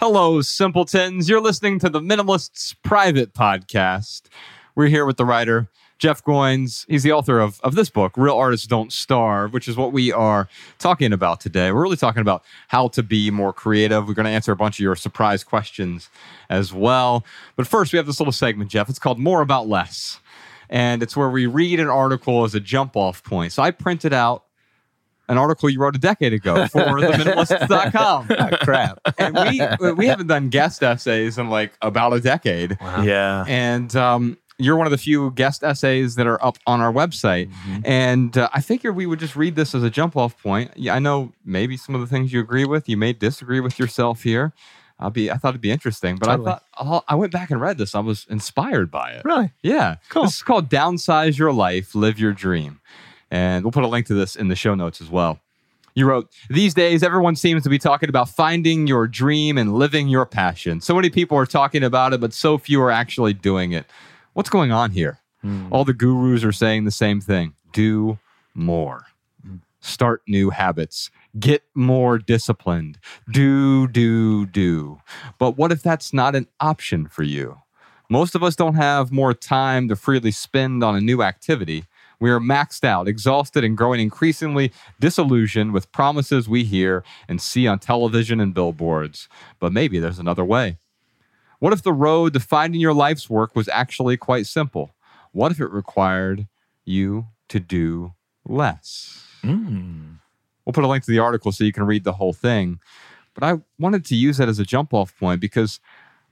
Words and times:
Hello, 0.00 0.40
simpletons. 0.40 1.28
You're 1.28 1.42
listening 1.42 1.78
to 1.80 1.90
the 1.90 2.00
Minimalists 2.00 2.74
Private 2.82 3.34
Podcast. 3.34 4.30
We're 4.74 4.86
here 4.86 5.04
with 5.04 5.18
the 5.18 5.26
writer, 5.26 5.68
Jeff 5.98 6.24
Goins. 6.24 6.86
He's 6.88 7.02
the 7.02 7.12
author 7.12 7.38
of, 7.38 7.60
of 7.60 7.74
this 7.74 7.90
book, 7.90 8.14
Real 8.16 8.34
Artists 8.34 8.66
Don't 8.66 8.94
Starve, 8.94 9.52
which 9.52 9.68
is 9.68 9.76
what 9.76 9.92
we 9.92 10.10
are 10.10 10.48
talking 10.78 11.12
about 11.12 11.38
today. 11.38 11.70
We're 11.70 11.82
really 11.82 11.98
talking 11.98 12.22
about 12.22 12.46
how 12.68 12.88
to 12.88 13.02
be 13.02 13.30
more 13.30 13.52
creative. 13.52 14.08
We're 14.08 14.14
going 14.14 14.24
to 14.24 14.30
answer 14.30 14.52
a 14.52 14.56
bunch 14.56 14.76
of 14.76 14.82
your 14.82 14.96
surprise 14.96 15.44
questions 15.44 16.08
as 16.48 16.72
well. 16.72 17.22
But 17.54 17.66
first, 17.66 17.92
we 17.92 17.98
have 17.98 18.06
this 18.06 18.20
little 18.20 18.32
segment, 18.32 18.70
Jeff. 18.70 18.88
It's 18.88 18.98
called 18.98 19.18
More 19.18 19.42
About 19.42 19.68
Less. 19.68 20.18
And 20.70 21.02
it's 21.02 21.14
where 21.14 21.28
we 21.28 21.44
read 21.44 21.78
an 21.78 21.88
article 21.88 22.44
as 22.44 22.54
a 22.54 22.60
jump 22.60 22.96
off 22.96 23.22
point. 23.22 23.52
So 23.52 23.62
I 23.62 23.70
printed 23.70 24.14
out 24.14 24.44
an 25.30 25.38
article 25.38 25.70
you 25.70 25.80
wrote 25.80 25.96
a 25.96 25.98
decade 25.98 26.32
ago 26.32 26.66
for 26.66 26.80
theminimalists.com. 26.82 28.28
Oh, 28.40 28.56
crap. 28.62 28.98
and 29.18 29.34
we 29.34 29.92
we 29.94 30.06
haven't 30.06 30.26
done 30.26 30.48
guest 30.48 30.82
essays 30.82 31.38
in 31.38 31.48
like 31.50 31.72
about 31.82 32.12
a 32.12 32.20
decade. 32.20 32.76
Yeah. 32.80 33.44
And 33.48 33.94
um, 33.96 34.38
you're 34.58 34.76
one 34.76 34.86
of 34.86 34.90
the 34.90 34.98
few 34.98 35.30
guest 35.32 35.62
essays 35.62 36.16
that 36.16 36.26
are 36.26 36.42
up 36.44 36.58
on 36.66 36.80
our 36.80 36.92
website. 36.92 37.50
Mm-hmm. 37.50 37.80
And 37.84 38.36
uh, 38.38 38.48
I 38.52 38.60
figured 38.60 38.94
we 38.96 39.06
would 39.06 39.18
just 39.18 39.36
read 39.36 39.56
this 39.56 39.74
as 39.74 39.82
a 39.82 39.90
jump 39.90 40.16
off 40.16 40.40
point. 40.42 40.70
Yeah, 40.76 40.94
I 40.94 40.98
know 40.98 41.32
maybe 41.44 41.76
some 41.76 41.94
of 41.94 42.00
the 42.00 42.06
things 42.06 42.32
you 42.32 42.40
agree 42.40 42.64
with. 42.66 42.88
You 42.88 42.96
may 42.96 43.12
disagree 43.12 43.60
with 43.60 43.78
yourself 43.78 44.22
here. 44.22 44.52
I'll 44.98 45.08
be. 45.10 45.30
I 45.30 45.36
thought 45.38 45.50
it'd 45.50 45.62
be 45.62 45.70
interesting, 45.70 46.16
but 46.16 46.26
Totally. 46.26 46.46
I 46.48 46.50
thought 46.52 46.64
I'll- 46.74 47.04
I 47.08 47.14
went 47.14 47.32
back 47.32 47.50
and 47.50 47.58
read 47.58 47.78
this. 47.78 47.94
I 47.94 48.00
was 48.00 48.26
inspired 48.28 48.90
by 48.90 49.12
it. 49.12 49.24
Really? 49.24 49.50
Yeah. 49.62 49.96
Cool. 50.10 50.24
This 50.24 50.36
is 50.36 50.42
called 50.42 50.68
Downsize 50.68 51.38
Your 51.38 51.52
Life, 51.54 51.94
Live 51.94 52.18
Your 52.20 52.32
Dream. 52.34 52.80
And 53.30 53.64
we'll 53.64 53.72
put 53.72 53.84
a 53.84 53.88
link 53.88 54.06
to 54.06 54.14
this 54.14 54.36
in 54.36 54.48
the 54.48 54.56
show 54.56 54.74
notes 54.74 55.00
as 55.00 55.08
well. 55.08 55.40
You 55.94 56.06
wrote, 56.06 56.30
These 56.48 56.74
days, 56.74 57.02
everyone 57.02 57.36
seems 57.36 57.62
to 57.64 57.68
be 57.68 57.78
talking 57.78 58.08
about 58.08 58.28
finding 58.28 58.86
your 58.86 59.06
dream 59.06 59.58
and 59.58 59.74
living 59.74 60.08
your 60.08 60.26
passion. 60.26 60.80
So 60.80 60.94
many 60.94 61.10
people 61.10 61.36
are 61.36 61.46
talking 61.46 61.82
about 61.82 62.12
it, 62.12 62.20
but 62.20 62.32
so 62.32 62.58
few 62.58 62.80
are 62.82 62.90
actually 62.90 63.32
doing 63.32 63.72
it. 63.72 63.86
What's 64.32 64.50
going 64.50 64.72
on 64.72 64.92
here? 64.92 65.18
Hmm. 65.42 65.66
All 65.70 65.84
the 65.84 65.94
gurus 65.94 66.44
are 66.44 66.52
saying 66.52 66.84
the 66.84 66.90
same 66.90 67.20
thing 67.20 67.54
do 67.72 68.18
more, 68.54 69.06
hmm. 69.44 69.56
start 69.80 70.22
new 70.26 70.50
habits, 70.50 71.10
get 71.38 71.62
more 71.74 72.18
disciplined, 72.18 72.98
do, 73.30 73.86
do, 73.88 74.46
do. 74.46 75.00
But 75.38 75.56
what 75.56 75.72
if 75.72 75.82
that's 75.82 76.12
not 76.12 76.34
an 76.34 76.46
option 76.60 77.06
for 77.06 77.22
you? 77.22 77.60
Most 78.08 78.34
of 78.34 78.42
us 78.42 78.56
don't 78.56 78.74
have 78.74 79.12
more 79.12 79.32
time 79.32 79.88
to 79.88 79.94
freely 79.94 80.32
spend 80.32 80.82
on 80.82 80.96
a 80.96 81.00
new 81.00 81.22
activity. 81.22 81.84
We 82.20 82.30
are 82.30 82.38
maxed 82.38 82.84
out, 82.84 83.08
exhausted, 83.08 83.64
and 83.64 83.76
growing 83.76 84.00
increasingly 84.00 84.72
disillusioned 85.00 85.72
with 85.72 85.90
promises 85.90 86.48
we 86.48 86.64
hear 86.64 87.02
and 87.28 87.40
see 87.40 87.66
on 87.66 87.78
television 87.78 88.40
and 88.40 88.52
billboards. 88.52 89.28
But 89.58 89.72
maybe 89.72 89.98
there's 89.98 90.18
another 90.18 90.44
way. 90.44 90.76
What 91.58 91.72
if 91.72 91.82
the 91.82 91.92
road 91.92 92.34
to 92.34 92.40
finding 92.40 92.80
your 92.80 92.94
life's 92.94 93.28
work 93.28 93.56
was 93.56 93.68
actually 93.68 94.16
quite 94.16 94.46
simple? 94.46 94.94
What 95.32 95.50
if 95.50 95.60
it 95.60 95.70
required 95.70 96.46
you 96.84 97.28
to 97.48 97.58
do 97.58 98.14
less? 98.46 99.24
Mm. 99.42 100.18
We'll 100.64 100.72
put 100.72 100.84
a 100.84 100.88
link 100.88 101.04
to 101.04 101.10
the 101.10 101.18
article 101.18 101.52
so 101.52 101.64
you 101.64 101.72
can 101.72 101.84
read 101.84 102.04
the 102.04 102.12
whole 102.12 102.32
thing. 102.32 102.80
But 103.34 103.44
I 103.44 103.60
wanted 103.78 104.04
to 104.06 104.16
use 104.16 104.36
that 104.36 104.48
as 104.48 104.58
a 104.58 104.64
jump 104.64 104.92
off 104.92 105.16
point 105.18 105.40
because 105.40 105.80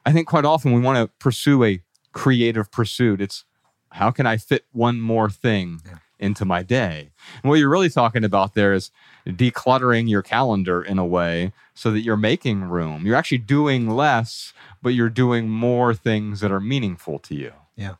I 0.05 0.12
think 0.12 0.28
quite 0.28 0.44
often 0.44 0.72
we 0.72 0.81
want 0.81 0.98
to 0.98 1.09
pursue 1.19 1.64
a 1.64 1.83
creative 2.12 2.70
pursuit. 2.70 3.20
It's 3.20 3.44
how 3.91 4.11
can 4.11 4.27
I 4.27 4.36
fit 4.36 4.64
one 4.72 5.00
more 5.00 5.31
thing 5.31 5.81
into 6.19 6.44
my 6.44 6.62
day? 6.62 7.11
And 7.42 7.50
what 7.50 7.58
you're 7.58 7.69
really 7.69 7.91
talking 7.91 8.25
about 8.25 8.55
there 8.55 8.72
is 8.72 8.91
decluttering 9.27 10.08
your 10.08 10.22
calendar 10.22 10.83
in 10.83 10.99
a 10.99 11.06
way 11.06 11.53
so 11.75 11.91
that 11.91 12.00
you're 12.00 12.16
making 12.16 12.65
room. 12.65 13.06
You're 13.06 13.16
actually 13.16 13.38
doing 13.38 13.88
less, 13.88 14.53
but 14.82 14.91
you're 14.91 15.10
doing 15.10 15.49
more 15.49 15.94
things 15.94 16.41
that 16.41 16.50
are 16.50 16.60
meaningful 16.60 17.19
to 17.21 17.34
you. 17.34 17.53
Yeah, 17.76 17.94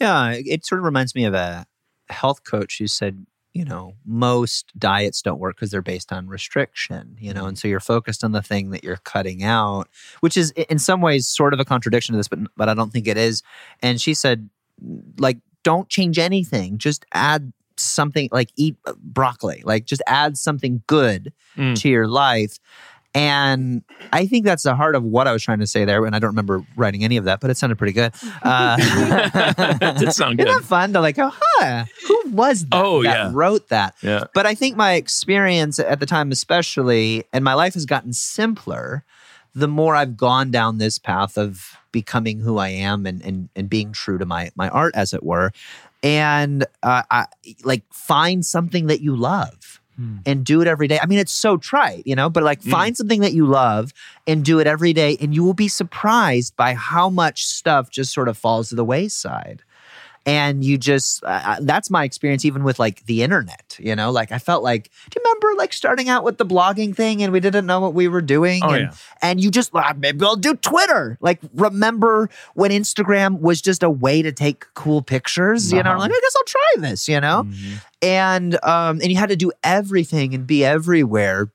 Yeah. 0.00 0.32
it 0.32 0.66
sort 0.66 0.80
of 0.80 0.84
reminds 0.84 1.14
me 1.14 1.24
of 1.24 1.34
a 1.34 1.66
health 2.10 2.44
coach 2.44 2.78
who 2.78 2.86
said, 2.86 3.26
you 3.54 3.64
know, 3.64 3.94
most 4.04 4.70
diets 4.78 5.22
don't 5.22 5.38
work 5.38 5.56
because 5.56 5.70
they're 5.70 5.80
based 5.80 6.12
on 6.12 6.26
restriction, 6.28 7.16
you 7.18 7.32
know, 7.32 7.46
and 7.46 7.56
mm-hmm. 7.56 7.62
so 7.62 7.68
you're 7.68 7.80
focused 7.80 8.22
on 8.22 8.32
the 8.32 8.42
thing 8.42 8.68
that 8.68 8.84
you're 8.84 8.98
cutting 9.04 9.42
out, 9.42 9.88
which 10.20 10.36
is 10.36 10.50
in 10.50 10.78
some 10.78 11.00
ways 11.00 11.26
sort 11.26 11.54
of 11.54 11.60
a 11.60 11.64
contradiction 11.64 12.12
to 12.12 12.18
this, 12.18 12.28
but 12.28 12.40
but 12.54 12.68
I 12.68 12.74
don't 12.74 12.92
think 12.92 13.08
it 13.08 13.16
is. 13.16 13.42
And 13.80 13.98
she 13.98 14.12
said, 14.12 14.50
like, 15.18 15.38
don't 15.62 15.88
change 15.88 16.18
anything, 16.18 16.78
just 16.78 17.04
add 17.12 17.52
something 17.76 18.28
like 18.32 18.50
eat 18.56 18.76
broccoli, 19.02 19.62
like 19.64 19.84
just 19.84 20.02
add 20.06 20.36
something 20.38 20.82
good 20.86 21.32
Mm. 21.56 21.74
to 21.80 21.88
your 21.88 22.06
life. 22.06 22.58
And 23.14 23.82
I 24.12 24.26
think 24.26 24.44
that's 24.44 24.62
the 24.64 24.74
heart 24.74 24.94
of 24.94 25.02
what 25.02 25.26
I 25.26 25.32
was 25.32 25.42
trying 25.42 25.60
to 25.60 25.66
say 25.66 25.86
there. 25.86 26.04
And 26.04 26.14
I 26.14 26.18
don't 26.18 26.28
remember 26.32 26.62
writing 26.76 27.02
any 27.02 27.16
of 27.16 27.24
that, 27.24 27.40
but 27.40 27.48
it 27.50 27.56
sounded 27.56 27.78
pretty 27.78 27.94
good. 27.94 28.12
Uh, 28.42 28.76
That 28.76 29.96
did 29.98 30.12
sound 30.12 30.38
Isn't 30.38 30.52
good. 30.52 30.62
that 30.62 30.64
fun 30.64 30.92
to 30.92 31.00
like 31.00 31.16
go, 31.16 31.30
huh? 31.34 31.86
Who 32.08 32.22
was 32.32 32.66
that 32.66 32.68
Oh, 32.72 33.02
that 33.02 33.16
yeah. 33.16 33.30
wrote 33.32 33.68
that? 33.70 33.94
Yeah. 34.02 34.24
But 34.34 34.44
I 34.44 34.54
think 34.54 34.76
my 34.76 34.92
experience 34.94 35.78
at 35.78 35.98
the 35.98 36.04
time, 36.06 36.30
especially, 36.30 37.24
and 37.32 37.42
my 37.42 37.54
life 37.54 37.72
has 37.72 37.86
gotten 37.86 38.12
simpler 38.12 39.02
the 39.56 39.66
more 39.68 39.96
I've 39.96 40.16
gone 40.16 40.50
down 40.50 40.76
this 40.78 40.98
path 40.98 41.36
of 41.38 41.76
becoming 41.90 42.40
who 42.40 42.58
I 42.58 42.68
am 42.68 43.06
and 43.06 43.22
and, 43.24 43.48
and 43.56 43.68
being 43.70 43.92
true 43.92 44.18
to 44.18 44.26
my 44.26 44.50
my 44.54 44.68
art, 44.68 44.94
as 44.94 45.12
it 45.14 45.22
were. 45.24 45.50
And 46.02 46.64
uh, 46.82 47.02
I 47.10 47.26
like 47.64 47.82
find 47.92 48.44
something 48.44 48.86
that 48.86 49.00
you 49.00 49.16
love 49.16 49.80
Hmm. 49.96 50.16
and 50.26 50.44
do 50.44 50.60
it 50.60 50.68
every 50.68 50.88
day. 50.88 50.98
I 51.02 51.06
mean, 51.06 51.18
it's 51.18 51.32
so 51.32 51.56
trite, 51.56 52.02
you 52.06 52.14
know, 52.14 52.28
but 52.28 52.42
like 52.42 52.60
Mm. 52.60 52.70
find 52.70 52.94
something 52.94 53.22
that 53.22 53.32
you 53.32 53.46
love 53.46 53.94
and 54.26 54.44
do 54.44 54.58
it 54.60 54.66
every 54.66 54.92
day, 54.92 55.16
and 55.22 55.34
you 55.34 55.42
will 55.42 55.54
be 55.54 55.68
surprised 55.68 56.54
by 56.54 56.74
how 56.74 57.08
much 57.08 57.46
stuff 57.46 57.88
just 57.88 58.12
sort 58.12 58.28
of 58.28 58.36
falls 58.36 58.68
to 58.68 58.74
the 58.74 58.84
wayside. 58.84 59.62
And 60.26 60.64
you 60.64 60.76
just, 60.76 61.22
uh, 61.24 61.58
that's 61.60 61.88
my 61.88 62.02
experience 62.02 62.44
even 62.44 62.64
with 62.64 62.80
like 62.80 63.06
the 63.06 63.22
internet, 63.22 63.76
you 63.78 63.94
know, 63.94 64.10
like 64.10 64.32
I 64.32 64.38
felt 64.38 64.64
like, 64.64 64.90
do 65.08 65.20
you 65.20 65.22
remember 65.24 65.56
like 65.56 65.72
starting 65.72 66.08
out 66.08 66.24
with 66.24 66.36
the 66.38 66.44
blogging 66.44 66.96
thing 66.96 67.22
and 67.22 67.32
we 67.32 67.38
didn't 67.38 67.64
know 67.64 67.78
what 67.78 67.94
we 67.94 68.08
were 68.08 68.20
doing? 68.20 68.60
Oh, 68.64 68.70
and, 68.70 68.82
yeah. 68.86 68.94
and 69.22 69.40
you 69.40 69.52
just, 69.52 69.70
"Ah, 69.72 69.94
maybe 69.96 70.24
I'll 70.24 70.34
do 70.34 70.54
Twitter. 70.56 71.16
Like, 71.20 71.38
remember 71.54 72.28
when 72.54 72.72
Instagram 72.72 73.38
was 73.38 73.62
just 73.62 73.84
a 73.84 73.90
way 73.90 74.20
to 74.22 74.32
take 74.32 74.66
cool 74.74 75.00
pictures? 75.00 75.72
You 75.72 75.84
know, 75.84 75.90
Uh-huh. 75.90 76.00
like, 76.00 76.10
I 76.10 76.20
guess 76.20 76.36
I'll 76.36 76.44
try 76.44 76.88
this, 76.88 77.06
you 77.08 77.20
know? 77.20 77.46
and 78.02 78.62
um 78.64 79.00
and 79.00 79.06
you 79.12 79.16
had 79.16 79.28
to 79.30 79.36
do 79.36 79.52
everything 79.62 80.34
and 80.34 80.46
be 80.46 80.64
everywhere 80.64 81.50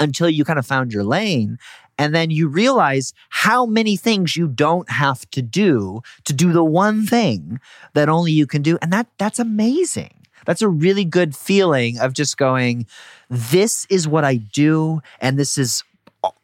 until 0.00 0.28
you 0.28 0.44
kind 0.44 0.58
of 0.58 0.66
found 0.66 0.92
your 0.92 1.04
lane 1.04 1.58
and 2.00 2.14
then 2.14 2.30
you 2.30 2.48
realize 2.48 3.12
how 3.28 3.66
many 3.66 3.94
things 3.94 4.34
you 4.34 4.48
don't 4.48 4.88
have 4.88 5.30
to 5.32 5.42
do 5.42 6.00
to 6.24 6.32
do 6.32 6.50
the 6.50 6.64
one 6.64 7.04
thing 7.04 7.60
that 7.92 8.08
only 8.08 8.32
you 8.32 8.46
can 8.46 8.62
do. 8.62 8.78
And 8.80 8.90
that 8.90 9.06
that's 9.18 9.38
amazing. 9.38 10.14
That's 10.46 10.62
a 10.62 10.68
really 10.68 11.04
good 11.04 11.36
feeling 11.36 11.98
of 11.98 12.14
just 12.14 12.38
going 12.38 12.86
this 13.28 13.86
is 13.90 14.08
what 14.08 14.24
i 14.24 14.36
do 14.36 15.02
and 15.20 15.38
this 15.38 15.58
is 15.58 15.84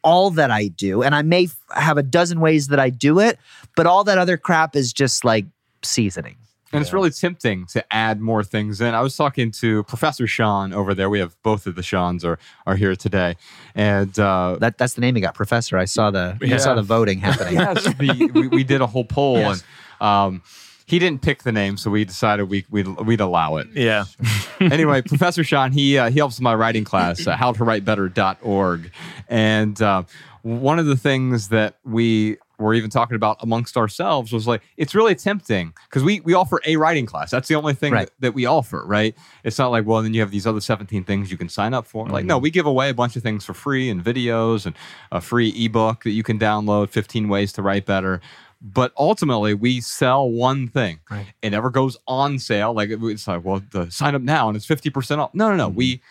all 0.03 0.29
that 0.29 0.51
i 0.51 0.67
do. 0.67 1.01
And 1.01 1.15
i 1.15 1.23
may 1.23 1.49
have 1.75 1.97
a 1.97 2.03
dozen 2.03 2.39
ways 2.39 2.67
that 2.67 2.79
i 2.79 2.91
do 2.91 3.19
it 3.19 3.39
but 3.75 3.87
all 3.87 4.03
that 4.03 4.19
other 4.19 4.37
crap 4.37 4.75
is 4.75 4.93
just 4.93 5.25
like 5.25 5.45
seasoning 5.81 6.37
And 6.73 6.81
it's 6.81 6.91
really 6.91 7.11
tempting 7.11 7.65
to 7.67 7.93
add 7.93 8.19
more 8.19 8.43
things 8.43 8.81
in. 8.81 8.93
I 8.93 9.01
was 9.01 9.15
talking 9.15 9.51
to 9.51 9.83
Professor 9.83 10.27
Sean 10.27 10.73
over 10.73 10.93
there. 10.93 11.09
We 11.09 11.19
have 11.19 11.35
both 11.41 11.65
of 11.65 11.75
the 11.75 11.83
Seans 11.83 12.25
are 12.25 12.37
are 12.65 12.75
here 12.75 12.95
today, 12.95 13.37
and 13.75 14.17
uh, 14.19 14.57
That 14.59 14.77
that's 14.77 14.93
the 14.93 15.01
name 15.01 15.15
he 15.15 15.21
got, 15.21 15.33
Professor. 15.33 15.77
I 15.77 15.85
saw 15.85 16.11
the 16.11 16.37
I 16.41 16.57
saw 16.57 16.75
the 16.75 16.81
voting 16.83 17.19
happening. 17.19 17.53
yes, 17.59 17.83
the, 17.83 18.31
we, 18.33 18.47
we 18.49 18.63
did 18.63 18.81
a 18.81 18.87
whole 18.87 19.05
poll, 19.05 19.37
Yes. 19.37 19.63
and 20.01 20.07
um, 20.07 20.41
he 20.85 20.99
didn't 20.99 21.21
pick 21.21 21.43
the 21.43 21.51
name, 21.51 21.75
so 21.77 21.89
we 21.91 22.05
decided 22.05 22.49
we 22.49 22.65
we'd, 22.69 22.87
we'd 22.87 23.19
allow 23.21 23.57
it. 23.57 23.67
Yeah. 23.73 24.05
anyway, 24.59 25.01
Professor 25.01 25.43
Sean, 25.43 25.71
he 25.71 25.97
uh, 25.97 26.09
he 26.09 26.17
helps 26.17 26.39
my 26.41 26.53
writing 26.55 26.83
class, 26.83 27.25
uh, 27.27 27.35
howtowritebetter.org. 27.35 28.91
And 29.27 29.81
uh, 29.81 30.03
one 30.43 30.79
of 30.79 30.85
the 30.85 30.95
things 30.97 31.49
that 31.49 31.75
we 31.83 32.37
were 32.59 32.73
even 32.73 32.89
talking 32.89 33.15
about 33.15 33.37
amongst 33.41 33.77
ourselves 33.77 34.31
was 34.33 34.47
like, 34.47 34.61
it's 34.77 34.95
really 34.95 35.13
tempting 35.13 35.73
because 35.87 36.03
we, 36.03 36.19
we 36.21 36.33
offer 36.33 36.59
a 36.65 36.75
writing 36.77 37.05
class. 37.05 37.29
That's 37.29 37.47
the 37.47 37.55
only 37.55 37.73
thing 37.75 37.93
Right. 37.93 38.07
that, 38.07 38.13
that 38.21 38.33
we 38.33 38.45
offer, 38.47 38.83
right? 38.85 39.15
It's 39.43 39.59
not 39.59 39.69
like, 39.69 39.85
well, 39.85 40.01
then 40.01 40.13
you 40.13 40.21
have 40.21 40.31
these 40.31 40.47
other 40.47 40.59
17 40.61 41.03
things 41.03 41.29
you 41.29 41.37
can 41.37 41.49
sign 41.49 41.73
up 41.73 41.85
for. 41.85 42.07
Like, 42.07 42.21
Mm-hmm. 42.21 42.27
no, 42.29 42.37
we 42.39 42.49
give 42.49 42.65
away 42.65 42.89
a 42.89 42.93
bunch 42.95 43.15
of 43.15 43.21
things 43.23 43.45
for 43.45 43.53
free 43.53 43.89
and 43.89 44.03
videos 44.03 44.65
and 44.65 44.75
a 45.11 45.21
free 45.21 45.49
ebook 45.65 46.03
that 46.03 46.11
you 46.11 46.23
can 46.23 46.39
download 46.39 46.89
15 46.89 47.29
ways 47.29 47.53
to 47.53 47.61
write 47.61 47.85
better. 47.85 48.21
But 48.59 48.91
ultimately, 48.97 49.53
we 49.53 49.79
sell 49.81 50.27
one 50.27 50.67
thing. 50.67 50.99
Right. 51.11 51.27
It 51.43 51.51
never 51.51 51.69
goes 51.69 51.95
on 52.07 52.39
sale. 52.39 52.73
Like 52.73 52.89
it's 52.89 53.27
like, 53.27 53.45
well, 53.45 53.61
the 53.71 53.91
sign 53.91 54.15
up 54.15 54.23
now 54.23 54.47
and 54.47 54.57
it's 54.57 54.65
fifty 54.65 54.89
percent 54.89 55.21
off. 55.21 55.31
No, 55.35 55.49
no, 55.51 55.55
no. 55.55 55.69
We 55.69 56.01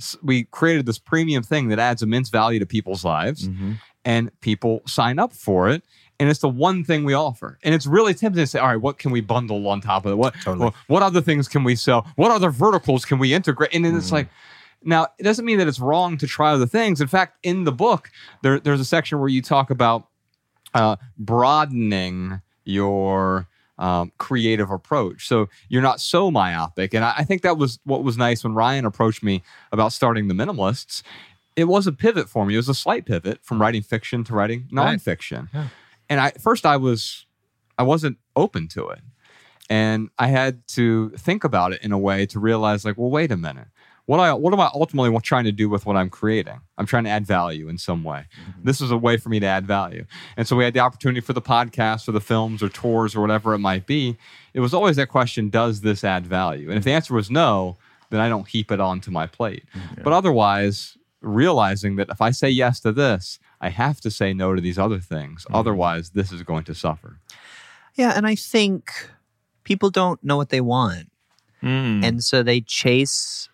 s- 0.00 0.16
we 0.20 0.42
created 0.42 0.86
this 0.86 0.98
premium 0.98 1.44
thing 1.44 1.68
that 1.68 1.78
adds 1.78 2.02
immense 2.02 2.30
value 2.30 2.58
to 2.58 2.66
people's 2.66 3.04
lives, 3.04 3.48
and 4.04 4.30
people 4.40 4.82
sign 4.86 5.18
up 5.18 5.32
for 5.32 5.68
it. 5.68 5.82
And 6.20 6.28
it's 6.28 6.40
the 6.40 6.48
one 6.48 6.84
thing 6.84 7.04
we 7.04 7.12
offer. 7.14 7.58
And 7.64 7.74
it's 7.74 7.86
really 7.86 8.14
tempting 8.14 8.42
to 8.42 8.46
say, 8.46 8.60
all 8.60 8.68
right, 8.68 8.80
what 8.80 8.98
can 8.98 9.10
we 9.10 9.20
bundle 9.20 9.66
on 9.66 9.80
top 9.80 10.06
of 10.06 10.12
it? 10.12 10.14
What 10.14 10.34
Totally. 10.34 10.58
well, 10.58 10.74
what 10.86 11.02
other 11.02 11.20
things 11.20 11.48
can 11.48 11.64
we 11.64 11.74
sell? 11.74 12.06
What 12.14 12.30
other 12.30 12.50
verticals 12.50 13.04
can 13.04 13.18
we 13.18 13.34
integrate? 13.34 13.74
And 13.74 13.84
then 13.84 13.96
it's 13.96 14.12
like 14.12 14.28
Now, 14.84 15.08
it 15.18 15.22
doesn't 15.22 15.44
mean 15.44 15.58
that 15.58 15.66
it's 15.66 15.80
wrong 15.80 16.16
to 16.18 16.26
try 16.26 16.52
other 16.52 16.66
things. 16.66 17.00
In 17.00 17.08
fact, 17.08 17.38
in 17.42 17.64
the 17.64 17.72
book, 17.72 18.10
there, 18.42 18.60
there's 18.60 18.80
a 18.80 18.84
section 18.84 19.18
where 19.18 19.28
you 19.28 19.42
talk 19.42 19.70
about 19.70 20.08
uh, 20.74 20.96
broadening 21.18 22.40
your 22.64 23.48
um, 23.78 24.12
creative 24.18 24.70
approach. 24.70 25.26
So 25.26 25.48
you're 25.68 25.82
not 25.82 26.00
so 26.00 26.30
myopic. 26.30 26.94
And 26.94 27.04
I, 27.04 27.14
I 27.18 27.24
think 27.24 27.42
that 27.42 27.58
was 27.58 27.80
what 27.84 28.04
was 28.04 28.16
nice 28.16 28.44
when 28.44 28.54
Ryan 28.54 28.84
approached 28.84 29.22
me 29.22 29.42
about 29.72 29.92
starting 29.92 30.28
the 30.28 30.34
minimalists. 30.34 31.02
It 31.56 31.64
was 31.64 31.86
a 31.86 31.92
pivot 31.92 32.28
for 32.28 32.44
me. 32.44 32.54
It 32.54 32.58
was 32.58 32.68
a 32.68 32.74
slight 32.74 33.06
pivot 33.06 33.38
from 33.42 33.58
hmm. 33.58 33.62
writing 33.62 33.82
fiction 33.82 34.24
to 34.24 34.34
writing 34.34 34.68
Right. 34.72 34.98
nonfiction. 34.98 35.48
Yeah. 35.52 35.68
And 36.08 36.20
I 36.20 36.30
first 36.32 36.66
I 36.66 36.76
was 36.76 37.26
I 37.78 37.82
wasn't 37.82 38.18
open 38.36 38.68
to 38.68 38.88
it. 38.88 39.00
And 39.70 40.10
I 40.18 40.28
had 40.28 40.66
to 40.68 41.10
think 41.10 41.42
about 41.42 41.72
it 41.72 41.82
in 41.82 41.92
a 41.92 41.98
way 41.98 42.26
to 42.26 42.38
realize 42.38 42.84
like, 42.84 42.98
well, 42.98 43.10
wait 43.10 43.32
a 43.32 43.36
minute. 43.36 43.68
What 44.06 44.20
I 44.20 44.34
what 44.34 44.52
am 44.52 44.60
I 44.60 44.70
ultimately 44.74 45.18
trying 45.20 45.44
to 45.44 45.52
do 45.52 45.70
with 45.70 45.86
what 45.86 45.96
I'm 45.96 46.10
creating? 46.10 46.60
I'm 46.76 46.84
trying 46.84 47.04
to 47.04 47.10
add 47.10 47.26
value 47.26 47.70
in 47.70 47.78
some 47.78 48.04
way. 48.04 48.26
Mm-hmm. 48.38 48.64
This 48.64 48.82
is 48.82 48.90
a 48.90 48.98
way 48.98 49.16
for 49.16 49.30
me 49.30 49.40
to 49.40 49.46
add 49.46 49.66
value. 49.66 50.04
And 50.36 50.46
so 50.46 50.56
we 50.56 50.64
had 50.64 50.74
the 50.74 50.80
opportunity 50.80 51.20
for 51.20 51.32
the 51.32 51.40
podcast 51.40 52.06
or 52.06 52.12
the 52.12 52.20
films 52.20 52.62
or 52.62 52.68
tours 52.68 53.16
or 53.16 53.22
whatever 53.22 53.54
it 53.54 53.60
might 53.60 53.86
be. 53.86 54.18
It 54.52 54.60
was 54.60 54.74
always 54.74 54.96
that 54.96 55.08
question, 55.08 55.48
does 55.48 55.80
this 55.80 56.04
add 56.04 56.26
value? 56.26 56.68
And 56.68 56.76
if 56.76 56.84
the 56.84 56.92
answer 56.92 57.14
was 57.14 57.30
no, 57.30 57.78
then 58.10 58.20
I 58.20 58.28
don't 58.28 58.46
heap 58.46 58.70
it 58.70 58.78
onto 58.78 59.10
my 59.10 59.26
plate. 59.26 59.64
Mm-hmm. 59.74 60.02
But 60.02 60.12
otherwise, 60.12 60.98
realizing 61.24 61.96
that 61.96 62.08
if 62.10 62.20
I 62.20 62.30
say 62.30 62.48
yes 62.48 62.80
to 62.80 62.92
this, 62.92 63.38
I 63.60 63.70
have 63.70 64.00
to 64.02 64.10
say 64.10 64.32
no 64.32 64.54
to 64.54 64.60
these 64.60 64.78
other 64.78 65.00
things. 65.00 65.46
Otherwise, 65.52 66.10
this 66.10 66.30
is 66.30 66.42
going 66.42 66.64
to 66.64 66.74
suffer. 66.74 67.20
Yeah, 67.94 68.12
and 68.14 68.26
I 68.26 68.34
think 68.34 68.90
people 69.64 69.90
don't 69.90 70.22
know 70.22 70.36
what 70.36 70.50
they 70.50 70.60
want. 70.60 71.10
Mm. 71.62 72.04
And 72.04 72.22
so 72.22 72.42
they 72.42 72.60
chase 72.60 73.48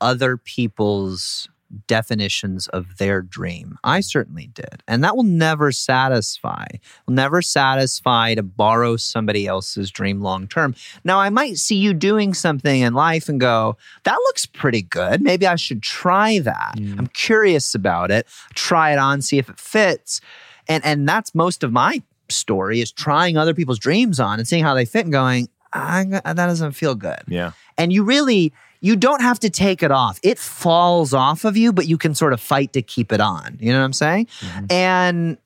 other 0.00 0.36
people's 0.36 1.48
definitions 1.86 2.68
of 2.68 2.98
their 2.98 3.22
dream. 3.22 3.78
I 3.84 4.00
certainly 4.00 4.48
did. 4.48 4.82
And 4.88 5.02
that 5.04 5.16
will 5.16 5.24
never 5.24 5.72
satisfy. 5.72 6.66
Will 7.06 7.14
never 7.14 7.42
satisfy 7.42 8.34
to 8.34 8.42
borrow 8.42 8.96
somebody 8.96 9.46
else's 9.46 9.90
dream 9.90 10.20
long 10.20 10.48
term. 10.48 10.74
Now, 11.04 11.18
I 11.20 11.30
might 11.30 11.58
see 11.58 11.76
you 11.76 11.94
doing 11.94 12.34
something 12.34 12.80
in 12.80 12.94
life 12.94 13.28
and 13.28 13.40
go, 13.40 13.76
that 14.04 14.16
looks 14.16 14.46
pretty 14.46 14.82
good. 14.82 15.22
Maybe 15.22 15.46
I 15.46 15.56
should 15.56 15.82
try 15.82 16.38
that. 16.40 16.74
Mm. 16.76 16.98
I'm 16.98 17.06
curious 17.08 17.74
about 17.74 18.10
it. 18.10 18.26
Try 18.54 18.92
it 18.92 18.98
on, 18.98 19.22
see 19.22 19.38
if 19.38 19.48
it 19.48 19.58
fits. 19.58 20.20
And 20.68 20.84
and 20.84 21.08
that's 21.08 21.34
most 21.34 21.62
of 21.62 21.72
my 21.72 22.02
story 22.28 22.80
is 22.80 22.92
trying 22.92 23.36
other 23.36 23.54
people's 23.54 23.78
dreams 23.78 24.20
on 24.20 24.38
and 24.38 24.46
seeing 24.46 24.62
how 24.62 24.74
they 24.74 24.84
fit 24.84 25.04
and 25.04 25.12
going, 25.12 25.48
I, 25.72 26.04
that 26.04 26.34
doesn't 26.34 26.72
feel 26.72 26.96
good 26.96 27.22
yeah. 27.28 27.52
and 27.78 27.92
you 27.92 28.02
really 28.02 28.52
you 28.80 28.96
don't 28.96 29.20
have 29.20 29.38
to 29.40 29.50
take 29.50 29.82
it 29.82 29.90
off. 29.90 30.18
It 30.22 30.38
falls 30.38 31.14
off 31.14 31.44
of 31.44 31.56
you 31.56 31.72
but 31.72 31.86
you 31.86 31.98
can 31.98 32.14
sort 32.14 32.32
of 32.32 32.40
fight 32.40 32.72
to 32.74 32.82
keep 32.82 33.12
it 33.12 33.20
on. 33.20 33.56
You 33.60 33.72
know 33.72 33.78
what 33.78 33.84
i'm 33.84 33.92
saying? 33.92 34.28
And 34.68 35.38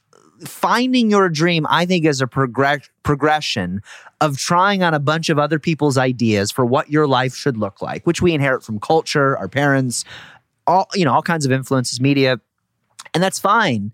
finding 0.47 1.11
your 1.11 1.31
dream 1.31 1.65
i 1.71 1.87
think 1.87 2.05
is 2.05 2.21
a 2.21 2.27
progress 2.27 2.91
progression 3.03 3.81
of 4.21 4.37
trying 4.37 4.83
on 4.83 4.93
a 4.93 4.99
bunch 4.99 5.31
of 5.31 5.39
other 5.39 5.59
people's 5.59 5.97
ideas 5.97 6.51
for 6.51 6.67
what 6.67 6.91
your 6.91 7.07
life 7.07 7.35
should 7.35 7.57
look 7.57 7.81
like 7.81 8.05
which 8.05 8.21
we 8.21 8.35
inherit 8.35 8.63
from 8.63 8.79
culture 8.79 9.39
our 9.39 9.49
parents 9.49 10.05
all 10.67 10.87
you 10.93 11.05
know 11.05 11.15
all 11.15 11.23
kinds 11.23 11.47
of 11.47 11.53
influences 11.53 12.01
media 12.01 12.41
and 13.15 13.23
that's 13.23 13.39
fine. 13.39 13.93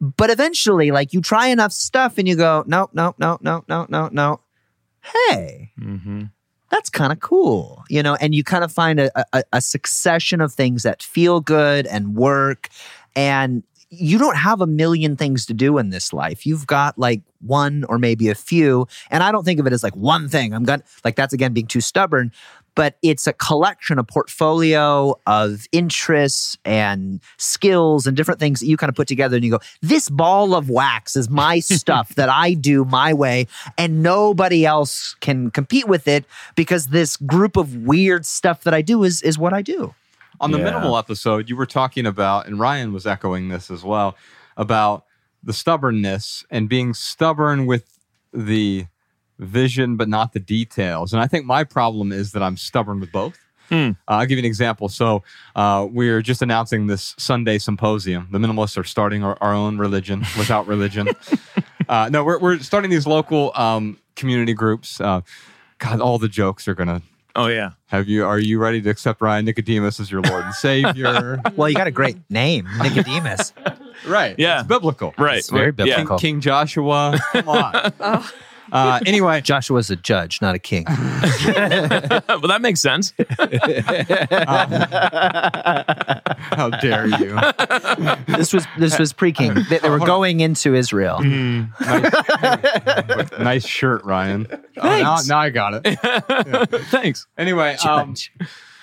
But 0.00 0.30
eventually 0.30 0.92
like 0.92 1.12
you 1.12 1.20
try 1.20 1.48
enough 1.48 1.72
stuff 1.72 2.16
and 2.16 2.26
you 2.26 2.36
go 2.36 2.64
no 2.66 2.88
no 2.92 3.14
no 3.18 3.38
no 3.42 3.64
no 3.68 3.86
no 3.88 4.08
no 4.10 4.40
hey. 5.02 5.72
Mm-hmm. 5.78 6.24
That's 6.70 6.88
kind 6.88 7.12
of 7.12 7.20
cool, 7.20 7.84
you 7.88 8.02
know, 8.02 8.14
and 8.14 8.34
you 8.34 8.44
kind 8.44 8.64
of 8.64 8.72
find 8.72 9.00
a, 9.00 9.10
a, 9.32 9.42
a 9.52 9.60
succession 9.60 10.40
of 10.40 10.52
things 10.52 10.82
that 10.84 11.02
feel 11.02 11.40
good 11.40 11.86
and 11.86 12.14
work. 12.14 12.68
And 13.16 13.64
you 13.90 14.18
don't 14.18 14.36
have 14.36 14.60
a 14.60 14.68
million 14.68 15.16
things 15.16 15.46
to 15.46 15.54
do 15.54 15.76
in 15.78 15.90
this 15.90 16.12
life. 16.12 16.46
You've 16.46 16.66
got 16.66 16.96
like 16.96 17.22
one 17.40 17.84
or 17.88 17.98
maybe 17.98 18.28
a 18.28 18.36
few. 18.36 18.86
And 19.10 19.24
I 19.24 19.32
don't 19.32 19.44
think 19.44 19.58
of 19.58 19.66
it 19.66 19.72
as 19.72 19.82
like 19.82 19.96
one 19.96 20.28
thing. 20.28 20.54
I'm 20.54 20.62
going 20.62 20.78
to, 20.78 20.86
like, 21.04 21.16
that's 21.16 21.32
again 21.32 21.52
being 21.52 21.66
too 21.66 21.80
stubborn, 21.80 22.30
but 22.74 22.96
it's 23.02 23.26
a 23.26 23.32
collection, 23.32 23.98
a 23.98 24.04
portfolio 24.04 25.14
of 25.26 25.66
interests 25.72 26.56
and 26.64 27.20
skills 27.36 28.06
and 28.06 28.16
different 28.16 28.40
things 28.40 28.60
that 28.60 28.66
you 28.66 28.76
kind 28.76 28.88
of 28.88 28.94
put 28.96 29.08
together 29.08 29.36
and 29.36 29.44
you 29.44 29.50
go, 29.50 29.60
this 29.82 30.08
ball 30.08 30.54
of 30.54 30.70
wax 30.70 31.16
is 31.16 31.28
my 31.28 31.58
stuff 31.60 32.14
that 32.16 32.28
I 32.28 32.54
do 32.54 32.84
my 32.84 33.12
way 33.12 33.46
and 33.76 34.02
nobody 34.02 34.64
else 34.64 35.14
can 35.20 35.50
compete 35.50 35.88
with 35.88 36.08
it 36.08 36.24
because 36.54 36.88
this 36.88 37.16
group 37.16 37.56
of 37.56 37.74
weird 37.76 38.24
stuff 38.26 38.62
that 38.64 38.74
I 38.74 38.82
do 38.82 39.04
is 39.04 39.22
is 39.22 39.38
what 39.38 39.52
I 39.52 39.62
do. 39.62 39.94
On 40.40 40.52
the 40.52 40.58
Yeah. 40.58 40.64
minimal 40.64 40.96
episode, 40.96 41.48
you 41.50 41.56
were 41.56 41.66
talking 41.66 42.06
about, 42.06 42.46
and 42.46 42.58
Ryan 42.58 42.92
was 42.92 43.06
echoing 43.06 43.48
this 43.48 43.70
as 43.70 43.84
well, 43.84 44.16
about 44.56 45.04
the 45.42 45.52
stubbornness 45.52 46.44
and 46.50 46.68
being 46.68 46.94
stubborn 46.94 47.66
with 47.66 47.98
the 48.32 48.86
vision, 49.40 49.96
but 49.96 50.08
not 50.08 50.32
the 50.32 50.40
details. 50.40 51.12
And 51.12 51.20
I 51.20 51.26
think 51.26 51.46
my 51.46 51.64
problem 51.64 52.12
is 52.12 52.32
that 52.32 52.42
I'm 52.42 52.56
stubborn 52.56 53.00
with 53.00 53.10
both. 53.12 53.38
Hmm. 53.68 53.90
Uh, 54.08 54.18
I'll 54.18 54.26
give 54.26 54.32
you 54.36 54.40
an 54.42 54.44
example. 54.46 54.88
So 54.88 55.22
uh, 55.54 55.86
we're 55.90 56.22
just 56.22 56.42
announcing 56.42 56.88
this 56.88 57.14
Sunday 57.18 57.58
symposium. 57.58 58.28
The 58.30 58.38
minimalists 58.38 58.76
are 58.76 58.84
starting 58.84 59.22
our, 59.22 59.38
our 59.40 59.54
own 59.54 59.78
religion 59.78 60.20
without 60.38 60.66
religion. 60.66 61.08
uh, 61.88 62.08
no, 62.12 62.24
we're, 62.24 62.38
we're 62.38 62.58
starting 62.58 62.90
these 62.90 63.06
local 63.06 63.52
um, 63.54 63.98
community 64.16 64.54
groups. 64.54 65.00
Uh, 65.00 65.20
God, 65.78 66.00
all 66.00 66.18
the 66.18 66.28
jokes 66.28 66.66
are 66.68 66.74
gonna 66.74 67.00
Oh 67.36 67.46
yeah. 67.46 67.70
have 67.86 68.08
you. 68.08 68.26
Are 68.26 68.40
you 68.40 68.58
ready 68.58 68.82
to 68.82 68.90
accept 68.90 69.20
Ryan 69.22 69.44
Nicodemus 69.44 70.00
as 70.00 70.10
your 70.10 70.20
Lord 70.20 70.44
and 70.44 70.54
Savior? 70.54 71.40
Well, 71.56 71.68
you 71.68 71.76
got 71.76 71.86
a 71.86 71.92
great 71.92 72.18
name, 72.28 72.66
Nicodemus. 72.82 73.52
right. 74.06 74.34
Yeah. 74.36 74.60
It's 74.60 74.68
biblical. 74.68 75.14
Right. 75.16 75.38
It's 75.38 75.48
very 75.50 75.70
biblical. 75.72 76.18
King, 76.18 76.34
King 76.36 76.40
Joshua. 76.40 77.18
Come 77.32 77.48
on. 77.48 77.92
uh, 78.72 79.00
anyway, 79.06 79.40
Joshua's 79.40 79.90
a 79.90 79.96
judge, 79.96 80.40
not 80.40 80.54
a 80.54 80.58
king. 80.58 80.84
well, 80.88 80.98
that 82.48 82.60
makes 82.60 82.80
sense. 82.80 83.12
how 86.56 86.70
dare 86.70 87.06
you? 87.06 87.38
This 88.36 88.52
was 88.52 88.66
this 88.78 88.98
was 88.98 89.12
pre-king. 89.12 89.54
They, 89.68 89.78
they 89.78 89.90
were 89.90 89.98
going 89.98 90.40
into 90.40 90.74
Israel. 90.74 91.20
nice, 91.20 92.12
nice 93.38 93.66
shirt, 93.66 94.04
Ryan. 94.04 94.46
Oh, 94.78 94.82
now, 94.82 95.18
now 95.26 95.38
I 95.38 95.50
got 95.50 95.82
it. 95.84 95.98
Thanks. 96.86 97.26
Anyway, 97.36 97.76
um, 97.76 98.14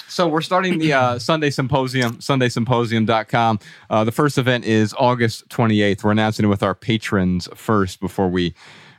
so 0.07 0.27
we're 0.27 0.41
starting 0.41 0.79
the 0.79 0.93
uh, 0.93 1.19
Sunday 1.19 1.49
Symposium, 1.49 2.17
sundaysymposium.com. 2.17 3.59
Uh, 3.89 4.03
the 4.03 4.11
first 4.11 4.37
event 4.37 4.65
is 4.65 4.95
August 4.97 5.47
28th. 5.49 6.03
We're 6.03 6.11
announcing 6.11 6.45
it 6.45 6.49
with 6.49 6.63
our 6.63 6.73
patrons 6.73 7.49
first 7.53 7.99
before 7.99 8.29
we 8.29 8.53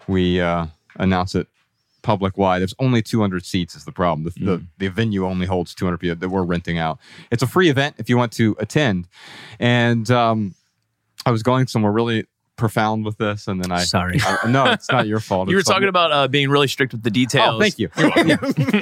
we 0.07 0.41
uh, 0.41 0.67
announce 0.99 1.35
it 1.35 1.47
public 2.03 2.39
wide. 2.39 2.61
There's 2.61 2.75
only 2.79 3.03
200 3.03 3.45
seats 3.45 3.75
is 3.75 3.85
the 3.85 3.93
problem. 3.93 4.25
The, 4.25 4.45
the, 4.45 4.65
the 4.79 4.89
venue 4.89 5.27
only 5.27 5.47
holds 5.47 5.75
200 5.75 5.99
people 5.99 6.17
that 6.17 6.29
we're 6.29 6.45
renting 6.45 6.79
out. 6.79 6.99
It's 7.31 7.43
a 7.43 7.47
free 7.47 7.69
event 7.69 7.97
if 7.99 8.09
you 8.09 8.17
want 8.17 8.33
to 8.35 8.57
attend. 8.59 9.09
And 9.59 10.11
um, 10.11 10.55
I 11.27 11.31
was 11.31 11.43
going 11.43 11.67
somewhere 11.67 11.93
really 11.93 12.27
profound 12.57 13.05
with 13.05 13.17
this, 13.19 13.47
and 13.47 13.63
then 13.63 13.71
I 13.73 13.85
Sorry. 13.85 14.21
I- 14.23 14.51
no, 14.51 14.67
it's 14.67 14.91
not 14.91 15.07
your 15.07 15.21
fault. 15.21 15.49
You 15.51 15.57
were 15.57 15.63
talking 15.63 15.89
about 15.89 16.13
uh, 16.13 16.29
being 16.29 16.51
really 16.51 16.69
strict 16.69 16.93
with 16.93 17.03
the 17.03 17.11
details. 17.11 17.55
Oh, 17.55 17.61
thank 17.61 17.79
you. 17.79 17.89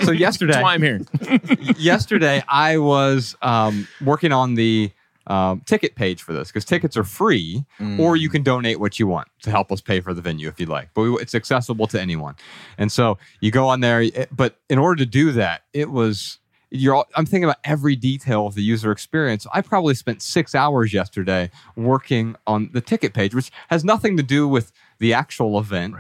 So 0.04 0.10
yesterday, 0.12 0.54
That's 0.54 0.62
why 0.62 0.74
I'm 0.74 0.82
here. 0.82 1.00
yesterday 1.78 2.42
I 2.48 2.78
was 2.78 3.36
um, 3.42 3.86
working 4.04 4.32
on 4.32 4.54
the 4.54 4.90
um, 5.28 5.60
ticket 5.66 5.94
page 5.96 6.22
for 6.22 6.32
this 6.32 6.48
because 6.48 6.64
tickets 6.64 6.96
are 6.96 7.04
free, 7.04 7.64
or 7.98 8.16
you 8.16 8.28
can 8.28 8.42
donate 8.42 8.78
what 8.80 8.98
you 8.98 9.06
want 9.06 9.28
to 9.42 9.50
help 9.50 9.72
us 9.72 9.80
pay 9.80 10.00
for 10.00 10.14
the 10.14 10.22
venue 10.22 10.48
if 10.48 10.60
you'd 10.60 10.68
like. 10.68 10.90
But 10.94 11.02
we, 11.02 11.14
it's 11.20 11.34
accessible 11.34 11.86
to 11.88 12.00
anyone, 12.00 12.34
and 12.78 12.90
so 12.92 13.18
you 13.40 13.50
go 13.50 13.68
on 13.68 13.80
there. 13.80 14.02
it- 14.02 14.28
But 14.34 14.56
in 14.68 14.78
order 14.78 14.96
to 15.04 15.06
do 15.06 15.32
that, 15.32 15.62
it 15.72 15.90
was 15.90 16.38
you're. 16.70 16.94
All, 16.96 17.06
I'm 17.14 17.26
thinking 17.26 17.44
about 17.44 17.58
every 17.64 17.96
detail 17.96 18.46
of 18.46 18.54
the 18.54 18.62
user 18.62 18.90
experience. 18.92 19.46
I 19.52 19.62
probably 19.62 19.94
spent 19.94 20.22
six 20.22 20.54
hours 20.54 20.92
yesterday 20.92 21.50
working 21.76 22.36
on 22.46 22.70
the 22.72 22.80
ticket 22.80 23.14
page, 23.14 23.34
which 23.34 23.50
has 23.68 23.84
nothing 23.84 24.16
to 24.16 24.22
do 24.22 24.46
with 24.48 24.72
the 24.98 25.12
actual 25.14 25.58
event 25.58 25.94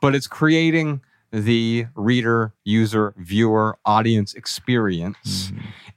but 0.00 0.14
it's 0.14 0.26
creating 0.26 1.00
the 1.30 1.86
reader, 1.94 2.52
user, 2.64 3.14
viewer, 3.16 3.78
audience 3.86 4.34
experience. 4.34 5.52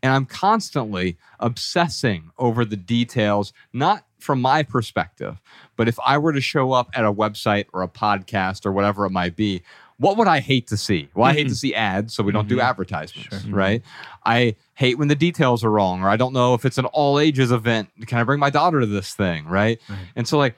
And 0.06 0.14
I'm 0.14 0.28
constantly 0.28 1.18
obsessing 1.40 2.30
over 2.38 2.64
the 2.64 2.78
details, 2.78 3.54
not 3.74 4.06
from 4.20 4.40
my 4.40 4.62
perspective, 4.62 5.42
but 5.78 5.88
if 5.88 5.98
I 6.06 6.20
were 6.20 6.32
to 6.32 6.42
show 6.42 6.74
up 6.74 6.92
at 6.94 7.04
a 7.04 7.12
website 7.12 7.66
or 7.74 7.82
a 7.82 7.88
podcast 7.88 8.68
or 8.68 8.72
whatever 8.72 9.08
it 9.08 9.10
might 9.10 9.36
be, 9.36 9.64
what 9.98 10.16
would 10.18 10.28
I 10.28 10.42
hate 10.42 10.68
to 10.68 10.78
see? 10.78 11.10
Well, 11.16 11.26
I 11.26 11.34
hate 11.34 11.46
to 11.46 11.50
mm-hmm. 11.50 11.56
see 11.56 11.74
ads, 11.74 12.14
so 12.14 12.22
we 12.22 12.32
don't 12.32 12.48
do 12.48 12.58
mm-hmm. 12.58 12.68
advertisements, 12.68 13.46
right? 13.46 13.82
I 14.24 14.56
hate 14.76 15.00
when 15.00 15.08
the 15.08 15.16
details 15.16 15.64
are 15.64 15.72
wrong, 15.72 16.04
or 16.04 16.10
I 16.10 16.18
don't 16.18 16.34
know 16.34 16.54
if 16.54 16.66
it's 16.66 16.78
an 16.78 16.86
all 16.86 17.20
ages 17.20 17.52
event. 17.52 17.90
Can 18.06 18.20
I 18.20 18.24
bring 18.24 18.40
my 18.40 18.52
daughter 18.52 18.80
to 18.82 18.86
this 18.86 19.16
thing, 19.16 19.48
right? 19.48 19.82
And 20.16 20.28
so, 20.28 20.38
like, 20.38 20.56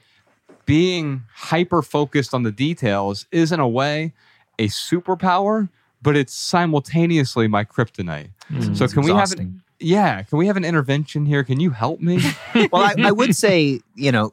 being 0.66 1.22
hyper 1.34 1.80
focused 1.80 2.34
on 2.34 2.42
the 2.42 2.52
details 2.52 3.24
is 3.32 3.50
in 3.50 3.60
a 3.60 3.68
way 3.68 4.12
a 4.58 4.66
superpower, 4.66 5.70
but 6.02 6.16
it's 6.16 6.32
simultaneously 6.32 7.48
my 7.48 7.64
kryptonite. 7.64 8.30
So 8.74 8.88
can 8.88 9.02
we 9.02 9.12
have 9.12 9.32
it? 9.32 9.40
yeah, 9.80 10.22
can 10.22 10.38
we 10.38 10.46
have 10.46 10.56
an 10.56 10.64
intervention 10.64 11.26
here? 11.26 11.44
Can 11.44 11.60
you 11.60 11.70
help 11.70 12.00
me? 12.00 12.20
well, 12.72 12.82
I, 12.82 12.94
I 12.98 13.12
would 13.12 13.36
say, 13.36 13.80
you 13.94 14.12
know, 14.12 14.32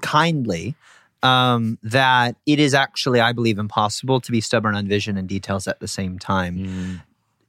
kindly, 0.00 0.74
um, 1.22 1.78
that 1.82 2.36
it 2.46 2.60
is 2.60 2.74
actually, 2.74 3.20
I 3.20 3.32
believe, 3.32 3.58
impossible 3.58 4.20
to 4.20 4.30
be 4.30 4.40
stubborn 4.40 4.74
on 4.74 4.86
vision 4.86 5.16
and 5.16 5.28
details 5.28 5.66
at 5.66 5.80
the 5.80 5.88
same 5.88 6.18
time. 6.18 6.58
Mm. 6.58 7.02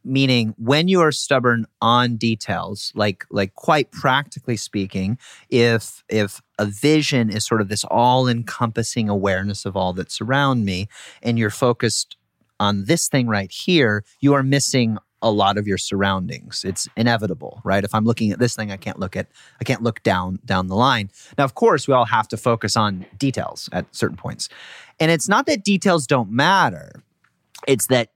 Meaning, 0.08 0.54
when 0.58 0.88
you 0.88 1.02
are 1.02 1.12
stubborn 1.12 1.66
on 1.82 2.16
details, 2.16 2.94
like 2.96 3.26
like 3.32 3.56
quite 3.56 3.92
practically 3.92 4.56
speaking, 4.56 5.18
if 5.50 6.04
if 6.10 6.42
a 6.60 6.66
vision 6.68 7.30
is 7.32 7.46
sort 7.46 7.60
of 7.60 7.70
this 7.70 7.84
all-encompassing 7.86 9.10
awareness 9.10 9.66
of 9.66 9.76
all 9.76 9.94
that's 9.94 10.22
around 10.22 10.64
me, 10.64 10.88
and 11.24 11.40
you're 11.40 11.50
focused 11.50 12.18
on 12.60 12.86
this 12.86 13.08
thing 13.08 13.28
right 13.28 13.52
here, 13.52 14.04
you 14.20 14.34
are 14.34 14.44
missing 14.44 14.98
a 15.22 15.32
lot 15.32 15.58
of 15.58 15.66
your 15.66 15.78
surroundings. 15.78 16.64
It's 16.64 16.88
inevitable, 16.96 17.60
right? 17.64 17.84
If 17.84 17.96
I'm 17.96 18.06
looking 18.06 18.32
at 18.32 18.40
this 18.40 18.56
thing, 18.56 18.72
I 18.72 18.78
can't 18.78 19.00
look 19.00 19.16
at 19.16 19.28
I 19.60 19.64
can't 19.64 19.82
look 19.82 20.04
down 20.04 20.40
down 20.46 20.68
the 20.68 20.76
line. 20.76 21.10
Now, 21.38 21.46
of 21.46 21.56
course, 21.56 21.88
we 21.88 21.94
all 21.94 22.06
have 22.06 22.28
to 22.30 22.38
focus 22.38 22.78
on 22.78 23.06
details 23.18 23.68
at 23.72 23.94
certain 23.96 24.18
points. 24.18 24.50
And 25.00 25.10
it's 25.12 25.28
not 25.28 25.48
that 25.48 25.64
details 25.64 26.06
don't 26.06 26.32
matter. 26.32 27.04
It's 27.68 27.88
that 27.88 28.10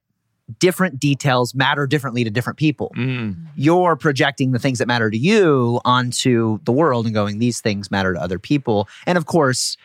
different 0.58 1.00
details 1.00 1.54
matter 1.54 1.86
differently 1.88 2.24
to 2.24 2.30
different 2.30 2.58
people. 2.58 2.92
Mm. 2.96 3.38
You're 3.56 3.96
projecting 3.96 4.52
the 4.52 4.60
things 4.60 4.80
that 4.80 4.88
matter 4.88 5.10
to 5.10 5.18
you 5.18 5.80
onto 5.86 6.60
the 6.64 6.72
world 6.72 7.06
and 7.06 7.14
going 7.14 7.40
these 7.40 7.62
things 7.62 7.92
matter 7.92 8.14
to 8.14 8.22
other 8.22 8.40
people. 8.40 8.88
And 9.06 9.18
of 9.18 9.26
course, 9.26 9.78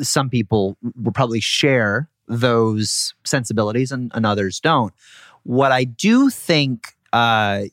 some 0.00 0.30
people 0.30 0.76
will 1.00 1.12
probably 1.12 1.40
share 1.40 2.08
those 2.30 3.12
sensibilities 3.24 3.92
and, 3.92 4.10
and 4.14 4.24
others 4.24 4.60
don't. 4.60 4.94
What 5.42 5.72
I 5.72 5.84
do 5.84 6.30
think 6.30 6.96
uh, 7.12 7.64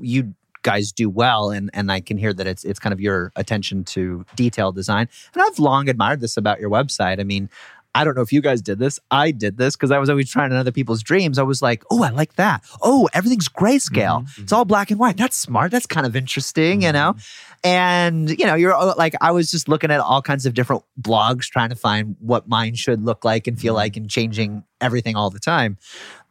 you 0.00 0.34
guys 0.62 0.92
do 0.92 1.10
well, 1.10 1.50
and 1.50 1.70
and 1.74 1.90
I 1.90 2.00
can 2.00 2.16
hear 2.16 2.32
that 2.32 2.46
it's 2.46 2.64
it's 2.64 2.78
kind 2.78 2.92
of 2.92 3.00
your 3.00 3.32
attention 3.36 3.84
to 3.84 4.24
detail 4.36 4.72
design. 4.72 5.08
And 5.34 5.42
I've 5.42 5.58
long 5.58 5.88
admired 5.88 6.20
this 6.20 6.36
about 6.36 6.60
your 6.60 6.70
website. 6.70 7.20
I 7.20 7.24
mean, 7.24 7.48
I 7.94 8.04
don't 8.04 8.16
know 8.16 8.22
if 8.22 8.32
you 8.32 8.40
guys 8.40 8.60
did 8.60 8.78
this. 8.78 8.98
I 9.10 9.30
did 9.30 9.56
this 9.56 9.76
because 9.76 9.90
I 9.90 9.98
was 9.98 10.10
always 10.10 10.28
trying 10.28 10.50
on 10.52 10.58
other 10.58 10.72
people's 10.72 11.02
dreams. 11.02 11.38
I 11.38 11.42
was 11.42 11.62
like, 11.62 11.84
oh, 11.90 12.02
I 12.02 12.10
like 12.10 12.34
that. 12.34 12.64
Oh, 12.82 13.08
everything's 13.14 13.48
grayscale. 13.48 14.24
Mm-hmm, 14.24 14.42
it's 14.42 14.52
all 14.52 14.62
mm-hmm. 14.62 14.68
black 14.68 14.90
and 14.90 14.98
white. 14.98 15.16
That's 15.16 15.36
smart. 15.36 15.70
That's 15.70 15.86
kind 15.86 16.06
of 16.06 16.16
interesting, 16.16 16.82
you 16.82 16.92
know? 16.92 17.12
Mm-hmm. 17.12 17.68
And, 17.68 18.30
you 18.30 18.46
know, 18.46 18.56
you're 18.56 18.76
like, 18.94 19.14
I 19.20 19.30
was 19.30 19.50
just 19.50 19.68
looking 19.68 19.90
at 19.90 20.00
all 20.00 20.22
kinds 20.22 20.44
of 20.44 20.54
different 20.54 20.82
blogs 21.00 21.44
trying 21.44 21.70
to 21.70 21.76
find 21.76 22.16
what 22.20 22.48
mine 22.48 22.74
should 22.74 23.02
look 23.02 23.24
like 23.24 23.46
and 23.46 23.58
feel 23.58 23.74
like 23.74 23.96
and 23.96 24.10
changing 24.10 24.64
everything 24.80 25.16
all 25.16 25.30
the 25.30 25.38
time. 25.38 25.78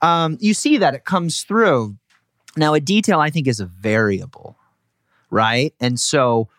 Um, 0.01 0.37
you 0.41 0.53
see 0.53 0.77
that 0.77 0.93
it 0.93 1.05
comes 1.05 1.43
through. 1.43 1.97
Now, 2.55 2.73
a 2.75 2.79
detail 2.79 3.19
I 3.19 3.29
think 3.31 3.47
is 3.47 3.59
a 3.59 3.65
variable, 3.65 4.57
right? 5.31 5.73
And 5.79 5.99
so 5.99 6.49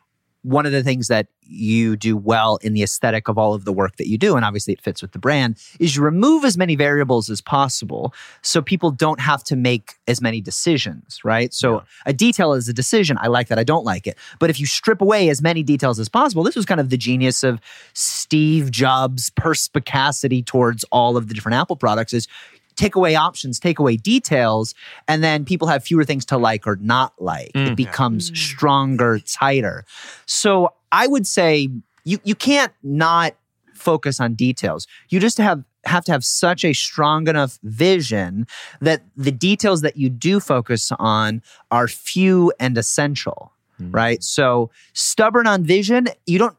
one 0.44 0.66
of 0.66 0.72
the 0.72 0.82
things 0.82 1.08
that 1.08 1.26
you 1.46 1.96
do 1.96 2.16
well 2.16 2.58
in 2.62 2.74
the 2.74 2.82
aesthetic 2.82 3.28
of 3.28 3.36
all 3.36 3.54
of 3.54 3.64
the 3.64 3.72
work 3.72 3.96
that 3.96 4.08
you 4.08 4.16
do, 4.16 4.36
and 4.36 4.44
obviously 4.44 4.72
it 4.72 4.80
fits 4.80 5.02
with 5.02 5.12
the 5.12 5.18
brand, 5.18 5.58
is 5.80 5.96
you 5.96 6.02
remove 6.02 6.44
as 6.44 6.56
many 6.56 6.76
variables 6.76 7.28
as 7.30 7.40
possible 7.40 8.14
so 8.42 8.62
people 8.62 8.90
don't 8.90 9.20
have 9.20 9.42
to 9.44 9.56
make 9.56 9.94
as 10.06 10.20
many 10.20 10.40
decisions, 10.40 11.24
right? 11.24 11.52
So 11.52 11.82
a 12.06 12.12
detail 12.12 12.52
is 12.52 12.68
a 12.68 12.72
decision. 12.72 13.18
I 13.20 13.28
like 13.28 13.48
that. 13.48 13.58
I 13.58 13.64
don't 13.64 13.84
like 13.84 14.06
it. 14.06 14.18
But 14.38 14.50
if 14.50 14.60
you 14.60 14.66
strip 14.66 15.00
away 15.00 15.28
as 15.28 15.42
many 15.42 15.62
details 15.62 15.98
as 15.98 16.08
possible, 16.08 16.44
this 16.44 16.56
was 16.56 16.66
kind 16.66 16.80
of 16.80 16.90
the 16.90 16.96
genius 16.96 17.42
of 17.42 17.60
Steve 17.94 18.70
Jobs' 18.70 19.30
perspicacity 19.30 20.42
towards 20.42 20.84
all 20.92 21.16
of 21.16 21.28
the 21.28 21.34
different 21.34 21.56
Apple 21.56 21.76
products 21.76 22.12
is 22.12 22.28
take 22.76 22.96
away 22.96 23.14
options, 23.14 23.58
take 23.58 23.78
away 23.78 23.96
details, 23.96 24.74
and 25.08 25.22
then 25.22 25.44
people 25.44 25.68
have 25.68 25.84
fewer 25.84 26.04
things 26.04 26.24
to 26.26 26.36
like 26.36 26.66
or 26.66 26.76
not 26.76 27.12
like. 27.18 27.52
Mm. 27.54 27.72
it 27.72 27.76
becomes 27.76 28.36
stronger, 28.38 29.18
tighter. 29.20 29.84
So 30.26 30.74
I 30.92 31.06
would 31.06 31.26
say 31.26 31.68
you 32.04 32.18
you 32.24 32.34
can't 32.34 32.72
not 32.82 33.34
focus 33.74 34.20
on 34.20 34.34
details. 34.34 34.86
You 35.08 35.20
just 35.20 35.38
have 35.38 35.64
have 35.84 36.04
to 36.04 36.12
have 36.12 36.24
such 36.24 36.64
a 36.64 36.72
strong 36.72 37.28
enough 37.28 37.58
vision 37.62 38.46
that 38.80 39.02
the 39.16 39.32
details 39.32 39.82
that 39.82 39.96
you 39.96 40.08
do 40.08 40.40
focus 40.40 40.90
on 40.98 41.42
are 41.70 41.88
few 41.88 42.52
and 42.58 42.78
essential, 42.78 43.52
right? 43.78 44.22
So 44.22 44.70
stubborn 44.94 45.46
on 45.46 45.64
vision, 45.64 46.08
you 46.26 46.38
don't 46.38 46.56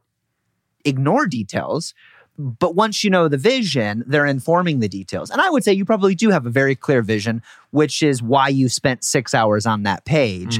ignore 0.83 1.25
details, 1.25 1.93
but 2.37 2.75
once 2.75 3.03
you 3.03 3.09
know 3.09 3.27
the 3.27 3.37
vision, 3.37 4.03
they're 4.07 4.25
informing 4.25 4.79
the 4.79 4.89
details. 4.89 5.29
And 5.29 5.39
I 5.41 5.49
would 5.49 5.63
say 5.63 5.73
you 5.73 5.85
probably 5.85 6.15
do 6.15 6.29
have 6.29 6.45
a 6.45 6.49
very 6.49 6.75
clear 6.75 7.01
vision, 7.01 7.41
which 7.71 8.03
is 8.03 8.21
why 8.21 8.49
you 8.49 8.69
spent 8.69 9.03
six 9.03 9.33
hours 9.33 9.65
on 9.65 9.83
that 9.83 10.05
page. 10.05 10.59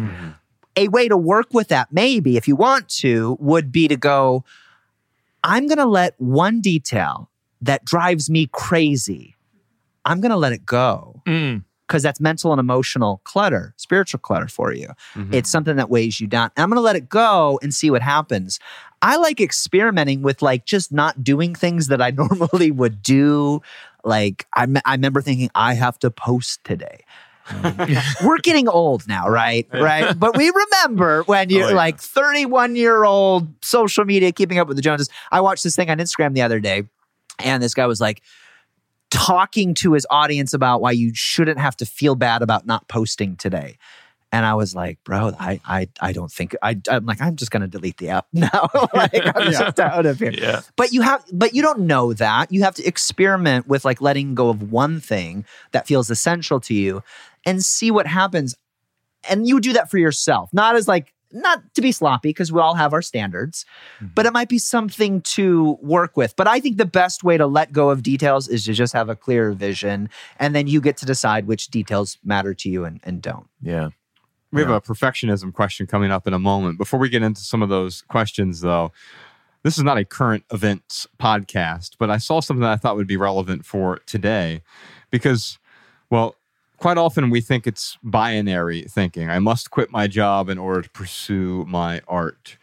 A 0.77 0.87
way 0.89 1.07
to 1.07 1.17
work 1.17 1.47
with 1.53 1.69
that, 1.69 1.89
maybe 1.91 2.37
if 2.37 2.47
you 2.47 2.55
want 2.55 2.89
to, 2.99 3.37
would 3.39 3.71
be 3.71 3.87
to 3.87 3.95
go, 3.95 4.43
I'm 5.43 5.67
going 5.67 5.77
to 5.77 5.85
let 5.85 6.15
one 6.19 6.59
detail 6.61 7.29
that 7.61 7.85
drives 7.85 8.29
me 8.29 8.47
crazy, 8.51 9.35
I'm 10.03 10.19
going 10.21 10.31
to 10.31 10.37
let 10.37 10.53
it 10.53 10.65
go 10.65 11.15
Mm. 11.25 11.63
Because 11.87 12.01
that's 12.03 12.19
mental 12.19 12.51
and 12.51 12.59
emotional 12.59 13.21
clutter, 13.25 13.73
spiritual 13.77 14.19
clutter 14.19 14.47
for 14.47 14.73
you. 14.73 14.87
Mm-hmm. 15.13 15.33
It's 15.33 15.49
something 15.49 15.75
that 15.75 15.89
weighs 15.89 16.19
you 16.19 16.27
down. 16.27 16.49
I'm 16.57 16.69
going 16.69 16.77
to 16.77 16.81
let 16.81 16.95
it 16.95 17.09
go 17.09 17.59
and 17.61 17.73
see 17.73 17.91
what 17.91 18.01
happens. 18.01 18.59
I 19.01 19.17
like 19.17 19.39
experimenting 19.39 20.21
with 20.23 20.41
like 20.41 20.65
just 20.65 20.91
not 20.91 21.23
doing 21.23 21.53
things 21.53 21.87
that 21.87 22.01
I 22.01 22.09
normally 22.17 22.71
would 22.71 23.01
do. 23.03 23.61
Like 24.03 24.47
I, 24.53 24.65
me- 24.65 24.81
I 24.85 24.93
remember 24.93 25.21
thinking 25.21 25.49
I 25.53 25.73
have 25.75 25.99
to 25.99 26.09
post 26.11 26.63
today. 26.63 27.03
Mm. 27.49 28.01
We're 28.25 28.39
getting 28.39 28.67
old 28.67 29.07
now, 29.07 29.29
right? 29.29 29.67
Right. 29.71 30.17
But 30.17 30.35
we 30.35 30.49
remember 30.49 31.21
when 31.23 31.51
you're 31.51 31.65
Oh, 31.65 31.69
yeah. 31.69 31.75
like 31.75 31.99
31 31.99 32.75
year 32.75 33.03
old 33.03 33.47
social 33.63 34.05
media 34.05 34.31
keeping 34.31 34.57
up 34.57 34.67
with 34.67 34.77
the 34.77 34.81
Joneses. 34.81 35.09
I 35.31 35.41
watched 35.41 35.63
this 35.63 35.75
thing 35.75 35.91
on 35.91 35.99
Instagram 35.99 36.33
the 36.33 36.41
other 36.41 36.59
day, 36.59 36.83
and 37.39 37.61
this 37.61 37.75
guy 37.75 37.85
was 37.85 38.01
like, 38.01 38.23
talking 39.15 39.73
to 39.75 39.93
his 39.93 40.05
audience 40.09 40.53
about 40.53 40.81
why 40.81 40.91
you 40.91 41.11
shouldn't 41.13 41.59
have 41.59 41.75
to 41.77 41.85
feel 41.85 42.15
bad 42.15 42.41
about 42.41 42.65
not 42.65 42.87
posting 42.87 43.35
today. 43.37 43.77
And 44.31 44.45
I 44.45 44.53
was 44.55 44.75
like, 44.75 45.01
bro, 45.05 45.31
I 45.39 45.61
I 45.65 45.87
I 46.01 46.11
don't 46.11 46.31
think 46.31 46.55
I 46.61 46.79
I'm 46.89 47.05
like 47.05 47.21
I'm 47.21 47.37
just 47.37 47.51
gonna 47.51 47.67
delete 47.67 47.97
the 47.97 48.09
app 48.09 48.27
now. 48.33 48.67
like 48.93 49.13
I'm 49.35 49.43
Yeah. 49.51 49.59
just 49.59 49.79
out 49.79 50.05
of 50.05 50.19
here. 50.19 50.31
Yeah. 50.31 50.61
But 50.75 50.91
you 50.91 51.01
have 51.01 51.23
but 51.31 51.53
you 51.55 51.61
don't 51.61 51.81
know 51.81 52.11
that. 52.13 52.51
You 52.51 52.63
have 52.63 52.75
to 52.75 52.83
experiment 52.85 53.67
with 53.67 53.85
like 53.85 54.01
letting 54.01 54.35
go 54.35 54.49
of 54.49 54.71
one 54.71 54.99
thing 54.99 55.45
that 55.71 55.87
feels 55.87 56.09
essential 56.09 56.59
to 56.61 56.73
you 56.73 57.01
and 57.45 57.63
see 57.63 57.91
what 57.91 58.07
happens. 58.07 58.55
And 59.29 59.47
you 59.47 59.59
do 59.61 59.73
that 59.73 59.89
for 59.89 59.97
yourself, 59.97 60.49
not 60.53 60.75
as 60.75 60.87
like 60.87 61.13
not 61.35 61.61
to 61.75 61.81
be 61.81 61.91
sloppy 61.91 62.29
because 62.29 62.51
we 62.51 62.59
all 62.59 62.75
have 62.75 62.93
our 62.93 63.01
standards, 63.01 63.65
but 63.99 64.21
mm-hmm. 64.21 64.27
it 64.27 64.33
might 64.33 64.49
be 64.49 64.57
something 64.57 65.21
to 65.21 65.77
work 65.81 66.17
with. 66.17 66.35
But 66.35 66.47
I 66.47 66.59
think 66.59 66.77
the 66.77 66.85
best 66.85 67.23
way 67.23 67.37
to 67.37 67.45
let 67.45 67.71
go 67.71 67.89
of 67.89 68.01
details 68.01 68.47
is 68.47 68.65
to 68.65 68.73
just 68.73 68.93
have 68.93 69.09
a 69.09 69.15
clear 69.15 69.51
vision 69.51 70.09
and 70.39 70.55
then 70.55 70.67
you 70.67 70.81
get 70.81 70.97
to 70.97 71.05
decide 71.05 71.45
which 71.45 71.67
details 71.67 72.17
matter 72.23 72.53
to 72.55 72.69
you 72.69 72.85
and, 72.85 72.99
and 73.03 73.21
don't. 73.21 73.47
Yeah. 73.61 73.89
We 74.51 74.61
have 74.61 74.71
a 74.71 74.79
perfectionism 74.79 75.53
question 75.53 75.85
coming 75.85 76.11
up 76.11 76.27
in 76.27 76.33
a 76.33 76.39
moment. 76.39 76.77
Before 76.77 76.97
we 76.97 77.09
get 77.09 77.21
into 77.21 77.41
some 77.41 77.61
of 77.61 77.67
those 77.67 78.03
questions, 78.03 78.61
though, 78.61 78.93
this 79.63 79.77
is 79.77 79.83
not 79.83 79.97
a 79.97 80.05
current 80.05 80.45
events 80.49 81.07
podcast, 81.19 81.95
but 81.99 82.09
I 82.09 82.17
saw 82.17 82.39
something 82.39 82.61
that 82.61 82.71
I 82.71 82.77
thought 82.77 82.95
would 82.95 83.07
be 83.07 83.17
relevant 83.17 83.65
for 83.65 83.99
today 84.05 84.61
because, 85.11 85.59
well, 86.09 86.35
quite 86.77 86.97
often 86.97 87.29
we 87.29 87.41
think 87.41 87.65
it's 87.67 87.97
binary 88.03 88.81
thinking. 88.83 89.29
I 89.29 89.39
must 89.39 89.71
quit 89.71 89.91
my 89.91 90.07
job 90.07 90.49
in 90.49 90.57
order 90.57 90.81
to 90.83 90.89
pursue 90.89 91.65
my 91.67 92.01
art. 92.07 92.57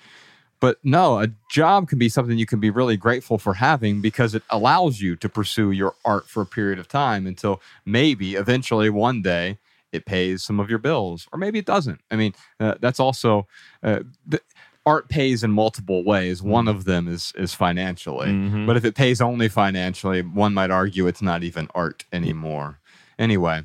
But 0.61 0.79
no, 0.85 1.19
a 1.21 1.29
job 1.51 1.89
can 1.89 1.99
be 1.99 2.09
something 2.09 2.39
you 2.39 2.47
can 2.47 2.61
be 2.61 2.71
really 2.71 2.97
grateful 2.97 3.37
for 3.37 3.55
having 3.55 4.01
because 4.01 4.33
it 4.35 4.45
allows 4.49 5.01
you 5.01 5.17
to 5.17 5.29
pursue 5.29 5.73
your 5.73 5.95
art 6.05 6.29
for 6.29 6.41
a 6.43 6.47
period 6.47 6.79
of 6.79 6.87
time 6.87 7.27
until 7.27 7.61
maybe 7.85 8.37
eventually 8.37 8.89
one 8.89 9.23
day 9.23 9.59
it 9.91 10.07
pays 10.07 10.43
some 10.43 10.61
of 10.61 10.71
your 10.71 10.79
bills, 10.79 11.27
or 11.33 11.39
maybe 11.39 11.59
it 11.59 11.67
doesn't. 11.67 12.01
I 12.11 12.17
mean, 12.17 12.33
uh, 12.61 12.77
that's 12.81 13.01
also 13.01 13.47
uh, 13.83 14.01
the, 14.25 14.41
art 14.87 15.09
pays 15.09 15.45
in 15.45 15.51
multiple 15.53 16.03
ways. 16.05 16.43
One 16.43 16.67
of 16.69 16.85
them 16.85 17.07
is 17.09 17.33
is 17.37 17.55
financially, 17.55 18.29
Mhm. 18.29 18.67
but 18.67 18.77
if 18.77 18.85
it 18.85 18.95
pays 18.95 19.21
only 19.21 19.49
financially, 19.49 20.23
one 20.23 20.55
might 20.55 20.71
argue 20.71 21.07
it's 21.09 21.23
not 21.23 21.43
even 21.45 21.69
art 21.75 22.05
anymore. 22.13 22.79
Anyway, 23.19 23.65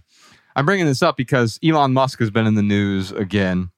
I'm 0.57 0.65
bringing 0.65 0.87
this 0.87 1.03
up 1.03 1.15
because 1.15 1.59
Elon 1.63 1.93
Musk 1.93 2.17
has 2.17 2.31
been 2.31 2.47
in 2.47 2.55
the 2.55 2.63
news 2.63 3.11
again. 3.11 3.69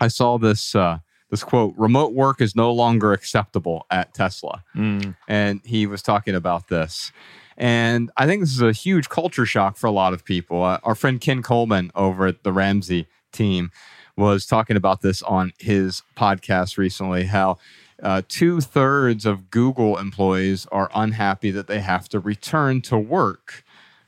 I 0.00 0.08
saw 0.08 0.36
this 0.36 0.74
uh, 0.74 0.98
this 1.30 1.44
quote: 1.44 1.74
"Remote 1.76 2.12
work 2.12 2.40
is 2.40 2.56
no 2.56 2.72
longer 2.72 3.12
acceptable 3.12 3.86
at 3.88 4.14
Tesla." 4.14 4.64
Mm. 4.74 5.14
and 5.28 5.60
he 5.64 5.86
was 5.86 6.02
talking 6.02 6.34
about 6.34 6.66
this. 6.66 7.12
And 7.56 8.10
I 8.16 8.26
think 8.26 8.40
this 8.40 8.52
is 8.52 8.60
a 8.60 8.72
huge 8.72 9.08
culture 9.08 9.46
shock 9.46 9.76
for 9.76 9.86
a 9.86 9.92
lot 9.92 10.12
of 10.12 10.24
people. 10.24 10.64
Uh, 10.64 10.80
our 10.82 10.96
friend 10.96 11.20
Ken 11.20 11.40
Coleman 11.40 11.92
over 11.94 12.26
at 12.26 12.42
the 12.42 12.52
Ramsey 12.52 13.06
team 13.32 13.70
was 14.16 14.44
talking 14.44 14.76
about 14.76 15.02
this 15.02 15.22
on 15.22 15.52
his 15.60 16.02
podcast 16.16 16.78
recently 16.78 17.24
how 17.26 17.58
uh, 18.02 18.22
two 18.28 18.60
thirds 18.60 19.24
of 19.24 19.50
Google 19.50 19.98
employees 19.98 20.66
are 20.72 20.90
unhappy 20.94 21.52
that 21.52 21.68
they 21.68 21.80
have 21.80 22.08
to 22.08 22.18
return 22.18 22.80
to 22.82 22.98
work 22.98 23.64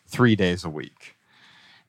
three 0.09 0.35
days 0.35 0.65
a 0.65 0.71
week. 0.71 1.17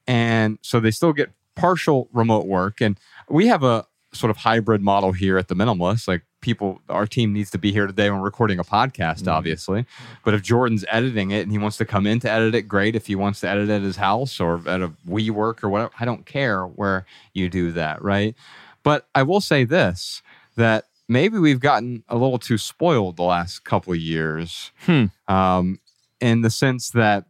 And 0.07 0.57
so 0.61 0.79
they 0.79 0.91
still 0.91 1.13
get 1.13 1.31
partial 1.55 2.09
remote 2.13 2.47
work, 2.47 2.81
and 2.81 2.99
we 3.29 3.47
have 3.47 3.63
a 3.63 3.85
sort 4.13 4.29
of 4.29 4.37
hybrid 4.37 4.81
model 4.81 5.13
here 5.13 5.37
at 5.37 5.47
the 5.47 5.55
Minimalist. 5.55 6.07
Like 6.07 6.23
people, 6.41 6.81
our 6.89 7.07
team 7.07 7.31
needs 7.31 7.49
to 7.51 7.57
be 7.57 7.71
here 7.71 7.87
today 7.87 8.09
when 8.09 8.19
recording 8.19 8.59
a 8.59 8.63
podcast, 8.63 9.27
obviously. 9.27 9.85
But 10.25 10.33
if 10.33 10.41
Jordan's 10.41 10.83
editing 10.89 11.31
it 11.31 11.41
and 11.43 11.51
he 11.51 11.57
wants 11.57 11.77
to 11.77 11.85
come 11.85 12.05
in 12.05 12.19
to 12.21 12.29
edit 12.29 12.53
it, 12.55 12.63
great. 12.63 12.95
If 12.95 13.07
he 13.07 13.15
wants 13.15 13.39
to 13.41 13.47
edit 13.47 13.69
it 13.69 13.73
at 13.73 13.81
his 13.83 13.95
house 13.95 14.39
or 14.41 14.67
at 14.67 14.81
a 14.81 14.89
WeWork 15.07 15.63
or 15.63 15.69
whatever, 15.69 15.91
I 15.99 16.03
don't 16.05 16.25
care 16.25 16.65
where 16.65 17.05
you 17.33 17.47
do 17.47 17.71
that, 17.73 18.01
right? 18.01 18.35
But 18.83 19.07
I 19.15 19.23
will 19.23 19.39
say 19.41 19.63
this 19.63 20.21
that 20.57 20.85
maybe 21.07 21.37
we've 21.37 21.59
gotten 21.61 22.03
a 22.09 22.15
little 22.15 22.39
too 22.39 22.57
spoiled 22.57 23.15
the 23.15 23.23
last 23.23 23.63
couple 23.63 23.93
of 23.93 23.99
years 23.99 24.71
Hmm. 24.85 25.05
um, 25.29 25.79
in 26.19 26.41
the 26.41 26.49
sense 26.49 26.89
that, 26.89 27.25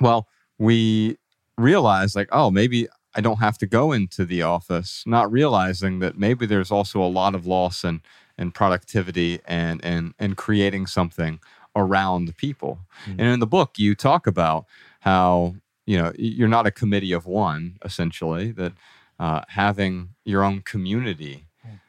well, 0.00 0.28
we 0.58 1.16
realize 1.58 2.16
like, 2.16 2.28
oh, 2.32 2.50
maybe 2.50 2.88
I 3.14 3.20
don't 3.20 3.38
have 3.38 3.58
to 3.58 3.66
go 3.66 3.92
into 3.92 4.24
the 4.24 4.42
office, 4.42 5.04
not 5.06 5.30
realizing 5.30 6.00
that 6.00 6.18
maybe 6.18 6.46
there's 6.46 6.70
also 6.70 7.00
a 7.00 7.06
lot 7.06 7.34
of 7.34 7.46
loss 7.46 7.84
in, 7.84 8.02
in 8.36 8.50
productivity 8.50 9.40
and, 9.46 9.84
and, 9.84 10.14
and 10.18 10.36
creating 10.36 10.86
something 10.86 11.38
around 11.76 12.36
people. 12.36 12.80
Mm. 13.06 13.12
And 13.12 13.20
in 13.20 13.40
the 13.40 13.46
book, 13.46 13.78
you 13.78 13.94
talk 13.94 14.26
about 14.26 14.66
how, 15.00 15.56
you 15.86 15.96
know, 15.96 16.12
you're 16.16 16.48
not 16.48 16.66
a 16.66 16.70
committee 16.70 17.12
of 17.12 17.26
one, 17.26 17.78
essentially, 17.84 18.50
that 18.52 18.72
uh, 19.20 19.42
having 19.48 20.10
your 20.24 20.42
own 20.42 20.60
community 20.62 21.46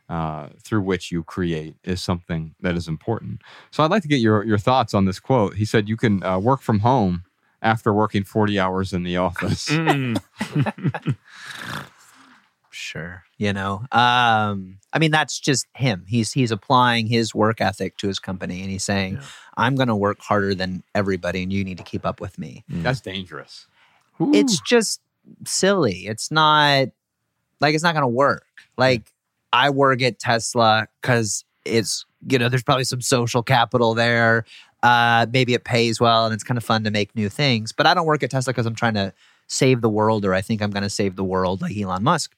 uh, 0.07 0.50
through 0.62 0.81
which 0.81 1.12
you 1.12 1.24
create 1.24 1.75
is 1.84 2.01
something 2.01 2.53
that 2.60 2.75
is 2.75 2.88
important. 2.88 3.41
So 3.72 3.84
I'd 3.84 3.89
like 3.89 4.03
to 4.03 4.07
get 4.07 4.19
your, 4.19 4.43
your 4.43 4.60
thoughts 4.60 4.93
on 4.93 5.05
this 5.05 5.19
quote. 5.19 5.55
He 5.55 5.65
said, 5.65 5.89
You 5.89 5.98
can 5.98 6.24
uh, 6.24 6.38
work 6.38 6.62
from 6.62 6.79
home 6.79 7.24
after 7.65 7.91
working 7.91 8.24
40 8.24 8.60
hours 8.60 8.93
in 8.93 9.03
the 9.03 9.17
office. 9.17 9.67
Mm. 9.67 10.22
Sure. 12.77 13.24
You 13.38 13.53
know, 13.53 13.86
um, 13.93 14.79
I 14.91 15.00
mean, 15.00 15.10
that's 15.10 15.39
just 15.39 15.65
him. 15.75 16.03
He's 16.07 16.34
he's 16.34 16.51
applying 16.51 17.07
his 17.07 17.34
work 17.34 17.62
ethic 17.62 17.95
to 17.98 18.07
his 18.07 18.19
company, 18.19 18.62
and 18.62 18.69
he's 18.69 18.84
saying, 18.84 19.13
Yeah. 19.15 19.24
"I'm 19.55 19.75
going 19.75 19.88
to 19.88 19.95
work 19.95 20.19
harder 20.19 20.53
than 20.53 20.84
everybody, 20.93 21.41
and 21.41 21.53
you 21.53 21.63
need 21.63 21.77
to 21.77 21.86
keep 21.86 22.05
up 22.05 22.19
with 22.19 22.38
me." 22.38 22.65
That's 22.67 23.00
dangerous. 23.00 23.67
It's 24.19 24.60
just 24.60 25.00
silly. 25.45 26.05
It's 26.05 26.31
not 26.31 26.89
like 27.62 27.75
it's 27.75 27.84
not 27.84 27.93
going 27.93 28.03
to 28.03 28.07
work. 28.07 28.45
Like 28.77 29.12
I 29.53 29.69
work 29.69 30.01
at 30.01 30.19
Tesla 30.19 30.88
because 31.01 31.45
it's 31.63 32.05
you 32.27 32.38
know 32.38 32.50
there's 32.50 32.63
probably 32.63 32.84
some 32.84 33.01
social 33.01 33.41
capital 33.41 33.93
there. 33.93 34.43
Uh, 34.84 35.25
maybe 35.32 35.53
it 35.53 35.63
pays 35.63 36.00
well, 36.00 36.25
and 36.25 36.34
it's 36.34 36.44
kind 36.44 36.58
of 36.58 36.63
fun 36.63 36.84
to 36.84 36.91
make 36.91 37.15
new 37.15 37.29
things. 37.29 37.72
But 37.72 37.88
I 37.88 37.94
don't 37.94 38.05
work 38.05 38.22
at 38.24 38.29
Tesla 38.32 38.53
because 38.53 38.65
I'm 38.65 38.75
trying 38.75 38.94
to 38.96 39.13
save 39.48 39.82
the 39.82 39.89
world, 39.89 40.25
or 40.25 40.34
I 40.34 40.41
think 40.41 40.62
I'm 40.62 40.72
going 40.72 40.84
to 40.84 40.89
save 40.89 41.15
the 41.15 41.24
world, 41.24 41.62
like 41.62 41.75
Elon 41.77 42.03
Musk. 42.03 42.36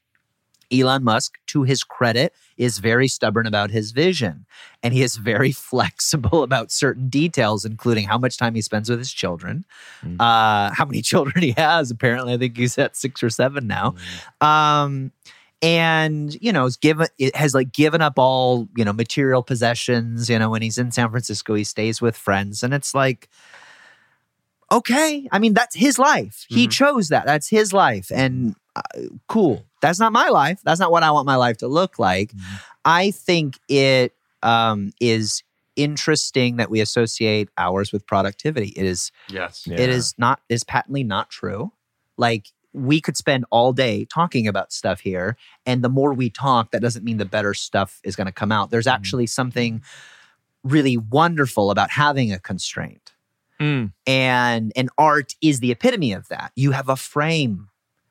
Elon 0.70 1.02
Musk, 1.06 1.38
to 1.48 1.64
his 1.64 1.84
credit, 1.86 2.34
is 2.58 2.80
very 2.80 3.08
stubborn 3.08 3.48
about 3.48 3.72
his 3.72 3.92
vision. 3.92 4.46
And 4.84 4.94
he 4.94 5.02
is 5.02 5.16
very 5.16 5.52
flexible 5.72 6.44
about 6.44 6.72
certain 6.72 7.08
details, 7.08 7.64
including 7.64 8.06
how 8.08 8.18
much 8.18 8.36
time 8.38 8.54
he 8.56 8.62
spends 8.62 8.90
with 8.90 9.00
his 9.00 9.12
children, 9.14 9.64
Mm. 10.06 10.18
uh, 10.20 10.74
how 10.74 10.86
many 10.86 11.02
children 11.12 11.42
he 11.44 11.52
has. 11.52 11.90
Apparently, 11.92 12.34
I 12.34 12.38
think 12.38 12.58
he's 12.58 12.78
at 12.78 12.98
six 12.98 13.24
or 13.24 13.30
seven 13.30 13.66
now. 13.68 13.96
Um, 14.42 15.12
and 15.62 16.36
you 16.42 16.52
know, 16.54 16.64
has 16.64 16.78
given 16.78 17.08
it 17.18 17.36
has 17.36 17.54
like 17.54 17.72
given 17.72 18.02
up 18.02 18.14
all 18.18 18.68
you 18.76 18.86
know 18.86 18.94
material 18.94 19.44
possessions. 19.44 20.30
You 20.30 20.40
know, 20.40 20.50
when 20.50 20.62
he's 20.62 20.78
in 20.78 20.92
San 20.92 21.10
Francisco, 21.10 21.54
he 21.56 21.64
stays 21.64 22.02
with 22.02 22.16
friends, 22.16 22.64
and 22.64 22.74
it's 22.74 22.94
like, 22.94 23.30
okay, 24.72 25.28
I 25.32 25.40
mean, 25.40 25.54
that's 25.54 25.76
his 25.76 25.98
life. 25.98 26.46
He 26.50 26.68
Mhm. 26.68 26.72
chose 26.72 27.10
that. 27.10 27.26
That's 27.26 27.50
his 27.50 27.74
life, 27.74 28.12
and 28.14 28.56
uh, 28.76 28.82
cool. 29.28 29.66
That's 29.82 30.00
not 30.00 30.12
my 30.12 30.30
life. 30.30 30.60
That's 30.64 30.80
not 30.80 30.92
what 30.92 31.04
I 31.04 31.12
want 31.12 31.26
my 31.26 31.36
life 31.36 31.58
to 31.58 31.68
look 31.68 31.98
like. 32.00 32.32
Mhm. 32.34 32.60
I 32.86 33.12
think 33.12 33.60
it 33.68 34.14
um, 34.44 34.92
is 35.02 35.42
interesting 35.76 36.58
that 36.58 36.70
we 36.70 36.80
associate 36.80 37.50
hours 37.58 37.92
with 37.92 38.06
productivity. 38.06 38.70
It 38.76 38.86
is 38.86 39.12
Yes. 39.30 39.66
Yeah. 39.66 39.80
it 39.80 39.90
is 39.90 40.14
not 40.18 40.42
is 40.48 40.64
patently 40.64 41.04
not 41.04 41.30
true. 41.32 41.72
Like 42.18 42.48
we 42.78 43.02
could 43.02 43.18
spend 43.18 43.46
all 43.50 43.74
day 43.74 44.06
talking 44.06 44.48
about 44.48 44.72
stuff 44.72 45.00
here, 45.02 45.36
and 45.66 45.84
the 45.84 45.90
more 45.90 46.14
we 46.14 46.30
talk, 46.30 46.72
that 46.72 46.82
doesn't 46.82 47.04
mean 47.04 47.18
the 47.18 47.26
better 47.26 47.54
stuff 47.54 48.00
is 48.04 48.16
going 48.16 48.28
to 48.28 48.32
come 48.32 48.52
out. 48.52 48.70
There's 48.70 48.86
Mhm. 48.88 48.94
actually 48.94 49.28
something 49.28 49.82
really 50.64 50.98
wonderful 50.98 51.72
about 51.72 51.92
having 51.92 52.32
a 52.34 52.40
constraint 52.40 53.14
Mm. 53.60 53.92
and 54.06 54.72
and 54.76 54.90
art 55.00 55.34
is 55.42 55.60
the 55.62 55.72
epitome 55.72 56.12
of 56.14 56.28
that 56.28 56.52
you 56.56 56.72
have 56.72 56.90
a 56.90 56.96
frame 56.96 57.70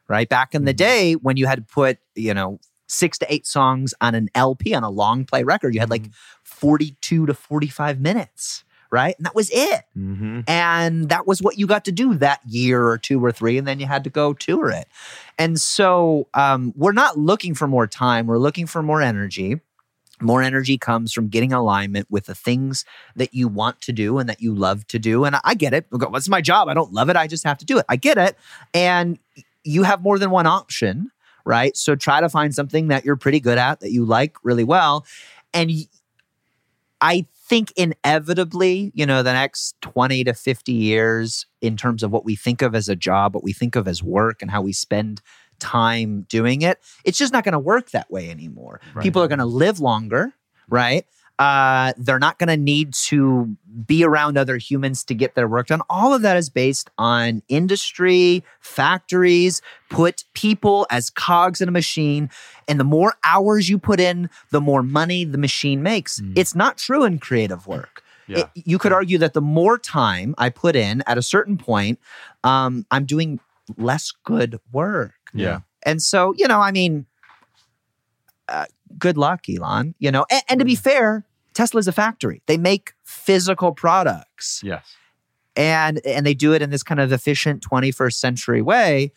right 0.08 0.28
back 0.28 0.54
in 0.56 0.64
the 0.64 0.74
Mhm. 0.74 0.76
day 0.76 1.12
when 1.14 1.36
you 1.36 1.46
had 1.46 1.58
to 1.58 1.64
put 1.74 1.98
you 2.16 2.34
know 2.34 2.58
six 2.88 3.16
to 3.18 3.32
eight 3.32 3.46
songs 3.46 3.94
on 4.00 4.14
an 4.16 4.28
lp 4.34 4.74
on 4.74 4.82
a 4.82 4.90
long 4.90 5.24
play 5.24 5.44
record 5.44 5.72
you 5.74 5.78
had 5.80 5.90
like 5.90 6.06
42 6.42 7.26
to 7.26 7.34
45 7.34 8.00
minutes 8.00 8.64
right? 8.90 9.14
And 9.16 9.26
that 9.26 9.34
was 9.34 9.50
it. 9.50 9.82
Mm-hmm. 9.96 10.40
and 10.46 11.08
that 11.08 11.26
was 11.26 11.40
what 11.40 11.58
you 11.58 11.66
got 11.66 11.84
to 11.86 11.92
do 11.92 12.14
that 12.14 12.40
year 12.46 12.86
or 12.86 12.98
two 12.98 13.24
or 13.24 13.32
three 13.32 13.58
and 13.58 13.66
then 13.66 13.80
you 13.80 13.86
had 13.86 14.04
to 14.04 14.10
go 14.10 14.32
tour 14.32 14.70
it. 14.70 14.88
And 15.38 15.60
so 15.60 16.28
um, 16.34 16.72
we're 16.76 16.92
not 16.92 17.18
looking 17.18 17.54
for 17.54 17.66
more 17.66 17.86
time. 17.86 18.26
We're 18.26 18.38
looking 18.38 18.66
for 18.66 18.82
more 18.82 19.00
energy. 19.02 19.60
More 20.20 20.42
energy 20.42 20.78
comes 20.78 21.12
from 21.12 21.28
getting 21.28 21.52
alignment 21.52 22.10
with 22.10 22.26
the 22.26 22.34
things 22.34 22.84
that 23.16 23.34
you 23.34 23.48
want 23.48 23.80
to 23.82 23.92
do 23.92 24.18
and 24.18 24.28
that 24.28 24.40
you 24.40 24.54
love 24.54 24.86
to 24.88 24.98
do. 24.98 25.24
And 25.24 25.36
i 25.44 25.54
get 25.54 25.74
it. 25.74 25.86
What's 25.90 26.28
my 26.28 26.40
job? 26.40 26.68
I 26.68 26.74
don't 26.74 26.92
love 26.92 27.10
it. 27.10 27.16
I 27.16 27.26
just 27.26 27.44
have 27.44 27.58
to 27.58 27.66
do 27.66 27.78
it. 27.78 27.84
I 27.88 27.96
get 27.96 28.16
it. 28.16 28.36
And 28.72 29.18
you 29.62 29.82
have 29.82 30.02
more 30.02 30.18
than 30.18 30.30
one 30.30 30.46
option 30.46 31.10
right? 31.46 31.76
So 31.76 31.94
try 31.94 32.20
to 32.20 32.28
find 32.28 32.54
something 32.54 32.88
that 32.88 33.04
you're 33.04 33.16
pretty 33.16 33.40
good 33.40 33.56
at 33.56 33.80
that 33.80 33.92
you 33.92 34.04
like 34.04 34.36
really 34.42 34.64
well. 34.64 35.06
And 35.54 35.70
I 37.00 37.26
think 37.48 37.72
inevitably, 37.76 38.90
you 38.94 39.06
know, 39.06 39.22
the 39.22 39.32
next 39.32 39.80
20 39.80 40.24
to 40.24 40.34
50 40.34 40.72
years, 40.72 41.46
in 41.60 41.76
terms 41.76 42.02
of 42.02 42.10
what 42.10 42.24
we 42.24 42.34
think 42.34 42.60
of 42.60 42.74
as 42.74 42.88
a 42.88 42.96
job, 42.96 43.34
what 43.34 43.44
we 43.44 43.52
think 43.52 43.76
of 43.76 43.86
as 43.86 44.02
work, 44.02 44.42
and 44.42 44.50
how 44.50 44.60
we 44.60 44.72
spend 44.72 45.20
time 45.58 46.26
doing 46.28 46.62
it, 46.62 46.78
it's 47.04 47.18
just 47.18 47.32
not 47.32 47.44
going 47.44 47.52
to 47.52 47.58
work 47.58 47.90
that 47.90 48.10
way 48.10 48.30
anymore. 48.30 48.80
Right. 48.94 49.02
People 49.02 49.22
are 49.22 49.28
going 49.28 49.38
to 49.38 49.46
live 49.46 49.80
longer, 49.80 50.34
right? 50.68 51.06
Uh, 51.38 51.92
they're 51.98 52.18
not 52.18 52.38
going 52.38 52.48
to 52.48 52.56
need 52.56 52.94
to 52.94 53.54
be 53.84 54.02
around 54.02 54.38
other 54.38 54.56
humans 54.56 55.04
to 55.04 55.14
get 55.14 55.34
their 55.34 55.46
work 55.46 55.66
done. 55.66 55.82
All 55.90 56.14
of 56.14 56.22
that 56.22 56.36
is 56.38 56.48
based 56.48 56.88
on 56.96 57.42
industry, 57.48 58.42
factories, 58.60 59.60
put 59.90 60.24
people 60.32 60.86
as 60.90 61.10
cogs 61.10 61.60
in 61.60 61.68
a 61.68 61.72
machine. 61.72 62.30
And 62.68 62.80
the 62.80 62.84
more 62.84 63.14
hours 63.22 63.68
you 63.68 63.78
put 63.78 64.00
in, 64.00 64.30
the 64.50 64.62
more 64.62 64.82
money 64.82 65.24
the 65.24 65.36
machine 65.38 65.82
makes. 65.82 66.20
Mm. 66.20 66.32
It's 66.38 66.54
not 66.54 66.78
true 66.78 67.04
in 67.04 67.18
creative 67.18 67.66
work. 67.66 68.02
Yeah. 68.26 68.38
It- 68.54 68.62
you 68.64 68.78
could 68.78 68.92
argue 68.92 69.18
that 69.18 69.34
the 69.34 69.42
more 69.42 69.76
time 69.78 70.34
I 70.38 70.48
put 70.48 70.74
in 70.74 71.02
at 71.06 71.18
a 71.18 71.22
certain 71.22 71.58
point, 71.58 71.98
um, 72.44 72.86
I'm 72.90 73.04
doing 73.04 73.40
less 73.76 74.10
good 74.24 74.58
work. 74.72 75.12
yeah. 75.34 75.60
And 75.82 76.00
so, 76.02 76.32
you 76.36 76.48
know, 76.48 76.60
I 76.60 76.72
mean, 76.72 77.06
uh, 78.48 78.64
good 78.98 79.16
luck, 79.16 79.44
Elon. 79.48 79.94
You 79.98 80.10
know, 80.10 80.26
and, 80.30 80.42
and 80.48 80.58
to 80.60 80.64
be 80.64 80.74
fair, 80.74 81.24
Tesla's 81.54 81.88
a 81.88 81.92
factory. 81.92 82.42
They 82.46 82.58
make 82.58 82.92
physical 83.04 83.72
products, 83.72 84.60
Yes. 84.64 84.84
and 85.56 86.00
and 86.06 86.26
they 86.26 86.34
do 86.34 86.52
it 86.52 86.62
in 86.62 86.70
this 86.70 86.82
kind 86.82 87.00
of 87.00 87.12
efficient 87.12 87.62
21st 87.68 88.14
century 88.14 88.62
way. 88.62 89.12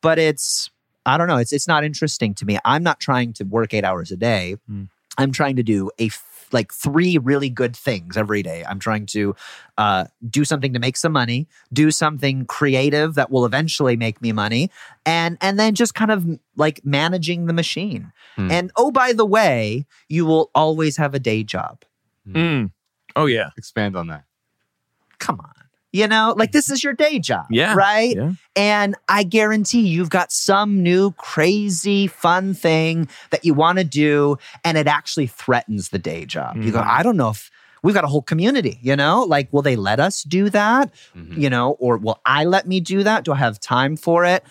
But 0.00 0.18
it's 0.18 0.70
I 1.06 1.18
don't 1.18 1.28
know. 1.28 1.36
It's 1.38 1.52
it's 1.52 1.68
not 1.68 1.84
interesting 1.84 2.34
to 2.34 2.44
me. 2.46 2.58
I'm 2.64 2.82
not 2.82 3.00
trying 3.00 3.32
to 3.34 3.44
work 3.44 3.74
eight 3.74 3.84
hours 3.84 4.10
a 4.10 4.16
day. 4.16 4.56
Mm. 4.70 4.88
I'm 5.18 5.32
trying 5.32 5.56
to 5.56 5.62
do 5.62 5.90
a 5.98 6.08
like 6.54 6.72
three 6.72 7.18
really 7.18 7.50
good 7.50 7.76
things 7.76 8.16
every 8.16 8.42
day. 8.42 8.64
I'm 8.66 8.78
trying 8.78 9.06
to 9.06 9.36
uh, 9.76 10.06
do 10.30 10.44
something 10.44 10.72
to 10.72 10.78
make 10.78 10.96
some 10.96 11.12
money, 11.12 11.48
do 11.72 11.90
something 11.90 12.46
creative 12.46 13.14
that 13.14 13.30
will 13.30 13.44
eventually 13.44 13.96
make 13.96 14.22
me 14.22 14.32
money, 14.32 14.70
and 15.04 15.36
and 15.40 15.58
then 15.58 15.74
just 15.74 15.94
kind 15.94 16.10
of 16.10 16.24
like 16.56 16.80
managing 16.84 17.46
the 17.46 17.52
machine. 17.52 18.12
Hmm. 18.36 18.50
And 18.50 18.72
oh, 18.76 18.90
by 18.90 19.12
the 19.12 19.26
way, 19.26 19.86
you 20.08 20.24
will 20.24 20.50
always 20.54 20.96
have 20.96 21.14
a 21.14 21.18
day 21.18 21.42
job. 21.42 21.84
Mm. 22.26 22.70
Oh 23.16 23.26
yeah. 23.26 23.50
Expand 23.56 23.96
on 23.96 24.06
that. 24.08 24.24
Come 25.18 25.40
on. 25.40 25.63
You 25.94 26.08
know, 26.08 26.34
like 26.36 26.50
this 26.50 26.70
is 26.70 26.82
your 26.82 26.92
day 26.92 27.20
job. 27.20 27.46
Yeah. 27.50 27.74
Right. 27.76 28.16
Yeah. 28.16 28.32
And 28.56 28.96
I 29.08 29.22
guarantee 29.22 29.82
you've 29.86 30.10
got 30.10 30.32
some 30.32 30.82
new 30.82 31.12
crazy 31.12 32.08
fun 32.08 32.52
thing 32.52 33.08
that 33.30 33.44
you 33.44 33.54
want 33.54 33.78
to 33.78 33.84
do, 33.84 34.36
and 34.64 34.76
it 34.76 34.88
actually 34.88 35.28
threatens 35.28 35.90
the 35.90 36.00
day 36.00 36.24
job. 36.26 36.56
You 36.56 36.72
go, 36.72 36.80
Mhm. 36.80 36.86
I 36.98 37.02
don't 37.04 37.16
know 37.16 37.30
if 37.30 37.48
we've 37.84 37.94
got 37.94 38.02
a 38.02 38.08
whole 38.08 38.22
community, 38.22 38.80
you 38.82 38.96
know, 38.96 39.22
like, 39.22 39.52
will 39.52 39.62
they 39.62 39.76
let 39.76 40.00
us 40.00 40.24
do 40.24 40.50
that? 40.50 40.92
Mhm. 41.16 41.36
You 41.38 41.48
know, 41.48 41.76
or 41.78 41.96
will 41.98 42.18
I 42.26 42.44
let 42.44 42.66
me 42.66 42.80
do 42.80 43.04
that? 43.04 43.22
Do 43.24 43.32
I 43.32 43.36
have 43.36 43.60
time 43.60 43.96
for 43.96 44.24
it? 44.24 44.42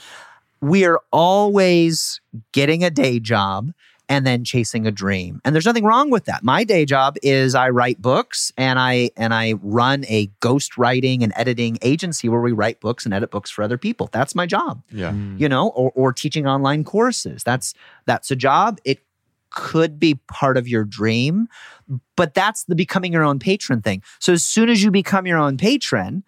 We 0.61 0.85
are 0.85 1.01
always 1.11 2.21
getting 2.53 2.85
a 2.85 2.89
day 2.89 3.19
job 3.19 3.71
and 4.09 4.27
then 4.27 4.43
chasing 4.43 4.85
a 4.85 4.91
dream. 4.91 5.41
And 5.43 5.55
there's 5.55 5.65
nothing 5.65 5.85
wrong 5.85 6.09
with 6.09 6.25
that. 6.25 6.43
My 6.43 6.63
day 6.63 6.85
job 6.85 7.15
is 7.23 7.55
I 7.55 7.69
write 7.69 8.01
books 8.01 8.51
and 8.57 8.77
I 8.77 9.11
and 9.15 9.33
I 9.33 9.53
run 9.61 10.05
a 10.07 10.27
ghost 10.39 10.77
writing 10.77 11.23
and 11.23 11.33
editing 11.35 11.77
agency 11.81 12.29
where 12.29 12.41
we 12.41 12.51
write 12.51 12.79
books 12.79 13.05
and 13.05 13.13
edit 13.13 13.31
books 13.31 13.49
for 13.49 13.63
other 13.63 13.77
people. 13.77 14.09
That's 14.11 14.35
my 14.35 14.45
job. 14.45 14.81
Yeah. 14.91 15.11
Mm. 15.11 15.39
You 15.39 15.49
know, 15.49 15.69
or 15.69 15.91
or 15.95 16.13
teaching 16.13 16.47
online 16.47 16.83
courses. 16.83 17.43
That's 17.43 17.73
that's 18.05 18.31
a 18.31 18.35
job. 18.35 18.79
It 18.83 18.99
could 19.53 19.99
be 19.99 20.15
part 20.27 20.57
of 20.57 20.67
your 20.67 20.83
dream, 20.83 21.47
but 22.15 22.33
that's 22.33 22.63
the 22.65 22.75
becoming 22.75 23.13
your 23.13 23.23
own 23.23 23.39
patron 23.39 23.81
thing. 23.81 24.01
So 24.19 24.33
as 24.33 24.43
soon 24.43 24.69
as 24.69 24.83
you 24.83 24.91
become 24.91 25.25
your 25.25 25.37
own 25.37 25.57
patron, 25.57 26.23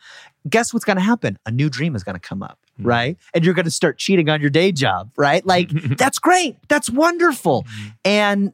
guess 0.50 0.74
what's 0.74 0.86
going 0.86 0.98
to 0.98 1.04
happen? 1.04 1.38
A 1.46 1.52
new 1.52 1.70
dream 1.70 1.96
is 1.96 2.04
going 2.04 2.16
to 2.16 2.20
come 2.20 2.44
up, 2.44 2.60
Mhm. 2.80 2.86
right? 2.86 3.18
And 3.34 3.44
you're 3.44 3.54
going 3.54 3.66
to 3.66 3.72
start 3.72 3.98
cheating 3.98 4.30
on 4.30 4.42
your 4.42 4.50
day 4.50 4.72
job, 4.72 5.12
right? 5.18 5.46
Like 5.46 5.70
that's 5.98 6.20
great. 6.20 6.58
That's 6.68 6.90
wonderful. 6.90 7.66
And 8.04 8.54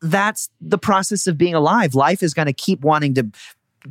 that's 0.00 0.48
the 0.60 0.78
process 0.78 1.26
of 1.26 1.36
being 1.38 1.54
alive. 1.54 1.94
Life 1.94 2.22
is 2.22 2.34
going 2.34 2.46
to 2.46 2.52
keep 2.52 2.80
wanting 2.82 3.14
to 3.14 3.28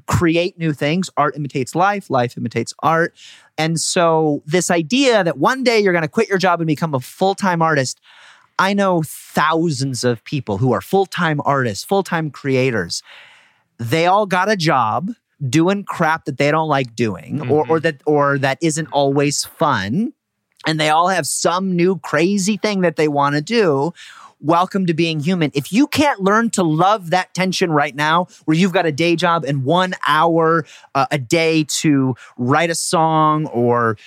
create 0.05 0.57
new 0.57 0.73
things. 0.73 1.09
Art 1.17 1.35
imitates 1.35 1.73
life, 1.75 2.09
life 2.09 2.37
imitates 2.37 2.73
art. 2.83 3.15
And 3.57 3.79
so, 3.79 4.43
this 4.45 4.69
idea 4.69 5.23
that 5.23 5.37
one 5.37 5.63
day 5.63 5.79
you're 5.79 5.93
going 5.93 6.03
to 6.03 6.07
quit 6.09 6.29
your 6.29 6.37
job 6.37 6.59
and 6.59 6.67
become 6.67 6.93
a 6.93 6.99
full 6.99 7.33
time 7.35 7.61
artist, 7.61 7.99
I 8.59 8.73
know 8.73 9.03
thousands 9.03 10.03
of 10.03 10.23
people 10.23 10.57
who 10.57 10.71
are 10.71 10.81
full 10.81 11.05
time 11.05 11.41
artists, 11.45 11.83
full 11.83 12.03
time 12.03 12.31
creators. 12.31 13.03
They 13.77 14.07
all 14.07 14.25
got 14.25 14.49
a 14.49 14.55
job 14.55 15.11
doing 15.47 15.83
crap 15.83 16.25
that 16.25 16.37
they 16.37 16.49
don't 16.49 16.67
like 16.67 16.95
doing 16.95 17.47
or, 17.49 17.69
or 17.69 17.79
that 17.79 18.01
or 18.05 18.39
that 18.39 18.57
isn't 18.61 18.87
always 18.91 19.45
fun. 19.45 20.13
And 20.65 20.79
they 20.79 20.89
all 20.89 21.07
have 21.07 21.27
some 21.27 21.75
new 21.75 21.99
crazy 21.99 22.57
thing 22.57 22.81
that 22.81 22.95
they 22.95 23.07
want 23.07 23.35
to 23.35 23.41
do. 23.41 23.93
Welcome 24.39 24.85
to 24.87 24.93
being 24.93 25.19
human. 25.19 25.51
If 25.53 25.71
you 25.71 25.87
can't 25.87 26.19
learn 26.19 26.49
to 26.51 26.63
love 26.63 27.11
that 27.11 27.33
tension 27.33 27.71
right 27.71 27.95
now 27.95 28.27
where 28.45 28.57
you've 28.57 28.73
got 28.73 28.85
a 28.85 28.91
day 28.91 29.15
job 29.15 29.43
and 29.45 29.63
one 29.63 29.93
hour 30.07 30.65
uh, 30.95 31.05
a 31.11 31.17
day 31.17 31.63
to 31.63 32.15
write 32.37 32.69
a 32.69 32.75
song 32.75 33.45
or 33.47 33.97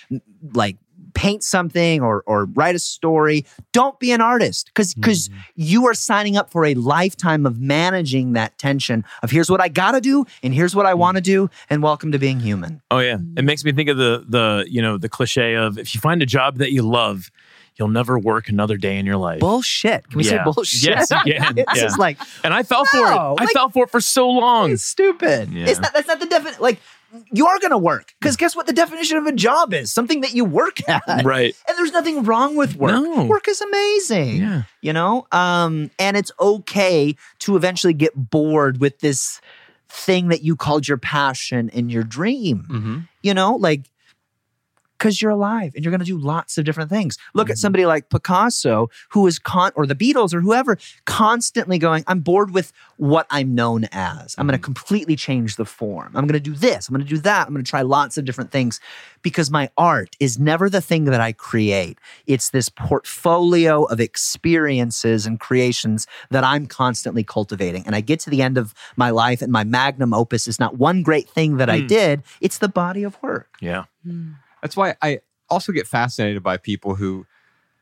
like 0.53 0.77
paint 1.15 1.43
something 1.43 2.03
or 2.03 2.23
or 2.27 2.45
write 2.47 2.75
a 2.75 2.79
story 2.79 3.45
don't 3.73 3.99
be 3.99 4.13
an 4.13 4.21
artist 4.21 4.67
because 4.67 4.95
because 4.95 5.29
mm. 5.29 5.35
you 5.55 5.87
are 5.87 5.95
signing 5.95 6.37
up 6.37 6.51
for 6.51 6.65
a 6.65 6.75
lifetime 6.75 7.47
of 7.47 7.61
managing 7.61 8.33
that 8.33 8.57
tension 8.59 9.05
of 9.23 9.31
here's 9.31 9.51
what 9.51 9.61
i 9.61 9.69
gotta 9.69 10.01
do 10.01 10.25
and 10.43 10.55
here's 10.55 10.75
what 10.75 10.87
i 10.87 10.93
mm. 10.93 10.99
want 10.99 11.17
to 11.17 11.21
do 11.21 11.49
and 11.69 11.83
welcome 11.83 12.13
to 12.13 12.19
being 12.19 12.41
human 12.41 12.81
Oh 12.91 12.99
yeah, 12.99 13.19
it 13.37 13.45
makes 13.45 13.65
me 13.65 13.73
think 13.73 13.89
of 13.89 13.97
the 13.97 14.25
the 14.29 14.67
you 14.69 14.83
know 14.83 14.99
the 14.99 15.09
cliche 15.09 15.55
of 15.55 15.79
if 15.79 15.95
you 15.95 16.01
find 16.01 16.23
a 16.23 16.27
job 16.27 16.59
that 16.59 16.73
you 16.73 16.83
love, 16.83 17.31
you'll 17.77 17.89
never 17.89 18.19
work 18.19 18.49
another 18.49 18.77
day 18.77 18.99
in 18.99 19.07
your 19.07 19.17
life. 19.17 19.41
bullshit 19.41 20.09
can 20.09 20.19
we 20.19 20.25
say 20.25 20.39
bullshit 20.43 20.83
Yes, 20.83 21.09
can. 21.09 21.55
this 21.55 21.65
Yeah. 21.77 21.87
is 21.87 21.97
like 21.99 22.19
and 22.43 22.53
I 22.53 22.63
fell 22.65 22.85
No, 22.93 23.01
for 23.01 23.07
it. 23.07 23.17
I 23.17 23.45
like- 23.45 23.53
fell 23.53 23.69
for 23.71 23.85
it 23.85 23.91
for 23.91 24.01
so 24.01 24.29
long. 24.29 24.73
It's 24.73 24.83
stupid. 24.83 25.51
Yeah. 25.53 25.67
It's 25.67 25.81
not. 25.81 25.93
That's 25.93 26.09
not 26.09 26.19
the 26.21 26.27
definition. 26.27 26.61
Like 26.61 26.81
you 27.33 27.47
are 27.47 27.59
going 27.59 27.71
to 27.71 27.79
work 27.79 28.15
because 28.21 28.37
guess 28.37 28.55
what? 28.55 28.67
The 28.67 28.73
definition 28.73 29.17
of 29.17 29.27
a 29.27 29.33
job 29.33 29.75
is 29.75 29.93
something 29.93 30.21
that 30.21 30.35
you 30.35 30.45
work 30.45 30.79
at. 30.89 31.25
Right. 31.25 31.55
And 31.69 31.79
there's 31.79 31.93
nothing 31.93 32.25
wrong 32.25 32.57
with 32.57 32.77
work. 32.77 32.93
No. 32.93 33.25
Work 33.25 33.49
is 33.49 33.61
amazing. 33.61 34.37
Yeah. 34.37 34.63
You 34.81 34.93
know, 34.93 35.27
um, 35.33 35.91
and 35.99 36.17
it's 36.17 36.33
okay 36.41 37.17
to 37.41 37.57
eventually 37.57 37.95
get 37.95 38.13
bored 38.15 38.81
with 38.81 39.01
this 39.01 39.41
thing 39.89 40.29
that 40.29 40.43
you 40.43 40.57
called 40.57 40.87
your 40.87 40.99
passion 40.99 41.71
and 41.71 41.91
your 41.91 42.05
dream. 42.05 42.67
Mm-hmm. 42.71 42.99
You 43.23 43.35
know, 43.35 43.57
like 43.57 43.91
because 45.01 45.23
you're 45.23 45.31
alive 45.31 45.73
and 45.75 45.83
you're 45.83 45.91
going 45.91 45.99
to 46.01 46.05
do 46.05 46.19
lots 46.19 46.59
of 46.59 46.65
different 46.67 46.91
things. 46.91 47.17
Look 47.33 47.49
at 47.49 47.57
Mhm. 47.57 47.61
somebody 47.61 47.87
like 47.87 48.11
Picasso, 48.11 48.91
who 49.09 49.27
is 49.27 49.39
con 49.39 49.73
or 49.75 49.87
the 49.87 49.95
Beatles 49.95 50.35
or 50.35 50.43
whoever, 50.43 50.77
constantly 51.07 51.79
going, 51.79 52.05
"I'm 52.07 52.21
bored 52.21 52.51
with 52.51 52.71
what 52.99 53.27
I'm 53.31 53.55
known 53.55 53.87
as. 53.93 54.35
I'm 54.37 54.47
going 54.47 54.59
to 54.59 54.63
completely 54.63 55.17
change 55.17 55.57
the 55.57 55.65
form. 55.65 56.09
I'm 56.15 56.27
going 56.27 56.35
to 56.35 56.51
do 56.51 56.55
this. 56.55 56.87
I'm 56.87 56.95
going 56.95 57.07
to 57.07 57.09
do 57.09 57.17
that. 57.23 57.47
I'm 57.47 57.55
going 57.55 57.65
to 57.65 57.71
try 57.71 57.81
lots 57.81 58.19
of 58.19 58.27
different 58.27 58.51
things 58.51 58.79
because 59.23 59.51
my 59.51 59.71
art 59.79 60.17
is 60.21 60.39
never 60.39 60.69
the 60.69 60.83
thing 60.83 61.05
that 61.07 61.21
I 61.21 61.33
create. 61.33 61.99
It's 62.27 62.51
this 62.51 62.69
portfolio 62.69 63.85
of 63.85 64.01
experiences 64.01 65.25
and 65.25 65.41
creations 65.41 66.07
that 66.31 66.45
I'm 66.45 66.67
constantly 66.67 67.25
cultivating. 67.25 67.85
And 67.87 67.95
I 67.97 68.03
get 68.03 68.21
to 68.21 68.31
the 68.31 68.43
end 68.43 68.59
of 68.59 68.75
my 68.97 69.09
life, 69.09 69.41
and 69.41 69.51
my 69.51 69.65
magnum 69.65 70.13
opus 70.13 70.47
is 70.47 70.61
not 70.61 70.77
one 70.77 71.03
great 71.03 71.27
thing 71.29 71.57
that 71.57 71.71
I 71.71 71.81
Hmm. 71.81 71.87
did. 71.87 72.23
It's 72.43 72.59
the 72.59 72.69
body 72.69 73.03
of 73.03 73.17
work." 73.23 73.49
Yeah. 73.63 73.85
That's 74.63 74.77
why 74.77 74.95
I 75.03 75.21
also 75.49 75.73
get 75.73 75.87
fascinated 75.87 76.43
by 76.43 76.57
people 76.57 76.95
who 76.95 77.27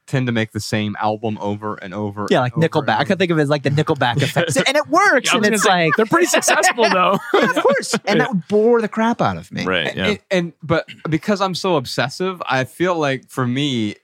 tend 0.08 0.26
to 0.26 0.32
make 0.32 0.52
the 0.52 0.60
same 0.60 0.96
album 0.98 1.38
over 1.40 1.76
and 1.76 1.94
over. 1.94 2.26
Yeah, 2.30 2.40
like 2.40 2.56
over 2.56 2.66
Nickelback. 2.66 2.88
I 2.88 3.00
and 3.00 3.10
over. 3.10 3.16
think 3.16 3.30
of 3.30 3.38
it 3.38 3.42
as 3.42 3.50
like 3.50 3.62
the 3.62 3.70
Nickelback 3.70 4.22
effect. 4.22 4.56
And 4.66 4.76
it 4.76 4.88
works. 4.88 5.32
Yeah, 5.32 5.40
and 5.42 5.54
it's 5.54 5.62
say, 5.62 5.86
like, 5.86 5.96
they're 5.96 6.06
pretty 6.06 6.26
successful 6.26 6.88
though. 6.88 7.18
yeah, 7.34 7.50
of 7.50 7.62
course. 7.62 7.94
And 8.06 8.20
that 8.20 8.30
would 8.30 8.48
bore 8.48 8.80
the 8.80 8.88
crap 8.88 9.20
out 9.20 9.36
of 9.36 9.52
me. 9.52 9.64
right. 9.64 9.94
Yeah. 9.94 10.06
And, 10.06 10.18
and 10.30 10.52
but 10.62 10.88
because 11.08 11.40
I'm 11.40 11.54
so 11.54 11.76
obsessive, 11.76 12.42
I 12.46 12.64
feel 12.64 12.96
like 12.96 13.28
for 13.28 13.46
me, 13.46 13.96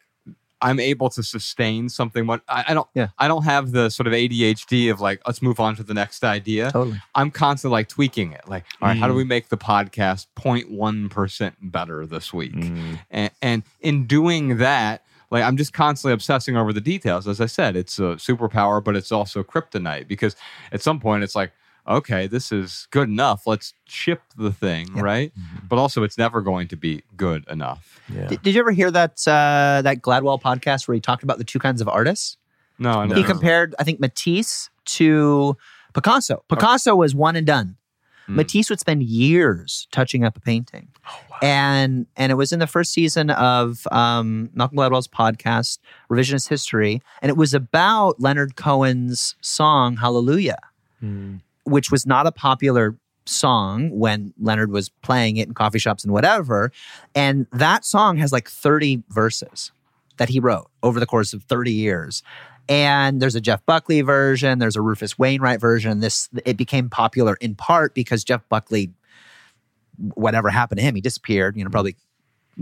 I'm 0.64 0.80
able 0.80 1.10
to 1.10 1.22
sustain 1.22 1.88
something. 1.88 2.26
What 2.26 2.42
I, 2.48 2.64
I 2.68 2.74
don't, 2.74 2.88
Yeah. 2.94 3.08
I 3.18 3.28
don't 3.28 3.44
have 3.44 3.70
the 3.72 3.90
sort 3.90 4.06
of 4.06 4.12
ADHD 4.12 4.90
of 4.90 5.00
like, 5.00 5.20
let's 5.26 5.42
move 5.42 5.60
on 5.60 5.76
to 5.76 5.82
the 5.82 5.94
next 5.94 6.24
idea. 6.24 6.70
Totally. 6.72 7.00
I'm 7.14 7.30
constantly 7.30 7.72
like 7.74 7.88
tweaking 7.88 8.32
it. 8.32 8.48
Like, 8.48 8.64
all 8.80 8.88
right, 8.88 8.96
how 8.96 9.06
do 9.06 9.12
Mm. 9.14 9.18
we 9.18 9.24
make 9.24 9.48
the 9.50 9.56
podcast 9.58 10.26
0.1 10.36 11.10
percent 11.10 11.54
better 11.60 12.06
this 12.06 12.32
week? 12.32 12.54
Mm. 12.54 12.98
And, 13.10 13.30
and 13.42 13.62
in 13.80 14.06
doing 14.06 14.56
that, 14.58 15.02
like 15.30 15.42
I'm 15.44 15.56
just 15.56 15.72
constantly 15.72 16.12
obsessing 16.14 16.56
over 16.56 16.72
the 16.72 16.80
details. 16.80 17.26
As 17.28 17.40
I 17.40 17.46
said, 17.46 17.76
it's 17.76 17.98
a 17.98 18.16
superpower, 18.16 18.82
but 18.82 18.96
it's 18.96 19.10
also 19.12 19.42
kryptonite 19.42 20.06
because 20.08 20.36
at 20.72 20.80
some 20.82 21.00
point 21.00 21.24
it's 21.24 21.34
like, 21.34 21.52
okay, 21.86 22.26
this 22.26 22.50
is 22.52 22.88
good 22.90 23.08
enough. 23.08 23.46
Let's 23.46 23.74
ship 23.86 24.22
the 24.36 24.52
thing, 24.52 24.88
Yeah. 24.94 25.02
right? 25.02 25.32
But 25.68 25.78
also, 25.78 26.02
it's 26.02 26.18
never 26.18 26.40
going 26.40 26.68
to 26.68 26.76
be 26.76 27.02
good 27.16 27.44
enough. 27.48 28.00
Yeah. 28.12 28.26
Did, 28.28 28.42
did 28.42 28.54
you 28.54 28.60
ever 28.60 28.70
hear 28.72 28.90
that 28.90 29.26
uh, 29.26 29.82
that 29.82 30.00
Gladwell 30.02 30.40
podcast 30.40 30.86
where 30.88 30.94
he 30.94 31.00
talked 31.00 31.22
about 31.22 31.38
the 31.38 31.44
two 31.44 31.58
kinds 31.58 31.80
of 31.80 31.88
artists? 31.88 32.36
No, 32.78 32.90
I 32.90 33.06
No. 33.06 33.14
He 33.14 33.22
compared, 33.22 33.74
I 33.78 33.84
think, 33.84 34.00
Matisse 34.00 34.68
to 34.86 35.56
Picasso. 35.94 36.44
Picasso 36.48 36.94
was 36.96 37.14
one 37.14 37.36
and 37.36 37.46
done. 37.46 37.76
Mm. 38.28 38.36
Matisse 38.36 38.70
would 38.70 38.80
spend 38.80 39.02
years 39.02 39.86
touching 39.92 40.24
up 40.24 40.36
a 40.36 40.40
painting. 40.40 40.88
Oh, 41.06 41.20
wow. 41.30 41.38
and 41.42 42.06
and 42.16 42.32
it 42.32 42.36
was 42.36 42.52
in 42.52 42.58
the 42.58 42.66
first 42.66 42.92
season 42.92 43.28
of 43.30 43.86
um, 43.92 44.48
Malcolm 44.54 44.78
Gladwell's 44.78 45.06
podcast 45.08 45.78
Revisionist 46.10 46.48
History, 46.48 47.02
and 47.22 47.28
it 47.30 47.36
was 47.36 47.52
about 47.54 48.18
Leonard 48.20 48.56
Cohen's 48.56 49.36
song 49.42 49.96
Hallelujah, 49.98 50.58
Mm. 51.02 51.40
Which 51.64 51.90
was 51.90 52.06
not 52.06 52.26
a 52.26 52.32
popular 52.32 52.96
song 53.26 53.90
when 53.90 54.34
Leonard 54.38 54.70
was 54.70 54.88
playing 54.88 55.36
it 55.38 55.48
in 55.48 55.54
coffee 55.54 55.78
shops 55.78 56.04
and 56.04 56.12
whatever. 56.12 56.70
And 57.14 57.46
that 57.52 57.84
song 57.84 58.18
has 58.18 58.32
like 58.32 58.48
30 58.48 59.02
verses 59.08 59.72
that 60.18 60.28
he 60.28 60.40
wrote 60.40 60.70
over 60.82 61.00
the 61.00 61.06
course 61.06 61.32
of 61.32 61.42
30 61.44 61.72
years. 61.72 62.22
And 62.68 63.20
there's 63.20 63.34
a 63.34 63.40
Jeff 63.40 63.64
Buckley 63.66 64.00
version, 64.00 64.58
there's 64.58 64.76
a 64.76 64.80
Rufus 64.80 65.18
Wainwright 65.18 65.60
version. 65.60 66.00
This 66.00 66.28
it 66.44 66.56
became 66.56 66.88
popular 66.88 67.36
in 67.40 67.54
part 67.54 67.94
because 67.94 68.24
Jeff 68.24 68.48
Buckley 68.48 68.92
whatever 70.14 70.50
happened 70.50 70.78
to 70.78 70.84
him, 70.84 70.94
he 70.94 71.00
disappeared, 71.00 71.56
you 71.56 71.64
know, 71.64 71.70
probably 71.70 71.96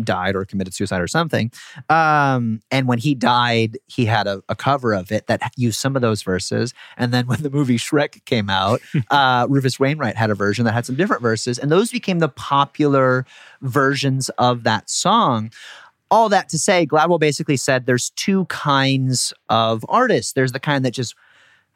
died 0.01 0.35
or 0.35 0.45
committed 0.45 0.75
suicide 0.75 1.01
or 1.01 1.07
something. 1.07 1.51
Um, 1.89 2.61
and 2.71 2.87
when 2.87 2.99
he 2.99 3.15
died, 3.15 3.79
he 3.87 4.07
had 4.07 4.27
a, 4.27 4.43
a 4.49 4.55
cover 4.55 4.93
of 4.93 5.13
it 5.13 5.27
that 5.27 5.41
used 5.57 5.81
some 5.81 5.97
of 5.97 6.03
those 6.03 6.23
verses. 6.23 6.75
And 6.97 7.13
then 7.13 7.27
when 7.27 7.43
the 7.43 7.51
movie 7.51 7.79
Shrek 7.79 8.25
came 8.25 8.51
out, 8.51 8.81
uh, 9.11 9.47
Rufus 9.49 9.79
Wainwright 9.79 10.17
had 10.17 10.31
a 10.31 10.35
version 10.35 10.65
that 10.65 10.73
had 10.73 10.87
some 10.87 10.97
different 10.97 11.23
verses, 11.23 11.59
and 11.59 11.71
those 11.71 11.91
became 11.91 12.19
the 12.19 12.29
popular 12.29 13.27
versions 13.61 14.29
of 14.31 14.65
that 14.65 14.91
song. 14.91 15.51
All 16.11 16.29
that 16.29 16.49
to 16.51 16.59
say, 16.59 16.87
Gladwell 16.87 17.19
basically 17.19 17.57
said 17.57 17.87
there's 17.87 18.11
two 18.11 18.45
kinds 18.47 19.33
of 19.49 19.85
artists. 19.89 20.35
There's 20.35 20.53
the 20.53 20.61
kind 20.61 20.85
that 20.85 20.91
just 20.91 21.15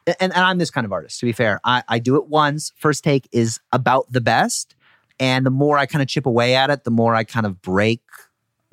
and, 0.07 0.33
and 0.33 0.45
I'm 0.45 0.59
this 0.59 0.71
kind 0.71 0.85
of 0.85 0.93
artist, 0.93 1.19
to 1.21 1.27
be 1.27 1.33
fair. 1.33 1.61
I, 1.65 1.83
I 1.89 1.99
do 1.99 2.17
it 2.17 2.29
once. 2.29 2.73
First 2.77 3.03
take 3.03 3.29
is 3.33 3.59
about 3.73 4.07
the 4.11 4.21
best. 4.21 4.76
And 5.19 5.47
the 5.47 5.51
more 5.51 5.79
I 5.79 5.87
kind 5.87 6.03
of 6.03 6.09
chip 6.09 6.27
away 6.27 6.55
at 6.55 6.71
it, 6.71 6.85
the 6.85 6.91
more 6.91 7.15
I 7.15 7.25
kind 7.25 7.47
of 7.47 7.61
break 7.63 8.01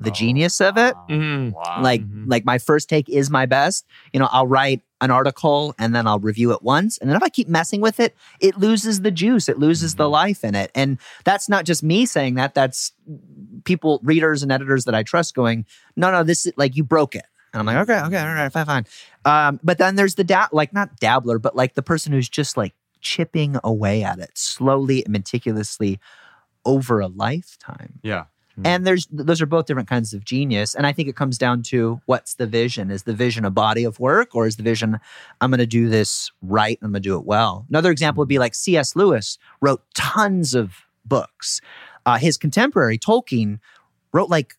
the 0.00 0.10
Oh, 0.10 0.12
genius 0.12 0.60
of 0.60 0.76
it. 0.76 0.94
wow. 0.94 1.06
Mhm. 1.08 1.52
Wow. 1.52 1.82
Like, 1.82 2.02
Mhm. 2.02 2.24
like 2.26 2.44
my 2.44 2.58
first 2.58 2.88
take 2.88 3.08
is 3.08 3.30
my 3.30 3.46
best. 3.46 3.86
You 4.12 4.20
know, 4.20 4.28
I'll 4.30 4.46
write 4.46 4.82
an 5.00 5.10
article 5.10 5.74
and 5.78 5.94
then 5.94 6.06
I'll 6.06 6.18
review 6.18 6.52
it 6.52 6.62
once. 6.62 6.98
And 6.98 7.08
then 7.08 7.16
if 7.16 7.22
I 7.22 7.28
keep 7.28 7.48
messing 7.48 7.80
with 7.80 8.00
it, 8.00 8.14
it 8.40 8.58
loses 8.58 9.00
the 9.02 9.10
juice. 9.10 9.48
It 9.48 9.58
loses 9.58 9.94
the 9.94 10.04
Mhm. 10.04 10.10
life 10.12 10.44
in 10.44 10.54
it. 10.54 10.70
And 10.74 10.98
that's 11.24 11.48
not 11.48 11.64
just 11.64 11.82
me 11.82 12.06
saying 12.06 12.34
that. 12.34 12.54
That's 12.54 12.92
people, 13.64 14.00
readers 14.02 14.42
and 14.42 14.50
editors 14.52 14.84
that 14.84 14.94
I 14.94 15.02
trust 15.02 15.34
going, 15.34 15.64
no, 15.96 16.10
no, 16.10 16.22
this 16.22 16.44
is 16.46 16.52
like 16.56 16.76
you 16.76 16.84
broke 16.84 17.14
it. 17.14 17.24
And 17.52 17.60
I'm 17.60 17.66
like, 17.66 17.88
okay, 17.88 18.00
okay, 18.06 18.18
all 18.18 18.34
right, 18.34 18.52
fine, 18.52 18.66
fine. 18.66 18.86
Um, 19.24 19.60
but 19.62 19.78
then 19.78 19.94
there's 19.96 20.16
the 20.16 20.24
dab, 20.24 20.48
like 20.52 20.72
not 20.72 20.98
dabbler, 20.98 21.38
but 21.38 21.54
like 21.54 21.74
the 21.74 21.82
person 21.82 22.12
who's 22.12 22.28
just 22.28 22.56
like 22.56 22.74
chipping 23.00 23.56
away 23.62 24.02
at 24.02 24.18
it 24.18 24.30
slowly 24.34 25.04
and 25.04 25.12
meticulously 25.12 26.00
over 26.64 27.00
a 27.00 27.08
lifetime. 27.08 28.00
yeah. 28.02 28.24
Hmm. 28.56 28.66
And 28.66 28.86
there's 28.86 29.06
those 29.10 29.42
are 29.42 29.46
both 29.46 29.66
different 29.66 29.88
kinds 29.88 30.14
of 30.14 30.24
genius. 30.24 30.74
And 30.74 30.86
I 30.86 30.92
think 30.92 31.08
it 31.08 31.16
comes 31.16 31.38
down 31.38 31.62
to 31.64 32.00
what's 32.06 32.34
the 32.34 32.46
vision? 32.46 32.90
Is 32.90 33.02
the 33.02 33.14
vision 33.14 33.44
a 33.44 33.50
body 33.50 33.84
of 33.84 33.98
work 33.98 34.34
or 34.34 34.46
is 34.46 34.56
the 34.56 34.62
vision 34.62 35.00
I'm 35.40 35.50
going 35.50 35.58
to 35.58 35.66
do 35.66 35.88
this 35.88 36.30
right 36.40 36.78
and 36.80 36.86
I'm 36.86 36.92
going 36.92 37.02
to 37.02 37.08
do 37.08 37.16
it 37.16 37.24
well? 37.24 37.66
Another 37.68 37.90
example 37.90 38.22
would 38.22 38.28
be 38.28 38.38
like 38.38 38.54
C.S. 38.54 38.94
Lewis 38.94 39.38
wrote 39.60 39.82
tons 39.94 40.54
of 40.54 40.82
books. 41.04 41.60
Uh, 42.06 42.16
his 42.16 42.36
contemporary 42.36 42.98
Tolkien 42.98 43.58
wrote 44.12 44.30
like 44.30 44.56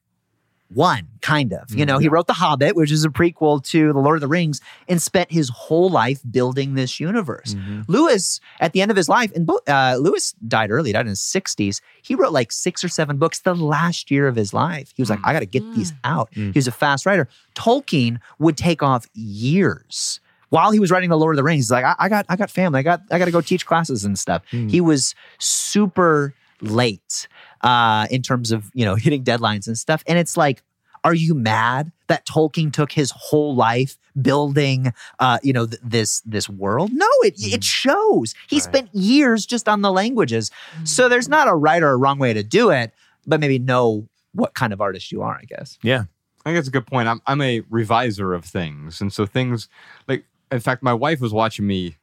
one 0.73 1.07
kind 1.21 1.53
of. 1.53 1.71
You 1.73 1.85
know 1.85 1.99
he 1.99 2.09
wrote 2.09 2.27
the 2.27 2.33
hobbit 2.33 2.75
which 2.75 2.91
is 2.91 3.05
a 3.05 3.09
prequel 3.09 3.63
to 3.65 3.93
the 3.93 3.99
lord 3.99 4.17
of 4.17 4.21
the 4.21 4.27
rings 4.27 4.61
and 4.89 5.01
spent 5.01 5.31
his 5.31 5.49
whole 5.49 5.89
life 5.89 6.21
building 6.29 6.73
this 6.73 6.99
universe. 6.99 7.53
Mhm. 7.53 7.85
lewis 7.87 8.39
at 8.59 8.73
the 8.73 8.81
end 8.81 8.89
of 8.91 8.97
his 8.97 9.07
life 9.07 9.31
and 9.35 9.49
uh, 9.67 9.95
lewis 9.99 10.33
died 10.47 10.71
early 10.71 10.91
died 10.91 11.01
in 11.01 11.07
his 11.09 11.19
60s 11.19 11.81
he 12.01 12.15
wrote 12.15 12.31
like 12.33 12.51
six 12.51 12.83
or 12.83 12.87
seven 12.89 13.17
books 13.17 13.39
the 13.41 13.53
last 13.55 14.09
year 14.09 14.27
of 14.27 14.35
his 14.35 14.53
life. 14.53 14.91
He 14.95 15.01
was 15.01 15.09
like 15.09 15.19
i 15.23 15.33
gotta 15.33 15.45
get 15.45 15.63
these 15.75 15.93
out. 16.03 16.31
Mm. 16.31 16.53
he 16.53 16.57
was 16.57 16.67
a 16.67 16.71
fast 16.71 17.05
writer. 17.05 17.27
Tolkien 17.55 18.19
would 18.39 18.57
take 18.57 18.81
off 18.81 19.05
years 19.13 20.19
while 20.49 20.71
he 20.71 20.79
was 20.79 20.89
writing 20.91 21.09
the 21.09 21.17
lord 21.17 21.35
of 21.35 21.37
the 21.37 21.43
rings. 21.43 21.65
He's 21.65 21.71
like 21.71 21.85
i, 21.85 21.95
I 21.99 22.09
got 22.09 22.25
i 22.27 22.35
got 22.35 22.49
family. 22.49 22.79
I 22.79 22.83
got 22.83 23.01
i 23.11 23.19
got 23.19 23.25
to 23.25 23.31
go 23.31 23.41
teach 23.41 23.65
classes 23.65 24.03
and 24.03 24.17
stuff. 24.17 24.41
Mm. 24.51 24.69
he 24.71 24.81
was 24.81 25.13
super 25.37 26.33
late 26.61 27.27
uh, 27.65 28.07
in 28.09 28.21
terms 28.21 28.51
of 28.53 28.71
you 28.73 28.85
know 28.85 28.95
hitting 28.95 29.23
deadlines 29.23 29.67
and 29.67 29.77
stuff. 29.77 30.03
And 30.07 30.17
it's 30.17 30.37
like, 30.37 30.63
are 31.03 31.13
you 31.13 31.33
mad 31.35 31.91
that 32.07 32.25
Tolkien 32.25 32.71
took 32.71 32.91
his 32.91 33.11
whole 33.11 33.55
life 33.55 33.97
building 34.21 34.93
uh, 35.19 35.39
you 35.43 35.51
know 35.51 35.65
th- 35.65 35.81
this 35.83 36.21
this 36.21 36.47
world? 36.47 36.91
No, 36.93 37.09
it 37.23 37.33
it 37.37 37.63
shows. 37.63 38.33
He 38.47 38.57
Right. 38.57 38.63
spent 38.63 38.89
years 38.95 39.45
just 39.45 39.67
on 39.67 39.81
the 39.81 39.91
languages. 39.91 40.51
So 40.85 41.09
there's 41.09 41.27
not 41.27 41.47
a 41.49 41.53
right 41.55 41.83
or 41.83 41.89
a 41.91 41.97
wrong 41.97 42.19
way 42.19 42.31
to 42.33 42.43
do 42.43 42.69
it, 42.69 42.93
but 43.27 43.39
maybe 43.41 43.59
know 43.59 44.07
what 44.33 44.53
kind 44.53 44.71
of 44.73 44.79
artist 44.81 45.11
you 45.11 45.21
are. 45.21 45.35
I 45.41 45.43
guess. 45.45 45.77
Yeah. 45.81 46.03
I 46.45 46.49
think 46.49 46.57
that's 46.57 46.67
a 46.67 46.71
good 46.71 46.85
point. 46.85 47.07
I'm 47.07 47.21
I'm 47.25 47.41
a 47.41 47.61
reviser 47.71 48.33
of 48.35 48.45
things, 48.45 49.01
and 49.01 49.11
so 49.11 49.25
things 49.25 49.67
like, 50.07 50.25
in 50.51 50.59
fact, 50.59 50.83
my 50.83 50.93
wife 50.93 51.19
was 51.19 51.33
watching 51.33 51.65
me 51.65 51.97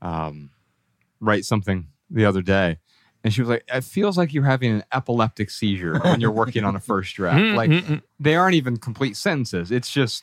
um, 0.00 0.50
write 1.20 1.44
something 1.44 1.88
the 2.10 2.24
other 2.24 2.40
day, 2.42 2.78
and 3.24 3.32
she 3.32 3.40
was 3.40 3.48
like, 3.48 3.64
"It 3.66 3.82
feels 3.82 4.16
like 4.16 4.32
you're 4.32 4.44
having 4.44 4.70
an 4.70 4.84
epileptic 4.92 5.50
seizure 5.50 5.98
when 5.98 6.20
you're 6.20 6.30
working 6.30 6.62
on 6.62 6.76
a 6.76 6.80
first 6.90 7.14
draft. 7.16 7.38
Mm, 7.38 7.54
like 7.56 7.70
mm, 7.70 7.80
mm. 7.82 8.02
they 8.20 8.36
aren't 8.36 8.54
even 8.54 8.76
complete 8.76 9.16
sentences. 9.16 9.72
It's 9.72 9.90
just." 9.90 10.22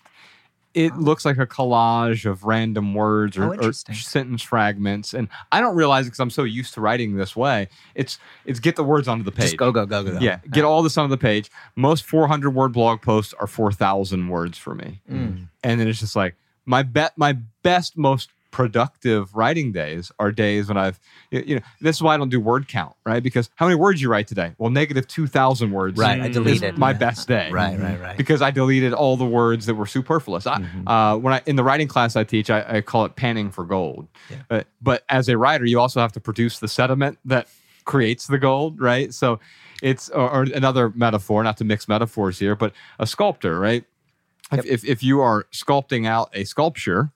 It 0.74 0.96
looks 0.96 1.26
like 1.26 1.38
a 1.38 1.46
collage 1.46 2.24
of 2.26 2.46
random 2.46 2.94
words 2.94 3.38
Oh, 3.38 3.42
or, 3.42 3.62
or 3.62 3.74
sentence 3.74 4.42
fragments, 4.42 5.14
and 5.14 5.28
I 5.52 5.60
don't 5.60 5.76
realize 5.76 6.06
because 6.06 6.22
I'm 6.22 6.30
so 6.30 6.44
used 6.44 6.74
to 6.76 6.80
writing 6.80 7.18
this 7.18 7.36
way. 7.36 7.68
It's 7.94 8.20
it's 8.46 8.62
get 8.62 8.78
the 8.78 8.84
words 8.86 9.10
onto 9.10 9.26
the 9.26 9.34
page. 9.34 9.48
Just 9.48 9.58
go 9.58 9.74
go 9.74 9.86
go 9.86 10.02
go. 10.02 10.14
go. 10.14 10.20
Yeah, 10.20 10.40
get 10.50 10.64
all 10.64 10.82
this 10.82 10.98
onto 10.98 11.10
the 11.10 11.18
page. 11.18 11.52
Most 11.76 12.06
400 12.06 12.52
word 12.52 12.72
blog 12.72 13.02
posts 13.02 13.34
are 13.38 13.48
4,000 13.48 14.30
words 14.30 14.58
for 14.58 14.74
me, 14.74 15.02
Mm. 15.12 15.48
and 15.62 15.78
then 15.78 15.90
it's 15.90 16.00
just 16.00 16.16
like 16.16 16.36
my 16.66 16.84
bet, 16.84 17.18
my 17.18 17.34
best, 17.64 17.98
most 17.98 18.30
productive 18.52 19.34
writing 19.36 19.72
days 19.72 20.12
are 20.20 20.32
days 20.32 20.68
when 20.68 20.78
I've, 20.78 21.00
you 21.32 21.56
know, 21.56 21.62
this 21.80 21.96
is 21.96 22.02
why 22.04 22.14
I 22.14 22.18
don't 22.18 22.30
do 22.30 22.40
word 22.40 22.68
count, 22.68 22.96
right? 23.06 23.24
Because 23.24 23.50
how 23.56 23.66
many 23.66 23.76
words 23.76 24.02
you 24.02 24.10
write 24.10 24.28
today? 24.28 24.54
Well, 24.58 24.70
negative 24.70 25.08
2,000 25.08 25.72
words. 25.72 25.98
Right. 25.98 26.22
I 26.22 26.28
deleted 26.28 26.78
my 26.78 26.92
Yeah. 26.92 26.98
best 26.98 27.28
day. 27.28 27.50
Right. 27.52 27.80
Right. 27.80 28.00
Right. 28.00 28.18
Because 28.18 28.42
I 28.42 28.52
deleted 28.52 28.94
all 28.94 29.18
the 29.18 29.26
words 29.26 29.66
that 29.66 29.76
were 29.76 29.86
superfluous. 29.86 30.46
I, 30.46 30.60
Mhm. 30.60 30.84
uh, 30.88 31.18
when 31.18 31.34
I 31.34 31.42
in 31.46 31.56
the 31.56 31.64
writing 31.64 31.88
class 31.88 32.16
I 32.16 32.24
teach, 32.24 32.50
I, 32.50 32.78
I 32.78 32.82
call 32.82 33.06
it 33.06 33.16
panning 33.16 33.50
for 33.50 33.64
gold. 33.66 34.08
Yeah. 34.30 34.38
But, 34.48 34.68
but 34.82 35.04
as 35.10 35.30
a 35.30 35.38
writer, 35.38 35.66
you 35.66 35.80
also 35.80 36.00
have 36.02 36.12
to 36.14 36.20
produce 36.20 36.60
the 36.60 36.68
sediment 36.68 37.18
that 37.26 37.48
creates 37.86 38.28
the 38.28 38.38
gold, 38.38 38.80
right? 38.80 39.14
So 39.14 39.40
it's 39.82 40.10
or, 40.10 40.30
or 40.30 40.44
another 40.44 40.92
metaphor, 40.96 41.44
not 41.44 41.58
to 41.58 41.64
mix 41.64 41.88
metaphors 41.88 42.38
here, 42.38 42.56
but 42.56 42.74
a 43.00 43.08
sculptor, 43.08 43.60
right? 43.60 43.84
If, 44.52 44.66
if 44.66 44.84
if 44.86 45.02
you 45.04 45.22
are 45.22 45.46
sculpting 45.54 46.06
out 46.06 46.30
a 46.34 46.44
sculpture, 46.44 47.12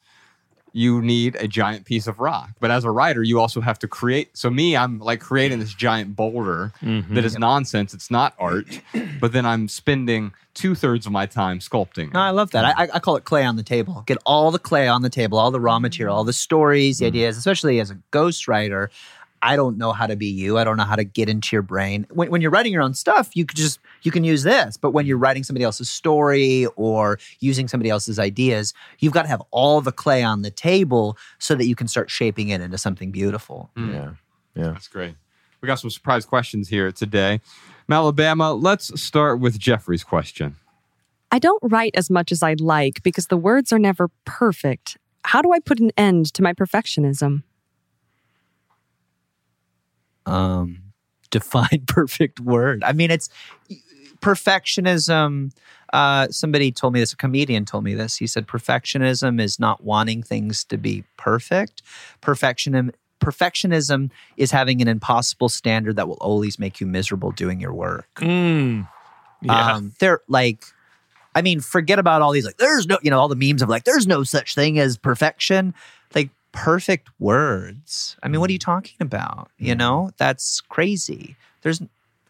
you 0.78 1.02
need 1.02 1.36
a 1.38 1.48
giant 1.48 1.86
piece 1.86 2.06
of 2.06 2.20
rock. 2.20 2.50
But 2.60 2.70
as 2.70 2.84
a 2.84 2.92
writer, 2.92 3.24
you 3.24 3.40
also 3.40 3.62
have 3.62 3.80
to 3.80 3.88
create. 3.88 4.36
So 4.38 4.50
me, 4.50 4.76
I'm 4.76 5.00
like 5.00 5.22
creating 5.22 5.60
this 5.60 5.74
giant 5.74 6.18
boulder 6.18 6.74
Mhm. 6.84 7.16
that 7.16 7.24
is 7.24 7.40
nonsense. 7.40 7.94
It's 7.94 8.12
not 8.12 8.34
art, 8.38 8.82
but 9.22 9.32
then 9.32 9.46
I'm 9.46 9.70
spending 9.70 10.34
two 10.54 10.76
thirds 10.76 11.06
of 11.06 11.14
my 11.14 11.28
time 11.28 11.60
sculpting. 11.60 12.12
No, 12.14 12.20
I 12.20 12.32
love 12.32 12.52
that. 12.52 12.78
I, 12.78 12.90
I 12.94 13.00
call 13.00 13.16
it 13.16 13.24
clay 13.24 13.46
on 13.46 13.56
the 13.56 13.64
table. 13.64 14.04
Get 14.06 14.18
all 14.26 14.52
the 14.52 14.60
clay 14.60 14.90
on 14.90 15.02
the 15.02 15.10
table, 15.10 15.38
all 15.38 15.50
the 15.50 15.62
raw 15.62 15.80
material, 15.80 16.14
all 16.14 16.26
the 16.26 16.34
stories, 16.34 16.98
the 17.00 17.06
ideas, 17.06 17.38
especially 17.38 17.80
as 17.80 17.90
a 17.90 17.98
ghostwriter. 18.12 18.90
I 19.46 19.56
don't 19.56 19.78
know 19.78 19.92
how 19.92 20.08
to 20.08 20.16
be 20.16 20.26
you. 20.26 20.58
I 20.58 20.64
don't 20.64 20.76
know 20.76 20.86
how 20.86 20.96
to 20.96 21.04
get 21.04 21.30
into 21.30 21.56
your 21.56 21.62
brain. 21.62 22.08
When, 22.10 22.32
when 22.32 22.42
you're 22.42 22.50
writing 22.50 22.74
your 22.74 22.82
own 22.82 22.96
stuff, 22.96 23.36
you 23.36 23.46
could 23.46 23.58
just 23.58 23.80
you 24.02 24.10
can 24.10 24.24
use 24.24 24.42
this. 24.42 24.76
But 24.76 24.90
when 24.90 25.06
you're 25.06 25.20
writing 25.20 25.44
somebody 25.44 25.64
else's 25.64 25.88
story 25.88 26.66
or 26.76 27.20
using 27.42 27.68
somebody 27.68 27.92
else's 27.92 28.18
ideas, 28.18 28.74
you've 28.98 29.14
got 29.14 29.22
to 29.22 29.28
have 29.28 29.44
all 29.52 29.82
the 29.82 29.92
clay 29.92 30.24
on 30.24 30.42
the 30.42 30.50
table 30.50 31.16
so 31.38 31.54
that 31.54 31.68
you 31.68 31.76
can 31.76 31.88
start 31.88 32.10
shaping 32.10 32.50
it 32.50 32.60
into 32.60 32.80
something 32.80 33.12
beautiful. 33.12 33.70
Mm. 33.78 33.94
Yeah. 33.94 34.12
Yeah. 34.56 34.72
That's 34.72 34.88
great. 34.88 35.14
We 35.62 35.68
got 35.68 35.76
some 35.76 35.92
surprise 35.92 36.26
questions 36.26 36.68
here 36.68 36.92
today. 36.92 37.40
Alabama, 37.88 38.52
let's 38.52 39.00
start 39.00 39.40
with 39.40 39.60
Jeffrey's 39.60 40.04
question. 40.04 40.56
I 41.32 41.38
don't 41.38 41.62
write 41.64 41.94
as 41.96 42.10
much 42.10 42.32
as 42.32 42.42
I'd 42.42 42.62
like 42.62 43.04
because 43.04 43.28
the 43.28 43.38
words 43.38 43.72
are 43.72 43.78
never 43.78 44.10
perfect. 44.26 44.98
How 45.24 45.44
do 45.44 45.54
I 45.54 45.60
put 45.60 45.80
an 45.80 45.92
end 45.98 46.34
to 46.34 46.42
my 46.42 46.54
perfectionism? 46.54 47.44
Um 50.26 50.82
define 51.32 51.84
perfect 51.88 52.40
word. 52.40 52.84
I 52.84 52.94
mean 52.94 53.12
it's 53.12 53.30
perfectionism 54.20 55.52
uh 55.94 56.28
somebody 56.30 56.72
told 56.72 56.94
me 56.94 57.00
this 57.00 57.14
a 57.14 57.18
comedian 57.18 57.66
told 57.66 57.84
me 57.84 57.94
this. 57.94 58.18
He 58.18 58.28
said 58.28 58.48
perfectionism 58.48 59.42
is 59.42 59.60
not 59.60 59.84
wanting 59.84 60.24
things 60.24 60.64
to 60.66 60.78
be 60.78 61.04
perfect. 61.18 61.82
Perfectionism 62.22 62.92
perfectionism 63.20 64.12
is 64.38 64.52
having 64.52 64.82
an 64.82 64.88
impossible 64.88 65.50
standard 65.50 65.96
that 65.96 66.08
will 66.08 66.18
always 66.22 66.60
make 66.60 66.80
you 66.80 66.86
miserable 66.86 67.32
doing 67.32 67.60
your 67.60 67.74
work. 67.74 68.08
Mm. 68.16 68.88
Yeah. 69.42 69.74
um 69.76 69.94
they're 70.00 70.22
like 70.28 70.64
i 71.36 71.42
mean 71.42 71.60
forget 71.60 72.00
about 72.00 72.22
all 72.22 72.32
these 72.32 72.46
like 72.46 72.58
there's 72.58 72.88
no 72.88 72.98
you 73.04 73.12
know 73.12 73.20
all 73.20 73.28
the 73.28 73.36
memes 73.36 73.62
of 73.62 73.70
like 73.70 73.84
there's 73.84 74.08
no 74.08 74.24
such 74.24 74.56
thing 74.56 74.80
as 74.80 74.98
perfection 74.98 75.74
perfect 76.56 77.10
words. 77.20 78.18
I 78.24 78.28
mean 78.28 78.40
what 78.42 78.50
are 78.50 78.54
you 78.54 78.60
mm. 78.60 78.66
talking 78.66 78.98
about? 79.00 79.50
You 79.58 79.76
mm. 79.76 79.80
know 79.80 80.12
that's 80.18 80.62
crazy. 80.62 81.36
There's 81.62 81.82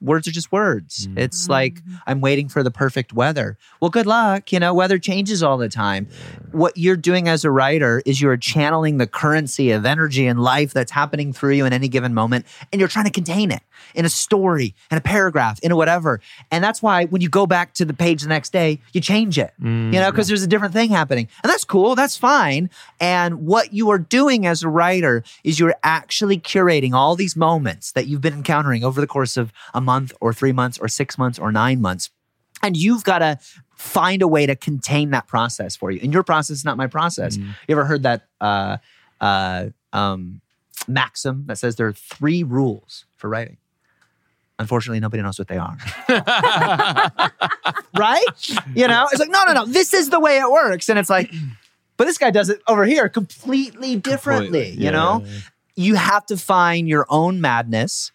words 0.01 0.27
are 0.27 0.31
just 0.31 0.51
words. 0.51 1.07
Mm. 1.07 1.17
it's 1.19 1.47
like 1.49 1.81
i'm 2.07 2.21
waiting 2.21 2.47
for 2.49 2.63
the 2.63 2.71
perfect 2.71 3.13
weather. 3.13 3.57
Well 3.81 3.89
good 3.89 4.05
luck 4.05 4.51
you 4.51 4.59
know 4.59 4.73
weather 4.73 4.97
changes 4.99 5.41
all 5.43 5.57
the 5.57 5.69
time. 5.69 6.07
What 6.51 6.77
you're 6.77 6.95
doing 6.97 7.27
as 7.27 7.43
a 7.45 7.51
writer 7.51 8.01
is 8.05 8.21
you're 8.21 8.37
channeling 8.37 8.97
the 8.97 9.07
currency 9.07 9.71
of 9.71 9.85
energy 9.85 10.27
and 10.27 10.39
life 10.41 10.73
that's 10.73 10.91
happening 10.91 11.33
through 11.33 11.53
you 11.53 11.65
in 11.65 11.73
any 11.73 11.87
given 11.87 12.13
moment 12.13 12.45
and 12.71 12.79
you're 12.79 12.89
trying 12.89 13.05
to 13.05 13.11
contain 13.11 13.51
it 13.51 13.61
in 13.93 14.05
a 14.05 14.09
story 14.09 14.73
in 14.91 14.97
a 14.97 15.01
paragraph 15.01 15.59
in 15.61 15.71
a 15.71 15.75
whatever. 15.75 16.21
And 16.51 16.63
that's 16.63 16.81
why 16.81 17.05
when 17.05 17.21
you 17.21 17.29
go 17.29 17.45
back 17.45 17.73
to 17.75 17.85
the 17.85 17.93
page 17.93 18.21
the 18.21 18.29
next 18.29 18.51
day 18.51 18.79
you 18.93 19.01
change 19.01 19.37
it 19.37 19.53
Mm. 19.61 19.93
you 19.93 19.99
know 19.99 20.11
because 20.11 20.27
there's 20.27 20.43
a 20.43 20.47
different 20.47 20.73
thing 20.73 20.89
happening. 20.89 21.27
And 21.43 21.49
that's 21.51 21.63
cool 21.63 21.95
that's 21.95 22.17
fine. 22.17 22.69
And 22.99 23.45
what 23.45 23.73
you 23.73 23.89
are 23.89 23.99
doing 23.99 24.45
as 24.45 24.63
a 24.63 24.69
writer 24.69 25.23
is 25.43 25.59
you're 25.59 25.75
actually 25.83 26.37
curating 26.39 26.93
all 26.93 27.15
these 27.15 27.35
moments 27.35 27.91
that 27.93 28.07
you've 28.07 28.21
been 28.21 28.33
encountering 28.33 28.83
over 28.83 28.99
the 29.01 29.07
course 29.07 29.37
of 29.37 29.51
a 29.73 29.81
month 29.85 30.11
or 30.19 30.33
three 30.33 30.51
months 30.51 30.77
or 30.79 30.87
six 30.87 31.17
months 31.17 31.37
or 31.39 31.51
nine 31.51 31.79
months 31.81 32.09
and 32.63 32.75
you've 32.75 33.03
got 33.03 33.19
to 33.19 33.37
find 33.75 34.21
a 34.21 34.27
way 34.27 34.45
to 34.45 34.55
contain 34.55 35.11
that 35.11 35.27
process 35.27 35.75
for 35.75 35.91
you 35.91 35.99
and 36.03 36.11
your 36.13 36.23
process 36.23 36.57
is 36.57 36.65
not 36.65 36.77
my 36.77 36.87
process 36.87 37.37
Mm. 37.37 37.47
you 37.67 37.75
ever 37.75 37.85
heard 37.85 38.03
that 38.03 38.25
uh, 38.41 38.77
uh, 39.21 39.67
um, 39.93 40.41
maxim 40.87 41.43
that 41.47 41.57
says 41.57 41.75
there 41.75 41.87
are 41.87 41.93
three 41.93 42.43
rules 42.43 43.05
for 43.15 43.29
writing 43.29 43.57
unfortunately 44.59 44.99
nobody 44.99 45.21
knows 45.23 45.37
what 45.39 45.47
they 45.47 45.57
are 45.57 45.77
right? 47.97 48.25
You 48.73 48.87
know, 48.87 49.07
it's 49.11 49.19
like, 49.19 49.29
no, 49.29 49.43
no, 49.45 49.53
no, 49.53 49.65
this 49.65 49.93
is 49.93 50.09
the 50.09 50.19
way 50.19 50.37
it 50.37 50.49
works. 50.49 50.89
And 50.89 50.99
it's 50.99 51.09
like, 51.09 51.31
but 51.97 52.05
this 52.05 52.17
guy 52.17 52.31
does 52.31 52.49
it 52.49 52.61
over 52.67 52.85
here 52.85 53.09
completely 53.09 53.95
differently, 53.95 54.65
Completely, 54.71 54.85
you 54.85 54.91
know? 54.91 55.25
You 55.75 55.95
have 55.95 56.25
to 56.27 56.37
find 56.37 56.87
your 56.87 57.05
own 57.09 57.41
madness. 57.41 58.11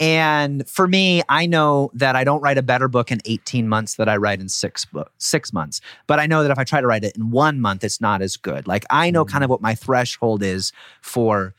And 0.00 0.68
for 0.68 0.86
me, 0.86 1.22
I 1.28 1.46
know 1.46 1.90
that 1.94 2.14
I 2.14 2.22
don't 2.22 2.40
write 2.40 2.56
a 2.56 2.62
better 2.62 2.86
book 2.86 3.10
in 3.10 3.20
18 3.24 3.68
months 3.68 3.96
that 3.96 4.08
I 4.08 4.16
write 4.16 4.40
in 4.40 4.48
six 4.48 4.84
book, 4.84 5.10
six 5.18 5.52
months. 5.52 5.80
But 6.06 6.20
I 6.20 6.26
know 6.26 6.42
that 6.42 6.52
if 6.52 6.58
I 6.58 6.64
try 6.64 6.80
to 6.80 6.86
write 6.86 7.02
it 7.02 7.16
in 7.16 7.30
one 7.30 7.60
month, 7.60 7.82
it's 7.82 8.00
not 8.00 8.22
as 8.22 8.36
good. 8.36 8.68
Like 8.68 8.84
I 8.90 9.10
know 9.10 9.24
kind 9.24 9.42
of 9.42 9.50
what 9.50 9.60
my 9.60 9.74
threshold 9.74 10.42
is 10.42 10.72
for 11.00 11.54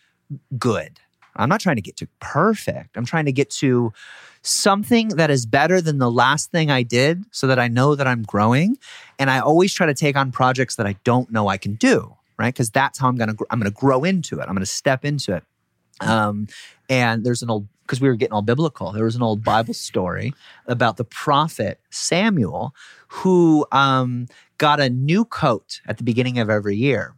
good. 0.58 1.00
I'm 1.36 1.50
not 1.50 1.62
trying 1.62 1.78
to 1.78 1.82
get 1.82 1.98
to 1.98 2.08
perfect. 2.20 2.98
I'm 2.98 3.06
trying 3.06 3.26
to 3.26 3.32
get 3.32 3.50
to 3.52 3.94
something 4.42 5.10
that 5.10 5.30
is 5.30 5.46
better 5.46 5.82
than 5.82 5.98
the 5.98 6.12
last 6.12 6.52
thing 6.52 6.72
I 6.72 6.84
did 6.84 7.24
so 7.32 7.48
that 7.48 7.60
I 7.60 7.68
know 7.68 7.96
that 7.96 8.08
I'm 8.08 8.24
growing. 8.24 8.78
And 9.18 9.30
I 9.30 9.40
always 9.40 9.74
try 9.74 9.86
to 9.86 9.94
take 9.94 10.16
on 10.16 10.32
projects 10.32 10.76
that 10.78 10.86
I 10.86 10.96
don't 11.04 11.32
know 11.32 11.48
I 11.48 11.58
can 11.58 11.76
do, 11.76 12.16
right? 12.38 12.54
Because 12.54 12.70
that's 12.70 13.00
how 13.00 13.08
I'm 13.08 13.18
going 13.18 13.36
to 13.36 13.46
I'm 13.50 13.60
going 13.60 13.72
to 13.72 13.78
grow 13.78 14.04
into 14.04 14.40
it. 14.40 14.44
I'm 14.44 14.50
going 14.54 14.60
to 14.60 14.66
step 14.66 15.04
into 15.04 15.36
it. 15.36 15.44
Um, 16.02 16.48
and 16.90 17.26
there's 17.26 17.44
an 17.44 17.50
old 17.50 17.68
because 17.90 18.00
we 18.00 18.08
were 18.08 18.16
getting 18.16 18.34
all 18.34 18.44
biblical. 18.44 18.92
There 18.92 19.04
was 19.04 19.16
an 19.16 19.24
old 19.24 19.44
Bible 19.44 19.74
story 19.74 20.36
about 20.68 20.98
the 20.98 21.04
prophet 21.04 21.80
Samuel 21.90 22.76
who 23.08 23.66
um, 23.72 24.28
got 24.60 24.80
a 24.80 24.92
new 24.92 25.26
coat 25.26 25.82
at 25.88 25.98
the 25.98 26.04
beginning 26.04 26.38
of 26.38 26.52
every 26.52 26.76
year. 26.76 27.16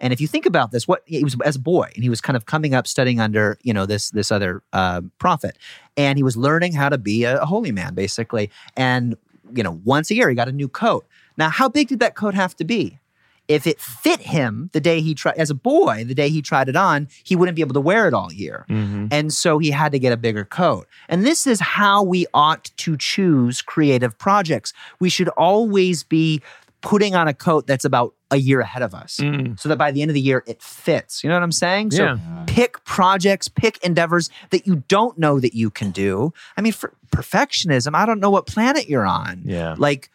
And 0.00 0.14
if 0.14 0.22
you 0.22 0.26
think 0.26 0.46
about 0.46 0.70
this, 0.72 0.88
what 0.88 1.02
he 1.04 1.22
was 1.22 1.36
as 1.44 1.56
a 1.56 1.60
boy, 1.60 1.90
and 1.94 2.02
he 2.02 2.08
was 2.08 2.22
kind 2.22 2.38
of 2.38 2.46
coming 2.46 2.72
up 2.72 2.86
studying 2.86 3.20
under 3.20 3.58
you 3.62 3.74
know 3.74 3.84
this 3.84 4.10
this 4.10 4.32
other 4.32 4.62
uh, 4.72 5.02
prophet, 5.18 5.58
and 5.96 6.18
he 6.18 6.22
was 6.22 6.38
learning 6.38 6.72
how 6.72 6.88
to 6.88 6.96
be 6.96 7.24
a, 7.24 7.42
a 7.42 7.46
holy 7.46 7.70
man 7.70 7.94
basically. 7.94 8.50
And 8.76 9.16
you 9.54 9.62
know 9.62 9.78
once 9.84 10.10
a 10.10 10.14
year 10.14 10.30
he 10.30 10.34
got 10.34 10.48
a 10.48 10.52
new 10.52 10.68
coat. 10.68 11.06
Now, 11.36 11.50
how 11.50 11.68
big 11.68 11.88
did 11.88 12.00
that 12.00 12.14
coat 12.14 12.34
have 12.34 12.56
to 12.56 12.64
be? 12.64 12.98
If 13.46 13.66
it 13.66 13.78
fit 13.80 14.20
him 14.20 14.70
the 14.72 14.80
day 14.80 15.00
he 15.02 15.14
tried 15.14 15.36
as 15.36 15.50
a 15.50 15.54
boy, 15.54 16.04
the 16.06 16.14
day 16.14 16.30
he 16.30 16.40
tried 16.40 16.68
it 16.68 16.76
on, 16.76 17.08
he 17.24 17.36
wouldn't 17.36 17.56
be 17.56 17.62
able 17.62 17.74
to 17.74 17.80
wear 17.80 18.08
it 18.08 18.14
all 18.14 18.32
year. 18.32 18.64
Mhm. 18.70 19.08
And 19.12 19.32
so 19.32 19.58
he 19.58 19.70
had 19.70 19.92
to 19.92 19.98
get 19.98 20.12
a 20.12 20.16
bigger 20.16 20.44
coat. 20.46 20.86
And 21.10 21.26
this 21.26 21.46
is 21.46 21.60
how 21.60 22.02
we 22.02 22.26
ought 22.32 22.70
to 22.78 22.96
choose 22.96 23.60
creative 23.60 24.16
projects. 24.18 24.72
We 24.98 25.10
should 25.10 25.28
always 25.30 26.02
be 26.04 26.40
putting 26.80 27.14
on 27.14 27.28
a 27.28 27.34
coat 27.34 27.66
that's 27.66 27.84
about 27.84 28.14
a 28.30 28.36
year 28.36 28.60
ahead 28.60 28.82
of 28.82 28.94
us 28.94 29.18
Mm. 29.22 29.58
so 29.58 29.68
that 29.70 29.76
by 29.78 29.90
the 29.90 30.02
end 30.02 30.10
of 30.10 30.14
the 30.14 30.20
year 30.20 30.42
it 30.46 30.60
fits. 30.62 31.22
You 31.22 31.28
know 31.30 31.36
what 31.36 31.42
I'm 31.42 31.52
saying? 31.52 31.92
So 31.92 32.04
Yeah. 32.04 32.18
pick 32.46 32.82
projects, 32.84 33.48
pick 33.48 33.78
endeavors 33.84 34.28
that 34.50 34.66
you 34.66 34.82
don't 34.88 35.16
know 35.18 35.38
that 35.40 35.54
you 35.54 35.70
can 35.70 35.92
do. 35.92 36.32
I 36.56 36.60
mean, 36.60 36.72
for 36.72 36.92
perfectionism, 37.10 37.94
I 37.94 38.04
don't 38.06 38.20
know 38.20 38.30
what 38.30 38.46
planet 38.46 38.88
you're 38.88 39.06
on. 39.06 39.42
Yeah. 39.44 39.74
Like, 39.78 40.10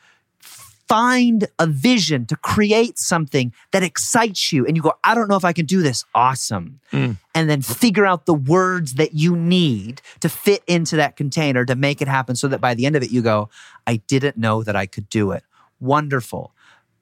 find 0.89 1.47
a 1.59 1.67
vision 1.67 2.25
to 2.25 2.35
create 2.35 2.97
something 2.97 3.53
that 3.71 3.83
excites 3.83 4.51
you 4.51 4.65
and 4.65 4.75
you 4.75 4.81
go 4.81 4.91
i 5.03 5.13
don't 5.13 5.27
know 5.27 5.35
if 5.35 5.45
i 5.45 5.53
can 5.53 5.65
do 5.65 5.81
this. 5.83 6.03
Awesome. 6.15 6.79
Mm. 6.91 7.17
and 7.35 7.49
then 7.49 7.61
figure 7.61 8.05
out 8.05 8.25
the 8.25 8.33
words 8.33 8.95
that 8.95 9.13
you 9.13 9.35
need 9.35 10.01
to 10.19 10.27
fit 10.27 10.63
into 10.65 10.95
that 10.95 11.15
container 11.15 11.63
to 11.63 11.75
make 11.75 12.01
it 12.01 12.07
happen 12.07 12.35
so 12.35 12.47
that 12.47 12.59
by 12.59 12.73
the 12.73 12.87
end 12.87 12.95
of 12.95 13.03
it 13.03 13.11
you 13.11 13.21
go 13.21 13.49
i 13.85 13.97
didn't 14.07 14.35
know 14.37 14.63
that 14.63 14.75
i 14.75 14.85
could 14.85 15.07
do 15.09 15.31
it. 15.31 15.43
Wonderful 15.79 16.51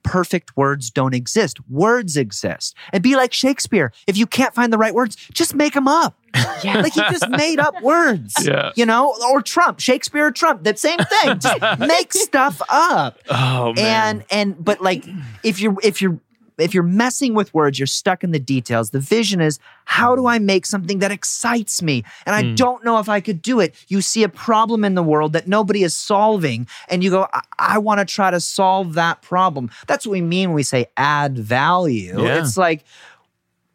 perfect 0.08 0.56
words 0.56 0.90
don't 0.90 1.14
exist 1.14 1.60
words 1.70 2.16
exist 2.18 2.76
and 2.94 3.04
be 3.04 3.16
like 3.16 3.34
shakespeare 3.34 3.92
if 4.08 4.16
you 4.18 4.26
can't 4.26 4.54
find 4.56 4.72
the 4.72 4.78
right 4.78 4.94
words 4.94 5.16
just 5.34 5.54
make 5.54 5.74
them 5.74 5.88
up 5.88 6.16
Yeah. 6.64 6.82
like 6.82 6.94
he 6.94 7.02
just 7.02 7.28
made 7.30 7.60
up 7.60 7.82
words 7.82 8.34
Yeah. 8.42 8.72
you 8.76 8.86
know 8.86 9.14
or 9.32 9.42
trump 9.42 9.80
shakespeare 9.80 10.28
or 10.28 10.32
trump 10.32 10.64
that 10.64 10.80
same 10.80 10.98
thing 11.00 11.40
just 11.40 11.80
make 11.80 12.14
stuff 12.14 12.62
up 12.70 13.20
Oh 13.30 13.74
man. 13.74 13.84
and 13.84 14.26
and 14.56 14.64
but 14.66 14.82
like 14.82 15.04
if 15.44 15.60
you're 15.60 15.76
if 15.84 16.02
you're 16.02 16.20
if 16.58 16.74
you're 16.74 16.84
messing 16.84 17.34
with 17.34 17.54
words 17.54 17.80
you're 17.80 17.86
stuck 17.88 18.24
in 18.24 18.32
the 18.32 18.40
details. 18.40 18.90
The 18.90 19.00
vision 19.00 19.42
is 19.42 19.60
how 19.86 20.16
do 20.16 20.26
i 20.28 20.40
make 20.40 20.66
something 20.66 21.00
that 21.00 21.12
excites 21.12 21.82
me? 21.82 22.04
And 22.26 22.36
i 22.36 22.44
Mm. 22.44 22.56
don't 22.56 22.84
know 22.86 23.00
if 23.00 23.10
i 23.10 23.20
could 23.22 23.42
do 23.42 23.60
it. 23.60 23.76
You 23.88 24.02
see 24.02 24.24
a 24.24 24.30
problem 24.30 24.84
in 24.84 24.96
the 24.96 25.04
world 25.04 25.34
that 25.34 25.48
nobody 25.48 25.84
is 25.84 25.94
solving 25.94 26.68
and 26.90 27.04
you 27.04 27.10
go 27.10 27.28
i, 27.60 27.78
want 27.78 28.00
to 28.00 28.06
try 28.06 28.32
to 28.32 28.40
solve 28.40 28.94
that 28.96 29.22
problem. 29.22 29.70
That's 29.88 30.06
what 30.06 30.12
we 30.14 30.22
mean 30.22 30.50
when 30.50 30.56
we 30.56 30.64
say 30.64 30.88
add 30.98 31.38
value. 31.38 32.22
Yeah. 32.22 32.40
it's 32.42 32.58
like 32.58 32.84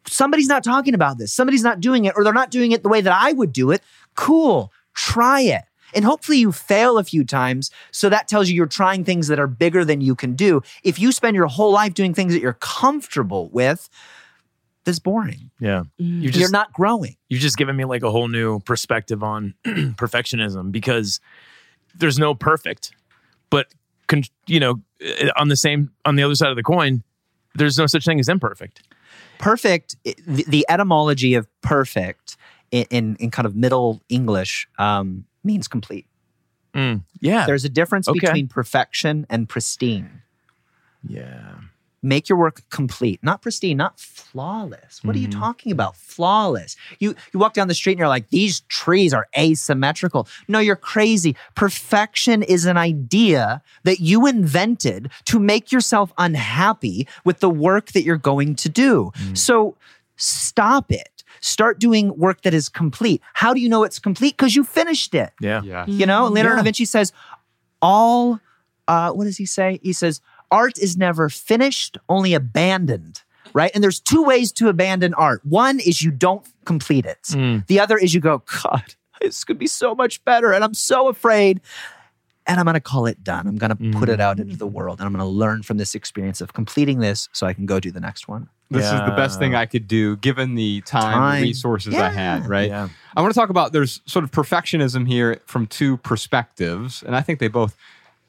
somebody's 0.07 0.49
not 0.49 0.65
talking 0.65 0.95
about 0.95 1.19
this. 1.19 1.33
Somebody's 1.33 1.63
not 1.63 1.81
doing 1.81 2.05
it 2.05 2.15
or 2.17 2.25
they're 2.25 2.33
not 2.33 2.51
doing 2.51 2.73
it 2.73 2.83
the 2.83 2.89
way 2.89 3.01
that 3.01 3.13
i 3.13 3.33
would 3.33 3.53
do 3.53 3.71
it. 3.71 3.83
Cool. 4.15 4.73
Try 4.95 5.41
it 5.43 5.63
and 5.95 6.05
hopefully 6.05 6.39
you 6.39 6.53
fail 6.53 6.99
a 6.99 7.05
few 7.05 7.25
times. 7.25 7.71
So 7.91 8.09
that 8.09 8.29
tells 8.29 8.49
you 8.49 8.55
you're 8.55 8.67
trying 8.67 9.05
things 9.05 9.29
that 9.29 9.39
are 9.39 9.47
bigger 9.47 9.85
than 9.85 10.01
you 10.01 10.15
can 10.15 10.35
do. 10.35 10.63
If 10.83 10.99
you 10.99 11.13
spend 11.13 11.37
your 11.37 11.47
whole 11.47 11.73
life 11.73 11.95
doing 11.95 12.15
things 12.15 12.33
that 12.33 12.41
you're 12.41 12.55
comfortable 12.61 13.49
with, 13.51 13.89
that's 14.85 14.99
boring. 14.99 15.51
yeah. 15.61 15.85
Mm. 16.01 16.23
You 16.23 16.29
just 16.29 16.41
you're 16.41 16.51
not 16.51 16.73
growing. 16.73 17.17
you've 17.29 17.41
just 17.41 17.57
given 17.57 17.77
me 17.77 17.85
like 17.85 18.03
a 18.03 18.11
whole 18.11 18.29
new 18.29 18.59
perspective 18.61 19.23
on 19.23 19.55
perfectionism 19.65 20.73
because 20.73 21.21
there's 21.95 22.19
no 22.19 22.35
perfect 22.35 22.93
but 23.49 23.67
con- 24.09 24.25
you 24.47 24.59
know 24.59 24.81
eh, 25.01 25.29
on 25.37 25.49
the 25.49 25.57
same 25.57 25.91
on 26.05 26.17
the 26.17 26.23
other 26.25 26.35
side 26.35 26.51
of 26.51 26.57
the 26.57 26.63
coin 26.65 27.05
there's 27.55 27.79
no 27.79 27.87
such 27.87 28.05
thing 28.05 28.19
as 28.19 28.29
imperfect 28.29 28.83
Perfect, 29.39 29.97
the, 30.05 30.45
the 30.47 30.65
etymology 30.69 31.35
of 31.35 31.49
perfect 31.63 32.37
in, 32.71 32.85
in, 32.91 33.17
in 33.17 33.31
kind 33.31 33.45
of 33.45 33.57
Middle 33.57 34.01
English 34.09 34.69
um, 34.79 35.25
means 35.45 35.69
complete. 35.69 36.07
yeah. 36.75 37.45
There's 37.47 37.65
a 37.65 37.69
difference 37.69 38.09
Okay. 38.09 38.19
between 38.21 38.49
perfection 38.49 39.27
and 39.29 39.49
pristine. 39.49 40.23
yeah. 41.07 41.55
Make 42.05 42.29
your 42.29 42.37
work 42.37 42.63
complete 42.69 43.21
not 43.23 43.43
pristine 43.43 43.77
not 43.77 44.01
flawless. 44.01 45.05
What 45.05 45.15
are 45.15 45.21
you 45.21 45.29
Mhm. 45.29 45.39
talking 45.39 45.71
about? 45.71 45.97
Flawless. 45.97 46.75
You 46.99 47.15
you 47.33 47.39
walk 47.39 47.55
down 47.55 47.69
the 47.69 47.75
street 47.75 47.93
and 47.93 48.01
you're 48.01 48.09
like 48.09 48.31
these 48.31 48.61
trees 48.63 49.15
are 49.15 49.29
asymmetrical. 49.39 50.27
No 50.49 50.59
you're 50.59 50.75
crazy. 50.75 51.37
Perfection 51.55 52.43
is 52.43 52.65
an 52.65 52.77
idea 52.77 53.63
that 53.85 54.01
you 54.01 54.27
invented 54.27 55.11
to 55.27 55.39
make 55.39 55.71
yourself 55.71 56.13
unhappy 56.19 57.07
with 57.25 57.39
the 57.39 57.51
work 57.51 57.93
that 57.93 58.03
you're 58.03 58.17
going 58.17 58.57
to 58.57 58.69
do. 58.69 59.13
So 59.35 59.77
stop 60.17 60.91
it 60.91 61.09
start 61.43 61.79
doing 61.79 62.17
work 62.17 62.41
that 62.43 62.55
is 62.55 62.69
complete 62.71 63.21
how 63.35 63.53
do 63.53 63.61
you 63.61 63.69
know 63.69 63.85
it's 63.85 63.99
complete 63.99 64.37
because 64.37 64.57
you 64.57 64.65
finished 64.65 65.15
it 65.15 65.33
yeah 65.41 65.61
Yeah. 65.63 65.85
you 65.87 66.07
know, 66.07 66.25
and 66.27 66.35
Leonardo 66.35 66.57
Yeah. 66.57 66.63
da 66.63 66.65
Vinci 66.65 66.85
says, 66.87 67.13
all, 67.83 68.41
uh, 68.89 69.11
what 69.13 69.25
does 69.25 69.37
he 69.37 69.47
say? 69.47 69.79
He 69.83 69.93
says, 69.93 70.21
art 70.51 70.79
is 70.79 70.97
never 70.97 71.29
finished, 71.29 71.99
only 72.09 72.35
abandoned, 72.35 73.23
right? 73.55 73.71
And 73.75 73.83
there's 73.83 74.01
two 74.01 74.23
ways 74.23 74.53
to 74.53 74.69
abandon 74.69 75.15
art. 75.15 75.45
One 75.45 75.81
is 75.81 76.03
you 76.03 76.11
don't 76.11 76.47
complete 76.65 77.07
it, 77.07 77.23
Mm. 77.31 77.67
the 77.67 77.81
other 77.81 77.99
is 77.99 78.15
you 78.15 78.21
go, 78.21 78.43
God, 78.63 78.95
this 79.21 79.45
could 79.45 79.59
be 79.59 79.67
so 79.67 79.95
much 79.95 80.25
better. 80.25 80.53
And 80.53 80.63
I'm 80.65 80.75
so 80.75 81.09
afraid. 81.09 81.61
And 82.45 82.59
I'm 82.59 82.65
going 82.67 82.75
to 82.75 82.81
call 82.81 83.07
it 83.07 83.23
done. 83.23 83.47
I'm 83.47 83.57
going 83.57 83.71
to 83.77 83.99
put 84.01 84.09
it 84.09 84.21
out 84.21 84.41
into 84.41 84.57
the 84.57 84.67
world 84.67 84.99
and 84.99 85.07
I'm 85.07 85.13
going 85.13 85.25
to 85.25 85.31
learn 85.31 85.63
from 85.63 85.77
this 85.79 85.95
experience 85.95 86.41
of 86.41 86.53
completing 86.55 86.99
this 86.99 87.29
so 87.33 87.47
I 87.47 87.53
can 87.53 87.67
go 87.67 87.79
do 87.79 87.93
the 87.93 88.01
next 88.01 88.27
one. 88.27 88.49
This 88.73 88.87
is 88.87 89.01
the 89.01 89.15
best 89.17 89.39
thing 89.39 89.55
I 89.55 89.67
could 89.67 89.87
do 89.87 90.17
given 90.17 90.55
the 90.55 90.81
time, 90.83 91.13
Time. 91.13 91.35
and 91.37 91.43
resources 91.43 91.95
I 91.95 92.09
had, 92.11 92.47
right? 92.49 92.69
yeah 92.69 92.89
I 93.17 93.21
want 93.21 93.35
to 93.35 93.39
talk 93.39 93.51
about 93.51 93.73
there's 93.73 94.01
sort 94.07 94.25
of 94.25 94.31
perfectionism 94.31 95.07
here 95.07 95.41
from 95.47 95.67
two 95.67 95.99
perspectives, 95.99 97.03
and 97.03 97.15
I 97.15 97.21
think 97.21 97.39
they 97.41 97.49
both 97.49 97.77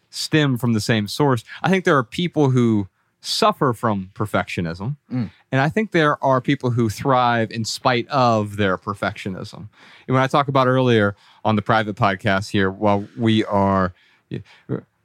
stem 0.10 0.58
from 0.58 0.74
the 0.74 0.82
same 0.82 1.08
source. 1.08 1.44
I 1.62 1.70
think 1.70 1.86
there 1.86 1.98
are 1.98 2.04
people 2.04 2.50
who 2.52 2.88
suffer 3.22 3.72
from 3.72 4.12
perfectionism, 4.14 4.98
Mm. 5.12 5.30
and 5.52 5.62
I 5.62 5.70
think 5.70 5.92
there 5.92 6.22
are 6.24 6.42
people 6.42 6.72
who 6.72 6.90
thrive 6.90 7.50
in 7.52 7.64
spite 7.64 8.08
of 8.10 8.58
their 8.58 8.78
perfectionism. 8.78 9.70
And 10.08 10.14
when 10.14 10.22
I 10.22 10.28
talk 10.28 10.50
about 10.50 10.68
earlier 10.68 11.16
on 11.46 11.56
the 11.56 11.62
private 11.62 11.96
podcast 11.96 12.50
here, 12.52 12.70
while 12.70 13.08
we 13.18 13.46
are, 13.46 13.94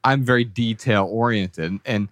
I'm 0.02 0.24
very 0.24 0.44
detail 0.44 1.04
oriented, 1.08 1.78
and 1.86 2.08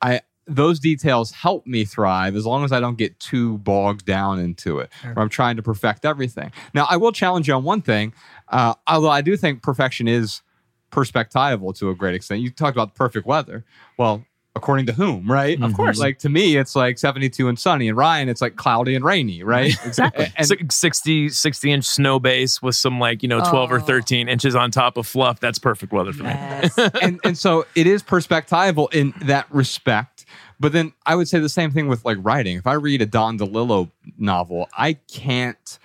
I 0.00 0.22
those 0.54 0.80
details 0.80 1.30
help 1.30 1.66
me 1.66 1.84
thrive 1.84 2.34
as 2.36 2.44
long 2.44 2.64
as 2.64 2.72
I 2.72 2.80
don't 2.80 2.98
get 2.98 3.18
too 3.20 3.58
bogged 3.58 4.04
down 4.04 4.38
into 4.38 4.78
it, 4.80 4.90
where 5.02 5.18
I'm 5.18 5.28
trying 5.28 5.56
to 5.56 5.62
perfect 5.62 6.04
everything. 6.04 6.52
Now, 6.74 6.86
I 6.90 6.96
will 6.96 7.12
challenge 7.12 7.48
you 7.48 7.54
on 7.54 7.64
one 7.64 7.82
thing, 7.82 8.12
uh, 8.48 8.74
although 8.86 9.10
I 9.10 9.20
do 9.20 9.36
think 9.36 9.62
perfection 9.62 10.08
is 10.08 10.42
perspectival 10.90 11.76
to 11.78 11.90
a 11.90 11.94
great 11.94 12.14
extent. 12.14 12.40
You 12.42 12.50
talked 12.50 12.76
about 12.76 12.94
perfect 12.94 13.26
weather. 13.26 13.64
Well, 13.96 14.24
according 14.56 14.84
to 14.86 14.92
whom, 14.92 15.30
right? 15.30 15.62
Of 15.62 15.74
course. 15.74 15.98
Like 16.00 16.18
to 16.18 16.28
me, 16.28 16.56
it's 16.56 16.74
like 16.74 16.98
72 16.98 17.48
and 17.48 17.56
sunny, 17.58 17.88
and 17.88 17.96
Ryan, 17.96 18.28
it's 18.28 18.40
like 18.40 18.56
cloudy 18.56 18.96
and 18.96 19.04
rainy, 19.04 19.42
right? 19.44 19.72
Exactly. 19.86 20.26
and, 20.36 20.46
Si- 20.46 20.56
60 20.68 21.28
60 21.28 21.72
inch 21.72 21.84
snow 21.84 22.18
base 22.18 22.60
with 22.60 22.74
some 22.74 22.98
like 22.98 23.22
you 23.22 23.28
know 23.28 23.40
12 23.48 23.70
or 23.72 23.76
Oh. 23.76 23.80
13 23.84 24.28
inches 24.28 24.56
on 24.56 24.70
top 24.72 24.96
of 24.96 25.06
fluff 25.06 25.38
that's 25.40 25.58
perfect 25.58 25.92
weather 25.92 26.12
for 26.12 26.24
me 26.24 26.30
Yes. 26.30 26.76
and 27.00 27.20
and 27.24 27.38
so 27.38 27.64
it 27.76 27.86
is 27.86 28.02
perspectival 28.02 28.92
in 28.92 29.14
that 29.22 29.46
respect. 29.52 30.19
But 30.60 30.72
then 30.72 30.92
I 31.06 31.16
would 31.16 31.26
say 31.26 31.38
the 31.40 31.48
same 31.48 31.70
thing 31.70 31.88
with 31.88 32.04
like 32.04 32.18
writing. 32.20 32.58
If 32.58 32.66
I 32.66 32.74
read 32.74 33.00
a 33.02 33.06
Don 33.06 33.38
DeLillo 33.38 33.90
novel, 34.18 34.68
I 34.76 34.94
can't 35.10 35.78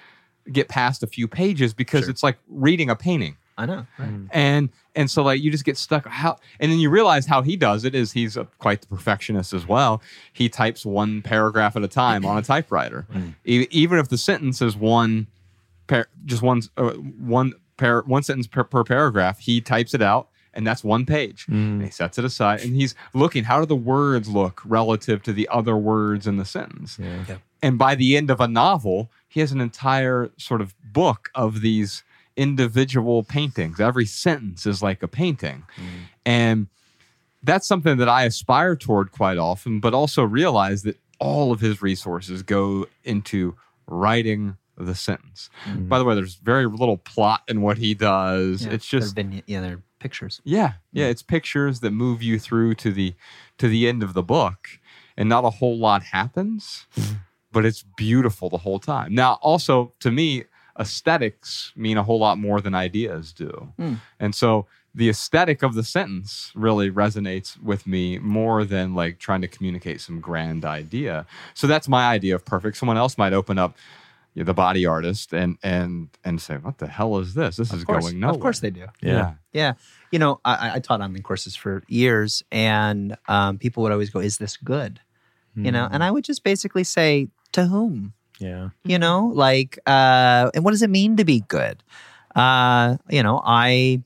get 0.52 0.68
past 0.68 1.02
a 1.02 1.08
few 1.08 1.28
pages 1.28 1.74
because 1.74 2.02
Sure. 2.02 2.10
it's 2.12 2.22
like 2.22 2.38
reading 2.50 2.90
a 2.90 2.96
painting. 2.96 3.38
I 3.58 3.66
know. 3.66 3.88
And 4.32 4.70
and 4.96 5.10
so 5.10 5.24
like 5.24 5.42
you 5.42 5.50
just 5.50 5.64
get 5.64 5.78
stuck 5.78 6.06
how 6.08 6.36
and 6.60 6.70
then 6.70 6.78
you 6.80 6.90
realize 6.90 7.26
how 7.26 7.42
he 7.42 7.56
does 7.56 7.86
it 7.86 7.96
is 7.96 8.12
he's 8.12 8.36
a, 8.36 8.44
quite 8.60 8.82
the 8.82 8.88
perfectionist 8.88 9.54
as 9.54 9.66
well. 9.66 10.02
He 10.34 10.50
types 10.50 10.86
one 10.86 11.22
paragraph 11.22 11.78
at 11.78 11.84
a 11.84 11.88
time 11.88 12.26
on 12.26 12.38
a 12.38 12.42
typewriter. 12.42 13.08
E- 13.46 13.68
even 13.72 13.98
if 13.98 14.10
the 14.10 14.18
sentence 14.18 14.62
is 14.62 14.76
one 14.76 15.28
par- 15.88 16.10
just 16.26 16.42
one 16.42 16.64
uh, 16.76 16.92
one 16.92 17.54
par- 17.78 18.04
one 18.06 18.24
sentence 18.24 18.46
per, 18.48 18.66
per 18.66 18.84
paragraph, 18.84 19.40
he 19.40 19.62
types 19.62 19.94
it 19.94 20.02
out 20.02 20.28
and 20.56 20.66
that's 20.66 20.84
one 20.84 21.06
page. 21.06 21.46
And 21.48 21.84
he 21.84 21.90
sets 21.90 22.18
it 22.18 22.26
aside 22.26 22.62
and 22.62 22.76
he's 22.76 22.96
looking 23.14 23.44
how 23.44 23.60
do 23.60 23.66
the 23.66 23.76
words 23.76 24.28
look 24.30 24.62
relative 24.66 25.22
to 25.24 25.34
the 25.34 25.48
other 25.50 25.78
words 25.78 26.26
in 26.28 26.38
the 26.38 26.46
sentence. 26.46 26.98
Yeah. 27.00 27.38
And 27.62 27.78
by 27.78 27.96
the 27.96 28.16
end 28.16 28.30
of 28.30 28.40
a 28.40 28.48
novel, 28.48 29.12
he 29.28 29.40
has 29.42 29.52
an 29.52 29.62
entire 29.62 30.32
sort 30.38 30.62
of 30.62 30.74
book 30.84 31.30
of 31.36 31.62
these 31.62 32.04
individual 32.38 33.24
paintings. 33.24 33.80
Every 33.80 34.06
sentence 34.06 34.66
is 34.66 34.82
like 34.82 35.04
a 35.04 35.08
painting. 35.08 35.64
And 36.26 36.68
that's 37.44 37.68
something 37.68 37.98
that 37.98 38.10
I 38.10 38.24
aspire 38.24 38.76
toward 38.76 39.12
quite 39.12 39.38
often, 39.38 39.80
but 39.80 39.94
also 39.94 40.24
realize 40.24 40.84
that 40.84 40.98
all 41.20 41.52
of 41.52 41.60
his 41.60 41.82
resources 41.82 42.44
go 42.44 42.88
into 43.04 43.56
writing 43.88 44.58
the 44.78 44.96
sentence. 44.96 45.50
Mm. 45.66 45.88
By 45.88 46.00
the 46.00 46.06
way, 46.06 46.16
there's 46.16 46.36
very 46.36 46.66
little 46.66 46.98
plot 46.98 47.44
in 47.48 47.62
what 47.62 47.78
he 47.78 47.94
does. 47.94 48.66
Yeah, 48.66 48.74
it's 48.74 48.90
they're 48.90 49.00
just 49.00 49.16
vign- 49.16 49.44
yeah, 49.46 49.62
they're 49.62 49.82
pictures. 50.06 50.42
yeah, 50.44 50.72
yeah, 50.98 51.08
it's 51.14 51.24
pictures 51.24 51.80
that 51.82 51.92
move 51.92 52.22
you 52.30 52.36
through 52.40 52.72
to 52.84 52.90
the 53.00 53.14
to 53.58 53.68
the 53.68 53.82
end 53.92 54.02
of 54.04 54.12
the 54.14 54.24
book, 54.24 54.60
and 55.18 55.28
not 55.30 55.44
a 55.46 55.50
whole 55.60 55.78
lot 55.88 56.02
happens, 56.18 56.86
but 57.52 57.66
it's 57.66 57.84
beautiful 58.06 58.50
the 58.50 58.64
whole 58.66 58.80
time. 58.80 59.10
Now, 59.24 59.32
also 59.42 59.94
to 60.00 60.10
me, 60.12 60.28
aesthetics 60.80 61.72
mean 61.76 61.98
a 61.98 62.04
whole 62.04 62.20
lot 62.20 62.38
more 62.38 62.62
than 62.62 62.74
ideas 62.76 63.34
do, 63.34 63.74
Hmm. 63.78 63.96
and 64.20 64.34
so 64.36 64.68
the 64.94 65.10
aesthetic 65.10 65.62
of 65.62 65.74
the 65.74 65.84
sentence 65.84 66.52
really 66.56 66.90
resonates 66.90 67.62
with 67.62 67.86
me 67.86 68.18
more 68.20 68.64
than 68.64 68.96
like 68.96 69.20
trying 69.20 69.42
to 69.42 69.48
communicate 69.56 70.00
some 70.00 70.22
grand 70.22 70.64
idea. 70.64 71.26
So 71.54 71.68
that's 71.68 71.90
my 71.90 72.06
idea 72.18 72.34
of 72.36 72.46
perfect. 72.46 72.78
Someone 72.78 72.96
else 73.04 73.18
might 73.18 73.34
open 73.34 73.58
up. 73.58 73.76
You 74.36 74.44
know, 74.44 74.46
the 74.46 74.54
body 74.54 74.86
artist 74.86 75.34
and 75.34 75.58
and 75.64 76.10
and 76.24 76.40
say, 76.42 76.58
"What 76.58 76.78
the 76.78 76.88
hell 76.88 77.18
is 77.18 77.34
this? 77.34 77.56
This 77.56 77.74
is 77.74 77.84
course, 77.84 78.06
going 78.06 78.20
nowhere." 78.20 78.36
of 78.36 78.42
course 78.42 78.60
they 78.60 78.70
do. 78.70 78.86
yeah. 79.02 79.36
Yeah. 79.54 79.74
You 80.12 80.20
know, 80.20 80.40
I, 80.46 80.76
I 80.76 80.80
taught 80.80 81.02
online 81.02 81.24
courses 81.24 81.56
for 81.56 81.84
years, 81.88 82.44
and 82.52 83.18
um, 83.28 83.58
people 83.58 83.82
would 83.84 83.94
always 83.94 84.10
go, 84.10 84.20
"Is 84.20 84.38
this 84.38 84.58
good?" 84.58 85.00
You 85.58 85.72
know, 85.72 85.88
and 85.90 86.04
I 86.04 86.12
would 86.12 86.26
just 86.26 86.44
basically 86.44 86.84
say, 86.84 87.30
"To 87.54 87.66
whom?" 87.68 88.14
yeah. 88.40 88.70
You 88.84 89.00
know, 89.00 89.32
like, 89.34 89.80
uh, 89.88 90.52
and 90.54 90.66
what 90.66 90.72
does 90.72 90.82
it 90.82 90.90
mean 90.90 91.16
to 91.16 91.24
be 91.24 91.46
good? 91.48 91.82
Uh, 92.36 92.98
you 93.10 93.24
know, 93.24 93.42
I 93.44 94.04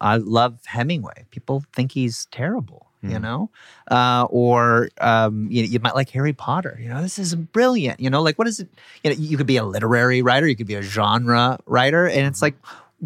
I 0.00 0.16
love 0.16 0.58
Hemingway. 0.66 1.26
People 1.30 1.64
think 1.72 1.92
he's 1.92 2.26
terrible. 2.32 2.81
You 3.02 3.18
Mm. 3.18 3.22
know, 3.22 3.50
uh, 3.90 4.26
or 4.30 4.88
um, 5.00 5.48
you, 5.50 5.64
you 5.64 5.80
might 5.80 5.96
like 5.96 6.08
Harry 6.10 6.32
Potter. 6.32 6.78
You 6.80 6.88
know, 6.88 7.02
this 7.02 7.18
is 7.18 7.34
brilliant. 7.34 7.98
You 7.98 8.10
know, 8.10 8.22
like 8.22 8.38
what 8.38 8.46
is 8.46 8.60
it? 8.60 8.68
You 9.02 9.10
know, 9.10 9.16
you 9.18 9.36
could 9.36 9.46
be 9.48 9.56
a 9.56 9.64
literary 9.64 10.22
writer, 10.22 10.46
you 10.46 10.54
could 10.54 10.68
be 10.68 10.76
a 10.76 10.82
genre 10.82 11.58
writer, 11.66 12.06
and 12.06 12.26
it's 12.26 12.40
like, 12.40 12.54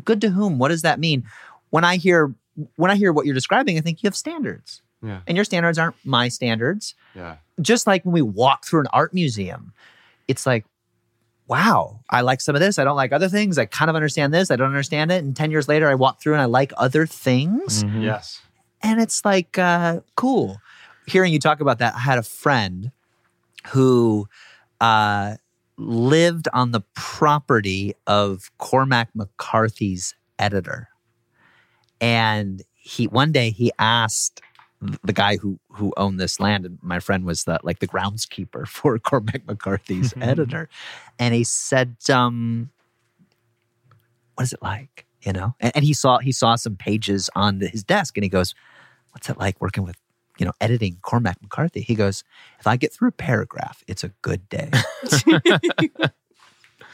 good 0.05 0.21
to 0.21 0.29
whom? 0.29 0.59
What 0.59 0.69
does 0.69 0.83
that 0.83 1.01
mean? 1.01 1.25
When 1.71 1.83
I 1.85 1.97
hear 1.97 2.35
when 2.77 2.91
I 2.91 2.97
hear 2.97 3.11
what 3.13 3.25
you're 3.25 3.35
describing, 3.35 3.79
I 3.79 3.81
think 3.81 4.03
you 4.03 4.07
have 4.07 4.17
standards, 4.17 4.83
Yeah. 5.03 5.21
and 5.27 5.35
your 5.37 5.45
standards 5.45 5.79
aren't 5.79 5.97
my 6.05 6.29
standards 6.29 6.95
Yeah. 7.15 7.37
just 7.63 7.87
like 7.87 8.05
when 8.05 8.13
we 8.13 8.23
walk 8.23 8.67
through 8.67 8.81
an 8.81 8.87
art 8.93 9.15
museum, 9.15 9.73
it's 10.29 10.45
like, 10.47 10.67
wow, 11.49 12.01
I 12.11 12.21
like 12.23 12.41
some 12.41 12.55
of 12.55 12.61
this. 12.61 12.79
I 12.79 12.85
don't 12.85 12.97
like 12.97 13.13
other 13.13 13.29
things. 13.29 13.57
I 13.57 13.67
kind 13.67 13.89
of 13.89 13.95
understand 13.97 14.35
this. 14.35 14.51
I 14.51 14.57
don't 14.57 14.69
understand 14.69 15.13
it. 15.13 15.23
And 15.25 15.35
10 15.37 15.51
years 15.51 15.69
later, 15.69 15.89
I 15.89 15.95
walk 15.95 16.21
through 16.21 16.33
and 16.35 16.43
I 16.43 16.47
like 16.47 16.73
other 16.77 17.07
things. 17.07 17.85
Mhm. 17.85 18.03
Yes. 18.03 18.41
And 18.83 19.01
it's 19.01 19.25
like, 19.25 19.59
uh, 19.59 20.01
cool. 20.17 20.61
Hearing 21.07 21.33
you 21.33 21.39
talk 21.39 21.61
about 21.61 21.79
that, 21.79 21.95
I 21.95 22.01
had 22.01 22.19
a 22.19 22.23
friend 22.23 22.91
who 23.69 24.29
uh, 24.81 25.37
lived 25.77 26.49
on 26.53 26.73
the 26.73 26.83
property 26.95 27.95
of 28.07 28.51
Cormac 28.59 29.11
McCarthy's 29.15 30.15
editor. 30.39 30.89
And 32.01 32.63
he 32.75 33.07
one 33.07 33.33
day 33.33 33.51
he 33.51 33.73
asked 33.79 34.43
the 35.03 35.13
guy 35.13 35.37
who 35.37 35.59
who 35.71 35.93
owned 35.97 36.21
this 36.21 36.39
land, 36.39 36.67
and 36.67 36.79
my 36.83 37.01
friend 37.01 37.25
was 37.25 37.45
the 37.45 37.59
like 37.63 37.79
the 37.79 37.89
groundskeeper 37.89 38.67
for 38.69 38.99
Cormac 38.99 39.47
McCarthy's 39.47 40.15
editor, 40.21 40.69
and 41.19 41.35
he 41.35 41.45
said, 41.45 41.97
um, 42.11 42.71
"What 44.35 44.45
is 44.45 44.53
it 44.53 44.63
like?" 44.63 45.06
You 45.23 45.33
know, 45.33 45.55
and, 45.61 45.73
and 45.75 45.85
he 45.85 45.93
saw 45.93 46.19
he 46.19 46.33
saw 46.33 46.55
some 46.57 46.77
pages 46.77 47.29
on 47.35 47.61
his 47.61 47.83
desk, 47.83 48.17
and 48.17 48.25
he 48.25 48.29
goes, 48.31 48.55
"What's 49.13 49.29
it 49.29 49.39
like 49.39 49.61
working 49.61 49.85
with?" 49.85 49.97
You 50.39 50.45
know, 50.47 50.53
editing 50.61 50.99
Cormac 51.01 51.41
McCarthy. 51.41 51.81
He 51.81 51.95
goes, 51.95 52.23
if 52.61 52.67
I 52.67 52.77
get 52.77 52.93
through 52.93 53.09
a 53.09 53.13
paragraph, 53.13 53.83
it's 53.89 54.05
a 54.05 54.09
good 54.21 54.47
day. 54.51 54.71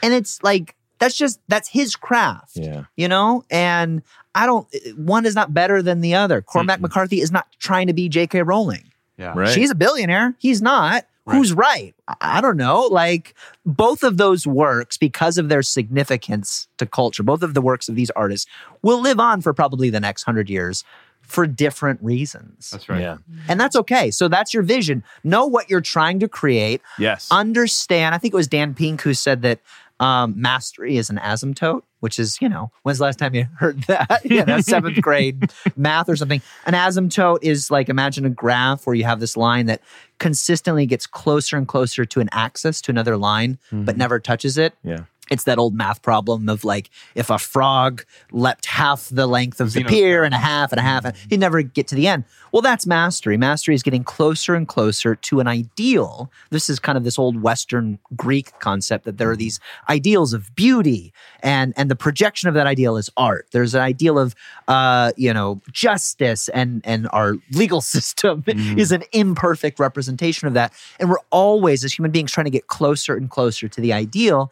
and 0.01 0.13
it's 0.13 0.41
like, 0.43 0.75
that's 0.99 1.15
just, 1.17 1.39
that's 1.49 1.67
his 1.67 1.95
craft 1.97 2.55
Yeah. 2.55 2.85
you 2.95 3.09
know 3.09 3.43
and 3.51 4.01
i 4.33 4.45
don't 4.45 4.67
one 4.95 5.25
is 5.25 5.35
not 5.35 5.53
better 5.53 5.81
than 5.81 5.99
the 5.99 6.15
other 6.15 6.41
cormac 6.41 6.79
Mm-mm. 6.79 6.83
mccarthy 6.83 7.19
is 7.19 7.29
not 7.31 7.47
trying 7.59 7.87
to 7.87 7.93
be 7.93 8.09
jk 8.09 8.45
rowling 8.45 8.85
Yeah. 9.17 9.33
Right. 9.35 9.49
she's 9.49 9.69
a 9.71 9.75
billionaire 9.75 10.35
he's 10.39 10.61
not 10.61 11.05
Right. 11.25 11.37
who's 11.37 11.53
right 11.53 11.95
I- 12.07 12.15
i 12.19 12.41
don't 12.41 12.57
know 12.57 12.81
like 12.81 13.33
both 13.65 14.03
of 14.03 14.17
those 14.17 14.45
works 14.45 14.97
because 14.97 15.37
of 15.37 15.47
their 15.47 15.61
significance 15.61 16.67
to 16.79 16.85
culture 16.85 17.23
both 17.23 17.43
of 17.43 17.53
the 17.53 17.61
works 17.61 17.87
of 17.87 17.95
these 17.95 18.09
artists 18.11 18.49
will 18.81 18.99
live 18.99 19.19
on 19.21 19.41
for 19.41 19.53
probably 19.53 19.89
the 19.89 20.01
next 20.01 20.27
100 20.27 20.49
years 20.49 20.83
for 21.21 21.47
different 21.47 22.03
reasons 22.03 22.71
That's 22.71 22.89
right. 22.89 22.99
Yeah. 22.99 23.13
Mm-hmm. 23.13 23.39
and 23.47 23.57
that's 23.61 23.77
okay 23.77 24.11
so 24.11 24.27
that's 24.27 24.53
your 24.53 24.63
vision 24.63 25.01
know 25.23 25.45
what 25.45 25.69
you're 25.69 25.79
trying 25.79 26.19
to 26.19 26.27
create 26.27 26.81
Yes. 26.99 27.29
understand. 27.31 28.13
I 28.13 28.17
think 28.17 28.33
it 28.33 28.37
was 28.37 28.49
Dan 28.49 28.73
Pink 28.73 29.01
who 29.01 29.13
said 29.13 29.41
that 29.43 29.59
um, 29.99 30.33
mastery 30.41 30.97
is 30.97 31.09
an 31.09 31.17
asymptote, 31.17 31.83
which 31.99 32.19
is, 32.19 32.41
you 32.41 32.49
know, 32.49 32.71
when's 32.81 32.97
the 32.97 33.03
last 33.05 33.19
time 33.19 33.33
you 33.35 33.45
heard 33.57 33.81
that? 33.83 34.21
you 34.25 34.43
know, 34.45 34.59
seventh 34.59 35.01
grade 35.01 35.51
math 35.77 36.09
or 36.09 36.15
something. 36.15 36.41
An 36.65 36.73
asymptote 36.73 37.39
is 37.41 37.71
like 37.71 37.89
imagine 37.89 38.25
a 38.25 38.29
graph 38.29 38.85
where 38.85 38.95
you 38.95 39.03
have 39.05 39.19
this 39.19 39.37
line 39.37 39.67
that 39.67 39.81
consistently 40.19 40.85
gets 40.85 41.05
closer 41.07 41.57
and 41.57 41.67
closer 41.67 42.05
to 42.05 42.19
an 42.19 42.29
axis, 42.31 42.81
to 42.81 42.91
another 42.91 43.17
line, 43.17 43.57
but 43.71 43.95
Mhm. 43.95 43.97
never 43.97 44.19
touches 44.19 44.57
it. 44.57 44.73
Yeah. 44.83 45.01
It's 45.31 45.45
that 45.45 45.57
old 45.57 45.73
math 45.73 46.01
problem 46.01 46.49
of 46.49 46.63
like 46.65 46.89
if 47.15 47.29
a 47.29 47.39
frog 47.39 48.03
leapt 48.31 48.65
half 48.65 49.07
the 49.09 49.25
length 49.25 49.61
of 49.61 49.71
the 49.73 49.83
pier 49.85 50.23
and 50.25 50.33
a 50.33 50.37
half 50.37 50.71
and 50.73 50.79
a 50.79 50.83
half, 50.83 51.05
he'd 51.29 51.39
never 51.39 51.61
get 51.61 51.87
to 51.87 51.95
the 51.95 52.07
end. 52.07 52.25
Well, 52.51 52.61
that's 52.61 52.85
mastery. 52.85 53.35
Mastery 53.37 53.73
is 53.73 53.81
getting 53.81 54.03
closer 54.03 54.53
and 54.53 54.67
closer 54.67 55.15
to 55.15 55.39
an 55.39 55.47
ideal. 55.47 56.29
This 56.51 56.69
is 56.69 56.77
kind 56.77 56.97
of 56.97 57.03
this 57.03 57.17
old 57.17 57.41
Western 57.41 57.97
Greek 58.15 58.51
concept 58.59 59.05
that 59.05 59.17
there 59.17 59.31
are 59.31 59.35
these 59.35 59.59
ideals 59.89 60.33
of 60.33 60.53
beauty, 60.55 61.13
and 61.41 61.73
and 61.77 61.89
the 61.89 61.95
projection 61.95 62.47
of 62.49 62.53
that 62.55 62.67
ideal 62.67 62.95
is 62.97 63.09
art. 63.17 63.47
There's 63.53 63.73
an 63.73 63.81
ideal 63.81 64.19
of 64.19 64.35
uh, 64.67 65.13
you 65.17 65.33
know 65.33 65.61
justice, 65.71 66.47
and 66.49 66.81
and 66.83 67.07
our 67.11 67.37
legal 67.51 67.81
system 67.95 68.43
Mhm. 68.43 68.77
is 68.77 68.91
an 68.91 69.03
imperfect 69.13 69.79
representation 69.79 70.47
of 70.47 70.53
that. 70.53 70.73
And 70.99 71.09
we're 71.09 71.17
always, 71.31 71.83
as 71.83 71.93
human 71.93 72.11
beings, 72.11 72.31
trying 72.31 72.45
to 72.45 72.51
get 72.51 72.67
closer 72.67 73.15
and 73.15 73.29
closer 73.29 73.67
to 73.67 73.81
the 73.81 73.93
ideal. 73.93 74.51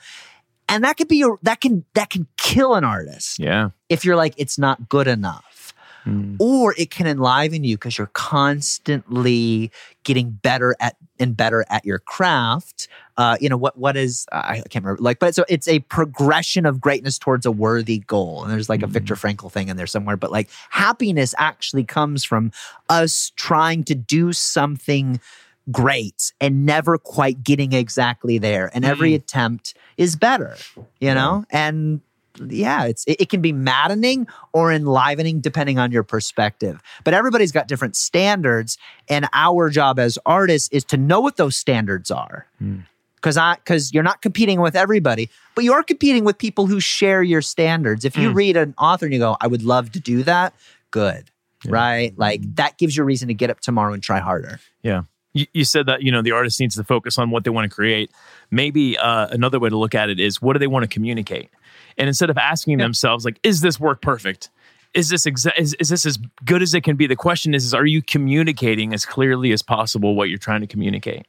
And 0.71 0.83
that 0.83 0.97
could 0.97 1.07
be 1.07 1.21
a, 1.21 1.27
that 1.43 1.61
can 1.61 1.85
that 1.93 2.09
can 2.09 2.25
kill 2.37 2.73
an 2.75 2.83
artist 2.83 3.37
Yeah. 3.39 3.69
if 3.89 4.03
you're 4.05 4.15
like 4.15 4.33
it's 4.37 4.57
not 4.57 4.89
good 4.89 5.07
enough 5.07 5.73
Mm. 6.07 6.37
or 6.39 6.73
it 6.79 6.89
can 6.89 7.05
enliven 7.05 7.63
you 7.63 7.75
because 7.77 7.95
you're 7.99 8.09
constantly 8.81 9.71
getting 10.03 10.31
better 10.31 10.75
at 10.79 10.95
and 11.19 11.37
better 11.37 11.63
at 11.69 11.85
your 11.85 11.99
craft 11.99 12.87
uh, 13.17 13.37
you 13.39 13.47
know 13.47 13.55
what 13.57 13.77
what 13.77 13.95
is 13.95 14.25
i 14.31 14.63
can't 14.69 14.83
remember 14.83 14.99
like 14.99 15.19
but 15.19 15.35
so 15.35 15.45
it's 15.47 15.67
a 15.67 15.77
progression 15.81 16.65
of 16.65 16.81
greatness 16.81 17.19
towards 17.19 17.45
a 17.45 17.51
worthy 17.51 17.99
goal 17.99 18.41
and 18.41 18.51
there's 18.51 18.67
like 18.67 18.81
a 18.81 18.87
viktor 18.87 19.13
frankl 19.13 19.51
thing 19.51 19.67
in 19.67 19.77
there 19.77 19.85
somewhere 19.85 20.17
but 20.17 20.31
like 20.31 20.49
happiness 20.71 21.35
actually 21.37 21.83
comes 21.83 22.23
from 22.23 22.51
us 22.89 23.31
trying 23.35 23.83
to 23.83 23.93
do 23.93 24.33
something 24.33 25.19
great 25.69 26.33
and 26.41 26.65
never 26.65 26.97
quite 26.97 27.43
getting 27.43 27.73
exactly 27.73 28.37
there 28.37 28.71
and 28.73 28.83
every 28.85 29.13
attempt 29.13 29.75
is 29.97 30.15
better 30.15 30.55
you 30.99 31.13
know 31.13 31.45
and 31.51 32.01
yeah, 32.47 32.85
it's 32.85 33.03
it, 33.07 33.19
it 33.19 33.29
can 33.29 33.41
be 33.41 33.51
maddening 33.51 34.25
or 34.53 34.71
enlivening 34.71 35.41
depending 35.41 35.77
on 35.77 35.91
your 35.91 36.01
perspective. 36.01 36.81
But 37.03 37.13
everybody's 37.13 37.51
got 37.51 37.67
different 37.67 37.97
standards, 37.97 38.77
and 39.09 39.27
our 39.33 39.69
job 39.69 39.99
as 39.99 40.17
artists 40.25 40.69
is 40.71 40.85
to 40.85 40.97
know 40.97 41.19
what 41.19 41.35
those 41.35 41.57
standards 41.57 42.09
are. 42.09 42.47
Hmm. 42.57 42.79
Because 43.15 43.35
I 43.35 43.55
because 43.55 43.93
you're 43.93 44.01
not 44.01 44.21
competing 44.21 44.61
with 44.61 44.77
everybody, 44.77 45.29
but 45.55 45.65
you 45.65 45.73
are 45.73 45.83
competing 45.83 46.23
with 46.23 46.37
people 46.37 46.67
who 46.67 46.79
share 46.79 47.21
your 47.21 47.41
standards. 47.41 48.05
If 48.05 48.15
you 48.17 48.29
Hmm. 48.29 48.35
read 48.35 48.55
an 48.57 48.73
author 48.77 49.07
and 49.07 49.13
you 49.13 49.19
go, 49.19 49.35
"I 49.41 49.47
would 49.47 49.61
love 49.61 49.91
to 49.91 49.99
do 49.99 50.23
that," 50.23 50.53
good, 50.89 51.29
Yeah. 51.65 51.71
right? 51.73 52.13
Like 52.17 52.55
that 52.55 52.77
gives 52.77 52.95
you 52.95 53.03
a 53.03 53.05
reason 53.05 53.27
to 53.27 53.33
get 53.33 53.49
up 53.49 53.59
tomorrow 53.59 53.91
and 53.93 54.01
try 54.01 54.19
harder. 54.19 54.61
You, 55.33 55.45
you 55.53 55.63
said 55.63 55.85
that 55.85 56.01
you 56.03 56.11
know 56.11 56.21
the 56.21 56.31
artist 56.31 56.59
needs 56.59 56.75
to 56.75 56.83
focus 56.83 57.17
on 57.17 57.29
what 57.31 57.43
they 57.43 57.49
want 57.49 57.69
to 57.69 57.73
create. 57.73 58.11
Maybe 58.49 58.97
uh, 58.97 59.27
another 59.31 59.59
way 59.59 59.69
to 59.69 59.77
look 59.77 59.95
at 59.95 60.09
it 60.09 60.19
is 60.19 60.41
what 60.41 60.53
do 60.53 60.59
they 60.59 60.67
want 60.67 60.83
to 60.83 60.89
communicate, 60.89 61.49
and 61.97 62.07
instead 62.07 62.29
of 62.29 62.37
asking 62.37 62.79
Yeah. 62.79 62.85
themselves 62.85 63.23
like, 63.25 63.39
"Is 63.43 63.61
this 63.61 63.79
work 63.79 64.01
perfect? 64.01 64.49
Is 64.93 65.07
this 65.07 65.25
exa- 65.25 65.57
is, 65.57 65.73
is 65.79 65.87
this 65.87 66.05
as 66.05 66.19
good 66.43 66.61
as 66.61 66.73
it 66.73 66.81
can 66.81 66.97
be?" 66.97 67.07
The 67.07 67.15
question 67.15 67.53
is, 67.53 67.63
is 67.65 67.73
are 67.73 67.85
you 67.85 68.01
communicating 68.01 68.93
as 68.93 69.05
clearly 69.05 69.53
as 69.53 69.61
possible 69.61 70.15
what 70.15 70.27
you're 70.29 70.37
trying 70.37 70.61
to 70.61 70.67
communicate? 70.67 71.25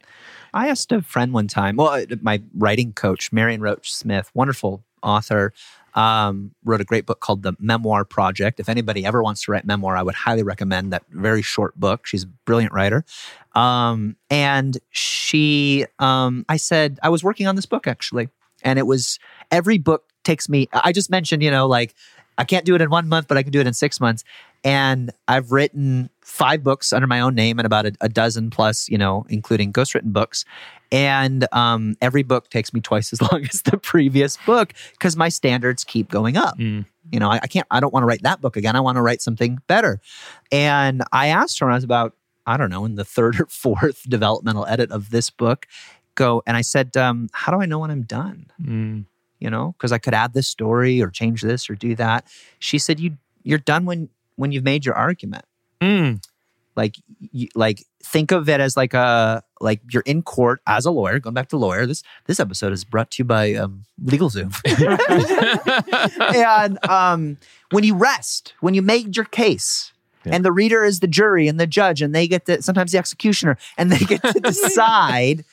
I 0.53 0.67
asked 0.67 0.91
a 0.91 1.01
friend 1.01 1.31
one 1.33 1.47
time, 1.47 1.77
well, 1.77 1.87
uh, 1.89 2.05
my 2.21 2.41
writing 2.55 2.91
coach, 2.93 3.31
Marion 3.31 3.61
Roach 3.61 3.91
Smith, 3.93 4.29
wonderful 4.33 4.83
author, 5.01 5.53
um, 5.95 6.51
wrote 6.63 6.81
a 6.81 6.85
great 6.85 7.05
book 7.05 7.19
called 7.19 7.43
The 7.43 7.53
Memoir 7.59 8.05
Project. 8.05 8.59
If 8.59 8.69
anybody 8.69 9.05
ever 9.05 9.21
wants 9.21 9.43
to 9.43 9.51
write 9.51 9.65
memoir, 9.65 9.95
I 9.95 10.01
would 10.01 10.15
highly 10.15 10.43
recommend 10.43 10.91
that 10.93 11.03
very 11.09 11.41
short 11.41 11.79
book. 11.79 12.07
She's 12.07 12.23
a 12.23 12.27
brilliant 12.27 12.73
writer. 12.73 13.05
Um, 13.55 14.15
and 14.29 14.77
she, 14.91 15.85
um, 15.99 16.45
I 16.49 16.57
said, 16.57 16.99
I 17.03 17.09
was 17.09 17.23
working 17.23 17.47
on 17.47 17.55
this 17.55 17.65
book 17.65 17.87
actually. 17.87 18.29
And 18.63 18.79
it 18.79 18.87
was 18.87 19.19
every 19.51 19.77
book 19.77 20.05
takes 20.23 20.47
me, 20.47 20.69
I 20.73 20.91
just 20.91 21.09
mentioned, 21.09 21.43
you 21.43 21.51
know, 21.51 21.67
like 21.67 21.93
I 22.37 22.43
can't 22.43 22.65
do 22.65 22.75
it 22.75 22.81
in 22.81 22.89
one 22.89 23.07
month, 23.07 23.27
but 23.27 23.37
I 23.37 23.43
can 23.43 23.51
do 23.51 23.59
it 23.59 23.67
in 23.67 23.73
six 23.73 23.99
months. 23.99 24.23
And 24.63 25.11
I've 25.27 25.51
written 25.51 26.09
five 26.21 26.63
books 26.63 26.93
under 26.93 27.07
my 27.07 27.19
own 27.19 27.35
name 27.35 27.59
and 27.59 27.65
about 27.65 27.85
a, 27.85 27.93
a 28.01 28.09
dozen 28.09 28.49
plus, 28.49 28.87
you 28.89 28.97
know, 28.97 29.25
including 29.29 29.73
ghostwritten 29.73 30.13
books. 30.13 30.45
And 30.91 31.47
um, 31.51 31.95
every 32.01 32.23
book 32.23 32.49
takes 32.49 32.73
me 32.73 32.79
twice 32.79 33.11
as 33.11 33.21
long 33.31 33.43
as 33.43 33.63
the 33.63 33.77
previous 33.77 34.37
book 34.45 34.73
because 34.91 35.17
my 35.17 35.29
standards 35.29 35.83
keep 35.83 36.09
going 36.09 36.37
up. 36.37 36.57
Mm. 36.57 36.85
You 37.11 37.19
know, 37.19 37.29
I, 37.29 37.39
I 37.43 37.47
can't, 37.47 37.67
I 37.71 37.79
don't 37.79 37.93
want 37.93 38.03
to 38.03 38.07
write 38.07 38.23
that 38.23 38.41
book 38.41 38.55
again. 38.55 38.75
I 38.75 38.79
want 38.79 38.97
to 38.97 39.01
write 39.01 39.21
something 39.21 39.59
better. 39.67 39.99
And 40.51 41.03
I 41.11 41.27
asked 41.27 41.59
her 41.59 41.65
when 41.65 41.73
I 41.73 41.77
was 41.77 41.83
about, 41.83 42.15
I 42.45 42.57
don't 42.57 42.69
know, 42.69 42.85
in 42.85 42.95
the 42.95 43.05
third 43.05 43.39
or 43.39 43.45
fourth 43.49 44.07
developmental 44.07 44.65
edit 44.67 44.91
of 44.91 45.09
this 45.09 45.29
book, 45.29 45.67
go, 46.15 46.43
and 46.45 46.55
I 46.55 46.61
said, 46.61 46.95
um, 46.95 47.29
How 47.33 47.51
do 47.51 47.61
I 47.61 47.65
know 47.65 47.79
when 47.79 47.91
I'm 47.91 48.03
done? 48.03 48.47
Mm. 48.61 49.05
You 49.39 49.49
know, 49.49 49.73
because 49.77 49.91
I 49.91 49.97
could 49.97 50.13
add 50.13 50.33
this 50.33 50.47
story 50.47 51.01
or 51.01 51.09
change 51.09 51.41
this 51.41 51.69
or 51.69 51.75
do 51.75 51.95
that. 51.95 52.27
She 52.59 52.77
said, 52.77 52.99
You, 52.99 53.17
you're 53.43 53.57
done 53.57 53.85
when, 53.85 54.09
when 54.35 54.51
you've 54.51 54.63
made 54.63 54.85
your 54.85 54.95
argument 54.95 55.45
Mm. 55.81 56.23
like 56.77 56.95
you, 57.31 57.49
like 57.55 57.83
think 58.01 58.31
of 58.31 58.47
it 58.47 58.59
as 58.61 58.77
like 58.77 58.93
a 58.93 59.43
like 59.59 59.81
you're 59.91 60.03
in 60.05 60.21
court 60.21 60.61
as 60.65 60.85
a 60.85 60.91
lawyer 60.91 61.19
going 61.19 61.33
back 61.33 61.49
to 61.49 61.57
lawyer 61.57 61.85
this 61.85 62.03
this 62.25 62.39
episode 62.39 62.71
is 62.71 62.83
brought 62.85 63.11
to 63.11 63.21
you 63.21 63.25
by 63.25 63.53
um, 63.55 63.83
LegalZoom 64.03 64.53
and 66.35 66.85
um, 66.89 67.37
when 67.71 67.83
you 67.83 67.95
rest 67.95 68.53
when 68.61 68.73
you 68.73 68.81
made 68.81 69.15
your 69.15 69.25
case 69.25 69.91
Yeah. 70.25 70.35
and 70.35 70.45
the 70.45 70.51
reader 70.53 70.85
is 70.85 70.99
the 71.01 71.07
jury 71.07 71.47
and 71.49 71.59
the 71.59 71.67
judge 71.67 72.01
and 72.01 72.15
they 72.15 72.27
get 72.27 72.45
to 72.45 72.61
sometimes 72.61 72.91
the 72.93 72.97
executioner 72.97 73.57
and 73.77 73.91
they 73.91 73.99
get 73.99 74.21
to 74.23 74.39
decide 74.43 75.43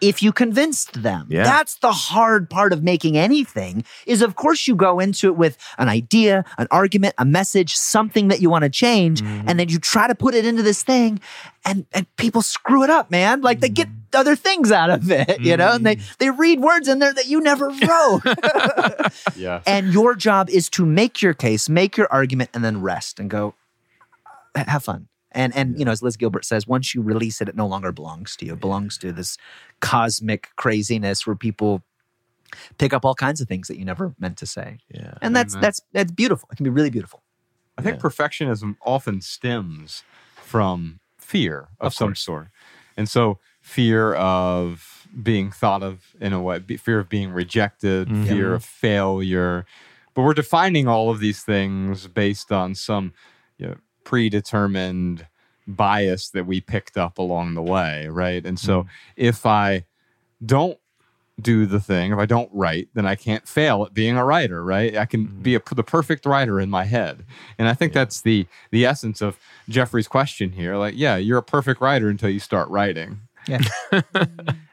if 0.00 0.22
you 0.22 0.32
convinced 0.32 1.02
them. 1.02 1.26
Yeah. 1.28 1.44
that's 1.44 1.76
the 1.76 1.92
hard 1.92 2.48
part 2.50 2.72
of 2.72 2.82
making 2.82 3.16
anything 3.16 3.84
is 4.06 4.22
of 4.22 4.34
course 4.36 4.66
you 4.68 4.74
go 4.74 4.98
into 5.00 5.26
it 5.28 5.36
with 5.36 5.56
an 5.78 5.88
idea 5.88 6.44
an 6.58 6.66
argument 6.70 7.14
a 7.18 7.24
message 7.24 7.76
something 7.76 8.28
that 8.28 8.40
you 8.40 8.48
want 8.50 8.64
to 8.64 8.70
change 8.70 9.20
Mhm. 9.22 9.44
and 9.46 9.58
then 9.60 9.68
you 9.68 9.78
try 9.78 10.06
to 10.08 10.14
put 10.14 10.34
it 10.34 10.44
into 10.46 10.62
this 10.62 10.82
thing 10.82 11.20
and 11.64 11.86
and 11.92 12.06
people 12.16 12.42
screw 12.42 12.82
it 12.82 12.90
up 12.90 13.10
man. 13.10 13.40
Like 13.42 13.60
they 13.60 13.68
get 13.68 13.88
other 14.14 14.34
things 14.36 14.72
out 14.72 14.90
of 14.90 15.10
it 15.10 15.40
you 15.40 15.56
know? 15.56 15.72
And 15.72 15.84
they 15.86 15.98
they 16.18 16.30
read 16.30 16.60
words 16.60 16.88
in 16.88 16.98
there 16.98 17.12
that 17.12 17.26
you 17.28 17.40
never 17.40 17.68
wrote. 17.68 18.22
Yeah. 19.36 19.60
and 19.66 19.92
your 19.92 20.14
job 20.14 20.48
is 20.50 20.68
to 20.70 20.84
make 20.86 21.20
your 21.22 21.34
case 21.34 21.68
make 21.68 21.96
your 21.96 22.08
argument 22.10 22.50
and 22.54 22.64
then 22.64 22.80
rest 22.80 23.20
and 23.20 23.28
go 23.30 23.54
have 24.54 24.84
fun 24.84 25.08
and 25.32 25.54
and 25.56 25.78
you 25.78 25.84
know 25.84 25.90
as 25.92 26.02
liz 26.02 26.16
gilbert 26.16 26.44
says 26.44 26.66
once 26.66 26.94
you 26.94 27.02
release 27.02 27.40
it 27.40 27.48
it 27.48 27.56
no 27.56 27.66
longer 27.66 27.92
belongs 27.92 28.36
to 28.36 28.44
you 28.46 28.54
it 28.54 28.60
belongs 28.60 28.98
to 28.98 29.12
this 29.12 29.36
cosmic 29.80 30.48
craziness 30.56 31.26
where 31.26 31.36
people 31.36 31.82
pick 32.78 32.92
up 32.92 33.04
all 33.04 33.14
kinds 33.14 33.40
of 33.40 33.46
things 33.48 33.68
that 33.68 33.78
you 33.78 33.84
never 33.84 34.14
meant 34.18 34.36
to 34.38 34.46
say 34.46 34.78
Yeah. 34.92 35.14
and 35.22 35.34
that's 35.36 35.54
Amen. 35.54 35.62
that's 35.62 35.80
that's 35.92 36.12
beautiful 36.12 36.48
it 36.52 36.56
can 36.56 36.64
be 36.64 36.70
really 36.70 36.90
beautiful 36.90 37.22
I 37.78 37.82
think 37.82 37.96
Yeah. 37.96 38.02
perfectionism 38.02 38.76
often 38.84 39.20
stems 39.22 40.02
from 40.42 41.00
fear 41.18 41.68
of, 41.80 41.86
Of 41.88 41.94
some 41.94 42.08
course. 42.08 42.20
sort. 42.20 42.48
And 42.96 43.08
so, 43.08 43.38
fear 43.62 44.12
of 44.14 45.06
being 45.22 45.50
thought 45.50 45.82
of 45.82 46.14
in 46.20 46.34
a 46.34 46.42
way, 46.42 46.58
fear 46.76 46.98
of 46.98 47.08
being 47.08 47.30
rejected, 47.30 48.08
Mhm. 48.08 48.26
fear 48.26 48.54
of 48.54 48.64
failure. 48.64 49.64
But 50.12 50.22
we're 50.22 50.34
defining 50.34 50.88
all 50.88 51.08
of 51.08 51.20
these 51.20 51.42
things 51.42 52.06
based 52.08 52.52
on 52.52 52.74
some 52.74 53.14
you 53.56 53.68
know, 53.68 53.76
predetermined 54.10 55.24
bias 55.68 56.30
that 56.30 56.44
we 56.44 56.60
picked 56.60 56.96
up 56.96 57.18
along 57.18 57.54
the 57.54 57.62
way, 57.62 58.08
right? 58.08 58.44
And 58.44 58.58
so, 58.58 58.82
hmm. 58.82 58.88
if 59.14 59.46
I 59.46 59.84
don't 60.44 60.76
do 61.40 61.64
the 61.64 61.78
thing, 61.78 62.10
if 62.10 62.18
I 62.18 62.26
don't 62.26 62.50
write, 62.52 62.88
then 62.94 63.06
I 63.06 63.14
can't 63.14 63.46
fail 63.46 63.84
at 63.84 63.94
being 63.94 64.16
a 64.16 64.24
writer, 64.24 64.64
right? 64.64 64.96
I 64.96 65.06
can 65.06 65.26
be 65.26 65.52
mm-hmm. 65.52 65.72
a, 65.72 65.76
the 65.76 65.84
perfect 65.84 66.26
writer 66.26 66.58
in 66.58 66.70
my 66.70 66.86
head. 66.86 67.24
And 67.56 67.68
I 67.68 67.74
think 67.74 67.92
that's 67.92 68.20
the 68.22 68.48
the 68.72 68.84
essence 68.84 69.22
of 69.22 69.38
Jeffrey's 69.68 70.08
question 70.08 70.50
here. 70.50 70.74
Like, 70.74 70.94
yeah, 70.96 71.16
you're 71.16 71.38
a 71.38 71.42
perfect 71.42 71.80
writer 71.80 72.08
until 72.08 72.30
you 72.30 72.40
start 72.40 72.68
writing. 72.68 73.20
Yeah. 73.48 73.60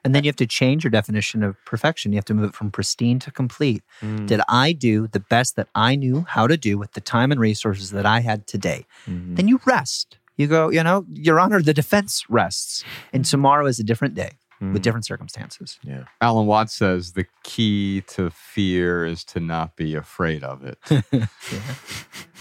and 0.03 0.13
then 0.15 0.24
you 0.24 0.30
have 0.30 0.36
to 0.38 0.45
change 0.47 0.84
your 0.84 0.91
definition 0.91 1.43
of 1.43 1.55
perfection. 1.65 2.11
You 2.11 2.18
have 2.18 2.26
to 2.26 2.34
move 2.34 2.49
it 2.49 2.55
from 2.55 2.72
pristine 2.72 3.20
to 3.20 3.32
complete. 3.32 3.84
Mm. 4.01 4.28
Did 4.28 4.41
I 4.49 4.74
do 4.74 5.07
the 5.07 5.20
best 5.20 5.55
that 5.55 5.68
I 5.76 5.95
knew 5.95 6.26
how 6.28 6.47
to 6.47 6.57
do 6.57 6.78
with 6.78 6.93
the 6.93 7.01
time 7.01 7.32
and 7.32 7.39
resources 7.41 7.91
that 7.91 8.05
I 8.05 8.20
had 8.22 8.47
today? 8.47 8.86
Mhm. 9.07 9.36
Then 9.36 9.47
you 9.47 9.59
rest. 9.65 10.18
You 10.38 10.47
go, 10.47 10.70
you 10.70 10.84
know, 10.84 11.05
Your 11.11 11.39
Honor, 11.39 11.61
the 11.61 11.74
defense 11.74 12.24
rests. 12.30 12.84
And 13.13 13.26
tomorrow 13.26 13.65
is 13.65 13.80
a 13.80 13.84
different 13.84 14.13
day 14.13 14.32
with 14.59 14.74
Mhm. 14.78 14.82
different 14.82 15.05
circumstances. 15.05 15.80
Yeah. 15.84 16.03
Alan 16.22 16.45
Watts 16.45 16.74
says 16.76 17.13
the 17.13 17.26
key 17.43 18.01
to 18.07 18.30
fear 18.30 19.05
is 19.05 19.24
to 19.26 19.39
not 19.39 19.76
be 19.76 19.95
afraid 19.95 20.43
of 20.43 20.63
it. 20.63 20.78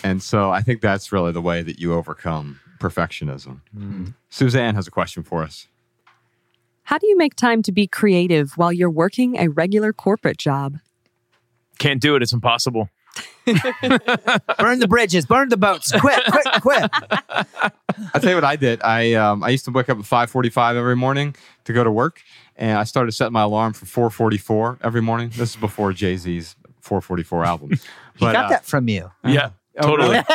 And 0.04 0.22
so 0.22 0.50
I 0.50 0.60
think 0.60 0.82
that's 0.82 1.10
really 1.10 1.32
the 1.32 1.40
way 1.42 1.62
that 1.62 1.78
you 1.80 1.94
overcome 1.94 2.60
perfectionism. 2.78 3.60
Mm. 3.76 4.14
Suzanne 4.28 4.74
has 4.74 4.86
a 4.86 4.90
question 4.90 5.22
for 5.22 5.42
us. 5.42 5.66
How 6.86 6.98
do 6.98 7.08
you 7.08 7.16
make 7.16 7.34
time 7.34 7.62
to 7.64 7.72
be 7.72 7.88
creative 7.88 8.56
while 8.56 8.72
you're 8.72 8.88
working 8.88 9.36
a 9.38 9.48
regular 9.48 9.92
corporate 9.92 10.38
job? 10.38 10.78
Can't 11.80 12.00
do 12.00 12.14
it. 12.14 12.22
It's 12.22 12.32
impossible. 12.32 12.88
burn 13.46 14.78
the 14.78 14.86
bridges, 14.88 15.26
burn 15.26 15.48
the 15.48 15.56
boats. 15.56 15.90
Quit, 16.00 16.22
quit, 16.30 16.46
quit. 16.62 16.90
I'll 18.14 18.20
tell 18.20 18.30
you 18.30 18.36
what 18.36 18.44
I 18.44 18.54
did. 18.54 18.80
I 18.82 19.14
um, 19.14 19.42
I 19.42 19.48
used 19.48 19.64
to 19.64 19.72
wake 19.72 19.88
up 19.88 19.98
at 19.98 20.04
5:45 20.04 20.76
every 20.76 20.94
morning 20.94 21.34
to 21.64 21.72
go 21.72 21.82
to 21.82 21.90
work, 21.90 22.22
and 22.54 22.78
I 22.78 22.84
started 22.84 23.10
setting 23.12 23.32
my 23.32 23.42
alarm 23.42 23.72
for 23.72 24.10
4:44 24.10 24.78
every 24.82 25.02
morning. 25.02 25.30
This 25.30 25.50
is 25.50 25.56
before 25.56 25.92
Jay 25.92 26.16
Z's 26.16 26.54
444 26.82 27.44
album. 27.44 27.70
He 27.70 27.78
But, 28.20 28.32
got 28.32 28.44
uh, 28.44 28.48
that 28.50 28.64
from 28.64 28.88
you. 28.88 29.10
Yeah. 29.24 29.50
Oh, 29.78 29.82
Totally. 29.88 30.08
really? 30.10 30.24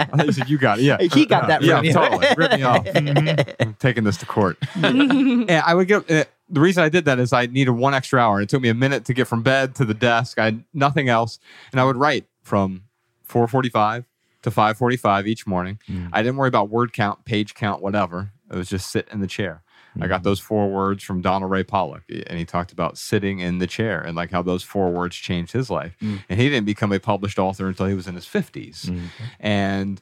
I 0.00 0.04
thought 0.16 0.26
you 0.26 0.32
said 0.32 0.48
you 0.48 0.58
got 0.58 0.78
it. 0.78 0.82
Yeah, 0.84 0.98
He 1.00 1.26
got 1.26 1.48
that 1.48 1.62
yeah, 1.62 1.76
from 1.76 1.84
you. 1.84 1.92
totally. 1.92 2.26
Rip 2.36 2.52
me 2.52 2.62
off. 2.62 2.86
I'm 3.60 3.74
taking 3.74 4.04
this 4.04 4.16
to 4.18 4.26
court. 4.26 4.56
and 4.76 5.50
I 5.50 5.74
would 5.74 5.88
get. 5.88 6.10
Uh, 6.10 6.24
the 6.50 6.60
reason 6.60 6.82
I 6.82 6.88
did 6.88 7.04
that 7.04 7.18
is 7.18 7.32
I 7.32 7.46
needed 7.46 7.72
one 7.72 7.94
extra 7.94 8.20
hour. 8.20 8.40
It 8.40 8.48
took 8.48 8.62
me 8.62 8.68
a 8.70 8.74
minute 8.74 9.04
to 9.06 9.14
get 9.14 9.26
from 9.26 9.42
bed 9.42 9.74
to 9.76 9.84
the 9.84 9.92
desk. 9.94 10.38
I 10.38 10.46
had 10.46 10.64
nothing 10.72 11.08
else, 11.10 11.38
and 11.72 11.80
I 11.80 11.84
would 11.84 11.96
write 11.96 12.26
from 12.42 12.84
4:45 13.28 14.04
to 14.42 14.50
5:45 14.50 15.26
each 15.26 15.46
morning. 15.46 15.78
Mm. 15.88 16.08
I 16.12 16.22
didn't 16.22 16.36
worry 16.36 16.48
about 16.48 16.70
word 16.70 16.92
count, 16.94 17.24
page 17.26 17.54
count, 17.54 17.82
whatever. 17.82 18.32
It 18.50 18.56
was 18.56 18.68
just 18.70 18.90
sit 18.90 19.06
in 19.12 19.20
the 19.20 19.26
chair. 19.26 19.62
I 19.96 20.06
Mm. 20.06 20.08
got 20.08 20.22
those 20.22 20.38
four 20.40 20.70
words 20.70 21.02
from 21.02 21.20
Donald 21.22 21.50
Ray 21.50 21.64
Pollock, 21.64 22.02
and 22.26 22.38
he 22.38 22.44
talked 22.44 22.72
about 22.72 22.98
sitting 22.98 23.38
in 23.40 23.58
the 23.58 23.66
chair 23.66 24.00
and 24.00 24.14
like 24.16 24.30
how 24.30 24.42
those 24.42 24.62
four 24.62 24.90
words 24.90 25.16
changed 25.16 25.52
his 25.52 25.70
life. 25.70 25.96
Mm. 26.02 26.22
And 26.28 26.40
he 26.40 26.48
didn't 26.48 26.66
become 26.66 26.92
a 26.92 27.00
published 27.00 27.38
author 27.38 27.68
until 27.68 27.86
he 27.86 27.94
was 27.94 28.06
in 28.06 28.14
his 28.14 28.26
50s. 28.26 28.86
Mm. 28.86 29.00
And 29.40 30.00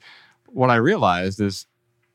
what 0.49 0.71
I 0.71 0.77
realized 0.77 1.41
is 1.41 1.67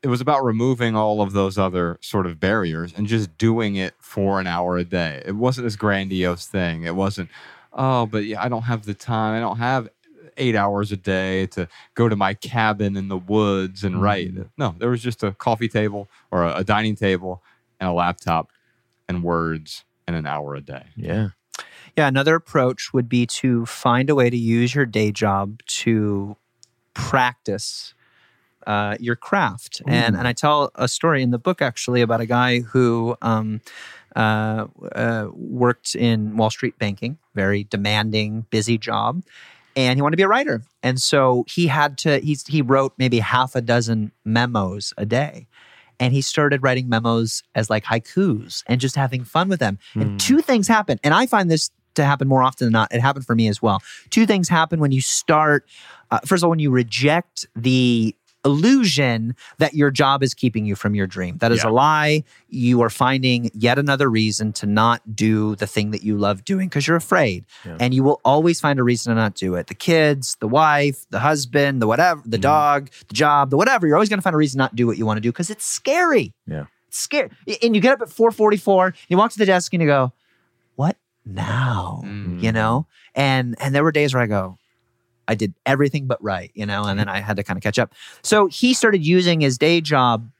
it 0.02 0.08
was 0.08 0.20
about 0.20 0.44
removing 0.44 0.96
all 0.96 1.22
of 1.22 1.32
those 1.32 1.56
other 1.58 1.96
sort 2.00 2.26
of 2.26 2.40
barriers 2.40 2.92
and 2.96 3.06
just 3.06 3.36
doing 3.38 3.76
it 3.76 3.94
for 4.00 4.40
an 4.40 4.46
hour 4.46 4.76
a 4.76 4.84
day. 4.84 5.22
It 5.24 5.36
wasn't 5.36 5.64
this 5.66 5.76
grandiose 5.76 6.46
thing. 6.46 6.82
It 6.82 6.96
wasn't, 6.96 7.30
oh, 7.72 8.06
but 8.06 8.24
yeah, 8.24 8.42
I 8.42 8.48
don't 8.48 8.62
have 8.62 8.84
the 8.84 8.94
time. 8.94 9.36
I 9.36 9.40
don't 9.40 9.58
have 9.58 9.88
eight 10.38 10.56
hours 10.56 10.90
a 10.90 10.96
day 10.96 11.46
to 11.46 11.68
go 11.94 12.08
to 12.08 12.16
my 12.16 12.34
cabin 12.34 12.96
in 12.96 13.08
the 13.08 13.18
woods 13.18 13.84
and 13.84 14.00
write. 14.02 14.32
No, 14.56 14.74
there 14.78 14.88
was 14.88 15.02
just 15.02 15.22
a 15.22 15.32
coffee 15.32 15.68
table 15.68 16.08
or 16.30 16.46
a 16.46 16.64
dining 16.64 16.96
table 16.96 17.42
and 17.82 17.90
a 17.90 17.92
laptop 17.92 18.52
and 19.08 19.24
words 19.24 19.84
and 20.06 20.14
an 20.14 20.24
hour 20.24 20.54
a 20.54 20.60
day. 20.60 20.86
Yeah. 20.96 21.30
Yeah, 21.98 22.06
another 22.06 22.36
approach 22.36 22.94
would 22.94 23.08
be 23.08 23.26
to 23.26 23.66
find 23.66 24.08
a 24.08 24.14
way 24.14 24.30
to 24.30 24.36
use 24.36 24.74
your 24.74 24.86
day 24.86 25.10
job 25.10 25.60
to 25.66 26.36
practice 26.94 27.92
uh, 28.66 28.96
your 29.00 29.16
craft. 29.16 29.82
And 29.86 30.16
and 30.16 30.26
I 30.26 30.32
tell 30.32 30.70
a 30.76 30.88
story 30.88 31.22
in 31.22 31.32
the 31.32 31.38
book 31.38 31.60
actually 31.60 32.00
about 32.00 32.20
a 32.20 32.26
guy 32.26 32.60
who 32.60 33.16
um, 33.20 33.60
uh, 34.14 34.66
uh, 34.92 35.26
worked 35.34 35.94
in 35.94 36.36
Wall 36.36 36.50
Street 36.50 36.78
banking, 36.78 37.18
very 37.34 37.64
demanding, 37.64 38.46
busy 38.50 38.78
job, 38.78 39.24
and 39.76 39.98
he 39.98 40.02
wanted 40.02 40.12
to 40.12 40.16
be 40.18 40.22
a 40.22 40.28
writer. 40.28 40.62
And 40.82 41.00
so 41.00 41.44
he 41.48 41.66
had 41.66 41.98
to. 41.98 42.20
He's, 42.20 42.46
he 42.46 42.62
wrote 42.62 42.94
maybe 42.96 43.18
half 43.18 43.54
a 43.56 43.60
dozen 43.60 44.12
memos 44.24 44.94
a 44.96 45.04
day. 45.04 45.48
And 46.02 46.12
he 46.12 46.20
started 46.20 46.64
writing 46.64 46.88
memos 46.88 47.44
as 47.54 47.70
like 47.70 47.84
haikus 47.84 48.64
and 48.66 48.80
just 48.80 48.96
having 48.96 49.22
fun 49.22 49.48
with 49.48 49.60
them. 49.60 49.78
Hmm. 49.92 50.00
And 50.00 50.20
two 50.20 50.40
things 50.40 50.66
happen. 50.66 50.98
And 51.04 51.14
I 51.14 51.26
find 51.26 51.48
this 51.48 51.70
to 51.94 52.04
happen 52.04 52.26
more 52.26 52.42
often 52.42 52.66
than 52.66 52.72
not. 52.72 52.92
It 52.92 53.00
happened 53.00 53.24
for 53.24 53.36
me 53.36 53.46
as 53.46 53.62
well. 53.62 53.80
Two 54.10 54.26
things 54.26 54.48
happen 54.48 54.80
when 54.80 54.90
you 54.90 55.00
start. 55.00 55.64
Uh, 56.10 56.18
first 56.26 56.42
of 56.42 56.46
all, 56.46 56.50
when 56.50 56.58
you 56.58 56.72
reject 56.72 57.46
the 57.54 58.16
illusion 58.44 59.34
that 59.58 59.74
your 59.74 59.90
job 59.90 60.22
is 60.22 60.34
keeping 60.34 60.64
you 60.66 60.74
from 60.74 60.94
your 60.94 61.06
dream. 61.06 61.38
That 61.38 61.52
is 61.52 61.62
Yeah. 61.62 61.70
a 61.70 61.72
lie. 61.72 62.24
You 62.48 62.82
are 62.82 62.90
finding 62.90 63.50
yet 63.54 63.78
another 63.78 64.08
reason 64.10 64.52
to 64.54 64.66
not 64.66 65.14
do 65.14 65.54
the 65.56 65.66
thing 65.66 65.90
that 65.92 66.02
you 66.02 66.16
love 66.16 66.44
doing 66.44 66.68
because 66.68 66.86
you're 66.86 66.96
afraid. 66.96 67.44
Yeah. 67.64 67.76
And 67.80 67.94
you 67.94 68.02
will 68.02 68.20
always 68.24 68.60
find 68.60 68.78
a 68.78 68.82
reason 68.82 69.10
to 69.14 69.20
not 69.20 69.34
do 69.34 69.54
it. 69.54 69.66
The 69.68 69.74
kids, 69.74 70.36
the 70.40 70.48
wife, 70.48 71.06
the 71.10 71.20
husband, 71.20 71.80
the 71.80 71.86
whatever, 71.86 72.22
the 72.24 72.36
Mhm. 72.38 72.42
dog, 72.42 72.90
the 73.08 73.14
job, 73.14 73.50
the 73.50 73.56
whatever. 73.56 73.86
You're 73.86 73.96
always 73.96 74.08
going 74.08 74.18
to 74.18 74.22
find 74.22 74.34
a 74.34 74.38
reason 74.38 74.58
not 74.58 74.70
to 74.70 74.76
do 74.76 74.86
what 74.86 74.98
you 74.98 75.06
want 75.06 75.16
to 75.18 75.20
do 75.22 75.30
because 75.32 75.50
it's 75.50 75.64
scary. 75.64 76.32
Yeah. 76.46 76.64
It's 76.88 76.98
scary. 76.98 77.30
And 77.62 77.74
you 77.74 77.80
get 77.80 77.92
up 77.94 78.02
at 78.02 78.10
444, 78.10 78.94
you 79.08 79.16
walk 79.16 79.32
to 79.32 79.38
the 79.38 79.46
desk 79.46 79.72
and 79.72 79.82
you 79.82 79.88
go, 79.88 80.12
what 80.76 80.96
now? 81.24 82.02
Mm. 82.04 82.42
You 82.42 82.52
know? 82.52 82.86
And 83.14 83.56
and 83.60 83.74
there 83.74 83.82
were 83.84 83.92
days 83.92 84.14
where 84.14 84.22
I 84.22 84.26
go, 84.26 84.58
I 85.32 85.34
did 85.34 85.54
everything 85.64 86.06
but 86.06 86.22
write, 86.22 86.52
you 86.54 86.66
know, 86.66 86.84
and 86.84 86.98
then 86.98 87.08
I 87.08 87.20
had 87.20 87.36
to 87.36 87.42
kind 87.42 87.56
of 87.56 87.62
catch 87.62 87.78
up. 87.78 87.94
So 88.22 88.48
he 88.48 88.74
started 88.74 89.04
using 89.04 89.40
his 89.40 89.56
day 89.56 89.80
job 89.80 90.30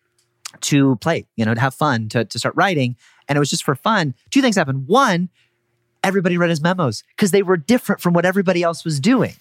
to 0.60 0.96
play, 0.96 1.26
you 1.36 1.46
know, 1.46 1.54
to 1.54 1.60
have 1.60 1.74
fun, 1.74 2.10
to, 2.10 2.26
to 2.26 2.38
start 2.38 2.54
writing. 2.54 2.94
And 3.26 3.36
it 3.36 3.40
was 3.40 3.48
just 3.48 3.64
for 3.64 3.74
fun. 3.74 4.14
Two 4.30 4.42
things 4.42 4.54
happened. 4.54 4.86
One, 4.86 5.30
everybody 6.04 6.36
read 6.36 6.50
his 6.50 6.60
memos 6.60 7.04
because 7.16 7.30
they 7.30 7.42
were 7.42 7.56
different 7.56 8.02
from 8.02 8.12
what 8.12 8.26
everybody 8.26 8.62
else 8.62 8.84
was 8.84 9.00
doing. 9.00 9.32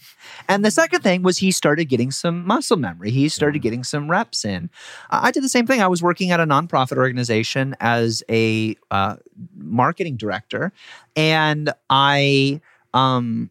And 0.47 0.63
the 0.63 0.71
second 0.71 1.01
thing 1.01 1.21
was 1.21 1.39
he 1.39 1.51
started 1.51 1.85
getting 1.85 2.11
some 2.11 2.47
muscle 2.47 2.77
memory. 2.77 3.11
He 3.11 3.27
started 3.27 3.61
getting 3.61 3.83
some 3.83 4.09
reps 4.09 4.45
in. 4.45 4.69
Uh, 5.09 5.19
I 5.23 5.31
did 5.31 5.43
the 5.43 5.49
same 5.49 5.67
thing. 5.67 5.81
I 5.81 5.87
was 5.87 6.01
working 6.01 6.31
at 6.31 6.39
a 6.39 6.45
nonprofit 6.45 6.97
organization 6.97 7.75
as 7.81 8.23
a 8.29 8.77
uh, 8.89 9.17
marketing 9.57 10.15
director, 10.15 10.71
and 11.17 11.73
I 11.89 12.61
um, 12.93 13.49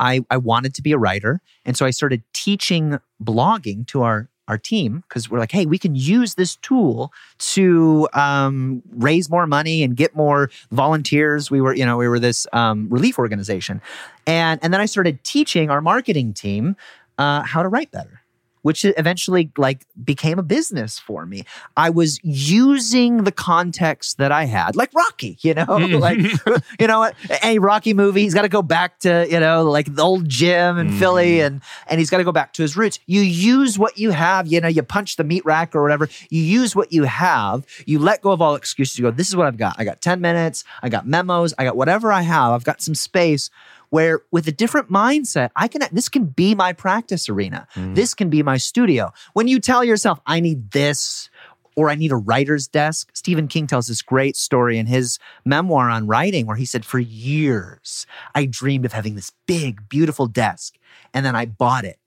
I, 0.00 0.24
I 0.30 0.38
wanted 0.38 0.74
to 0.74 0.82
be 0.82 0.92
a 0.92 0.98
writer. 0.98 1.40
And 1.64 1.76
so 1.76 1.86
I 1.86 1.90
started 1.90 2.24
teaching 2.32 2.98
blogging 3.22 3.86
to 3.88 4.02
our 4.02 4.28
our 4.48 4.58
team 4.58 5.04
because 5.08 5.30
we're 5.30 5.38
like, 5.38 5.52
hey, 5.52 5.64
we 5.64 5.78
can 5.78 5.94
use 5.94 6.34
this 6.34 6.56
tool 6.56 7.12
to 7.38 8.08
um, 8.14 8.82
raise 8.90 9.30
more 9.30 9.46
money 9.46 9.84
and 9.84 9.96
get 9.96 10.16
more 10.16 10.50
volunteers. 10.72 11.52
We 11.52 11.60
were, 11.60 11.72
you 11.72 11.86
know, 11.86 11.96
we 11.96 12.08
were 12.08 12.18
this 12.18 12.48
um, 12.52 12.88
relief 12.90 13.16
organization, 13.16 13.80
and 14.26 14.58
and 14.60 14.74
then 14.74 14.80
I 14.80 14.86
started 14.86 15.22
teaching 15.22 15.70
our 15.70 15.80
marketing 15.80 16.34
team 16.34 16.74
uh, 17.16 17.42
how 17.42 17.62
to 17.62 17.68
write 17.68 17.92
better 17.92 18.19
which 18.62 18.84
eventually 18.84 19.50
like 19.56 19.86
became 20.02 20.38
a 20.38 20.42
business 20.42 20.98
for 20.98 21.26
me. 21.26 21.44
I 21.76 21.90
was 21.90 22.20
using 22.22 23.24
the 23.24 23.32
context 23.32 24.18
that 24.18 24.32
I 24.32 24.44
had, 24.44 24.76
like 24.76 24.90
Rocky, 24.94 25.38
you 25.40 25.54
know, 25.54 25.66
mm-hmm. 25.66 25.94
like 26.00 26.18
you 26.80 26.86
know 26.86 27.10
any 27.42 27.58
Rocky 27.58 27.94
movie, 27.94 28.22
he's 28.22 28.34
got 28.34 28.42
to 28.42 28.48
go 28.48 28.62
back 28.62 28.98
to 29.00 29.26
you 29.30 29.40
know 29.40 29.64
like 29.64 29.94
the 29.94 30.02
old 30.02 30.28
gym 30.28 30.78
in 30.78 30.92
Philly, 30.92 31.38
mm-hmm. 31.38 31.46
and 31.46 31.62
and 31.88 31.98
he's 31.98 32.10
got 32.10 32.18
to 32.18 32.24
go 32.24 32.32
back 32.32 32.52
to 32.54 32.62
his 32.62 32.76
roots. 32.76 32.98
You 33.06 33.20
use 33.20 33.78
what 33.78 33.98
you 33.98 34.10
have, 34.10 34.46
you 34.46 34.60
know, 34.60 34.68
you 34.68 34.82
punch 34.82 35.16
the 35.16 35.24
meat 35.24 35.44
rack 35.44 35.74
or 35.74 35.82
whatever. 35.82 36.08
You 36.28 36.42
use 36.42 36.76
what 36.76 36.92
you 36.92 37.04
have. 37.04 37.66
You 37.86 37.98
let 37.98 38.22
go 38.22 38.32
of 38.32 38.42
all 38.42 38.54
excuses. 38.54 38.98
You 38.98 39.04
go, 39.04 39.10
this 39.10 39.28
is 39.28 39.36
what 39.36 39.46
I've 39.46 39.58
got. 39.58 39.76
I 39.78 39.84
got 39.84 40.00
ten 40.00 40.20
minutes. 40.20 40.64
I 40.82 40.88
got 40.88 41.06
memos. 41.06 41.54
I 41.58 41.64
got 41.64 41.76
whatever 41.76 42.12
I 42.12 42.22
have. 42.22 42.52
I've 42.52 42.64
got 42.64 42.82
some 42.82 42.94
space 42.94 43.50
where 43.90 44.22
with 44.30 44.48
a 44.48 44.52
different 44.52 44.90
mindset, 44.90 45.50
I 45.56 45.68
can, 45.68 45.82
this 45.92 46.08
can 46.08 46.26
be 46.26 46.54
my 46.54 46.72
practice 46.72 47.28
arena. 47.28 47.66
Mm. 47.74 47.94
This 47.94 48.14
can 48.14 48.30
be 48.30 48.42
my 48.42 48.56
studio. 48.56 49.12
When 49.34 49.48
you 49.48 49.60
tell 49.60 49.84
yourself, 49.84 50.20
I 50.26 50.40
need 50.40 50.70
this, 50.70 51.28
or 51.76 51.90
I 51.90 51.94
need 51.94 52.12
a 52.12 52.16
writer's 52.16 52.68
desk. 52.68 53.10
Stephen 53.14 53.48
King 53.48 53.66
tells 53.66 53.86
this 53.86 54.02
great 54.02 54.36
story 54.36 54.78
in 54.78 54.86
his 54.86 55.18
memoir 55.44 55.88
on 55.88 56.06
writing 56.06 56.46
where 56.46 56.56
he 56.56 56.64
said, 56.64 56.84
For 56.84 56.98
years, 56.98 58.06
I 58.34 58.46
dreamed 58.46 58.84
of 58.84 58.92
having 58.92 59.14
this 59.14 59.32
big, 59.46 59.88
beautiful 59.88 60.26
desk. 60.26 60.76
And 61.14 61.24
then 61.24 61.34
I 61.36 61.46
bought 61.46 61.84
it. 61.84 61.98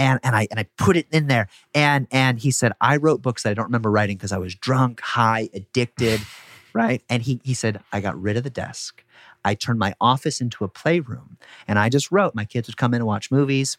And, 0.00 0.20
and 0.22 0.36
I 0.36 0.46
and 0.52 0.60
I 0.60 0.66
put 0.76 0.96
it 0.96 1.08
in 1.10 1.26
there. 1.26 1.48
And 1.74 2.06
and 2.12 2.38
he 2.38 2.52
said, 2.52 2.72
I 2.80 2.96
wrote 2.96 3.20
books 3.20 3.42
that 3.42 3.50
I 3.50 3.54
don't 3.54 3.66
remember 3.66 3.90
writing 3.90 4.16
because 4.16 4.30
I 4.30 4.38
was 4.38 4.54
drunk, 4.54 5.00
high, 5.00 5.48
addicted, 5.52 6.20
right? 6.72 7.02
And 7.08 7.22
he 7.22 7.40
he 7.42 7.52
said, 7.52 7.80
I 7.92 8.00
got 8.00 8.20
rid 8.20 8.36
of 8.36 8.44
the 8.44 8.50
desk. 8.50 9.04
I 9.48 9.54
turned 9.54 9.78
my 9.78 9.94
office 10.00 10.40
into 10.40 10.64
a 10.64 10.68
playroom 10.68 11.38
and 11.66 11.78
I 11.78 11.88
just 11.88 12.12
wrote. 12.12 12.34
My 12.34 12.44
kids 12.44 12.68
would 12.68 12.76
come 12.76 12.92
in 12.92 13.00
and 13.00 13.06
watch 13.06 13.30
movies. 13.30 13.76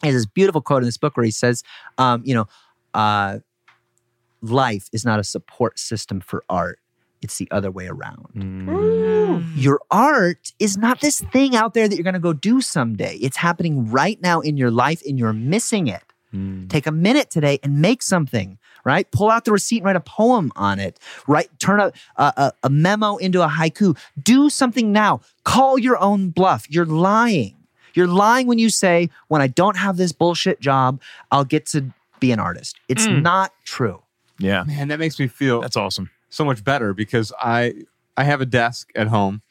He 0.00 0.08
has 0.08 0.16
this 0.16 0.26
beautiful 0.26 0.62
quote 0.62 0.82
in 0.82 0.86
this 0.88 0.96
book 0.96 1.16
where 1.16 1.24
he 1.24 1.30
says, 1.30 1.62
um, 1.98 2.22
you 2.24 2.34
know, 2.34 2.46
uh, 2.94 3.40
life 4.40 4.88
is 4.92 5.04
not 5.04 5.20
a 5.20 5.24
support 5.24 5.78
system 5.78 6.20
for 6.20 6.42
art. 6.48 6.78
It's 7.20 7.36
the 7.36 7.48
other 7.50 7.70
way 7.70 7.86
around. 7.86 8.28
Your 9.54 9.80
art 9.90 10.54
is 10.58 10.78
not 10.78 11.00
this 11.02 11.20
thing 11.20 11.54
out 11.54 11.74
there 11.74 11.86
that 11.86 11.94
you're 11.94 12.02
going 12.02 12.14
to 12.14 12.18
go 12.20 12.32
do 12.32 12.62
someday. 12.62 13.16
It's 13.16 13.36
happening 13.36 13.90
right 13.90 14.18
now 14.22 14.40
in 14.40 14.56
your 14.56 14.70
life 14.70 15.02
and 15.06 15.18
you're 15.18 15.34
missing 15.34 15.86
it. 15.86 16.02
Take 16.68 16.86
a 16.86 16.92
minute 16.92 17.28
today 17.28 17.58
and 17.62 17.82
make 17.82 18.02
something, 18.02 18.56
right? 18.84 19.10
Pull 19.10 19.30
out 19.30 19.44
the 19.44 19.52
receipt 19.52 19.78
and 19.78 19.86
write 19.86 19.96
a 19.96 20.00
poem 20.00 20.52
on 20.56 20.78
it, 20.78 20.98
right? 21.26 21.48
Turn 21.58 21.80
a, 21.80 21.92
a, 22.16 22.32
a- 22.36 22.52
a 22.64 22.70
memo 22.70 23.16
into 23.16 23.42
a 23.42 23.48
haiku. 23.48 23.96
Do 24.22 24.50
something 24.50 24.92
now. 24.92 25.20
Call 25.44 25.78
your 25.78 25.98
own 25.98 26.30
bluff. 26.30 26.70
You're 26.70 26.86
lying. 26.86 27.56
You're 27.94 28.06
lying 28.06 28.46
when 28.46 28.58
you 28.58 28.70
say, 28.70 29.10
when 29.28 29.42
I 29.42 29.46
don't 29.48 29.76
have 29.76 29.96
this 29.96 30.12
bullshit 30.12 30.60
job, 30.60 31.00
I'll 31.30 31.44
get 31.44 31.66
to 31.66 31.92
be 32.20 32.32
an 32.32 32.38
artist. 32.38 32.76
It's 32.88 33.06
hmm. 33.06 33.22
not 33.22 33.52
true. 33.64 34.02
Yeah. 34.38 34.64
Man, 34.64 34.88
that 34.88 34.98
makes 34.98 35.18
me 35.18 35.26
feel 35.26 35.60
That's 35.60 35.76
awesome. 35.76 36.10
so 36.28 36.44
much 36.44 36.62
better 36.64 36.94
because 36.94 37.32
I 37.40 37.74
I 38.16 38.24
have 38.24 38.40
a 38.40 38.46
desk 38.46 38.90
at 38.94 39.08
home 39.08 39.42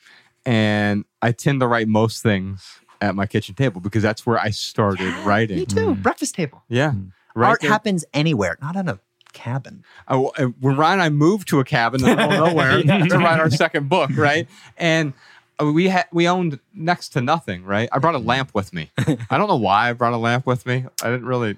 and 0.45 1.05
I 1.21 1.32
tend 1.32 1.59
to 1.61 1.67
write 1.67 1.88
most 1.88 2.23
things 2.23 2.80
at 3.01 3.15
my 3.15 3.25
kitchen 3.25 3.55
table 3.55 3.82
because 3.82 4.03
that's 4.03 4.25
where 4.25 4.39
I 4.39 4.49
started 4.49 5.13
writing. 5.25 5.59
Me 5.59 5.65
too. 5.65 5.93
Hmm. 5.93 6.01
Breakfast 6.01 6.36
table. 6.36 6.63
Yeah. 6.69 6.91
Hmm. 6.91 7.07
Right 7.36 7.49
Art 7.49 7.61
there. 7.61 7.69
happens 7.69 8.05
anywhere, 8.13 8.57
not 8.61 8.75
in 8.75 8.89
a 8.89 8.99
cabin. 9.34 9.84
I, 10.07 10.15
uh, 10.15 10.47
when 10.59 10.75
Ryan 10.75 10.93
and 10.93 11.01
I 11.03 11.09
moved 11.09 11.47
to 11.49 11.59
a 11.59 11.65
cabin 11.65 12.01
in 12.01 12.09
the 12.09 12.15
middle 12.15 12.45
of 12.45 12.49
nowhere 12.49 12.82
to 13.09 13.17
write 13.17 13.39
our 13.39 13.49
second 13.49 13.89
book, 13.89 14.11
right? 14.15 14.47
And 14.77 15.13
uh, 15.61 15.71
we 15.71 15.89
had 15.89 16.05
we 16.11 16.27
owned 16.27 16.59
next 16.73 17.09
to 17.09 17.21
nothing, 17.21 17.63
right? 17.63 17.89
I 17.91 17.99
brought 17.99 18.15
a 18.15 18.19
lamp 18.19 18.51
with 18.53 18.73
me. 18.73 18.91
I 18.97 19.38
don't 19.38 19.47
know 19.47 19.57
why 19.57 19.89
I 19.89 19.93
brought 19.93 20.13
a 20.13 20.17
lamp 20.17 20.45
with 20.45 20.65
me. 20.65 20.86
I 21.01 21.09
didn't 21.09 21.25
really 21.25 21.57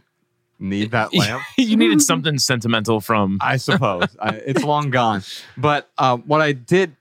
need 0.59 0.91
that 0.91 1.13
lamp. 1.13 1.43
you 1.57 1.75
needed 1.75 2.01
something 2.01 2.37
sentimental 2.37 3.01
from. 3.01 3.37
I 3.41 3.57
suppose 3.57 4.05
I, 4.19 4.35
it's 4.35 4.63
long 4.63 4.89
gone. 4.89 5.23
But 5.57 5.89
uh, 5.97 6.17
what 6.17 6.41
I 6.41 6.51
did 6.53 6.95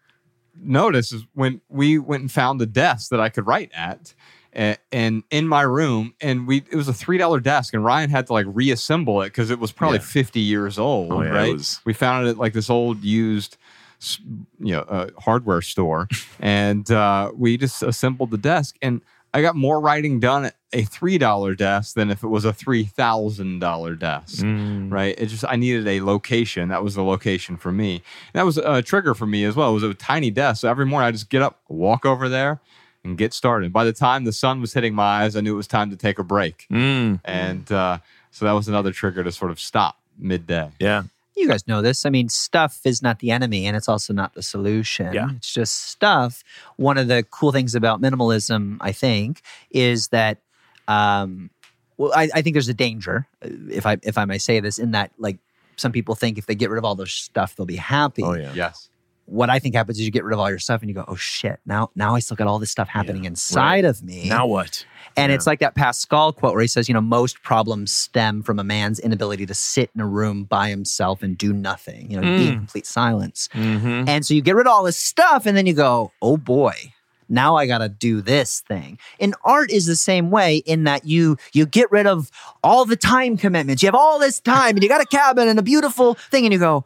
notice 0.62 1.12
is 1.12 1.24
when 1.34 1.60
we 1.68 1.98
went 1.98 2.22
and 2.22 2.32
found 2.32 2.60
a 2.62 2.66
desk 2.66 3.10
that 3.10 3.20
I 3.20 3.28
could 3.28 3.46
write 3.46 3.70
at, 3.74 4.14
and, 4.52 4.78
and 4.92 5.22
in 5.30 5.46
my 5.48 5.62
room, 5.62 6.14
and 6.20 6.46
we 6.46 6.58
it 6.70 6.74
was 6.76 6.88
a 6.88 6.92
three 6.94 7.18
dollar 7.18 7.40
desk, 7.40 7.74
and 7.74 7.84
Ryan 7.84 8.10
had 8.10 8.26
to 8.28 8.32
like 8.32 8.46
reassemble 8.48 9.22
it 9.22 9.26
because 9.26 9.50
it 9.50 9.58
was 9.58 9.72
probably 9.72 9.98
Yeah. 9.98 10.04
fifty 10.04 10.40
years 10.40 10.78
old. 10.78 11.12
Oh, 11.12 11.22
yeah, 11.22 11.28
right? 11.30 11.52
was- 11.52 11.80
We 11.84 11.92
found 11.94 12.26
it 12.26 12.30
at 12.30 12.38
like 12.38 12.52
this 12.52 12.70
old 12.70 13.02
used. 13.04 13.56
You 14.58 14.72
know, 14.76 14.80
uh, 14.80 15.10
hardware 15.18 15.60
store, 15.60 16.08
and 16.40 16.90
uh, 16.90 17.32
we 17.34 17.58
just 17.58 17.82
assembled 17.82 18.30
the 18.30 18.38
desk. 18.38 18.76
And 18.80 19.02
I 19.34 19.42
got 19.42 19.56
more 19.56 19.78
writing 19.78 20.20
done 20.20 20.46
at 20.46 20.54
a 20.72 20.84
three 20.84 21.18
dollar 21.18 21.54
desk 21.54 21.96
than 21.96 22.10
if 22.10 22.22
it 22.22 22.28
was 22.28 22.46
a 22.46 22.52
three 22.54 22.84
thousand 22.84 23.58
dollar 23.58 23.94
desk 23.94 24.42
Mm. 24.42 24.90
right? 24.90 25.14
It 25.18 25.26
just 25.26 25.44
I 25.46 25.56
needed 25.56 25.86
a 25.86 26.00
location. 26.00 26.70
That 26.70 26.82
was 26.82 26.94
the 26.94 27.04
location 27.04 27.58
for 27.58 27.72
me. 27.72 27.96
And 27.96 28.02
that 28.32 28.46
was 28.46 28.56
a 28.56 28.80
trigger 28.80 29.14
for 29.14 29.26
me 29.26 29.44
as 29.44 29.54
well. 29.54 29.68
It 29.70 29.74
was 29.74 29.82
a 29.82 29.92
tiny 29.92 30.30
desk. 30.30 30.62
So 30.62 30.70
every 30.70 30.86
morning 30.86 31.06
I 31.06 31.10
just 31.10 31.28
get 31.28 31.42
up, 31.42 31.60
walk 31.68 32.06
over 32.06 32.30
there, 32.30 32.58
and 33.04 33.16
get 33.16 33.32
started. 33.32 33.72
By 33.72 33.84
the 33.84 33.92
time 33.92 34.24
the 34.24 34.32
sun 34.32 34.60
was 34.60 34.72
hitting 34.72 34.94
my 34.94 35.22
eyes, 35.22 35.36
I 35.36 35.40
knew 35.40 35.54
it 35.54 35.56
was 35.56 35.66
time 35.66 35.90
to 35.90 35.96
take 35.96 36.18
a 36.18 36.24
break. 36.24 36.66
Mm. 36.70 37.20
And 37.24 37.70
uh, 37.72 37.98
so 38.30 38.44
that 38.44 38.52
was 38.52 38.68
another 38.68 38.92
trigger 38.92 39.24
to 39.24 39.32
sort 39.32 39.50
of 39.50 39.58
stop 39.58 39.98
midday. 40.18 40.70
Yeah. 40.78 41.04
You 41.36 41.48
guys 41.48 41.66
know 41.66 41.80
this. 41.80 42.04
I 42.04 42.10
mean, 42.10 42.28
stuff 42.28 42.80
is 42.84 43.02
not 43.02 43.20
the 43.20 43.30
enemy 43.30 43.66
and 43.66 43.76
it's 43.76 43.88
also 43.88 44.12
not 44.12 44.34
the 44.34 44.42
solution. 44.42 45.12
Yeah. 45.14 45.30
It's 45.36 45.52
just 45.52 45.88
stuff. 45.88 46.44
One 46.76 46.98
of 46.98 47.08
the 47.08 47.24
cool 47.30 47.52
things 47.52 47.74
about 47.74 48.00
minimalism, 48.00 48.76
I 48.80 48.92
think, 48.92 49.40
is 49.70 50.08
that 50.08 50.38
um 50.88 51.50
well, 51.96 52.12
I, 52.14 52.28
I 52.34 52.42
think 52.42 52.54
there's 52.54 52.68
a 52.68 52.74
danger, 52.74 53.26
uh, 53.44 53.48
if 53.70 53.86
I 53.86 53.98
if 54.02 54.18
I 54.18 54.24
may 54.24 54.38
say 54.38 54.60
this, 54.60 54.78
in 54.78 54.90
that 54.92 55.12
like 55.18 55.38
some 55.76 55.92
people 55.92 56.14
think 56.14 56.36
if 56.36 56.46
they 56.46 56.54
get 56.54 56.70
rid 56.70 56.78
of 56.78 56.84
all 56.84 56.94
their 56.94 57.06
stuff, 57.06 57.56
they'll 57.56 57.66
be 57.66 57.76
happy. 57.76 58.22
Oh 58.22 58.34
yeah. 58.34 58.52
Yes. 58.54 58.88
What 59.30 59.48
I 59.48 59.58
think 59.60 59.74
happens 59.76 59.98
is 59.98 60.04
you 60.04 60.10
get 60.10 60.24
rid 60.24 60.34
of 60.34 60.40
all 60.40 60.50
your 60.50 60.58
stuff 60.58 60.80
and 60.80 60.88
you 60.90 60.94
go, 60.94 61.04
oh 61.06 61.14
shit, 61.14 61.60
now 61.64 61.90
now 61.94 62.16
I 62.16 62.18
still 62.18 62.36
got 62.36 62.48
all 62.48 62.58
this 62.58 62.70
stuff 62.70 62.88
happening 62.88 63.24
inside 63.24 63.84
of 63.84 64.02
me. 64.02 64.28
Now 64.28 64.46
what? 64.46 64.84
And 65.16 65.30
Yeah. 65.30 65.36
it's 65.36 65.46
like 65.46 65.60
that 65.60 65.74
Pascal 65.76 66.32
quote 66.32 66.52
where 66.54 66.62
he 66.62 66.66
says, 66.68 66.88
you 66.88 66.94
know, 66.94 67.00
most 67.00 67.42
problems 67.42 67.94
stem 67.94 68.42
from 68.42 68.58
a 68.58 68.64
man's 68.64 68.98
inability 68.98 69.46
to 69.46 69.54
sit 69.54 69.90
in 69.94 70.00
a 70.00 70.06
room 70.06 70.44
by 70.44 70.68
himself 70.68 71.22
and 71.22 71.38
do 71.38 71.52
nothing, 71.52 72.10
you 72.10 72.20
know, 72.20 72.22
be 72.36 72.48
in 72.48 72.54
Mm. 72.54 72.58
complete 72.58 72.86
silence. 72.86 73.48
Mm-hmm. 73.54 74.08
And 74.08 74.26
so 74.26 74.34
you 74.34 74.42
get 74.42 74.56
rid 74.56 74.66
of 74.66 74.72
all 74.72 74.82
this 74.84 74.96
stuff 74.96 75.46
and 75.46 75.56
then 75.56 75.66
you 75.66 75.74
go, 75.74 76.12
oh 76.20 76.36
boy, 76.36 76.74
now 77.28 77.54
I 77.54 77.66
got 77.68 77.78
to 77.78 77.88
do 77.88 78.20
this 78.20 78.60
thing. 78.66 78.98
And 79.20 79.36
art 79.44 79.70
is 79.70 79.86
the 79.86 79.94
same 79.94 80.30
way 80.32 80.56
in 80.56 80.82
that 80.84 81.06
you 81.06 81.36
you 81.52 81.66
get 81.66 81.88
rid 81.92 82.06
of 82.08 82.30
all 82.64 82.84
the 82.84 82.96
time 82.96 83.36
commitments. 83.36 83.80
You 83.82 83.86
have 83.86 83.94
all 83.94 84.18
this 84.18 84.40
time 84.40 84.74
and 84.74 84.82
you 84.82 84.88
got 84.88 85.00
a 85.00 85.06
cabin 85.06 85.46
and 85.46 85.56
a 85.58 85.62
beautiful 85.62 86.14
thing 86.32 86.44
and 86.44 86.52
you 86.52 86.58
go, 86.58 86.84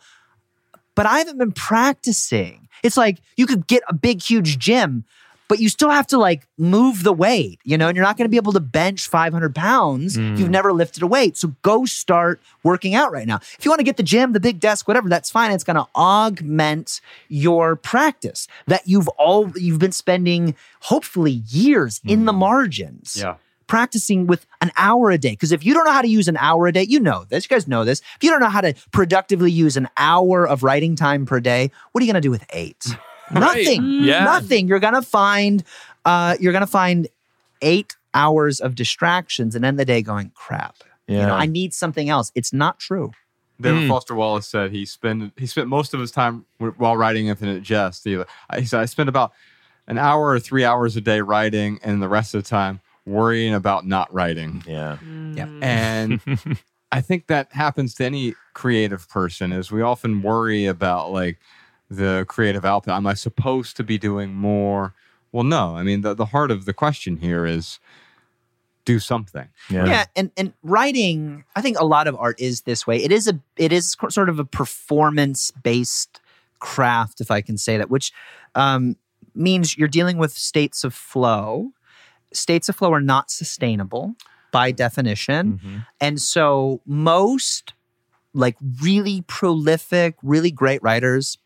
but 0.95 1.07
I 1.07 1.19
haven't 1.19 1.39
been 1.39 1.53
practicing. 1.53 2.69
It's 2.83 2.97
like 2.97 3.19
you 3.37 3.47
could 3.47 3.67
get 3.67 3.83
a 3.89 3.95
big 3.95 4.23
huge 4.23 4.59
gym 4.59 5.05
but 5.49 5.59
you 5.59 5.69
still 5.69 5.91
have 5.91 6.07
to 6.09 6.19
like 6.19 6.47
move 6.57 7.03
the 7.03 7.13
weight, 7.13 7.61
you 7.65 7.77
know, 7.77 7.89
and 7.89 7.97
you're 7.97 8.05
not 8.05 8.17
going 8.17 8.25
to 8.25 8.31
be 8.31 8.37
able 8.37 8.53
to 8.53 8.61
bench 8.61 9.09
500 9.09 9.55
pounds 9.55 10.17
if 10.17 10.39
you've 10.39 10.49
mm. 10.49 10.53
never 10.53 10.73
lifted 10.73 11.03
a 11.03 11.07
weight. 11.07 11.37
So 11.37 11.55
go 11.63 11.85
start 11.85 12.41
working 12.63 12.95
out 12.95 13.13
right 13.13 13.27
now. 13.27 13.37
If 13.37 13.65
you 13.65 13.71
want 13.71 13.81
to 13.81 13.85
get 13.85 13.97
the 13.97 14.03
gym, 14.03 14.33
the 14.33 14.41
big 14.41 14.59
desk, 14.59 14.89
whatever, 14.89 15.09
that's 15.09 15.31
fine. 15.31 15.53
It's 15.53 15.65
going 15.65 15.77
to 15.77 15.87
augment 15.95 17.01
your 17.29 17.77
practice 17.77 18.49
that 18.67 18.83
you've 18.87 19.09
all 19.09 19.51
you've 19.57 19.79
been 19.79 19.93
spending 19.93 20.55
hopefully 20.81 21.43
years 21.49 22.01
in 22.05 22.25
the 22.25 22.33
mm. 22.33 22.39
margins 22.39 23.17
Yeah. 23.21 23.37
Practicing 23.75 24.29
with 24.29 24.47
an 24.61 24.70
hour 24.77 25.11
a 25.11 25.18
day. 25.18 25.31
Because 25.31 25.51
if 25.51 25.64
you 25.64 25.75
don't 25.75 25.85
know 25.85 25.91
how 25.91 26.01
to 26.01 26.07
use 26.07 26.29
an 26.29 26.37
hour 26.37 26.68
a 26.68 26.72
day, 26.72 26.85
you 26.85 27.01
know 27.01 27.25
this. 27.29 27.43
You 27.43 27.49
guys 27.49 27.66
know 27.66 27.85
this. 27.85 28.03
If 28.14 28.22
you 28.22 28.31
don't 28.31 28.39
know 28.39 28.49
how 28.49 28.61
to 28.61 28.72
productively 28.93 29.51
use 29.51 29.77
an 29.77 29.89
hour 29.97 30.47
of 30.47 30.62
writing 30.62 30.95
time 30.95 31.27
per 31.27 31.41
day, 31.41 31.72
what 31.91 32.01
are 32.01 32.07
you 32.07 32.12
going 32.12 32.22
to 32.22 32.25
do 32.25 32.31
with 32.31 32.47
eight? 32.51 32.87
Nothing. 33.33 34.05
Yeah. 34.05 34.22
Nothing. 34.22 34.68
You're 34.68 34.79
going 34.79 34.95
to 34.95 35.03
find. 35.03 35.64
Uh, 36.05 36.37
you're 36.39 36.53
going 36.53 36.62
to 36.62 36.68
find 36.68 37.09
eight 37.62 37.97
hours 38.14 38.61
of 38.61 38.77
distractions 38.77 39.57
and 39.57 39.64
end 39.64 39.77
the 39.77 39.85
day 39.85 40.03
going, 40.03 40.31
crap. 40.35 40.77
You 41.09 41.16
know, 41.16 41.35
I 41.35 41.47
need 41.47 41.75
something 41.75 42.09
else. 42.09 42.31
It's 42.37 42.53
not 42.53 42.79
true. 42.79 43.11
David 43.61 43.83
Mm. 43.83 43.89
Foster 43.89 44.14
Wallace 44.14 44.47
said 44.47 44.70
he 44.70 44.87
spent 44.87 45.33
he 45.37 45.47
spent 45.47 45.66
most 45.66 45.95
of 45.95 45.99
his 46.01 46.12
time 46.12 46.45
while 46.59 46.97
writing 46.97 47.27
Infinite 47.27 47.64
Jest. 47.64 48.05
He, 48.05 48.22
he 48.57 48.66
said 48.66 48.81
I 48.81 48.85
spent 48.85 49.09
about 49.09 49.33
an 49.89 49.99
hour 49.99 50.29
or 50.29 50.39
three 50.39 50.64
hours 50.64 50.97
a 50.97 51.01
day 51.01 51.20
writing, 51.20 51.81
and 51.83 52.01
the 52.01 52.09
rest 52.09 52.37
of 52.37 52.45
the 52.45 52.49
time 52.49 52.81
worrying 53.07 53.55
about 53.55 53.87
not 53.87 54.13
writing. 54.13 54.63
yeah. 54.67 54.99
Yep. 55.35 55.49
And 55.63 56.21
I 56.93 57.01
think 57.01 57.27
that 57.27 57.53
happens 57.53 57.95
to 57.97 58.05
any 58.05 58.35
creative 58.55 59.09
person. 59.09 59.53
Is 59.53 59.71
we 59.71 59.83
often 59.83 60.23
worry 60.23 60.67
about 60.67 61.13
like 61.13 61.39
the 61.91 62.25
creative 62.29 62.65
output. 62.65 62.95
Am 62.95 63.07
I 63.07 63.15
supposed 63.15 63.77
to 63.77 63.85
be 63.85 63.99
doing 63.99 64.35
more? 64.35 64.95
Well, 65.33 65.45
no. 65.45 65.77
I 65.77 65.83
mean, 65.83 66.03
the 66.03 66.15
the 66.15 66.27
heart 66.27 66.51
of 66.51 66.65
the 66.65 66.73
question 66.73 67.17
here 67.17 67.45
is 67.45 67.79
do 68.85 68.99
something. 68.99 69.49
Yeah. 69.71 69.87
Yeah, 69.87 70.05
and 70.15 70.31
and 70.37 70.53
writing, 70.63 71.45
I 71.57 71.61
think 71.61 71.79
a 71.79 71.85
lot 71.85 72.07
of 72.07 72.17
art 72.17 72.41
is 72.41 72.63
this 72.63 72.87
way. 72.87 73.03
It 73.03 73.11
is 73.11 73.29
a 73.29 73.41
it 73.57 73.73
is 73.73 73.97
sort 74.09 74.29
of 74.29 74.39
a 74.39 74.45
performance 74.45 75.51
based 75.63 76.21
craft, 76.59 77.21
if 77.21 77.31
I 77.31 77.41
can 77.41 77.59
say 77.59 77.77
that, 77.77 77.91
which 77.91 78.13
um, 78.55 78.97
means 79.35 79.77
you're 79.77 79.89
dealing 79.89 80.19
with 80.19 80.33
states 80.33 80.85
of 80.85 80.95
flow. 80.95 81.71
States 82.35 82.68
of 82.68 82.76
flow 82.76 82.93
are 82.93 83.01
not 83.01 83.30
sustainable 83.30 84.14
by 84.53 84.70
definition, 84.70 85.59
Mhm. 85.64 85.87
and 86.01 86.20
so 86.20 86.80
most 86.87 87.72
like 88.35 88.57
really 88.82 89.22
prolific, 89.28 90.16
really 90.22 90.51
great 90.51 90.82
writers, 90.82 91.39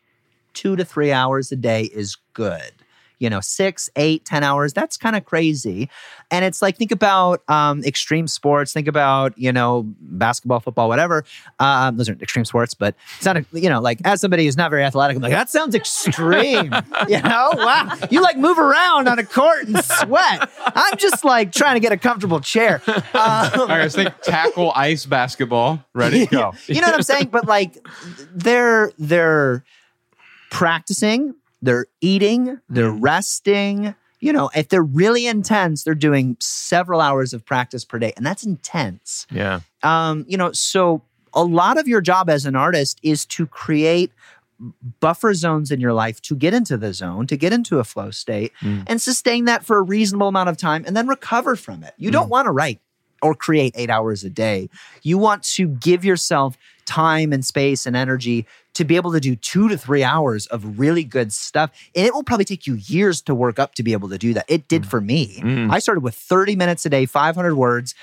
two 0.53 0.75
to 0.75 0.83
three 0.83 1.11
hours 1.11 1.51
a 1.51 1.55
day 1.55 1.83
is 1.93 2.17
good. 2.33 2.78
You 3.19 3.29
know, 3.29 3.39
six, 3.39 3.89
eight, 3.95 4.25
ten 4.25 4.43
hours, 4.43 4.73
that's 4.73 4.97
kind 4.97 5.15
of 5.15 5.25
crazy. 5.25 5.89
And 6.31 6.45
it's 6.45 6.61
like, 6.61 6.77
think 6.77 6.91
about 6.91 7.41
um, 7.49 7.83
extreme 7.83 8.27
sports, 8.27 8.73
think 8.73 8.87
about, 8.87 9.37
you 9.37 9.51
know, 9.51 9.85
basketball, 9.99 10.59
football, 10.59 10.87
whatever. 10.87 11.23
Um, 11.59 11.97
those 11.97 12.07
aren't 12.09 12.21
extreme 12.21 12.45
sports, 12.45 12.73
but 12.73 12.95
it's 13.17 13.25
not, 13.25 13.37
a, 13.37 13.45
you 13.53 13.69
know, 13.69 13.81
like 13.81 13.99
as 14.05 14.21
somebody 14.21 14.45
who's 14.45 14.57
not 14.57 14.69
very 14.69 14.83
athletic, 14.83 15.17
I'm 15.17 15.21
like, 15.23 15.31
that 15.31 15.49
sounds 15.49 15.75
extreme. 15.75 16.73
you 17.07 17.21
know, 17.21 17.51
wow. 17.55 17.97
You 18.09 18.21
like 18.21 18.37
move 18.37 18.59
around 18.59 19.07
on 19.07 19.19
a 19.19 19.23
court 19.23 19.67
and 19.67 19.83
sweat. 19.83 20.49
I'm 20.65 20.97
just 20.97 21.25
like 21.25 21.51
trying 21.51 21.75
to 21.75 21.79
get 21.79 21.91
a 21.91 21.97
comfortable 21.97 22.39
chair. 22.39 22.81
Um, 22.87 23.01
All 23.13 23.67
right, 23.67 23.81
let's 23.81 23.95
think 23.95 24.13
tackle 24.21 24.71
ice 24.75 25.05
basketball. 25.05 25.83
Ready? 25.93 26.25
Go. 26.25 26.53
you 26.67 26.81
know 26.81 26.87
what 26.87 26.95
I'm 26.95 27.03
saying? 27.03 27.27
But 27.27 27.45
like 27.47 27.77
they're 28.33 28.91
they're 28.97 29.63
practicing, 30.51 31.35
they're 31.61 31.87
eating, 32.01 32.59
they're 32.69 32.91
resting. 32.91 33.95
You 34.21 34.33
know, 34.33 34.49
if 34.55 34.67
they're 34.67 34.83
really 34.83 35.27
intense, 35.27 35.83
they're 35.83 35.95
doing 35.95 36.35
several 36.39 36.99
hours 36.99 37.33
of 37.33 37.45
practice 37.45 37.85
per 37.85 37.99
day, 37.99 38.11
and 38.17 38.25
that's 38.25 38.45
intense. 38.45 39.25
Yeah. 39.31 39.61
Um, 39.81 40.25
you 40.27 40.35
know, 40.37 40.51
so 40.51 41.01
a 41.33 41.43
lot 41.43 41.77
of 41.79 41.87
your 41.87 42.01
job 42.01 42.29
as 42.29 42.45
an 42.45 42.55
artist 42.55 42.99
is 43.01 43.25
to 43.27 43.45
create 43.47 44.11
buffer 44.99 45.33
zones 45.33 45.71
in 45.71 45.79
your 45.79 45.93
life 45.93 46.21
to 46.23 46.35
get 46.35 46.53
into 46.53 46.75
the 46.75 46.93
zone, 46.93 47.27
to 47.27 47.37
get 47.37 47.53
into 47.53 47.79
a 47.79 47.83
flow 47.85 48.11
state 48.11 48.51
Mm. 48.61 48.83
and 48.87 49.01
sustain 49.01 49.45
that 49.45 49.63
for 49.65 49.77
a 49.77 49.81
reasonable 49.81 50.27
amount 50.27 50.49
of 50.49 50.57
time 50.57 50.83
and 50.85 50.97
then 50.97 51.07
recover 51.07 51.55
from 51.55 51.81
it. 51.83 51.93
You 51.97 52.11
don't 52.11 52.27
want 52.27 52.45
to 52.45 52.51
write 52.51 52.81
or 53.21 53.33
create 53.35 53.73
eight 53.77 53.89
hours 53.89 54.25
a 54.25 54.29
day. 54.29 54.69
You 55.01 55.17
want 55.17 55.43
to 55.55 55.67
give 55.69 56.03
yourself 56.03 56.57
time 56.85 57.31
and 57.31 57.45
space 57.45 57.85
and 57.85 57.95
energy 57.95 58.45
to 58.75 58.85
be 58.85 58.95
able 58.95 59.11
to 59.11 59.19
do 59.19 59.35
two 59.35 59.67
to 59.67 59.77
three 59.77 60.03
hours 60.03 60.45
of 60.47 60.79
really 60.79 61.03
good 61.03 61.33
stuff. 61.33 61.71
And 61.95 62.05
it 62.05 62.13
will 62.13 62.23
probably 62.23 62.45
take 62.45 62.65
you 62.67 62.75
years 62.75 63.21
to 63.23 63.35
work 63.35 63.59
up 63.59 63.75
to 63.75 63.83
be 63.83 63.93
able 63.93 64.09
to 64.09 64.17
do 64.17 64.33
that. 64.35 64.45
It 64.47 64.67
did 64.67 64.85
for 64.85 65.01
me. 65.01 65.39
Mm. 65.41 65.71
I 65.71 65.79
started 65.79 66.01
with 66.01 66.15
30 66.15 66.55
minutes 66.55 66.85
a 66.85 66.89
day, 66.89 67.05
500 67.05 67.55
words, 67.55 67.95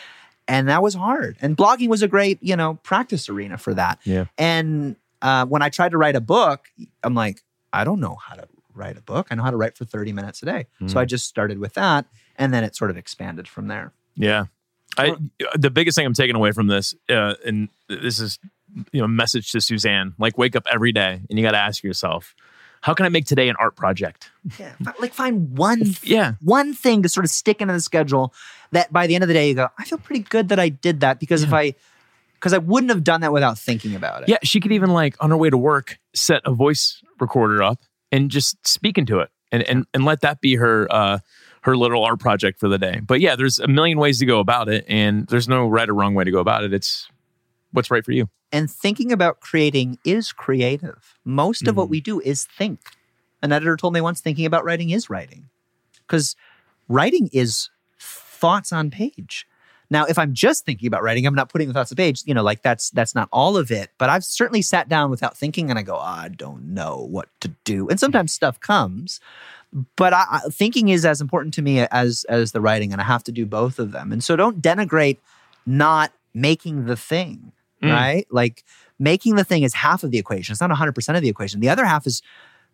and 0.48 0.68
that 0.68 0.82
was 0.82 0.94
hard. 0.94 1.36
And 1.40 1.56
blogging 1.56 1.88
was 1.88 2.02
a 2.02 2.08
great, 2.08 2.42
you 2.42 2.56
know, 2.56 2.74
practice 2.82 3.28
arena 3.28 3.58
for 3.58 3.74
that. 3.74 4.00
Yeah. 4.04 4.26
And 4.36 4.96
uh, 5.22 5.46
when 5.46 5.62
I 5.62 5.70
tried 5.70 5.92
to 5.92 5.98
write 5.98 6.16
a 6.16 6.20
book, 6.20 6.66
I'm 7.02 7.14
like, 7.14 7.42
I 7.72 7.84
don't 7.84 8.00
know 8.00 8.16
how 8.16 8.34
to 8.34 8.46
write 8.74 8.98
a 8.98 9.02
book. 9.02 9.28
I 9.30 9.34
know 9.34 9.42
how 9.42 9.50
to 9.50 9.56
write 9.56 9.76
for 9.78 9.84
30 9.86 10.12
minutes 10.12 10.42
a 10.42 10.46
day. 10.46 10.66
So 10.86 10.96
Mm. 10.96 10.96
I 10.96 11.04
just 11.06 11.26
started 11.26 11.58
with 11.58 11.74
that, 11.74 12.04
and 12.36 12.52
then 12.52 12.62
it 12.64 12.76
sort 12.76 12.90
of 12.90 12.96
expanded 12.98 13.48
from 13.48 13.68
there. 13.68 13.92
Yeah. 14.14 14.46
I, 14.98 15.14
the 15.54 15.70
biggest 15.70 15.96
thing 15.96 16.06
I'm 16.06 16.14
taking 16.14 16.36
away 16.36 16.52
from 16.52 16.68
this, 16.68 16.94
uh, 17.08 17.34
and 17.44 17.68
this 17.88 18.18
is, 18.18 18.38
you 18.92 19.00
know, 19.00 19.08
message 19.08 19.52
to 19.52 19.60
Suzanne, 19.60 20.14
like 20.18 20.36
wake 20.38 20.54
up 20.56 20.66
every 20.72 20.92
day 20.92 21.20
and 21.28 21.38
you 21.38 21.44
got 21.44 21.52
to 21.52 21.58
ask 21.58 21.82
yourself, 21.82 22.34
how 22.82 22.94
can 22.94 23.06
I 23.06 23.08
make 23.08 23.24
today 23.24 23.48
an 23.48 23.56
art 23.58 23.74
project? 23.74 24.30
Yeah, 24.58 24.74
like 25.00 25.12
find 25.14 25.56
one 25.56 25.82
Yeah. 26.02 26.34
one 26.42 26.72
thing 26.74 27.02
to 27.02 27.08
sort 27.08 27.24
of 27.24 27.30
stick 27.30 27.60
into 27.60 27.72
the 27.74 27.80
schedule 27.80 28.32
that 28.72 28.92
by 28.92 29.06
the 29.06 29.14
end 29.14 29.24
of 29.24 29.28
the 29.28 29.34
day 29.34 29.48
you 29.48 29.54
go, 29.54 29.68
I 29.78 29.84
feel 29.84 29.98
pretty 29.98 30.22
good 30.22 30.50
that 30.50 30.60
I 30.60 30.68
did 30.68 31.00
that 31.00 31.18
because 31.18 31.42
if 31.42 31.52
I 31.52 31.74
because 32.34 32.52
I 32.52 32.58
wouldn't 32.58 32.90
have 32.90 33.02
done 33.02 33.22
that 33.22 33.32
without 33.32 33.58
thinking 33.58 33.94
about 33.96 34.22
it. 34.22 34.28
Yeah. 34.28 34.36
She 34.42 34.60
could 34.60 34.70
even 34.72 34.90
like 34.90 35.16
on 35.20 35.30
her 35.30 35.36
way 35.36 35.48
to 35.50 35.56
work, 35.56 35.98
set 36.14 36.42
a 36.44 36.52
voice 36.52 37.02
recorder 37.18 37.62
up 37.62 37.80
and 38.12 38.30
just 38.30 38.64
speak 38.66 38.98
into 38.98 39.20
it 39.20 39.30
and, 39.50 39.62
and, 39.62 39.86
and 39.94 40.04
let 40.04 40.20
that 40.20 40.42
be 40.42 40.56
her, 40.56 40.86
uh, 40.90 41.18
her 41.62 41.76
little 41.78 42.04
art 42.04 42.20
project 42.20 42.60
for 42.60 42.68
the 42.68 42.78
day. 42.78 43.00
But 43.04 43.20
yeah, 43.20 43.36
there's 43.36 43.58
a 43.58 43.66
million 43.66 43.98
ways 43.98 44.18
to 44.18 44.26
go 44.26 44.38
about 44.38 44.68
it 44.68 44.84
and 44.86 45.26
there's 45.28 45.48
no 45.48 45.66
right 45.66 45.88
or 45.88 45.94
wrong 45.94 46.14
way 46.14 46.24
to 46.24 46.30
go 46.30 46.38
about 46.40 46.62
it. 46.62 46.74
It's 46.74 47.08
what's 47.76 47.90
right 47.90 48.04
for 48.04 48.12
you. 48.12 48.28
And 48.52 48.70
thinking 48.70 49.12
about 49.12 49.40
creating 49.40 49.98
is 50.04 50.32
creative. 50.32 51.14
Most 51.24 51.66
of 51.68 51.76
what 51.76 51.88
Mhm. 51.88 51.90
we 51.90 52.00
do 52.00 52.20
is 52.20 52.44
think. 52.44 52.80
An 53.42 53.52
editor 53.52 53.76
told 53.76 53.92
me 53.94 54.00
once 54.00 54.20
thinking 54.20 54.46
about 54.46 54.64
writing 54.64 54.90
is 54.90 55.10
writing. 55.10 55.48
Because 56.06 56.34
writing 56.88 57.28
is 57.32 57.68
thoughts 57.98 58.72
on 58.72 58.90
page. 58.90 59.46
Now, 59.88 60.04
if 60.04 60.18
I'm 60.18 60.34
just 60.34 60.64
thinking 60.64 60.88
about 60.88 61.02
writing, 61.04 61.26
I'm 61.26 61.34
not 61.34 61.48
putting 61.48 61.68
the 61.68 61.74
thoughts 61.74 61.92
on 61.92 61.96
page, 61.96 62.22
you 62.26 62.34
know, 62.34 62.42
like 62.42 62.62
that's 62.62 62.90
that's 62.90 63.14
not 63.14 63.28
all 63.32 63.56
of 63.56 63.70
it. 63.70 63.90
But 63.98 64.10
I've 64.10 64.24
certainly 64.24 64.62
sat 64.62 64.88
down 64.88 65.10
without 65.10 65.36
thinking 65.36 65.70
and 65.70 65.78
I 65.78 65.82
go, 65.82 65.94
"Oh, 65.96 66.00
I 66.00 66.28
don't 66.28 66.74
know 66.74 67.06
what 67.08 67.28
to 67.40 67.48
do. 67.64 67.88
And 67.88 68.00
sometimes 68.00 68.32
stuff 68.32 68.58
comes. 68.58 69.20
But 69.96 70.12
I, 70.12 70.24
I- 70.30 70.40
thinking 70.50 70.88
is 70.88 71.04
as 71.04 71.20
important 71.20 71.54
to 71.54 71.62
me 71.62 71.80
as 71.80 72.24
as 72.28 72.50
the 72.52 72.60
writing, 72.60 72.90
and 72.92 73.00
I 73.00 73.04
have 73.04 73.22
to 73.24 73.32
do 73.32 73.46
both 73.46 73.78
of 73.78 73.92
them. 73.92 74.10
And 74.12 74.24
so 74.24 74.34
don't 74.34 74.60
denigrate 74.62 75.18
not 75.66 76.12
making 76.34 76.86
the 76.86 76.96
thing 76.96 77.52
Mm. 77.86 77.92
right? 77.92 78.26
Like 78.30 78.64
making 78.98 79.36
the 79.36 79.44
thing 79.44 79.62
is 79.62 79.74
half 79.74 80.04
of 80.04 80.10
the 80.10 80.18
equation. 80.18 80.52
It's 80.52 80.60
not 80.60 80.70
100% 80.70 81.16
of 81.16 81.22
the 81.22 81.28
equation. 81.28 81.60
The 81.60 81.68
other 81.68 81.84
half 81.84 82.06
is 82.06 82.22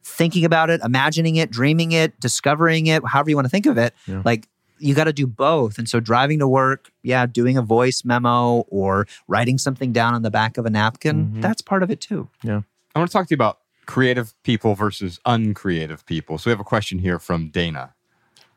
thinking 0.05 0.45
about 0.45 0.71
it, 0.71 0.81
imagining 0.85 1.37
it, 1.37 1.51
dreaming 1.51 1.93
it, 1.93 2.19
discovering 2.21 2.87
it, 2.87 3.07
however 3.07 3.31
you 3.31 3.37
want 3.37 3.47
to 3.47 3.51
think 3.51 3.67
of 3.67 3.79
it. 3.79 3.95
Yeah. 4.07 4.23
Like 4.25 4.49
you 4.79 4.95
got 4.95 5.05
to 5.05 5.13
do 5.13 5.27
both. 5.29 5.79
And 5.79 5.89
so 5.89 6.01
driving 6.01 6.41
to 6.41 6.49
work, 6.49 6.91
yeah, 7.03 7.25
doing 7.27 7.57
a 7.57 7.63
voice 7.63 8.05
memo 8.05 8.61
or 8.69 9.07
writing 9.29 9.59
something 9.59 9.93
down 9.93 10.15
on 10.15 10.23
the 10.23 10.31
back 10.31 10.59
of 10.59 10.67
a 10.67 10.71
napkin, 10.71 11.27
Mhm. 11.37 11.43
that's 11.43 11.63
part 11.63 11.85
of 11.85 11.91
it 11.91 12.01
too. 12.01 12.29
Yeah. 12.43 12.63
I 12.95 12.99
want 12.99 13.11
to 13.11 13.13
talk 13.13 13.29
to 13.29 13.31
you 13.33 13.37
about 13.37 13.59
creative 13.87 14.35
people 14.43 14.75
versus 14.75 15.21
uncreative 15.25 16.05
people. 16.07 16.39
So 16.39 16.51
we 16.51 16.53
have 16.53 16.61
a 16.61 16.65
question 16.65 16.99
here 16.99 17.19
from 17.21 17.49
Dana. 17.49 17.95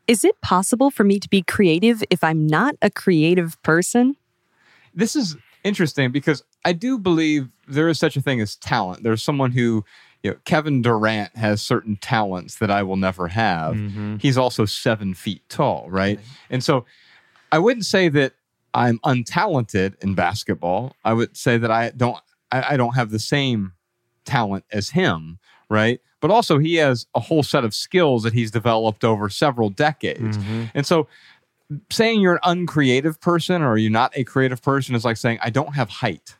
Is 0.08 0.24
it 0.24 0.40
possible 0.40 0.90
for 0.90 1.04
me 1.04 1.18
to 1.18 1.28
be 1.28 1.42
creative 1.42 2.02
if 2.10 2.22
I'm 2.22 2.46
not 2.46 2.74
a 2.82 2.90
creative 2.90 3.60
person? 3.62 4.16
This 4.94 5.14
is 5.16 5.36
interesting 5.66 6.12
because 6.12 6.42
I 6.64 6.72
do 6.72 6.98
believe 6.98 7.48
there 7.68 7.88
is 7.88 7.98
such 7.98 8.16
a 8.16 8.20
thing 8.20 8.40
as 8.40 8.56
talent. 8.56 9.02
There's 9.02 9.22
someone 9.22 9.50
who, 9.52 9.84
you 10.22 10.30
know, 10.30 10.36
Kevin 10.44 10.82
Durant 10.82 11.36
has 11.36 11.60
certain 11.60 11.96
talents 11.96 12.56
that 12.58 12.70
I 12.70 12.82
will 12.82 12.96
never 12.96 13.28
have. 13.28 13.74
Mhm. 13.74 14.20
He's 14.22 14.38
also 14.38 14.64
seven 14.64 15.14
feet 15.14 15.42
tall, 15.48 15.88
right? 15.90 16.18
And 16.50 16.62
so 16.62 16.84
I 17.52 17.58
wouldn't 17.58 17.86
say 17.86 18.08
that 18.08 18.32
I'm 18.74 18.98
untalented 19.00 20.02
in 20.02 20.14
basketball. 20.14 20.94
I 21.04 21.12
would 21.12 21.36
say 21.36 21.58
that 21.58 21.70
I 21.70 21.90
don't 21.90 22.18
I, 22.52 22.74
I 22.74 22.76
don't 22.76 22.94
have 22.94 23.10
the 23.10 23.18
same 23.18 23.72
talent 24.24 24.64
as 24.70 24.90
him, 24.90 25.38
right? 25.68 26.00
But 26.20 26.30
also 26.30 26.58
he 26.58 26.76
has 26.76 27.06
a 27.14 27.20
whole 27.20 27.42
set 27.42 27.64
of 27.64 27.74
skills 27.74 28.22
that 28.22 28.32
he's 28.32 28.50
developed 28.50 29.04
over 29.04 29.28
several 29.28 29.68
decades. 29.70 30.38
Mhm. 30.38 30.70
And 30.74 30.86
so 30.86 31.08
saying 31.90 32.20
you're 32.20 32.34
an 32.34 32.40
uncreative 32.44 33.20
person 33.20 33.62
or 33.62 33.76
you're 33.76 33.90
not 33.90 34.12
a 34.16 34.24
creative 34.24 34.62
person 34.62 34.94
is 34.94 35.04
like 35.04 35.16
saying 35.16 35.38
I 35.42 35.50
don't 35.50 35.74
have 35.74 35.88
height. 35.88 36.36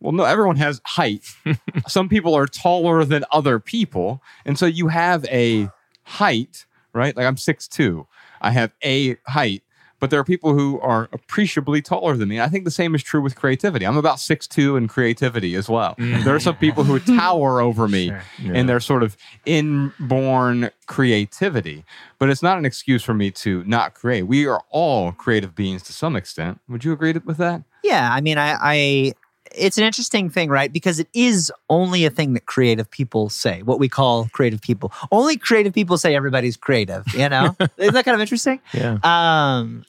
Well, 0.00 0.12
no, 0.12 0.24
everyone 0.24 0.56
has 0.56 0.80
height. 0.84 1.24
Some 1.88 2.08
people 2.08 2.34
are 2.34 2.46
taller 2.46 3.04
than 3.04 3.24
other 3.32 3.58
people. 3.58 4.22
And 4.44 4.58
so 4.58 4.66
you 4.66 4.88
have 4.88 5.24
a 5.26 5.68
height, 6.04 6.66
right? 6.92 7.16
Like 7.16 7.26
I'm 7.26 7.36
6'2. 7.36 8.06
I 8.40 8.52
have 8.52 8.72
a 8.84 9.16
height, 9.26 9.62
but 10.00 10.10
there 10.10 10.20
are 10.20 10.24
people 10.24 10.54
who 10.54 10.78
are 10.80 11.08
appreciably 11.12 11.82
taller 11.82 12.16
than 12.16 12.28
me. 12.28 12.40
I 12.40 12.48
think 12.48 12.64
the 12.64 12.70
same 12.70 12.94
is 12.94 13.02
true 13.02 13.20
with 13.20 13.34
creativity. 13.36 13.84
I'm 13.86 13.96
about 13.96 14.16
6'2 14.18 14.76
in 14.78 14.88
creativity 14.88 15.54
as 15.54 15.68
well. 15.68 15.94
Mm. 15.96 16.24
There 16.24 16.34
are 16.34 16.40
some 16.40 16.56
people 16.56 16.84
who 16.84 16.98
tower 17.16 17.60
over 17.60 17.88
me 17.88 18.06
Yeah. 18.06 18.22
in 18.52 18.66
their 18.66 18.80
sort 18.80 19.02
of 19.02 19.16
inborn 19.46 20.70
creativity. 20.86 21.84
But 22.18 22.30
it's 22.30 22.42
not 22.42 22.58
an 22.58 22.64
excuse 22.64 23.02
for 23.02 23.14
me 23.14 23.30
to 23.32 23.62
not 23.64 23.94
create. 23.94 24.22
We 24.22 24.46
are 24.46 24.62
all 24.70 25.12
creative 25.12 25.54
beings 25.54 25.82
to 25.84 25.92
some 25.92 26.16
extent. 26.16 26.60
Would 26.68 26.84
you 26.84 26.92
agree 26.92 27.12
with 27.24 27.36
that? 27.38 27.62
Yeah, 27.84 28.10
I 28.12 28.20
mean, 28.20 28.38
I, 28.38 28.56
I 28.60 29.12
it's 29.54 29.78
an 29.78 29.84
interesting 29.84 30.30
thing, 30.30 30.48
right? 30.50 30.72
Because 30.72 30.98
it 30.98 31.08
is 31.14 31.52
only 31.68 32.04
a 32.04 32.10
thing 32.10 32.34
that 32.34 32.46
creative 32.46 32.90
people 32.90 33.28
say, 33.28 33.62
what 33.62 33.78
we 33.78 33.88
call 33.88 34.28
creative 34.32 34.60
people. 34.60 34.92
Only 35.10 35.36
creative 35.36 35.72
people 35.72 35.98
say 35.98 36.14
everybody's 36.14 36.56
creative, 36.56 37.04
you 37.14 37.28
know? 37.28 37.56
Isn't 37.76 37.94
that 37.94 38.04
kind 38.04 38.14
of 38.14 38.20
interesting? 38.20 38.60
Yeah. 38.72 38.98
Um, 39.02 39.84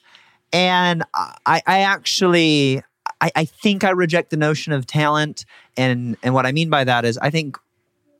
and 0.52 1.04
I, 1.14 1.62
I 1.66 1.80
actually, 1.80 2.82
I, 3.20 3.30
I 3.36 3.44
think 3.44 3.84
I 3.84 3.90
reject 3.90 4.30
the 4.30 4.36
notion 4.36 4.72
of 4.72 4.86
talent, 4.86 5.44
and 5.76 6.16
and 6.22 6.34
what 6.34 6.46
I 6.46 6.52
mean 6.52 6.70
by 6.70 6.84
that 6.84 7.04
is 7.04 7.18
I 7.18 7.30
think 7.30 7.56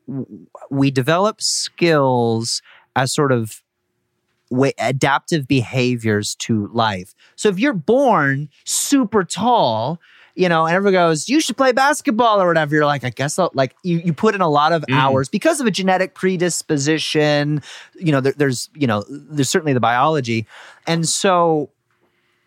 w- 0.07 0.47
we 0.70 0.91
develop 0.91 1.43
skills 1.43 2.62
as 2.95 3.12
sort 3.12 3.32
of 3.32 3.62
way, 4.51 4.72
adaptive 4.78 5.49
behaviors 5.49 6.34
to 6.36 6.68
life. 6.68 7.14
So 7.36 7.49
if 7.49 7.59
you're 7.59 7.72
born 7.72 8.49
super 8.64 9.24
tall, 9.24 10.01
you 10.41 10.49
know, 10.49 10.64
and 10.64 10.74
everyone 10.74 10.95
goes, 10.95 11.28
you 11.28 11.38
should 11.38 11.59
play 11.59 11.70
basketball 11.70 12.41
or 12.41 12.47
whatever. 12.47 12.74
You're 12.74 12.86
like, 12.86 13.05
I 13.05 13.11
guess 13.11 13.38
I'll, 13.38 13.51
like 13.53 13.76
you, 13.82 13.99
you 13.99 14.14
put 14.14 14.34
in 14.34 14.41
a 14.41 14.49
lot 14.49 14.72
of 14.72 14.80
Mm. 14.88 14.97
hours 14.97 15.28
because 15.28 15.61
of 15.61 15.66
a 15.66 15.70
genetic 15.70 16.14
predisposition. 16.14 17.61
You 17.95 18.12
know, 18.12 18.22
there, 18.22 18.32
there's, 18.32 18.70
you 18.74 18.86
know, 18.86 19.05
there's 19.09 19.51
certainly 19.51 19.74
the 19.74 19.80
biology. 19.80 20.47
And 20.86 21.07
so 21.07 21.68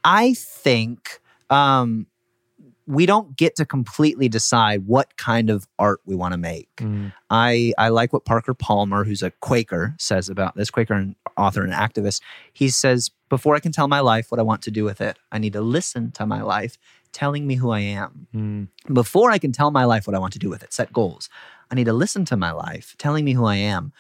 I 0.04 0.34
think 0.34 1.20
um, 1.52 2.08
we 2.88 3.06
don't 3.06 3.38
get 3.38 3.56
to 3.58 3.66
completely 3.66 4.28
decide 4.28 4.88
what 4.88 5.16
kind 5.16 5.52
of 5.52 5.68
art 5.78 6.00
we 6.06 6.16
want 6.16 6.32
to 6.32 6.38
make. 6.40 6.70
I, 7.30 7.74
I 7.78 7.90
like 7.90 8.12
what 8.12 8.26
Parker 8.26 8.56
Palmer, 8.56 9.04
who's 9.04 9.22
a 9.22 9.30
Quaker, 9.30 9.94
says 10.00 10.30
about 10.30 10.56
this 10.56 10.72
Quaker 10.72 10.96
and 10.96 11.16
author 11.38 11.64
and 11.64 11.74
activist. 11.74 12.22
He 12.54 12.70
says, 12.70 13.12
Before 13.34 13.56
I 13.56 13.60
can 13.60 13.72
tell 13.72 13.88
my 13.88 14.00
life 14.00 14.30
what 14.30 14.40
I 14.40 14.44
want 14.44 14.62
to 14.62 14.70
do 14.70 14.84
with 14.84 15.02
it, 15.02 15.18
I 15.32 15.40
need 15.40 15.54
to 15.54 15.62
listen 15.62 16.12
to 16.12 16.28
my 16.28 16.44
life 16.44 16.78
telling 17.14 17.48
me 17.48 17.56
who 17.56 17.72
I 17.72 17.80
am. 17.80 18.28
Mm. 18.32 18.94
Before 18.94 19.32
I 19.32 19.40
can 19.40 19.52
tell 19.52 19.72
my 19.72 19.86
life 19.86 20.06
what 20.06 20.16
I 20.16 20.20
want 20.20 20.34
to 20.34 20.40
do 20.40 20.52
with 20.52 20.62
it, 20.62 20.72
set 20.72 20.94
goals, 20.94 21.30
I 21.72 21.74
need 21.74 21.86
to 21.86 21.94
listen 21.94 22.26
to 22.26 22.38
my 22.38 22.52
life 22.52 22.94
telling 23.00 23.26
me 23.26 23.34
who 23.34 23.46
I 23.46 23.56
am. 23.56 23.92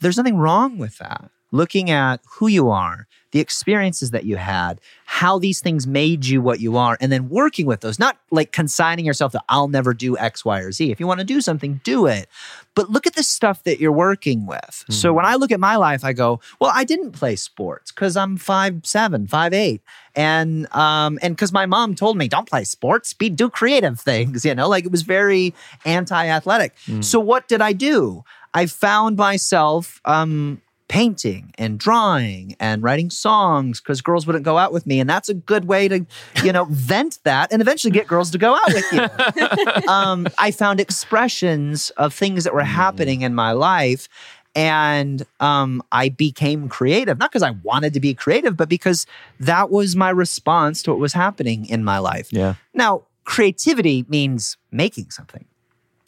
There's 0.00 0.16
nothing 0.16 0.36
wrong 0.36 0.78
with 0.78 0.98
that. 0.98 1.30
Looking 1.52 1.90
at 1.90 2.22
who 2.28 2.48
you 2.48 2.70
are, 2.70 3.06
the 3.32 3.40
experiences 3.40 4.12
that 4.12 4.24
you 4.24 4.36
had, 4.36 4.80
how 5.06 5.38
these 5.38 5.60
things 5.60 5.86
made 5.86 6.24
you 6.24 6.40
what 6.40 6.60
you 6.60 6.76
are, 6.76 6.96
and 7.00 7.10
then 7.10 7.28
working 7.28 7.66
with 7.66 7.80
those, 7.80 7.98
not 7.98 8.16
like 8.30 8.52
consigning 8.52 9.04
yourself 9.04 9.32
to, 9.32 9.42
I'll 9.48 9.68
never 9.68 9.92
do 9.92 10.16
X, 10.16 10.44
Y, 10.44 10.60
or 10.60 10.70
Z. 10.70 10.90
If 10.90 11.00
you 11.00 11.06
want 11.06 11.20
to 11.20 11.24
do 11.26 11.40
something, 11.40 11.80
do 11.82 12.06
it. 12.06 12.28
But 12.74 12.88
look 12.88 13.06
at 13.06 13.14
the 13.14 13.22
stuff 13.22 13.64
that 13.64 13.80
you're 13.80 13.92
working 13.92 14.46
with. 14.46 14.84
So 14.88 15.12
when 15.12 15.26
I 15.26 15.34
look 15.34 15.50
at 15.50 15.60
my 15.60 15.76
life, 15.76 16.04
I 16.04 16.14
go, 16.14 16.40
well, 16.60 16.70
I 16.74 16.84
didn't 16.84 17.12
play 17.12 17.36
sports 17.36 17.92
because 17.92 18.16
I'm 18.16 18.38
five 18.38 18.80
seven, 18.84 19.26
five 19.26 19.52
eight, 19.52 19.82
and 20.14 20.72
um, 20.74 21.18
and 21.20 21.36
because 21.36 21.52
my 21.52 21.66
mom 21.66 21.94
told 21.94 22.16
me 22.16 22.28
don't 22.28 22.48
play 22.48 22.64
sports, 22.64 23.12
be 23.12 23.28
do 23.28 23.50
creative 23.50 24.00
things. 24.00 24.44
You 24.52 24.54
know, 24.54 24.68
like 24.68 24.84
it 24.84 24.90
was 24.90 25.02
very 25.02 25.54
anti-athletic. 25.84 26.74
So 27.00 27.20
what 27.20 27.48
did 27.48 27.60
I 27.60 27.72
do? 27.72 28.24
I 28.54 28.66
found 28.66 29.16
myself 29.16 30.00
um, 30.04 30.60
painting 30.88 31.52
and 31.56 31.78
drawing 31.78 32.54
and 32.60 32.82
writing 32.82 33.10
songs 33.10 33.80
because 33.80 34.00
girls 34.02 34.26
wouldn't 34.26 34.44
go 34.44 34.58
out 34.58 34.72
with 34.72 34.86
me, 34.86 35.00
and 35.00 35.08
that's 35.08 35.28
a 35.28 35.34
good 35.34 35.66
way 35.66 35.88
to, 35.88 36.06
you 36.44 36.52
know, 36.52 36.64
vent 36.70 37.18
that 37.24 37.52
and 37.52 37.62
eventually 37.62 37.90
get 37.90 38.06
girls 38.06 38.30
to 38.32 38.38
go 38.38 38.54
out 38.54 38.72
with 38.74 38.92
you. 38.92 39.88
um, 39.88 40.26
I 40.38 40.50
found 40.50 40.80
expressions 40.80 41.90
of 41.90 42.12
things 42.12 42.44
that 42.44 42.54
were 42.54 42.64
happening 42.64 43.22
in 43.22 43.34
my 43.34 43.52
life. 43.52 44.08
And 44.54 45.24
um, 45.40 45.82
I 45.92 46.10
became 46.10 46.68
creative, 46.68 47.18
not 47.18 47.30
because 47.30 47.42
I 47.42 47.52
wanted 47.62 47.94
to 47.94 48.00
be 48.00 48.12
creative, 48.12 48.54
but 48.54 48.68
because 48.68 49.06
that 49.40 49.70
was 49.70 49.96
my 49.96 50.10
response 50.10 50.82
to 50.82 50.90
what 50.90 50.98
was 50.98 51.14
happening 51.14 51.64
in 51.64 51.82
my 51.84 51.98
life. 51.98 52.30
Yeah. 52.30 52.56
Now, 52.74 53.04
creativity 53.24 54.04
means 54.10 54.58
making 54.70 55.10
something. 55.10 55.46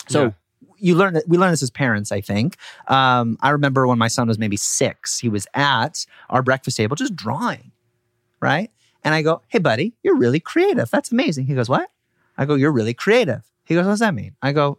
So 0.09 0.25
Yeah. 0.25 0.31
You 0.85 0.95
learn 0.95 1.15
that 1.15 1.27
we 1.27 1.39
learn 1.39 1.51
this 1.51 1.63
as 1.63 1.71
parents, 1.71 2.13
I 2.13 2.21
think. 2.21 2.59
Um, 2.89 3.39
I 3.41 3.51
remember 3.51 3.87
when 3.87 3.97
my 3.97 4.09
son 4.09 4.29
was 4.29 4.39
maybe 4.39 4.59
six, 4.59 5.19
he 5.19 5.31
was 5.31 5.47
at 5.55 6.05
our 6.29 6.43
breakfast 6.43 6.77
table 6.77 6.95
just 6.95 7.17
drawing, 7.17 7.73
right? 8.39 8.71
And 9.03 9.15
I 9.15 9.23
go, 9.23 9.41
Hey, 9.49 9.61
buddy, 9.61 9.95
you're 10.03 10.17
really 10.17 10.41
creative. 10.41 10.91
That's 10.91 11.11
amazing. 11.11 11.47
He 11.47 11.55
goes, 11.55 11.71
What? 11.71 11.91
I 12.37 12.45
go, 12.45 12.55
You're 12.55 12.71
really 12.71 12.93
creative. 12.93 13.51
He 13.65 13.75
goes, 13.75 13.87
What 13.87 13.93
does 13.93 14.01
that 14.01 14.15
mean? 14.15 14.37
I 14.43 14.53
go, 14.53 14.79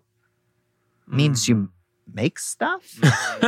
Means 1.07 1.47
you 1.47 1.69
make 2.13 2.37
stuff? 2.37 2.99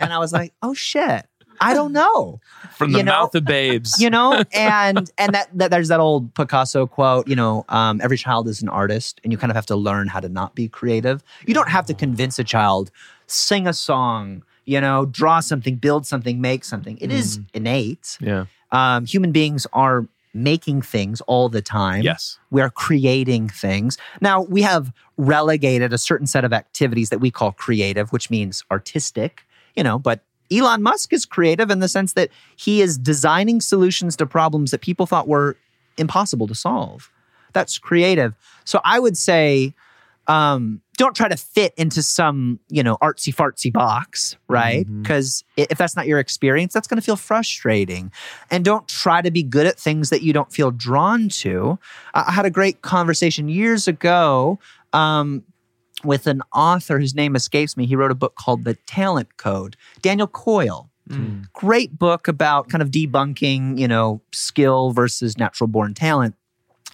and 0.00 0.12
I 0.12 0.18
was 0.18 0.32
like, 0.32 0.52
Oh 0.62 0.74
shit. 0.74 1.24
I 1.60 1.74
don't 1.74 1.92
know 1.92 2.40
From 2.72 2.92
the 2.92 2.98
You 2.98 3.04
know- 3.04 3.12
mouth 3.12 3.34
of 3.34 3.44
babes. 3.44 4.00
you 4.00 4.10
know 4.10 4.42
and 4.54 5.10
and 5.18 5.34
that, 5.34 5.48
that 5.54 5.70
there's 5.70 5.88
that 5.88 6.00
old 6.00 6.34
picasso 6.34 6.86
quote 6.86 7.28
you 7.28 7.36
know 7.36 7.64
um, 7.68 8.00
every 8.02 8.16
child 8.16 8.48
is 8.48 8.62
an 8.62 8.68
artist 8.68 9.20
and 9.22 9.32
you 9.32 9.38
kind 9.38 9.50
of 9.50 9.56
have 9.56 9.66
to 9.66 9.76
learn 9.76 10.06
how 10.08 10.20
to 10.20 10.28
not 10.28 10.54
be 10.54 10.68
creative 10.68 11.22
you 11.46 11.54
don't 11.54 11.68
have 11.68 11.86
to 11.86 11.94
convince 11.94 12.38
a 12.38 12.44
child 12.44 12.90
sing 13.26 13.66
a 13.66 13.72
song 13.72 14.42
you 14.64 14.80
know 14.80 15.06
draw 15.06 15.40
something 15.40 15.76
build 15.76 16.06
something 16.06 16.40
make 16.40 16.64
something 16.64 16.96
It 17.00 17.12
is 17.12 17.40
innate 17.54 18.16
yeah. 18.20 18.46
um, 18.72 19.04
human 19.06 19.32
beings 19.32 19.66
are 19.72 20.06
making 20.32 20.80
things 20.80 21.20
all 21.22 21.48
the 21.48 21.60
time 21.62 22.02
Yes. 22.02 22.38
we 22.50 22.60
are 22.62 22.70
creating 22.70 23.48
things. 23.48 23.98
Now, 24.20 24.42
we 24.42 24.62
have 24.62 24.92
relegated 25.16 25.92
a 25.92 25.98
certain 25.98 26.28
set 26.28 26.44
of 26.44 26.52
activities 26.52 27.10
that 27.10 27.18
we 27.18 27.32
call 27.32 27.50
creative, 27.50 28.12
which 28.12 28.30
means 28.30 28.62
artistic, 28.70 29.44
you 29.74 29.82
know, 29.82 29.98
but 29.98 30.20
Elon 30.52 30.82
Musk 30.82 31.12
is 31.12 31.24
creative 31.24 31.70
in 31.70 31.78
the 31.80 31.88
sense 31.88 32.14
that 32.14 32.30
he 32.56 32.80
is 32.82 32.98
designing 32.98 33.60
solutions 33.60 34.16
to 34.16 34.26
problems 34.26 34.70
that 34.70 34.80
people 34.80 35.06
thought 35.06 35.28
were 35.28 35.56
impossible 35.96 36.46
to 36.46 36.54
solve. 36.54 37.10
That's 37.52 37.78
creative. 37.78 38.34
So 38.64 38.80
I 38.84 38.98
would 38.98 39.16
say, 39.16 39.74
um, 40.26 40.80
don't 40.96 41.16
try 41.16 41.28
to 41.28 41.36
fit 41.36 41.72
into 41.76 42.02
some, 42.02 42.60
you 42.68 42.82
know, 42.82 42.98
artsy 43.02 43.34
fartsy 43.34 43.72
box, 43.72 44.36
right? 44.48 44.86
Because 45.02 45.44
if 45.56 45.78
that's 45.78 45.96
not 45.96 46.06
your 46.06 46.18
experience, 46.18 46.74
that's 46.74 46.86
going 46.86 46.98
to 46.98 47.02
feel 47.02 47.16
frustrating. 47.16 48.12
And 48.50 48.64
don't 48.64 48.86
try 48.86 49.22
to 49.22 49.30
be 49.30 49.42
good 49.42 49.66
at 49.66 49.78
things 49.78 50.10
that 50.10 50.22
you 50.22 50.32
don't 50.32 50.52
feel 50.52 50.70
drawn 50.70 51.28
to. 51.30 51.78
I 52.14 52.24
I 52.28 52.32
had 52.32 52.44
a 52.44 52.50
great 52.50 52.82
conversation 52.82 53.48
years 53.48 53.88
ago 53.88 54.58
um, 54.92 55.42
with 56.04 56.26
an 56.26 56.42
author 56.54 56.98
whose 56.98 57.14
name 57.14 57.36
escapes 57.36 57.76
me. 57.76 57.86
He 57.86 57.96
wrote 57.96 58.10
a 58.10 58.14
book 58.14 58.34
called 58.36 58.64
The 58.64 58.74
Talent 58.86 59.36
Code. 59.36 59.76
Daniel 60.02 60.26
Coyle. 60.26 60.90
Great 61.54 61.98
book 61.98 62.28
about 62.28 62.68
kind 62.68 62.82
of 62.82 62.90
debunking, 62.90 63.76
you 63.78 63.88
know, 63.88 64.20
skill 64.32 64.92
versus 64.92 65.36
natural 65.36 65.66
born 65.66 65.92
talent. 65.92 66.36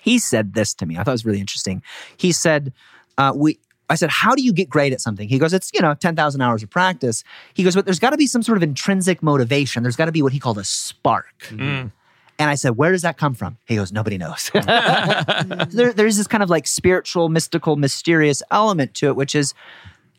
He 0.00 0.18
said 0.18 0.54
this 0.54 0.72
to 0.74 0.86
me. 0.86 0.96
I 0.96 1.02
thought 1.02 1.10
it 1.10 1.12
was 1.12 1.26
really 1.26 1.40
interesting. 1.40 1.82
He 2.16 2.32
said, 2.32 2.72
uh, 3.18 3.32
"We." 3.36 3.58
I 3.90 3.94
said, 3.94 4.08
"How 4.10 4.34
do 4.34 4.42
you 4.42 4.52
get 4.52 4.70
great 4.70 4.92
at 4.92 5.00
something?" 5.00 5.28
He 5.28 5.38
goes, 5.38 5.52
"It's 5.52 5.70
you 5.74 5.82
know 5.82 5.94
ten 5.94 6.16
thousand 6.16 6.40
hours 6.40 6.62
of 6.62 6.70
practice." 6.70 7.24
He 7.54 7.62
goes, 7.62 7.74
"But 7.74 7.84
there's 7.84 7.98
got 7.98 8.10
to 8.10 8.16
be 8.16 8.26
some 8.26 8.42
sort 8.42 8.56
of 8.56 8.62
intrinsic 8.62 9.22
motivation. 9.22 9.82
There's 9.82 9.96
got 9.96 10.06
to 10.06 10.12
be 10.12 10.22
what 10.22 10.32
he 10.32 10.38
called 10.38 10.58
a 10.58 10.64
spark." 10.64 11.34
Mm. 11.50 11.92
And 12.38 12.50
I 12.50 12.54
said, 12.54 12.76
Where 12.76 12.92
does 12.92 13.02
that 13.02 13.16
come 13.16 13.34
from? 13.34 13.58
He 13.64 13.76
goes, 13.76 13.92
Nobody 13.92 14.18
knows. 14.18 14.50
there, 14.54 15.92
there's 15.92 16.16
this 16.16 16.26
kind 16.26 16.42
of 16.42 16.50
like 16.50 16.66
spiritual, 16.66 17.28
mystical, 17.28 17.76
mysterious 17.76 18.42
element 18.50 18.94
to 18.94 19.08
it, 19.08 19.16
which 19.16 19.34
is 19.34 19.54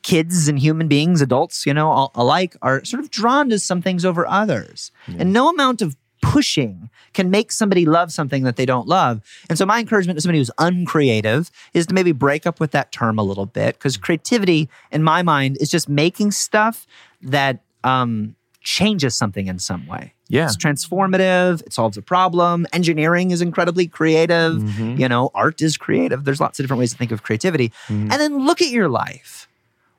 kids 0.03 0.47
and 0.47 0.57
human 0.57 0.87
beings, 0.87 1.21
adults, 1.21 1.65
you 1.65 1.73
know, 1.73 1.89
all 1.89 2.11
alike, 2.15 2.55
are 2.61 2.83
sort 2.85 3.03
of 3.03 3.09
drawn 3.09 3.49
to 3.49 3.59
some 3.59 3.81
things 3.81 4.05
over 4.05 4.25
others. 4.27 4.91
And 5.19 5.33
no 5.33 5.49
amount 5.49 5.81
of 5.81 5.95
pushing 6.21 6.89
can 7.13 7.29
make 7.29 7.51
somebody 7.51 7.85
love 7.85 8.11
something 8.11 8.43
that 8.43 8.55
they 8.55 8.65
don't 8.65 8.87
love. 8.87 9.21
And 9.49 9.57
so 9.57 9.65
my 9.65 9.79
encouragement 9.79 10.17
to 10.17 10.21
somebody 10.21 10.39
who's 10.39 10.51
uncreative 10.57 11.51
is 11.73 11.87
to 11.87 11.93
maybe 11.93 12.11
break 12.11 12.45
up 12.45 12.59
with 12.59 12.71
that 12.71 12.91
term 12.91 13.19
a 13.19 13.23
little 13.23 13.45
bit 13.45 13.75
because 13.75 13.97
creativity 13.97 14.69
in 14.91 15.03
my 15.03 15.23
mind 15.23 15.57
is 15.59 15.69
just 15.69 15.89
making 15.89 16.31
stuff 16.31 16.87
that 17.21 17.61
um, 17.83 18.35
changes 18.61 19.15
something 19.15 19.47
in 19.47 19.59
some 19.59 19.87
way. 19.87 20.13
Yeah. 20.29 20.45
It's 20.45 20.57
transformative, 20.57 21.61
it 21.61 21.73
solves 21.73 21.97
a 21.97 22.01
problem. 22.01 22.67
Engineering 22.73 23.31
is 23.31 23.41
incredibly 23.41 23.87
creative. 23.87 24.55
Mhm. 24.57 24.99
You 24.99 25.07
know, 25.07 25.31
art 25.33 25.61
is 25.61 25.77
creative. 25.77 26.25
There's 26.25 26.41
lots 26.41 26.59
of 26.59 26.63
different 26.63 26.79
ways 26.79 26.91
to 26.91 26.97
think 26.97 27.11
of 27.11 27.23
creativity. 27.23 27.71
Mhm. 27.87 28.11
And 28.11 28.11
then 28.11 28.45
look 28.45 28.61
at 28.61 28.69
your 28.69 28.89
life. 28.89 29.47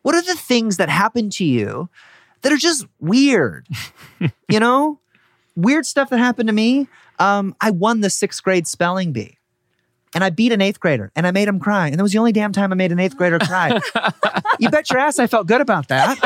What 0.03 0.14
are 0.14 0.22
the 0.22 0.35
things 0.37 0.76
that 0.76 0.89
happen 0.89 1.31
to 1.31 1.45
you 1.45 1.89
that 2.43 2.53
are 2.53 2.57
just 2.59 2.87
weird? 3.01 3.66
you 4.49 4.61
know, 4.61 4.99
weird 5.57 5.87
stuff 5.87 6.11
that 6.11 6.18
happened 6.18 6.49
to 6.49 6.53
me. 6.55 6.89
Um, 7.18 7.57
I 7.61 7.70
won 7.70 8.01
the 8.01 8.11
sixth 8.11 8.43
grade 8.43 8.66
spelling 8.68 9.12
bee. 9.12 9.38
And 10.14 10.24
I 10.24 10.30
beat 10.30 10.52
an 10.52 10.61
eighth 10.61 10.80
grader 10.80 11.11
and 11.14 11.26
I 11.26 11.30
made 11.30 11.48
him 11.48 11.61
cry. 11.61 11.88
And 11.88 11.98
that 11.98 12.02
was 12.02 12.12
the 12.12 12.18
only 12.18 12.32
damn 12.32 12.52
time 12.52 12.72
I 12.72 12.74
made 12.74 12.92
an 12.92 12.98
eighth 12.98 13.16
grader 13.16 13.38
cry. 13.38 13.78
you 14.59 14.70
bet 14.70 14.90
your 14.90 14.98
ass 14.98 15.18
I 15.18 15.26
felt 15.26 15.46
good 15.46 15.61
about 15.61 15.88
that. 15.88 16.18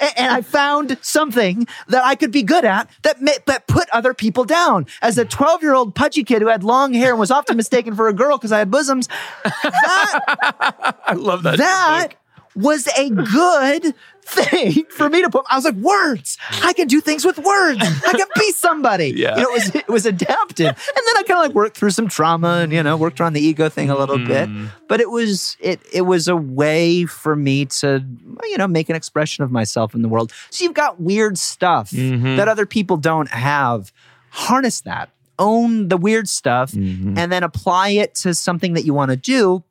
A- 0.00 0.20
and 0.20 0.32
I 0.32 0.40
found 0.42 0.96
something 1.02 1.66
that 1.88 2.04
I 2.04 2.14
could 2.14 2.32
be 2.32 2.42
good 2.42 2.64
at 2.64 2.88
that, 3.02 3.20
ma- 3.20 3.32
that 3.46 3.66
put 3.66 3.88
other 3.90 4.14
people 4.14 4.44
down. 4.44 4.86
As 5.02 5.18
a 5.18 5.24
12 5.24 5.62
year 5.62 5.74
old 5.74 5.94
pudgy 5.94 6.24
kid 6.24 6.42
who 6.42 6.48
had 6.48 6.64
long 6.64 6.92
hair 6.94 7.10
and 7.10 7.18
was 7.20 7.30
often 7.30 7.56
mistaken 7.56 7.94
for 7.94 8.08
a 8.08 8.12
girl 8.14 8.38
because 8.38 8.52
I 8.52 8.58
had 8.58 8.70
bosoms, 8.70 9.08
that 9.44 10.96
I 11.06 11.14
love 11.14 11.42
that. 11.44 11.58
that. 11.58 12.14
Was 12.54 12.86
a 12.98 13.10
good 13.10 13.94
thing 14.24 14.84
for 14.90 15.08
me 15.08 15.22
to 15.22 15.30
put. 15.30 15.44
I 15.50 15.56
was 15.56 15.64
like, 15.64 15.74
words. 15.74 16.36
I 16.62 16.72
can 16.72 16.86
do 16.86 17.00
things 17.00 17.24
with 17.24 17.38
words. 17.38 17.80
I 17.82 18.12
can 18.12 18.26
be 18.38 18.52
somebody. 18.56 19.08
Yeah. 19.16 19.36
You 19.36 19.42
know, 19.42 19.48
it 19.50 19.52
was 19.52 19.74
it 19.74 19.88
was 19.88 20.06
adaptive. 20.06 20.66
And 20.68 20.76
then 20.76 21.16
I 21.16 21.22
kind 21.26 21.38
of 21.40 21.46
like 21.46 21.54
worked 21.54 21.76
through 21.76 21.90
some 21.90 22.08
trauma 22.08 22.58
and 22.62 22.72
you 22.72 22.82
know 22.82 22.96
worked 22.96 23.20
on 23.20 23.32
the 23.32 23.40
ego 23.40 23.68
thing 23.68 23.90
a 23.90 23.96
little 23.98 24.18
bit. 24.18 24.48
Mm. 24.48 24.68
But 24.88 25.00
it 25.00 25.10
was 25.10 25.56
it 25.60 25.80
it 25.92 26.02
was 26.02 26.28
a 26.28 26.36
way 26.36 27.04
for 27.06 27.34
me 27.34 27.64
to 27.66 28.04
you 28.44 28.58
know 28.58 28.68
make 28.68 28.88
an 28.90 28.96
expression 28.96 29.44
of 29.44 29.50
myself 29.50 29.94
in 29.94 30.02
the 30.02 30.08
world. 30.08 30.32
So 30.50 30.64
you've 30.64 30.74
got 30.74 31.00
weird 31.00 31.38
stuff 31.38 31.90
Mhm. 31.90 32.36
that 32.36 32.48
other 32.48 32.66
people 32.66 32.96
don't 32.96 33.28
have. 33.30 33.92
Harness 34.30 34.80
that. 34.82 35.10
own 35.38 35.88
the 35.88 35.96
weird 35.96 36.28
stuff 36.28 36.72
Mhm. 36.72 37.18
and 37.18 37.32
then 37.32 37.42
apply 37.42 37.88
it 37.88 38.14
to 38.14 38.32
something 38.34 38.74
that 38.74 38.84
you 38.84 38.94
want 38.94 39.10
to 39.10 39.16
do 39.16 39.64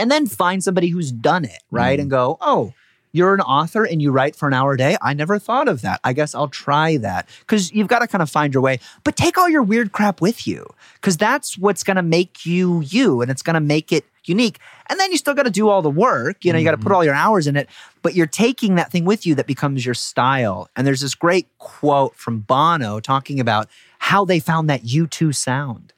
and 0.00 0.10
then 0.10 0.26
find 0.26 0.64
somebody 0.64 0.88
who's 0.88 1.12
done 1.12 1.44
it 1.44 1.62
right? 1.70 1.98
Mhm. 1.98 2.02
and 2.02 2.10
go 2.10 2.38
oh 2.40 2.72
you're 3.12 3.34
an 3.34 3.40
author 3.40 3.82
and 3.84 4.00
you 4.00 4.12
write 4.12 4.36
for 4.36 4.46
an 4.46 4.54
hour 4.54 4.74
a 4.74 4.78
day? 4.78 4.96
I 5.02 5.14
never 5.14 5.36
thought 5.40 5.66
of 5.66 5.82
that. 5.82 5.98
I 6.04 6.12
guess 6.12 6.32
i'll 6.32 6.46
try 6.48 6.96
that. 6.98 7.28
Because 7.40 7.72
you've 7.72 7.88
got 7.88 7.98
to 8.00 8.06
kind 8.06 8.22
of 8.22 8.30
find 8.30 8.54
your 8.54 8.62
way. 8.62 8.78
But 9.02 9.16
take 9.16 9.36
all 9.36 9.48
your 9.48 9.64
weird 9.64 9.90
crap 9.90 10.20
with 10.20 10.46
you 10.46 10.64
because 10.94 11.16
that's 11.16 11.58
what's 11.58 11.82
going 11.82 11.96
to 11.96 12.02
make 12.02 12.46
you 12.46 12.80
you 12.82 13.20
and 13.20 13.28
it's 13.28 13.42
going 13.42 13.54
to 13.54 13.60
make 13.76 13.90
it 13.90 14.04
unique. 14.26 14.60
And 14.88 15.00
then 15.00 15.10
you 15.10 15.18
still 15.18 15.34
got 15.34 15.42
to 15.42 15.50
do 15.50 15.68
all 15.68 15.82
the 15.82 15.90
work 15.90 16.44
you 16.44 16.52
know 16.52 16.58
you 16.60 16.64
got 16.64 16.76
to 16.78 16.84
put 16.86 16.92
all 16.92 17.04
your 17.04 17.14
hours 17.14 17.48
in 17.48 17.56
it 17.56 17.68
but 18.02 18.14
you're 18.14 18.28
taking 18.46 18.76
that 18.76 18.92
thing 18.92 19.04
with 19.04 19.26
you 19.26 19.34
that 19.34 19.48
becomes 19.48 19.84
your 19.84 19.94
style. 19.94 20.68
And 20.76 20.86
there's 20.86 21.00
this 21.00 21.16
great 21.16 21.48
quote 21.58 22.14
from 22.14 22.40
bono 22.40 23.00
talking 23.00 23.40
about 23.40 23.68
how 23.98 24.24
they 24.24 24.38
found 24.38 24.70
that 24.70 24.84
u2 24.84 25.34
sound. 25.34 25.92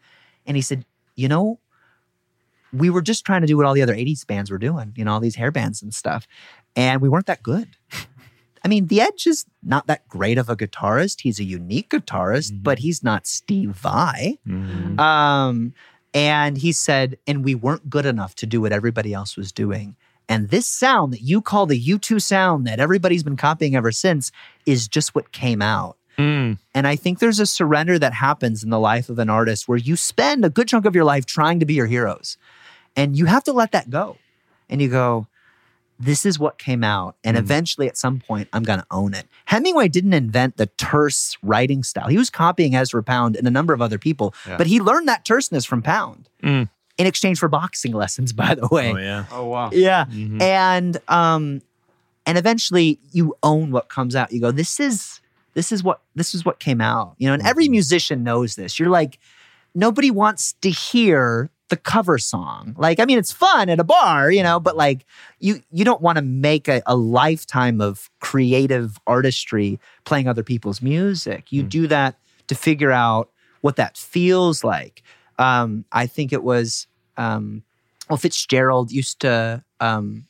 And 0.46 0.56
he 0.56 0.62
said 0.62 0.86
you 1.14 1.28
know 1.28 1.58
we 2.72 2.90
were 2.90 3.02
just 3.02 3.24
trying 3.24 3.42
to 3.42 3.46
do 3.46 3.56
what 3.56 3.66
all 3.66 3.74
the 3.74 3.82
other 3.82 3.94
80s 3.94 4.26
bands 4.26 4.50
were 4.50 4.58
doing, 4.58 4.92
you 4.96 5.04
know, 5.04 5.12
all 5.12 5.20
these 5.20 5.36
hair 5.36 5.50
bands 5.50 5.82
and 5.82 5.92
stuff. 5.92 6.26
And 6.74 7.00
we 7.00 7.08
weren't 7.08 7.26
that 7.26 7.42
good. 7.42 7.68
I 8.64 8.68
mean, 8.68 8.86
The 8.86 9.00
Edge 9.00 9.26
is 9.26 9.44
not 9.62 9.88
that 9.88 10.08
great 10.08 10.38
of 10.38 10.48
a 10.48 10.56
guitarist. 10.56 11.22
He's 11.22 11.40
a 11.40 11.44
unique 11.44 11.90
guitarist, 11.90 12.62
but 12.62 12.78
he's 12.78 13.02
not 13.02 13.26
Steve 13.26 13.70
Vai. 13.70 14.38
Mhm. 14.46 14.98
Um, 15.00 15.74
and 16.14 16.58
he 16.58 16.72
said, 16.72 17.18
and 17.26 17.44
we 17.44 17.54
weren't 17.54 17.90
good 17.90 18.06
enough 18.06 18.34
to 18.36 18.46
do 18.46 18.60
what 18.60 18.72
everybody 18.72 19.12
else 19.12 19.36
was 19.36 19.50
doing. 19.50 19.96
And 20.28 20.50
this 20.50 20.66
sound 20.66 21.12
that 21.12 21.22
you 21.22 21.42
call 21.42 21.66
the 21.66 21.78
U2 21.78 22.22
sound 22.22 22.66
that 22.66 22.78
everybody's 22.78 23.22
been 23.22 23.36
copying 23.36 23.74
ever 23.74 23.90
since 23.90 24.30
is 24.64 24.86
just 24.86 25.14
what 25.14 25.32
came 25.32 25.60
out. 25.60 25.96
Mm. 26.18 26.58
And 26.74 26.86
I 26.86 26.96
think 26.96 27.18
there's 27.18 27.40
a 27.40 27.46
surrender 27.46 27.98
that 27.98 28.12
happens 28.12 28.62
in 28.62 28.70
the 28.70 28.78
life 28.78 29.08
of 29.08 29.18
an 29.18 29.30
artist 29.30 29.66
where 29.66 29.78
you 29.78 29.96
spend 29.96 30.44
a 30.44 30.50
good 30.50 30.68
chunk 30.68 30.84
of 30.84 30.94
your 30.94 31.04
life 31.04 31.26
trying 31.26 31.58
to 31.60 31.66
be 31.66 31.74
your 31.74 31.86
heroes. 31.86 32.36
And 32.96 33.16
you 33.16 33.26
have 33.26 33.44
to 33.44 33.52
let 33.52 33.72
that 33.72 33.90
go. 33.90 34.16
And 34.68 34.80
you 34.82 34.88
go, 34.88 35.26
this 36.00 36.26
is 36.26 36.38
what 36.38 36.58
came 36.58 36.82
out. 36.82 37.16
And 37.22 37.36
Mm. 37.36 37.40
eventually, 37.40 37.86
at 37.88 37.96
some 37.96 38.18
point, 38.20 38.48
I'm 38.52 38.64
going 38.64 38.80
to 38.80 38.86
own 38.90 39.14
it. 39.14 39.26
Hemingway 39.46 39.88
didn't 39.88 40.14
invent 40.14 40.56
the 40.56 40.66
terse 40.66 41.36
writing 41.42 41.82
style. 41.82 42.08
He 42.08 42.18
was 42.18 42.28
copying 42.30 42.74
Ezra 42.74 43.02
Pound 43.02 43.36
and 43.36 43.46
a 43.46 43.50
number 43.50 43.72
of 43.72 43.80
other 43.80 43.98
people, 43.98 44.34
Yeah. 44.48 44.56
but 44.56 44.66
he 44.66 44.80
learned 44.80 45.06
that 45.08 45.24
terseness 45.24 45.64
from 45.64 45.80
Pound 45.82 46.28
Mm. 46.42 46.68
in 46.98 47.06
exchange 47.06 47.38
for 47.38 47.48
boxing 47.48 47.92
lessons, 47.92 48.32
by 48.42 48.54
the 48.54 48.66
way. 48.68 48.92
Oh 48.92 48.96
yeah. 48.96 49.24
Oh 49.30 49.46
wow. 49.46 49.70
Yeah. 49.72 50.06
Mhm. 50.06 50.40
And 50.42 50.96
um 51.08 51.62
and 52.26 52.36
eventually 52.38 52.98
you 53.12 53.36
own 53.42 53.70
what 53.70 53.88
comes 53.88 54.14
out. 54.16 54.32
You 54.32 54.40
go, 54.40 54.50
this 54.50 54.80
is 54.80 55.20
this 55.54 55.70
is 55.70 55.84
what 55.84 56.00
this 56.16 56.34
is 56.34 56.44
what 56.44 56.58
came 56.58 56.80
out. 56.80 57.14
You 57.18 57.28
know, 57.28 57.34
and 57.34 57.42
every 57.46 57.68
musician 57.68 58.24
knows 58.24 58.56
this. 58.56 58.78
You're 58.80 58.88
like, 58.90 59.18
nobody 59.74 60.10
wants 60.10 60.54
to 60.62 60.70
hear 60.70 61.50
the 61.72 61.76
cover 61.78 62.18
song. 62.18 62.74
Like, 62.76 63.00
I 63.00 63.06
mean, 63.06 63.18
it's 63.18 63.32
fun 63.32 63.70
at 63.70 63.80
a 63.80 63.84
bar, 63.84 64.30
you 64.30 64.42
know, 64.42 64.60
but 64.60 64.76
like 64.76 65.06
you 65.40 65.62
you 65.72 65.84
don't 65.84 66.02
want 66.02 66.16
to 66.16 66.22
make 66.22 66.68
a, 66.68 66.82
a 66.86 66.94
lifetime 66.94 67.80
of 67.80 68.10
creative 68.20 68.98
artistry 69.06 69.80
playing 70.04 70.28
other 70.28 70.42
people's 70.42 70.82
music. 70.82 71.50
You 71.50 71.64
Mm. 71.64 71.68
do 71.70 71.86
that 71.86 72.16
to 72.48 72.54
figure 72.54 72.92
out 72.92 73.30
what 73.62 73.76
that 73.76 73.96
feels 73.96 74.62
like. 74.62 75.02
Um, 75.38 75.86
I 75.92 76.06
think 76.06 76.30
it 76.32 76.42
was 76.42 76.86
um, 77.16 77.62
well, 78.10 78.18
Fitzgerald 78.18 78.92
used 78.92 79.20
to 79.20 79.64
um, 79.80 80.26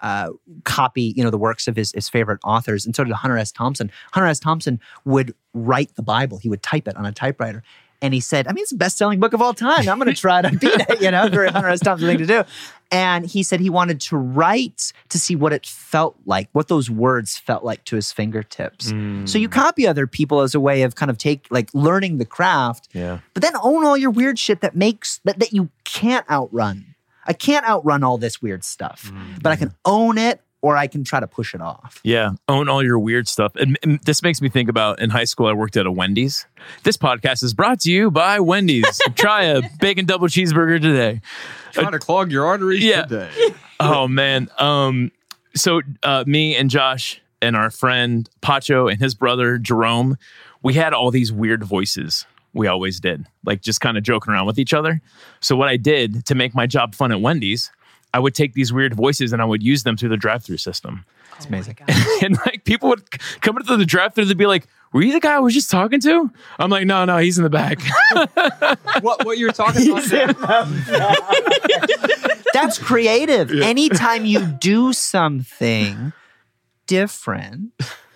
uh, 0.00 0.30
copy, 0.64 1.14
you 1.16 1.22
know, 1.22 1.30
the 1.30 1.38
works 1.38 1.68
of 1.68 1.76
his, 1.76 1.92
his 1.92 2.08
favorite 2.08 2.40
authors, 2.44 2.84
and 2.84 2.94
so 2.96 3.04
did 3.04 3.12
Hunter 3.12 3.38
S. 3.38 3.52
Thompson. 3.52 3.90
Hunter 4.12 4.26
S. 4.28 4.40
Thompson 4.40 4.80
would 5.04 5.34
write 5.54 5.94
the 5.94 6.02
Bible; 6.02 6.38
he 6.38 6.48
would 6.48 6.62
type 6.62 6.88
it 6.88 6.96
on 6.96 7.06
a 7.06 7.12
typewriter, 7.12 7.62
and 8.02 8.12
he 8.14 8.20
said, 8.20 8.46
"I 8.48 8.52
mean, 8.52 8.62
it's 8.62 8.70
the 8.70 8.76
best-selling 8.76 9.20
book 9.20 9.32
of 9.32 9.40
all 9.42 9.54
time. 9.54 9.88
I'm 9.88 9.98
going 9.98 10.12
to 10.12 10.20
try 10.20 10.42
to 10.42 10.50
beat 10.50 10.80
it." 10.88 11.00
You 11.00 11.10
know, 11.10 11.28
very 11.28 11.48
Hunter 11.48 11.68
S. 11.68 11.80
Thompson 11.80 12.08
thing 12.08 12.18
to 12.18 12.26
do. 12.26 12.44
And 12.90 13.26
he 13.26 13.42
said 13.42 13.58
he 13.60 13.70
wanted 13.70 14.00
to 14.02 14.16
write 14.16 14.92
to 15.08 15.18
see 15.18 15.34
what 15.34 15.52
it 15.52 15.66
felt 15.66 16.16
like, 16.26 16.48
what 16.52 16.68
those 16.68 16.88
words 16.88 17.36
felt 17.36 17.64
like 17.64 17.84
to 17.86 17.96
his 17.96 18.12
fingertips. 18.12 18.92
Mm. 18.92 19.28
So 19.28 19.38
you 19.38 19.48
copy 19.48 19.86
other 19.86 20.06
people 20.06 20.42
as 20.42 20.54
a 20.54 20.60
way 20.60 20.82
of 20.82 20.94
kind 20.94 21.10
of 21.10 21.18
take 21.18 21.46
like 21.50 21.70
learning 21.74 22.18
the 22.18 22.24
craft 22.24 22.88
Yeah. 22.92 23.18
but 23.32 23.42
then 23.42 23.54
own 23.62 23.84
all 23.84 23.96
your 23.96 24.10
weird 24.10 24.38
shit 24.38 24.60
that 24.60 24.76
makes 24.76 25.18
that, 25.24 25.40
that 25.40 25.52
you 25.52 25.70
can't 25.84 26.28
outrun. 26.30 26.94
I 27.26 27.32
can't 27.32 27.66
outrun 27.66 28.04
all 28.04 28.18
this 28.18 28.42
weird 28.42 28.62
stuff, 28.62 29.10
but 29.42 29.50
I 29.50 29.56
can 29.56 29.74
own 29.86 30.18
it 30.18 30.42
or 30.64 30.78
I 30.78 30.86
can 30.86 31.04
try 31.04 31.20
to 31.20 31.26
push 31.26 31.54
it 31.54 31.60
off. 31.60 32.00
Yeah, 32.02 32.30
own 32.48 32.70
all 32.70 32.82
your 32.82 32.98
weird 32.98 33.28
stuff. 33.28 33.54
And, 33.56 33.78
and 33.82 34.00
this 34.00 34.22
makes 34.22 34.40
me 34.40 34.48
think 34.48 34.70
about 34.70 34.98
in 34.98 35.10
high 35.10 35.24
school, 35.24 35.46
I 35.46 35.52
worked 35.52 35.76
at 35.76 35.84
a 35.84 35.92
Wendy's. 35.92 36.46
This 36.84 36.96
podcast 36.96 37.42
is 37.44 37.52
brought 37.52 37.80
to 37.80 37.90
you 37.92 38.10
by 38.10 38.40
Wendy's. 38.40 38.98
Try 39.14 39.42
a 39.44 39.60
bacon 39.78 40.06
double 40.06 40.26
cheeseburger 40.28 40.80
today. 40.80 41.20
Trying 41.72 41.92
to 41.92 41.98
clog 41.98 42.32
your 42.32 42.46
arteries 42.46 42.82
Yeah. 42.82 43.02
today. 43.02 43.30
Oh 43.80 44.06
man. 44.08 44.48
Um. 44.58 45.10
So 45.56 45.82
uh, 46.04 46.24
me 46.26 46.56
and 46.56 46.70
Josh 46.70 47.20
and 47.42 47.56
our 47.56 47.68
friend 47.70 48.28
Pacho 48.40 48.88
and 48.88 48.98
his 49.00 49.14
brother 49.14 49.58
Jerome, 49.58 50.16
we 50.62 50.74
had 50.74 50.94
all 50.94 51.10
these 51.10 51.30
weird 51.32 51.62
voices. 51.64 52.24
We 52.54 52.68
always 52.68 53.00
did, 53.00 53.26
like 53.44 53.60
just 53.62 53.80
kind 53.80 53.98
of 53.98 54.04
joking 54.04 54.32
around 54.32 54.46
with 54.46 54.58
each 54.60 54.72
other. 54.72 55.02
So 55.40 55.56
what 55.56 55.68
I 55.68 55.76
did 55.76 56.24
to 56.26 56.34
make 56.36 56.54
my 56.54 56.66
job 56.68 56.94
fun 56.94 57.10
at 57.12 57.20
Wendy's, 57.20 57.70
I 58.14 58.20
would 58.20 58.36
take 58.36 58.54
these 58.54 58.72
weird 58.72 58.94
voices 58.94 59.32
and 59.32 59.42
I 59.42 59.44
would 59.44 59.60
use 59.60 59.82
them 59.82 59.96
through 59.96 60.10
the 60.10 60.16
drive-through 60.16 60.58
system. 60.58 61.04
It's 61.36 61.46
oh 61.46 61.48
amazing. 61.48 61.78
and 62.22 62.38
like 62.46 62.64
people 62.64 62.88
would 62.90 63.10
come 63.40 63.56
into 63.56 63.76
the 63.76 63.84
drive-through, 63.84 64.26
they'd 64.26 64.38
be 64.38 64.46
like, 64.46 64.68
"Were 64.92 65.02
you 65.02 65.12
the 65.12 65.18
guy 65.18 65.34
I 65.34 65.40
was 65.40 65.52
just 65.52 65.68
talking 65.68 65.98
to?" 65.98 66.30
I'm 66.60 66.70
like, 66.70 66.86
"No, 66.86 67.04
no, 67.04 67.18
he's 67.18 67.38
in 67.38 67.42
the 67.42 67.50
back." 67.50 67.80
what 69.02 69.26
what 69.26 69.36
you're 69.36 69.50
talking 69.50 69.90
about 69.90 70.04
there? 70.04 70.32
That's 72.52 72.78
creative. 72.78 73.50
Anytime 73.50 74.24
you 74.24 74.46
do 74.46 74.92
something 74.92 76.12
different, 76.86 77.72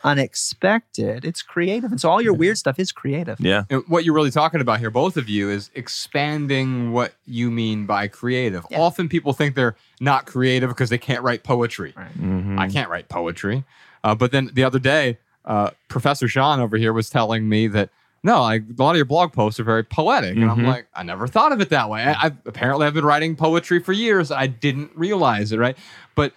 unexpected, 0.08 1.24
it's 1.24 1.42
creative. 1.42 1.90
And 1.90 2.00
so 2.00 2.10
all 2.10 2.20
your 2.22 2.32
weird 2.34 2.58
stuff 2.58 2.78
is 2.78 2.92
creative. 2.92 3.38
yeah. 3.40 3.64
And 3.70 3.82
what 3.88 4.04
you're 4.04 4.14
really 4.14 4.30
talking 4.30 4.60
about 4.60 4.78
here, 4.80 4.90
both 4.90 5.16
of 5.16 5.28
you, 5.28 5.50
is 5.50 5.70
expanding 5.74 6.92
what 6.92 7.12
you 7.26 7.50
mean 7.50 7.86
by 7.86 8.08
creative. 8.08 8.64
Yeah. 8.70 8.80
Often 8.80 9.08
people 9.08 9.32
think 9.32 9.54
they're 9.54 9.76
not 10.00 10.26
creative 10.26 10.68
because 10.70 10.90
they 10.90 10.98
can't 10.98 11.22
write 11.22 11.42
poetry. 11.44 11.92
Mhm. 12.18 12.58
I 12.58 12.68
can't 12.68 12.88
write 12.90 13.08
poetry. 13.08 13.64
Uh, 14.04 14.14
but 14.14 14.32
then 14.32 14.50
the 14.52 14.64
other 14.64 14.78
day, 14.78 15.18
uh, 15.44 15.70
Professor 15.88 16.28
Sean 16.28 16.60
over 16.60 16.76
here 16.76 16.92
was 16.92 17.10
telling 17.10 17.48
me 17.48 17.66
that 17.68 17.90
no, 18.24 18.42
like 18.42 18.62
a 18.76 18.82
lot 18.82 18.90
of 18.90 18.96
your 18.96 19.04
blog 19.04 19.32
posts 19.32 19.60
are 19.60 19.64
very 19.64 19.84
poetic, 19.84 20.34
and 20.34 20.50
I'm 20.50 20.58
Mhm. 20.58 20.66
like, 20.66 20.86
I 20.92 21.04
never 21.04 21.28
thought 21.28 21.52
of 21.52 21.60
it 21.60 21.68
that 21.70 21.88
way. 21.88 22.02
I, 22.02 22.24
I've 22.24 22.36
apparently 22.46 22.84
I've 22.84 22.92
been 22.92 23.04
writing 23.04 23.36
poetry 23.36 23.78
for 23.78 23.92
years. 23.92 24.32
I 24.32 24.48
didn't 24.48 24.90
realize 24.96 25.52
it, 25.52 25.58
right? 25.58 25.78
But 26.16 26.32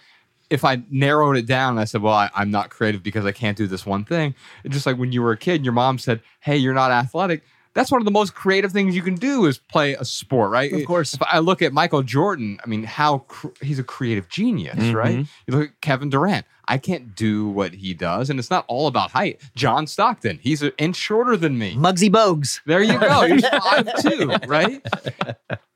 if 0.52 0.64
I 0.64 0.82
narrowed 0.90 1.36
it 1.36 1.46
down, 1.46 1.78
I 1.78 1.84
said, 1.84 2.02
well, 2.02 2.14
I, 2.14 2.30
I'm 2.34 2.50
not 2.50 2.70
creative 2.70 3.02
because 3.02 3.24
I 3.24 3.32
can't 3.32 3.56
do 3.56 3.66
this 3.66 3.84
one 3.86 4.04
thing. 4.04 4.34
It's 4.64 4.74
just 4.74 4.86
like 4.86 4.96
when 4.98 5.10
you 5.12 5.22
were 5.22 5.32
a 5.32 5.36
kid, 5.36 5.56
and 5.56 5.64
your 5.64 5.72
mom 5.74 5.98
said, 5.98 6.20
hey, 6.40 6.56
you're 6.56 6.74
not 6.74 6.90
athletic. 6.90 7.42
That's 7.74 7.90
one 7.90 8.02
of 8.02 8.04
the 8.04 8.10
most 8.10 8.34
creative 8.34 8.70
things 8.70 8.94
you 8.94 9.00
can 9.00 9.14
do 9.14 9.46
is 9.46 9.56
play 9.56 9.94
a 9.94 10.04
sport, 10.04 10.50
right? 10.50 10.70
Of 10.70 10.84
course. 10.84 11.14
If 11.14 11.22
I 11.22 11.38
look 11.38 11.62
at 11.62 11.72
Michael 11.72 12.02
Jordan, 12.02 12.58
I 12.62 12.68
mean, 12.68 12.84
how 12.84 13.20
cr- 13.20 13.48
he's 13.62 13.78
a 13.78 13.82
creative 13.82 14.28
genius, 14.28 14.76
Mhm. 14.76 14.94
right? 14.94 15.16
You 15.46 15.56
look 15.56 15.68
at 15.70 15.80
Kevin 15.80 16.10
Durant. 16.10 16.44
I 16.68 16.76
can't 16.76 17.16
do 17.16 17.48
what 17.48 17.72
he 17.74 17.94
does, 17.94 18.28
and 18.30 18.38
it's 18.38 18.50
not 18.50 18.66
all 18.68 18.86
about 18.88 19.10
height. 19.12 19.40
John 19.56 19.86
Stockton, 19.86 20.38
he's 20.42 20.60
an 20.62 20.72
inch 20.78 20.96
shorter 20.96 21.34
than 21.36 21.58
me. 21.58 21.74
Muggsy 21.74 22.10
Bogues. 22.10 22.60
There 22.66 22.82
you 22.82 22.98
go. 23.00 23.22
You're 23.26 23.40
five 23.40 23.88
two, 24.02 24.28
right? 24.46 24.80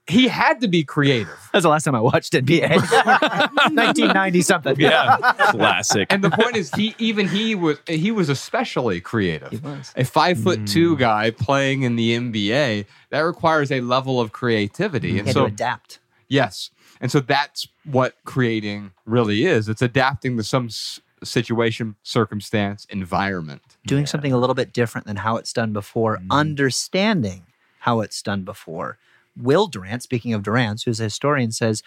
He 0.09 0.29
had 0.29 0.61
to 0.61 0.69
be 0.69 0.85
creative. 0.85 1.37
That's 1.53 1.65
the 1.65 1.69
last 1.69 1.83
time 1.83 1.97
I 1.97 2.01
watched 2.01 2.33
NBA. 2.33 2.77
1990 2.77 4.41
something. 4.43 4.77
Yeah. 4.79 5.17
Classic. 5.51 6.07
And 6.13 6.23
the 6.23 6.31
point 6.31 6.57
is, 6.57 6.73
he 6.75 6.95
even 6.99 7.27
he 7.27 7.57
was 7.57 7.79
he 7.89 8.13
was 8.13 8.29
especially 8.29 9.01
creative. 9.01 9.51
He 9.51 9.57
was. 9.57 9.93
A 9.97 10.05
five 10.05 10.39
foot 10.39 10.67
two 10.67 10.95
mm. 10.95 10.99
guy 10.99 11.31
playing 11.31 11.83
in 11.83 11.97
the 11.97 12.17
NBA 12.17 12.87
that 13.11 13.21
requires 13.21 13.73
a 13.73 13.81
level 13.81 14.21
of 14.21 14.33
creativity, 14.33 15.13
He 15.13 15.19
and 15.19 15.27
had 15.27 15.35
so 15.35 15.41
to 15.41 15.53
adapt. 15.53 15.99
Yes. 16.29 16.71
And 17.01 17.11
so 17.11 17.21
that's 17.21 17.69
what 17.85 18.15
creating 18.25 18.93
really 19.05 19.45
is. 19.45 19.69
It's 19.69 19.83
adapting 19.83 20.37
to 20.37 20.43
some 20.43 20.67
s- 20.67 21.01
situation, 21.23 21.97
circumstance, 22.03 22.87
environment. 22.91 23.63
doing 23.87 24.07
something 24.07 24.33
a 24.33 24.39
little 24.39 24.55
bit 24.55 24.73
different 24.73 25.07
than 25.07 25.17
how 25.17 25.37
it's 25.37 25.53
done 25.53 25.73
before, 25.73 26.19
mm. 26.19 26.27
understanding 26.31 27.47
how 27.81 28.01
it's 28.01 28.23
done 28.23 28.43
before. 28.43 28.99
Will 29.37 29.67
Durant, 29.67 30.03
speaking 30.03 30.33
of 30.35 30.43
Durant, 30.43 30.83
who's 30.83 31.01
a 31.01 31.05
historian, 31.05 31.53
says 31.53 31.83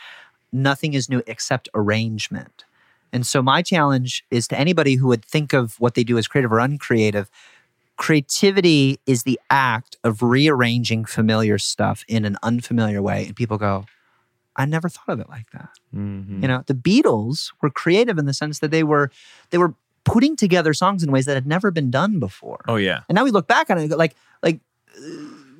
nothing 0.51 0.93
is 0.93 1.09
new 1.09 1.21
except 1.27 1.69
arrangement. 1.73 2.65
And 3.11 3.25
so 3.25 3.41
my 3.41 3.61
challenge 3.61 4.23
is 4.29 4.47
to 4.49 4.59
anybody 4.59 4.95
who 4.95 5.07
would 5.07 5.25
think 5.25 5.53
of 5.53 5.79
what 5.79 5.95
they 5.95 6.03
do 6.03 6.17
as 6.17 6.27
creative 6.27 6.51
or 6.51 6.59
uncreative. 6.59 7.29
Creativity 7.97 8.99
is 9.05 9.23
the 9.23 9.39
act 9.49 9.97
of 10.03 10.21
rearranging 10.21 11.05
familiar 11.05 11.57
stuff 11.57 12.05
in 12.07 12.23
an 12.23 12.37
unfamiliar 12.43 13.01
way. 13.01 13.25
And 13.25 13.35
people 13.35 13.57
go, 13.57 13.85
I 14.55 14.65
never 14.65 14.89
thought 14.89 15.09
of 15.09 15.19
it 15.19 15.29
like 15.29 15.49
that. 15.51 15.69
Mhm. 15.95 16.41
You 16.41 16.47
know, 16.47 16.63
the 16.67 16.73
Beatles 16.73 17.51
were 17.61 17.69
creative 17.69 18.17
in 18.17 18.25
the 18.25 18.33
sense 18.33 18.59
that 18.59 18.71
they 18.71 18.83
were 18.83 19.11
they 19.49 19.57
were 19.57 19.73
putting 20.05 20.35
together 20.35 20.73
songs 20.73 21.03
in 21.03 21.11
ways 21.11 21.25
that 21.25 21.35
had 21.35 21.47
never 21.47 21.71
been 21.71 21.91
done 21.91 22.19
before. 22.19 22.61
Oh 22.67 22.75
yeah. 22.75 23.01
And 23.09 23.15
now 23.15 23.23
we 23.23 23.31
look 23.31 23.47
back 23.47 23.69
on 23.69 23.77
it 23.77 23.89
like 23.91 24.15
like 24.43 24.59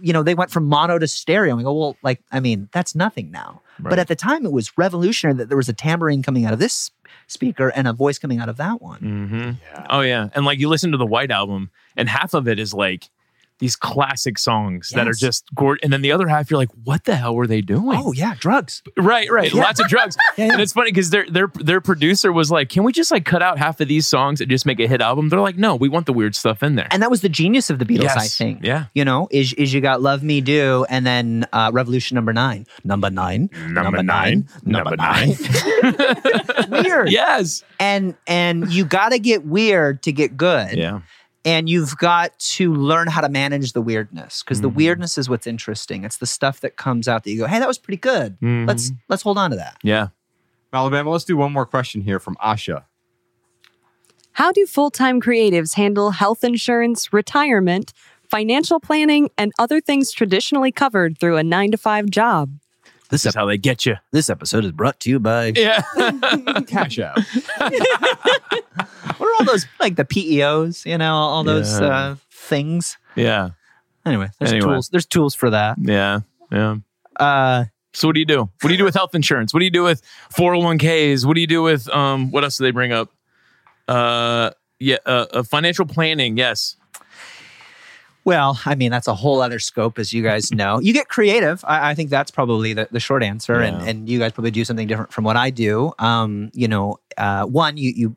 you 0.02 0.14
know, 0.14 0.24
they 0.24 0.36
went 0.36 0.52
from 0.52 0.66
mono 0.66 0.98
to 1.00 1.08
stereo. 1.08 1.52
And 1.52 1.58
we 1.58 1.64
go, 1.64 1.74
well, 1.74 1.98
like, 2.04 2.22
I 2.32 2.40
mean, 2.40 2.70
that's 2.72 2.96
nothing 2.96 3.32
now. 3.32 3.62
But 3.82 3.98
at 3.98 4.08
the 4.10 4.16
time, 4.16 4.46
it 4.46 4.52
was 4.52 4.78
revolutionary 4.78 5.38
that 5.38 5.48
there 5.48 5.58
was 5.58 5.70
a 5.70 5.74
tambourine 5.74 6.22
coming 6.22 6.46
out 6.46 6.52
of 6.52 6.60
this 6.60 6.92
speaker 7.28 7.70
and 7.70 7.88
a 7.88 7.94
voice 7.94 8.20
coming 8.20 8.40
out 8.40 8.50
of 8.50 8.58
that 8.58 8.82
one. 8.82 9.00
Mm-hmm. 9.00 9.84
Oh 9.90 10.02
yeah, 10.02 10.30
and 10.34 10.46
like 10.46 10.60
you 10.60 10.68
listen 10.68 10.92
to 10.92 10.98
the 10.98 11.06
White 11.06 11.32
album, 11.32 11.70
and 11.96 12.10
half 12.10 12.34
of 12.34 12.48
it 12.48 12.60
is 12.60 12.74
like 12.74 13.10
these 13.60 13.76
classic 13.76 14.38
songs 14.38 14.90
that 14.96 15.08
are 15.08 15.14
just 15.14 15.46
gorgeous, 15.54 15.82
and 15.84 15.94
then 15.94 16.02
the 16.02 16.12
other 16.12 16.28
half 16.28 16.50
you're 16.50 16.58
like, 16.58 16.72
what 16.84 17.04
the 17.04 17.16
hell 17.16 17.36
were 17.36 17.48
they 17.48 17.62
doing? 17.62 17.98
Oh 18.02 18.14
yeah, 18.14 18.36
drugs. 18.40 18.82
Right, 18.98 19.30
right. 19.30 19.54
Yeah. 19.54 19.62
Lots 19.62 19.80
of 19.80 19.88
drugs. 19.88 20.16
Yeah, 20.38 20.46
yeah. 20.46 20.52
And 20.54 20.62
it's 20.62 20.74
funny 20.74 20.92
because 20.92 21.10
their 21.10 21.26
their 21.30 21.48
their 21.56 21.82
producer 21.82 22.32
was 22.32 22.50
like, 22.52 22.70
"Can 22.70 22.84
we 22.84 22.94
just 22.94 23.12
like 23.12 23.26
cut 23.26 23.42
out 23.42 23.58
half 23.58 23.82
of 23.82 23.88
these 23.88 24.08
songs 24.08 24.40
and 24.42 24.50
just 24.50 24.66
make 24.66 24.80
a 24.80 24.88
hit 24.88 25.02
album?" 25.02 25.28
They're 25.30 25.40
like, 25.42 25.58
"No, 25.58 25.76
we 25.76 25.90
want 25.90 26.06
the 26.06 26.14
weird 26.14 26.36
stuff 26.36 26.64
in 26.64 26.76
there." 26.76 26.88
And 26.92 27.02
that 27.02 27.12
was 27.12 27.22
the 27.22 27.30
genius 27.30 27.70
of 27.70 27.80
the 27.80 27.86
Beatles, 27.86 28.16
I 28.16 28.28
think. 28.28 28.64
Yeah. 28.64 28.86
You 28.94 29.04
know, 29.04 29.28
is 29.32 29.54
is 29.54 29.74
you 29.74 29.82
got 29.82 30.02
Love 30.02 30.24
Me 30.24 30.40
Do 30.40 30.86
and 30.90 31.06
then 31.06 31.46
uh, 31.52 31.72
Revolution 31.74 32.16
number 32.16 32.32
nine. 32.32 32.66
Number 32.84 33.10
nine. 33.10 33.50
Number 33.68 34.02
nine. 34.04 34.48
Number 34.64 34.96
nine. 34.96 35.30
Weird. 36.70 37.12
yes. 37.12 37.64
And 37.80 38.16
and 38.28 38.72
you 38.72 38.86
gotta 38.86 39.20
get 39.20 39.46
weird 39.46 40.04
to 40.04 40.12
get 40.12 40.38
good. 40.38 40.78
Yeah. 40.78 41.02
And 41.46 41.70
you've 41.70 41.98
got 41.98 42.38
to 42.40 42.74
learn 42.74 43.08
how 43.08 43.22
to 43.22 43.30
manage 43.30 43.72
the 43.74 43.82
weirdness. 43.82 44.44
Because 44.44 44.58
Mm-hmm. 44.58 44.62
the 44.64 44.70
weirdness 44.70 45.18
is 45.18 45.30
what's 45.30 45.48
interesting. 45.48 46.04
It's 46.04 46.18
the 46.18 46.26
stuff 46.26 46.60
that 46.62 46.76
comes 46.76 47.08
out 47.08 47.24
that 47.24 47.32
you 47.32 47.40
go, 47.40 47.48
hey, 47.48 47.60
that 47.60 47.68
was 47.68 47.78
pretty 47.78 47.98
good. 47.98 48.34
Mm-hmm. 48.42 48.66
Let's 48.68 48.92
let's 49.08 49.24
hold 49.24 49.38
on 49.38 49.52
to 49.52 49.56
that. 49.56 49.78
Yeah. 49.82 50.10
Alabama, 50.74 51.10
let's 51.10 51.24
do 51.26 51.38
one 51.38 51.52
more 51.54 51.66
question 51.66 52.02
here 52.02 52.20
from 52.20 52.36
Asha. 52.36 52.84
How 54.34 54.52
do 54.52 54.66
full 54.66 54.92
time 54.92 55.20
creatives 55.22 55.76
handle 55.76 56.12
health 56.12 56.44
insurance, 56.44 57.12
retirement, 57.12 57.94
financial 58.30 58.80
planning, 58.80 59.30
and 59.38 59.52
other 59.58 59.82
things 59.82 60.12
traditionally 60.12 60.72
covered 60.72 61.18
through 61.18 61.38
a 61.38 61.44
nine 61.44 61.72
to 61.72 61.78
five 61.78 62.10
job? 62.10 62.52
This 63.10 63.26
is 63.26 63.34
how 63.34 63.46
they 63.46 63.58
get 63.58 63.86
you. 63.86 63.96
This 64.12 64.30
episode 64.30 64.66
is 64.66 64.72
brought 64.72 65.00
to 65.02 65.10
you 65.10 65.20
by 65.20 65.54
Yeah. 65.56 65.82
Cash 66.68 67.00
out. 67.00 67.18
what 67.58 69.22
are 69.22 69.34
all 69.40 69.46
those 69.46 69.66
like 69.80 69.96
the 69.96 70.06
PEOs, 70.06 70.86
you 70.86 70.98
know, 70.98 71.14
all 71.16 71.44
those 71.44 71.80
Yeah. 71.80 71.88
uh, 71.88 72.16
things. 72.32 72.98
yeah. 73.16 73.50
Anyway, 74.06 74.30
there's 74.40 74.54
Anyway. 74.54 74.74
tools. 74.74 74.90
There's 74.90 75.06
tools 75.06 75.36
for 75.36 75.50
that. 75.50 75.78
Yeah. 75.80 76.22
Yeah. 76.52 76.78
Uh 77.20 77.66
So 77.94 78.08
what 78.08 78.14
do 78.14 78.20
you 78.20 78.26
do? 78.26 78.40
What 78.42 78.50
do 78.62 78.70
you 78.70 78.78
do 78.78 78.86
with 78.86 78.96
health 78.96 79.14
insurance? 79.16 79.54
What 79.54 79.60
do 79.60 79.66
you 79.66 79.72
do 79.72 79.84
with 79.84 80.02
401ks? 80.34 81.26
What 81.26 81.36
do 81.36 81.42
you 81.42 81.48
do 81.48 81.62
with 81.64 81.90
um 81.90 82.32
what 82.32 82.44
else 82.44 82.58
do 82.58 82.64
they 82.64 82.72
bring 82.72 82.92
up? 82.92 83.10
Uh 83.88 84.52
yeah, 84.80 84.98
uh, 85.06 85.26
uh 85.34 85.44
financial 85.44 85.86
planning, 85.86 86.38
yes. 86.38 86.76
Well, 88.26 88.60
I 88.66 88.76
mean, 88.76 88.92
that's 88.92 89.08
a 89.08 89.16
whole 89.16 89.42
other 89.42 89.60
scope, 89.60 89.98
as 89.98 90.14
you 90.14 90.22
guys 90.22 90.52
know. 90.52 90.80
You 90.80 90.94
get 90.94 91.08
creative. 91.08 91.64
I, 91.66 91.92
I 91.92 91.96
think 91.96 92.10
that's 92.10 92.32
probably 92.32 92.74
the, 92.74 92.88
the 92.92 93.00
short 93.00 93.24
answer. 93.24 93.62
And, 93.62 93.82
Yeah. 93.82 93.90
and 93.90 94.10
you 94.10 94.20
guys 94.20 94.34
probably 94.34 94.52
do 94.52 94.66
something 94.66 94.88
different 94.88 95.12
from 95.12 95.24
what 95.24 95.36
I 95.38 95.50
do. 95.50 95.94
Um, 96.00 96.52
you 96.54 96.68
know, 96.68 97.00
uh, 97.18 97.46
one, 97.46 97.78
you, 97.78 97.92
you 97.96 98.16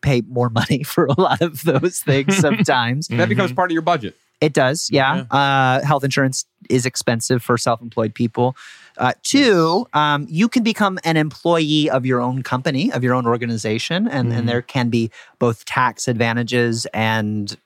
pay 0.00 0.22
more 0.22 0.48
money 0.60 0.82
for 0.82 1.06
a 1.06 1.20
lot 1.20 1.42
of 1.42 1.62
those 1.64 2.00
things 2.00 2.36
sometimes. 2.36 3.08
That 3.14 3.28
becomes 3.28 3.52
part 3.52 3.70
of 3.70 3.72
your 3.74 3.82
budget. 3.82 4.16
It 4.40 4.52
does, 4.52 4.88
yeah. 4.90 5.24
Uh, 5.30 5.82
health 5.84 6.04
insurance 6.04 6.44
is 6.68 6.84
expensive 6.84 7.42
for 7.42 7.56
self-employed 7.56 8.14
people. 8.14 8.56
Uh, 8.98 9.12
two, 9.22 9.86
um, 9.94 10.26
you 10.28 10.48
can 10.48 10.62
become 10.62 10.98
an 11.04 11.16
employee 11.16 11.88
of 11.88 12.04
your 12.04 12.20
own 12.20 12.42
company, 12.42 12.92
of 12.92 13.02
your 13.02 13.14
own 13.14 13.26
organization, 13.26 14.06
and, 14.06 14.32
and 14.32 14.46
there 14.48 14.60
can 14.60 14.90
be 14.90 15.10
both 15.38 15.64
tax 15.64 16.08
advantages 16.08 16.86
and 16.92 17.56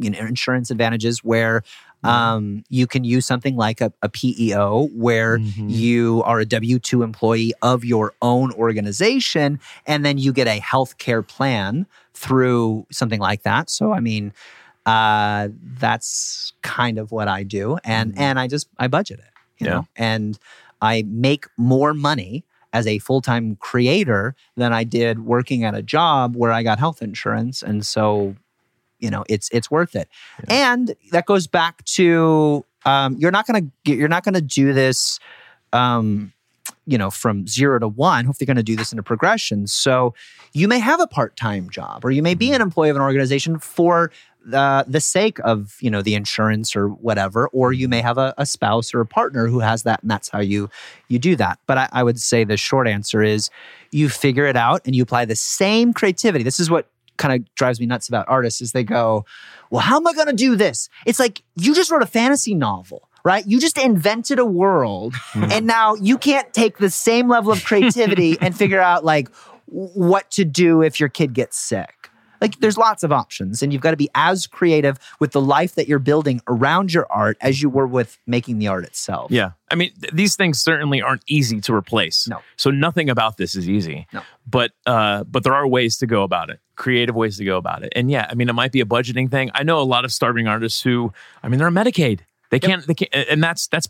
you 0.00 0.10
know 0.10 0.18
insurance 0.20 0.70
advantages 0.70 1.24
where 1.24 1.62
um, 2.04 2.62
you 2.68 2.86
can 2.86 3.02
use 3.04 3.26
something 3.26 3.56
like 3.56 3.80
a, 3.80 3.92
a 4.02 4.08
PEO 4.08 4.88
where 4.94 5.38
you 5.66 6.22
are 6.24 6.38
a 6.40 6.44
W 6.46 6.78
two 6.78 7.02
employee 7.02 7.52
of 7.62 7.84
your 7.84 8.12
own 8.22 8.52
organization, 8.52 9.58
and 9.86 10.04
then 10.04 10.18
you 10.18 10.32
get 10.32 10.46
a 10.46 10.60
health 10.60 10.98
care 10.98 11.22
plan 11.22 11.86
through 12.14 12.86
something 12.92 13.18
like 13.20 13.42
that. 13.42 13.70
So, 13.70 13.92
I 13.92 14.00
mean, 14.00 14.32
uh, 14.84 15.48
that's 15.80 16.52
kind 16.62 16.98
of 16.98 17.10
what 17.10 17.26
I 17.28 17.42
do, 17.42 17.78
and 17.84 18.14
and 18.16 18.38
I 18.38 18.46
just 18.46 18.68
I 18.78 18.86
budget 18.88 19.18
it, 19.18 19.32
you 19.58 19.66
Yeah. 19.66 19.72
know, 19.74 19.86
and 19.96 20.38
I 20.80 21.02
make 21.08 21.46
more 21.56 21.92
money 21.94 22.44
as 22.72 22.86
a 22.86 22.98
full 22.98 23.20
time 23.20 23.56
creator 23.56 24.34
than 24.56 24.72
I 24.72 24.84
did 24.84 25.24
working 25.24 25.64
at 25.64 25.74
a 25.74 25.82
job 25.82 26.36
where 26.36 26.52
I 26.52 26.62
got 26.62 26.78
health 26.78 27.02
insurance, 27.02 27.62
and 27.62 27.84
so 27.84 28.36
you 28.98 29.10
know 29.10 29.24
it's 29.28 29.48
it's 29.52 29.70
worth 29.70 29.94
it, 29.96 30.08
and 30.48 30.94
that 31.12 31.26
goes 31.26 31.46
back 31.46 31.84
to 31.84 32.64
um, 32.84 33.16
you're 33.18 33.30
not 33.30 33.46
gonna 33.46 33.62
get- 33.84 33.98
you're 33.98 34.08
not 34.08 34.24
gonna 34.24 34.40
do 34.40 34.72
this. 34.72 35.18
Um, 35.72 36.32
you 36.88 36.96
know, 36.98 37.10
from 37.10 37.46
zero 37.48 37.78
to 37.80 37.88
one, 37.88 38.24
hopefully 38.24 38.44
you're 38.46 38.54
going 38.54 38.64
to 38.64 38.72
do 38.72 38.76
this 38.76 38.92
in 38.92 38.98
a 38.98 39.02
progression. 39.02 39.66
So 39.66 40.14
you 40.52 40.68
may 40.68 40.78
have 40.78 41.00
a 41.00 41.06
part-time 41.06 41.68
job 41.68 42.04
or 42.04 42.12
you 42.12 42.22
may 42.22 42.34
be 42.34 42.52
an 42.52 42.60
employee 42.62 42.90
of 42.90 42.96
an 42.96 43.02
organization 43.02 43.58
for 43.58 44.12
uh, 44.52 44.84
the 44.86 45.00
sake 45.00 45.38
of, 45.40 45.76
you 45.80 45.90
know, 45.90 46.00
the 46.02 46.14
insurance 46.14 46.76
or 46.76 46.88
whatever, 46.88 47.48
or 47.48 47.72
you 47.72 47.88
may 47.88 48.00
have 48.00 48.18
a, 48.18 48.34
a 48.38 48.46
spouse 48.46 48.94
or 48.94 49.00
a 49.00 49.06
partner 49.06 49.48
who 49.48 49.58
has 49.58 49.82
that 49.82 50.00
and 50.02 50.10
that's 50.10 50.28
how 50.28 50.38
you, 50.38 50.70
you 51.08 51.18
do 51.18 51.34
that. 51.36 51.58
But 51.66 51.78
I, 51.78 51.88
I 51.92 52.02
would 52.04 52.20
say 52.20 52.44
the 52.44 52.56
short 52.56 52.86
answer 52.86 53.22
is 53.22 53.50
you 53.90 54.08
figure 54.08 54.46
it 54.46 54.56
out 54.56 54.82
and 54.86 54.94
you 54.94 55.02
apply 55.02 55.24
the 55.24 55.36
same 55.36 55.92
creativity. 55.92 56.44
This 56.44 56.60
is 56.60 56.70
what 56.70 56.88
kind 57.16 57.34
of 57.34 57.54
drives 57.54 57.80
me 57.80 57.86
nuts 57.86 58.08
about 58.08 58.26
artists 58.28 58.60
is 58.60 58.72
they 58.72 58.84
go, 58.84 59.24
well, 59.70 59.82
how 59.82 59.96
am 59.96 60.06
I 60.06 60.12
going 60.12 60.28
to 60.28 60.32
do 60.32 60.56
this? 60.56 60.88
It's 61.04 61.18
like 61.18 61.42
you 61.56 61.74
just 61.74 61.90
wrote 61.90 62.02
a 62.02 62.06
fantasy 62.06 62.54
novel, 62.54 63.08
right? 63.24 63.44
You 63.46 63.60
just 63.60 63.78
invented 63.78 64.38
a 64.38 64.44
world 64.44 65.14
hmm. 65.32 65.44
and 65.50 65.66
now 65.66 65.94
you 65.94 66.18
can't 66.18 66.52
take 66.52 66.78
the 66.78 66.90
same 66.90 67.28
level 67.28 67.52
of 67.52 67.64
creativity 67.64 68.38
and 68.40 68.56
figure 68.56 68.80
out 68.80 69.04
like 69.04 69.28
what 69.66 70.30
to 70.32 70.44
do 70.44 70.82
if 70.82 71.00
your 71.00 71.08
kid 71.08 71.32
gets 71.34 71.58
sick. 71.58 71.95
Like 72.40 72.58
there's 72.60 72.78
lots 72.78 73.02
of 73.02 73.12
options 73.12 73.62
and 73.62 73.72
you've 73.72 73.82
got 73.82 73.92
to 73.92 73.96
be 73.96 74.08
as 74.14 74.46
creative 74.46 74.98
with 75.20 75.32
the 75.32 75.40
life 75.40 75.74
that 75.74 75.88
you're 75.88 75.98
building 75.98 76.40
around 76.48 76.92
your 76.92 77.06
art 77.10 77.36
as 77.40 77.62
you 77.62 77.68
were 77.68 77.86
with 77.86 78.18
making 78.26 78.58
the 78.58 78.68
art 78.68 78.84
itself. 78.84 79.30
Yeah. 79.30 79.52
I 79.70 79.74
mean, 79.74 79.92
th- 80.00 80.12
these 80.12 80.36
things 80.36 80.62
certainly 80.62 81.02
aren't 81.02 81.22
easy 81.26 81.60
to 81.62 81.74
replace. 81.74 82.28
No. 82.28 82.40
So 82.56 82.70
nothing 82.70 83.10
about 83.10 83.36
this 83.36 83.54
is 83.54 83.68
easy. 83.68 84.06
No. 84.12 84.22
But 84.46 84.72
uh 84.86 85.24
but 85.24 85.44
there 85.44 85.54
are 85.54 85.66
ways 85.66 85.96
to 85.98 86.06
go 86.06 86.22
about 86.22 86.50
it. 86.50 86.60
Creative 86.76 87.14
ways 87.14 87.38
to 87.38 87.44
go 87.44 87.56
about 87.56 87.82
it. 87.82 87.92
And 87.96 88.10
yeah, 88.10 88.26
I 88.30 88.34
mean, 88.34 88.48
it 88.48 88.54
might 88.54 88.72
be 88.72 88.80
a 88.80 88.86
budgeting 88.86 89.30
thing. 89.30 89.50
I 89.54 89.62
know 89.62 89.80
a 89.80 89.82
lot 89.82 90.04
of 90.04 90.12
starving 90.12 90.46
artists 90.46 90.82
who 90.82 91.12
I 91.42 91.48
mean, 91.48 91.58
they're 91.58 91.68
on 91.68 91.74
Medicaid. 91.74 92.20
They 92.50 92.60
can't 92.60 92.86
they 92.86 92.94
can't 92.94 93.12
and 93.14 93.42
that's 93.42 93.66
that's 93.68 93.88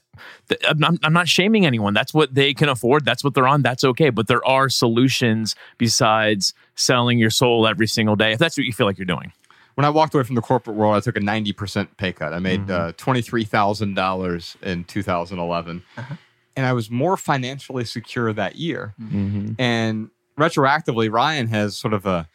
I'm 0.68 0.78
not, 0.78 0.94
I'm 1.02 1.12
not 1.12 1.28
shaming 1.28 1.66
anyone. 1.66 1.94
That's 1.94 2.14
what 2.14 2.34
they 2.34 2.54
can 2.54 2.68
afford. 2.68 3.04
That's 3.04 3.22
what 3.22 3.34
they're 3.34 3.48
on. 3.48 3.62
That's 3.62 3.84
okay. 3.84 4.10
But 4.10 4.28
there 4.28 4.44
are 4.46 4.68
solutions 4.68 5.54
besides 5.78 6.54
selling 6.74 7.18
your 7.18 7.30
soul 7.30 7.66
every 7.66 7.86
single 7.86 8.16
day. 8.16 8.32
If 8.32 8.38
that's 8.38 8.56
what 8.56 8.64
you 8.64 8.72
feel 8.72 8.86
like 8.86 8.98
you're 8.98 9.04
doing. 9.04 9.32
When 9.74 9.84
I 9.84 9.90
walked 9.90 10.14
away 10.14 10.24
from 10.24 10.36
the 10.36 10.42
corporate 10.42 10.74
world, 10.74 10.96
I 10.96 11.00
took 11.00 11.16
a 11.16 11.20
90% 11.20 11.98
pay 11.98 12.12
cut. 12.12 12.32
I 12.32 12.38
made 12.38 12.66
mm-hmm. 12.66 12.70
uh, 12.70 12.92
$23,000 12.92 14.62
in 14.62 14.84
2011. 14.84 15.82
Uh-huh. 15.98 16.14
And 16.56 16.64
I 16.64 16.72
was 16.72 16.90
more 16.90 17.18
financially 17.18 17.84
secure 17.84 18.32
that 18.32 18.56
year. 18.56 18.94
Mm-hmm. 18.98 19.52
And 19.58 20.08
retroactively, 20.38 21.12
Ryan 21.12 21.48
has 21.48 21.76
sort 21.76 21.92
of 21.92 22.06
a, 22.06 22.26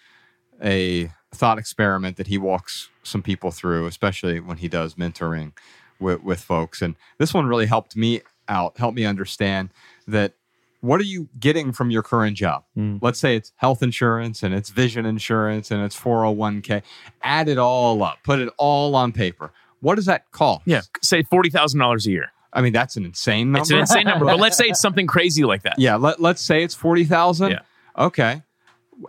a 0.63 1.11
thought 1.33 1.57
experiment 1.57 2.17
that 2.17 2.27
he 2.27 2.37
walks 2.37 2.89
some 3.01 3.23
people 3.23 3.49
through, 3.49 3.87
especially 3.87 4.39
when 4.39 4.57
he 4.57 4.67
does 4.67 4.93
mentoring 4.93 5.53
with, 6.01 6.23
with 6.23 6.41
folks. 6.41 6.81
And 6.81 6.95
this 7.17 7.33
one 7.33 7.45
really 7.45 7.65
helped 7.65 7.95
me 7.95 8.21
out, 8.47 8.77
helped 8.77 8.95
me 8.95 9.05
understand 9.05 9.69
that 10.07 10.33
what 10.81 10.99
are 10.99 11.05
you 11.05 11.29
getting 11.39 11.71
from 11.71 11.91
your 11.91 12.01
current 12.01 12.35
job? 12.35 12.63
Mm. 12.75 12.99
Let's 13.01 13.19
say 13.19 13.35
it's 13.35 13.51
health 13.57 13.83
insurance 13.83 14.41
and 14.43 14.53
it's 14.53 14.69
vision 14.69 15.05
insurance 15.05 15.69
and 15.71 15.83
it's 15.83 15.97
401k. 15.99 16.81
Add 17.21 17.47
it 17.47 17.57
all 17.57 18.03
up, 18.03 18.17
put 18.23 18.39
it 18.39 18.51
all 18.57 18.95
on 18.95 19.11
paper. 19.11 19.51
What 19.81 19.95
does 19.95 20.05
that 20.05 20.29
cost? 20.31 20.61
Yeah. 20.65 20.81
Say 21.01 21.23
forty 21.23 21.49
thousand 21.49 21.79
dollars 21.79 22.05
a 22.05 22.11
year. 22.11 22.31
I 22.53 22.61
mean, 22.61 22.73
that's 22.73 22.97
an 22.97 23.05
insane 23.05 23.51
number. 23.51 23.61
It's 23.61 23.71
an 23.71 23.79
insane 23.79 24.05
number. 24.05 24.25
But 24.25 24.39
let's 24.39 24.57
say 24.57 24.65
it's 24.65 24.81
something 24.81 25.07
crazy 25.07 25.43
like 25.43 25.63
that. 25.63 25.79
Yeah, 25.79 25.95
let, 25.95 26.19
let's 26.19 26.41
say 26.41 26.63
it's 26.63 26.75
40,000. 26.75 27.51
Yeah. 27.51 27.59
Okay. 27.97 28.41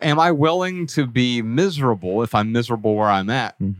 Am 0.00 0.20
I 0.20 0.30
willing 0.30 0.86
to 0.88 1.06
be 1.06 1.42
miserable 1.42 2.22
if 2.22 2.34
I'm 2.34 2.52
miserable 2.52 2.94
where 2.94 3.10
I'm 3.10 3.28
at 3.30 3.58
mm. 3.58 3.74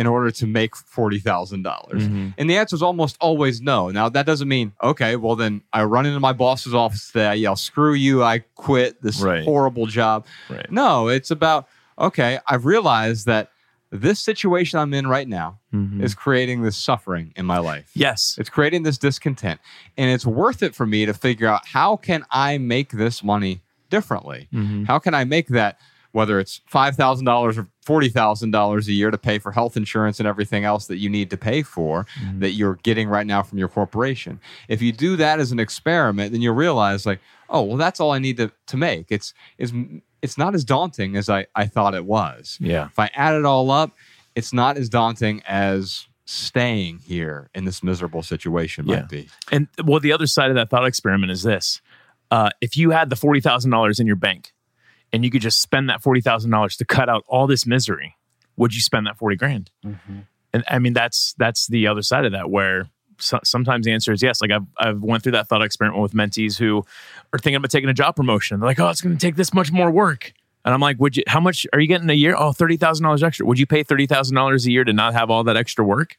In 0.00 0.06
order 0.06 0.30
to 0.30 0.46
make 0.46 0.72
$40,000? 0.74 1.62
dollars 1.62 2.04
mm-hmm. 2.04 2.28
And 2.38 2.48
the 2.48 2.56
answer 2.56 2.74
is 2.74 2.80
almost 2.80 3.18
always 3.20 3.60
no. 3.60 3.90
Now, 3.90 4.08
that 4.08 4.24
doesn't 4.24 4.48
mean, 4.48 4.72
okay, 4.82 5.14
well, 5.16 5.36
then 5.36 5.60
I 5.74 5.84
run 5.84 6.06
into 6.06 6.18
my 6.20 6.32
boss's 6.32 6.72
office 6.74 7.08
today. 7.08 7.26
I 7.26 7.34
yell, 7.34 7.54
screw 7.54 7.92
you. 7.92 8.22
I 8.22 8.38
quit 8.54 9.02
this 9.02 9.20
Right. 9.20 9.44
horrible 9.44 9.84
job. 9.84 10.24
Right. 10.48 10.70
No, 10.72 11.08
it's 11.08 11.30
about, 11.30 11.68
okay, 11.98 12.38
I've 12.48 12.64
realized 12.64 13.26
that 13.26 13.50
this 13.90 14.20
situation 14.20 14.78
I'm 14.78 14.94
in 14.94 15.06
right 15.06 15.28
now 15.28 15.58
mm-hmm. 15.74 16.02
is 16.02 16.14
creating 16.14 16.62
this 16.62 16.78
suffering 16.78 17.34
in 17.36 17.44
my 17.44 17.58
life. 17.58 17.90
Yes. 17.92 18.36
It's 18.38 18.48
creating 18.48 18.84
this 18.84 18.96
discontent. 18.96 19.60
And 19.98 20.10
it's 20.10 20.24
worth 20.24 20.62
it 20.62 20.74
for 20.74 20.86
me 20.86 21.04
to 21.04 21.12
figure 21.12 21.46
out 21.46 21.66
how 21.66 21.96
can 21.96 22.24
I 22.30 22.56
make 22.56 22.92
this 22.92 23.22
money 23.22 23.60
differently? 23.90 24.48
Mm-hmm. 24.50 24.84
How 24.84 24.98
can 24.98 25.12
I 25.12 25.24
make 25.24 25.48
that 25.48 25.78
whether 26.12 26.38
it's 26.40 26.60
$5,000 26.72 27.56
or 27.56 27.68
$40,000 27.86 28.86
a 28.88 28.92
year 28.92 29.10
to 29.10 29.18
pay 29.18 29.38
for 29.38 29.52
health 29.52 29.76
insurance 29.76 30.18
and 30.18 30.26
everything 30.26 30.64
else 30.64 30.86
that 30.86 30.96
you 30.98 31.08
need 31.08 31.30
to 31.30 31.36
pay 31.36 31.62
for 31.62 32.06
that 32.38 32.50
you're 32.52 32.76
getting 32.82 33.08
right 33.08 33.26
now 33.26 33.42
from 33.42 33.58
your 33.58 33.68
corporation. 33.68 34.40
If 34.68 34.82
you 34.82 34.92
do 34.92 35.16
that 35.16 35.38
as 35.40 35.52
an 35.52 35.60
experiment, 35.60 36.32
then 36.32 36.40
you'll 36.42 36.54
realize 36.54 37.06
like, 37.06 37.20
oh, 37.48 37.62
well, 37.62 37.76
that's 37.76 38.00
all 38.00 38.12
I 38.12 38.18
need 38.18 38.36
to, 38.38 38.50
to 38.66 38.76
make. 38.76 39.06
It's, 39.10 39.34
it's, 39.58 39.72
it's 40.22 40.36
not 40.36 40.54
as 40.54 40.64
daunting 40.64 41.16
as 41.16 41.28
I, 41.28 41.46
I 41.54 41.66
thought 41.66 41.94
it 41.94 42.04
was. 42.04 42.58
Yeah. 42.60 42.86
If 42.86 42.98
I 42.98 43.10
add 43.14 43.34
it 43.34 43.44
all 43.44 43.70
up, 43.70 43.92
it's 44.34 44.52
not 44.52 44.76
as 44.76 44.88
daunting 44.88 45.42
as 45.46 46.06
staying 46.26 46.98
here 46.98 47.50
in 47.54 47.64
this 47.64 47.82
miserable 47.82 48.22
situation 48.22 48.86
Yeah. 48.86 48.96
might 49.00 49.08
be. 49.08 49.28
And 49.50 49.66
well, 49.84 49.98
the 50.00 50.12
other 50.12 50.26
side 50.26 50.50
of 50.50 50.54
that 50.56 50.70
thought 50.70 50.86
experiment 50.86 51.32
is 51.32 51.42
this: 51.42 51.80
uh, 52.30 52.50
if 52.60 52.76
you 52.76 52.90
had 52.90 53.10
the 53.10 53.16
forty 53.16 53.40
thousand 53.40 53.72
dollars 53.72 53.98
in 53.98 54.06
your 54.06 54.14
bank, 54.14 54.52
and 55.12 55.24
you 55.24 55.30
could 55.30 55.42
just 55.42 55.60
spend 55.60 55.88
that 55.90 56.02
forty 56.02 56.20
thousand 56.20 56.50
dollars 56.50 56.76
to 56.76 56.84
cut 56.84 57.08
out 57.08 57.24
all 57.26 57.46
this 57.46 57.66
misery, 57.66 58.16
would 58.56 58.74
you 58.74 58.80
spend 58.80 59.06
that 59.06 59.16
forty 59.16 59.36
grand? 59.36 59.70
And 60.52 60.64
I 60.68 60.78
mean, 60.78 60.92
that's 60.92 61.34
that's 61.38 61.66
the 61.68 61.86
other 61.86 62.02
side 62.02 62.24
of 62.24 62.32
that, 62.32 62.50
where 62.50 62.88
so, 63.18 63.38
sometimes 63.44 63.86
the 63.86 63.92
answer 63.92 64.12
is 64.12 64.22
yes. 64.22 64.40
Like 64.40 64.50
I've 64.50 64.66
I've 64.78 65.02
went 65.02 65.22
through 65.22 65.32
that 65.32 65.48
thought 65.48 65.62
experiment 65.62 66.02
with 66.02 66.12
mentees 66.12 66.58
who 66.58 66.84
are 67.32 67.38
thinking 67.38 67.56
about 67.56 67.70
taking 67.70 67.88
a 67.90 67.94
job 67.94 68.16
promotion. 68.16 68.60
They're 68.60 68.68
like, 68.68 68.80
oh, 68.80 68.88
it's 68.88 69.00
going 69.00 69.16
to 69.16 69.20
take 69.20 69.36
this 69.36 69.54
much 69.54 69.70
more 69.70 69.90
work. 69.90 70.32
And 70.64 70.74
I'm 70.74 70.80
like, 70.80 70.98
would 70.98 71.16
you? 71.16 71.22
How 71.26 71.40
much 71.40 71.66
are 71.72 71.80
you 71.80 71.86
getting 71.86 72.10
a 72.10 72.14
year? 72.14 72.34
Oh, 72.36 72.52
thirty 72.52 72.76
thousand 72.76 73.04
dollars 73.04 73.22
extra. 73.22 73.46
Would 73.46 73.58
you 73.58 73.66
pay 73.66 73.82
thirty 73.82 74.06
thousand 74.06 74.34
dollars 74.34 74.66
a 74.66 74.72
year 74.72 74.84
to 74.84 74.92
not 74.92 75.14
have 75.14 75.30
all 75.30 75.44
that 75.44 75.56
extra 75.56 75.84
work? 75.84 76.18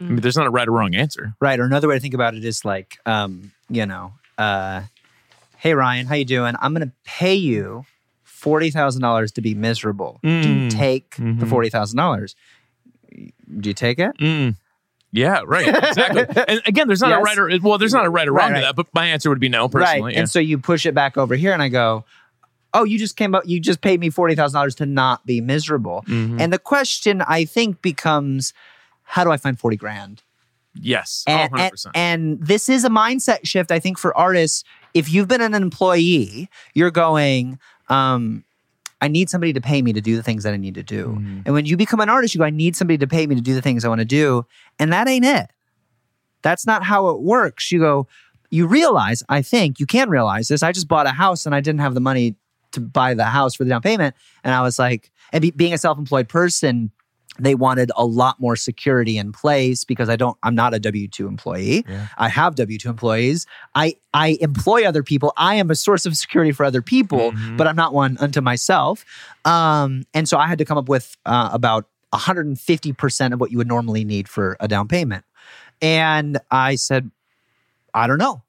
I 0.00 0.04
mean, 0.04 0.20
there's 0.20 0.36
not 0.36 0.46
a 0.46 0.50
right 0.50 0.68
or 0.68 0.72
wrong 0.72 0.94
answer. 0.94 1.34
Right. 1.40 1.58
Or 1.58 1.64
another 1.64 1.88
way 1.88 1.96
to 1.96 2.00
think 2.00 2.14
about 2.14 2.34
it 2.34 2.44
is 2.44 2.64
like, 2.64 2.98
um, 3.04 3.50
you 3.68 3.84
know, 3.84 4.12
uh, 4.36 4.82
hey 5.58 5.74
Ryan, 5.74 6.06
how 6.06 6.14
you 6.14 6.24
doing? 6.24 6.54
I'm 6.60 6.72
going 6.74 6.86
to 6.88 6.92
pay 7.04 7.34
you 7.34 7.84
forty 8.24 8.70
thousand 8.70 9.02
dollars 9.02 9.32
to 9.32 9.40
be 9.40 9.54
miserable. 9.54 10.20
Do 10.22 10.28
you 10.30 10.68
Mm. 10.68 10.70
take 10.70 11.16
the 11.16 11.22
Mhm. 11.22 11.48
forty 11.48 11.68
thousand 11.70 11.96
dollars? 11.96 12.34
Do 13.60 13.68
you 13.68 13.74
take 13.74 13.98
it? 13.98 14.16
Mm. 14.18 14.56
Yeah, 15.10 15.40
right. 15.46 15.66
Exactly. 15.68 16.24
and 16.48 16.60
again, 16.66 16.86
there's 16.86 17.00
not 17.00 17.10
Yes. 17.10 17.18
a 17.20 17.22
right 17.22 17.38
or 17.38 17.50
well, 17.62 17.78
there's 17.78 17.94
not 17.94 18.04
a 18.04 18.10
right 18.10 18.28
or 18.28 18.32
wrong 18.32 18.50
right. 18.52 18.60
to 18.60 18.66
that, 18.66 18.76
but 18.76 18.86
my 18.94 19.06
answer 19.06 19.30
would 19.30 19.40
be 19.40 19.48
no 19.48 19.68
personally. 19.68 20.02
right. 20.02 20.12
yeah. 20.14 20.20
And 20.20 20.30
so 20.30 20.38
you 20.38 20.58
push 20.58 20.84
it 20.86 20.94
back 20.94 21.16
over 21.16 21.34
here, 21.34 21.52
and 21.52 21.62
I 21.62 21.68
go, 21.68 22.04
"Oh, 22.74 22.84
you 22.84 22.98
just 22.98 23.16
came 23.16 23.34
up. 23.34 23.44
You 23.46 23.58
just 23.58 23.80
paid 23.80 24.00
me 24.00 24.10
forty 24.10 24.34
thousand 24.34 24.56
dollars 24.58 24.74
to 24.76 24.86
not 24.86 25.24
be 25.26 25.40
miserable." 25.40 26.04
Mhm. 26.06 26.38
And 26.40 26.52
the 26.52 26.58
question 26.58 27.22
I 27.22 27.44
think 27.46 27.80
becomes, 27.82 28.52
how 29.02 29.24
do 29.24 29.30
I 29.30 29.36
find 29.38 29.58
forty 29.58 29.76
grand? 29.76 30.22
yes, 30.80 31.24
And, 31.26 31.50
100%. 31.52 31.86
and, 31.86 31.96
and 31.96 32.46
this 32.46 32.68
is 32.68 32.84
a 32.84 32.88
mindset 32.90 33.44
shift, 33.44 33.72
I 33.72 33.80
think, 33.80 33.98
for 33.98 34.16
artists. 34.16 34.62
If 34.94 35.12
you've 35.12 35.28
been 35.28 35.40
an 35.40 35.54
employee, 35.54 36.48
you're 36.74 36.90
going, 36.90 37.58
um, 37.88 38.44
I 39.00 39.08
need 39.08 39.30
somebody 39.30 39.52
to 39.52 39.60
pay 39.60 39.80
me 39.82 39.92
to 39.92 40.00
do 40.00 40.16
the 40.16 40.22
things 40.22 40.42
that 40.42 40.54
I 40.54 40.56
need 40.56 40.74
to 40.74 40.82
do. 40.82 41.18
Mhm. 41.20 41.42
And 41.46 41.54
when 41.54 41.66
you 41.66 41.76
become 41.76 42.00
an 42.00 42.08
artist, 42.08 42.34
you 42.34 42.40
go, 42.40 42.44
I 42.44 42.50
need 42.50 42.74
somebody 42.74 42.98
to 42.98 43.06
pay 43.06 43.26
me 43.26 43.34
to 43.34 43.40
do 43.40 43.54
the 43.54 43.62
things 43.62 43.84
I 43.84 43.88
want 43.88 44.00
to 44.00 44.04
do. 44.04 44.44
And 44.78 44.92
that 44.92 45.06
ain't 45.08 45.24
it. 45.24 45.50
That's 46.42 46.66
not 46.66 46.82
how 46.82 47.08
it 47.08 47.20
works. 47.20 47.70
You 47.70 47.80
go, 47.80 48.06
you 48.50 48.66
realize, 48.66 49.22
I 49.28 49.42
think 49.42 49.78
you 49.78 49.86
can 49.86 50.08
realize 50.08 50.48
this. 50.48 50.62
I 50.62 50.72
just 50.72 50.88
bought 50.88 51.06
a 51.06 51.10
house 51.10 51.46
and 51.46 51.54
I 51.54 51.60
didn't 51.60 51.80
have 51.80 51.94
the 51.94 52.00
money 52.00 52.34
to 52.72 52.80
buy 52.80 53.14
the 53.14 53.24
house 53.24 53.54
for 53.54 53.64
the 53.64 53.70
down 53.70 53.82
payment. 53.82 54.14
And 54.44 54.54
I 54.54 54.62
was 54.62 54.78
like, 54.78 55.10
and 55.32 55.42
be, 55.42 55.50
being 55.50 55.72
a 55.72 55.78
self 55.78 55.98
employed 55.98 56.28
person, 56.28 56.90
they 57.40 57.54
wanted 57.54 57.90
a 57.96 58.04
lot 58.04 58.40
more 58.40 58.56
security 58.56 59.16
in 59.18 59.32
place 59.32 59.84
because 59.84 60.08
I 60.08 60.16
don't, 60.16 60.36
I'm 60.42 60.54
not 60.54 60.74
a 60.74 60.78
W 60.80 61.06
2 61.08 61.26
employee. 61.28 61.84
Yeah. 61.88 62.08
I 62.18 62.28
have 62.28 62.54
W 62.56 62.78
2 62.78 62.88
employees. 62.88 63.46
I, 63.74 63.94
I 64.12 64.38
employ 64.40 64.84
other 64.84 65.02
people. 65.02 65.32
I 65.36 65.54
am 65.54 65.70
a 65.70 65.74
source 65.74 66.04
of 66.06 66.16
security 66.16 66.52
for 66.52 66.64
other 66.64 66.82
people, 66.82 67.32
Mhm. 67.32 67.56
but 67.56 67.66
I'm 67.66 67.76
not 67.76 67.94
one 67.94 68.16
unto 68.18 68.40
myself. 68.40 69.04
Um, 69.44 70.04
and 70.14 70.28
so 70.28 70.36
I 70.38 70.46
had 70.48 70.58
to 70.58 70.64
come 70.64 70.78
up 70.78 70.88
with 70.88 71.16
uh, 71.26 71.50
about 71.52 71.86
150% 72.12 73.32
of 73.32 73.40
what 73.40 73.50
you 73.50 73.58
would 73.58 73.68
normally 73.68 74.04
need 74.04 74.28
for 74.28 74.56
a 74.60 74.68
down 74.68 74.88
payment. 74.88 75.24
And 75.80 76.38
I 76.50 76.74
said, 76.74 77.10
I 77.94 78.06
don't 78.06 78.18
know. 78.18 78.42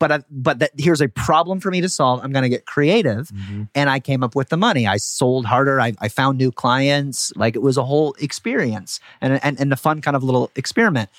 But 0.00 0.10
I, 0.12 0.18
but 0.30 0.58
that 0.58 0.72
here's 0.76 1.00
a 1.00 1.08
problem 1.08 1.60
for 1.60 1.70
me 1.70 1.80
to 1.80 1.88
solve. 1.88 2.20
I'm 2.24 2.32
going 2.32 2.42
to 2.42 2.48
get 2.48 2.66
creative, 2.66 3.28
Mhm. 3.28 3.68
and 3.74 3.88
I 3.88 4.00
came 4.00 4.22
up 4.24 4.34
with 4.34 4.48
the 4.48 4.56
money. 4.56 4.86
I 4.86 4.96
sold 4.96 5.46
harder. 5.46 5.80
I, 5.80 5.92
I 6.00 6.08
found 6.08 6.36
new 6.38 6.50
clients. 6.50 7.32
Like 7.36 7.54
it 7.54 7.62
was 7.62 7.76
a 7.76 7.84
whole 7.84 8.14
experience 8.18 8.98
and, 9.20 9.38
and 9.44 9.60
and 9.60 9.72
a 9.72 9.76
fun 9.76 10.00
kind 10.00 10.16
of 10.16 10.24
little 10.24 10.50
experiment. 10.56 11.10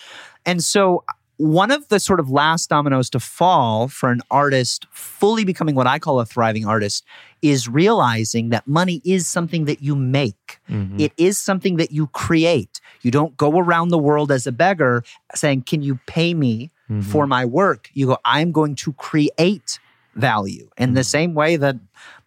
And 0.46 0.64
so 0.64 1.04
one 1.38 1.72
of 1.72 1.88
the 1.88 2.02
sort 2.02 2.20
of 2.20 2.30
last 2.30 2.70
dominoes 2.70 3.10
to 3.12 3.20
fall 3.20 3.88
for 3.88 4.12
an 4.12 4.20
artist 4.30 4.86
fully 4.92 5.46
becoming 5.46 5.74
what 5.74 5.88
I 5.88 5.98
call 5.98 6.20
a 6.20 6.26
thriving 6.26 6.66
artist 6.66 7.06
is 7.42 7.70
realizing 7.70 8.50
that 8.50 8.68
money 8.68 9.02
is 9.06 9.26
something 9.26 9.64
that 9.64 9.82
you 9.82 9.96
make. 9.96 10.60
Mhm. 10.70 11.00
It 11.00 11.14
is 11.16 11.38
something 11.38 11.78
that 11.78 11.92
you 11.94 12.08
create. 12.08 12.82
You 13.04 13.12
don't 13.12 13.38
go 13.38 13.58
around 13.58 13.88
the 13.88 13.98
world 13.98 14.34
as 14.34 14.46
a 14.48 14.52
beggar 14.52 15.06
saying, 15.34 15.62
Can 15.62 15.82
you 15.82 15.98
pay 16.08 16.34
me 16.34 16.72
Mhm. 16.90 17.04
for 17.04 17.28
my 17.28 17.46
work? 17.46 17.90
You 17.94 18.08
go, 18.08 18.18
I'm 18.26 18.52
going 18.52 18.76
to 18.76 18.94
create 18.94 19.80
value 20.16 20.70
in 20.78 20.96
the 20.96 21.04
same 21.04 21.34
way 21.34 21.56
that 21.56 21.78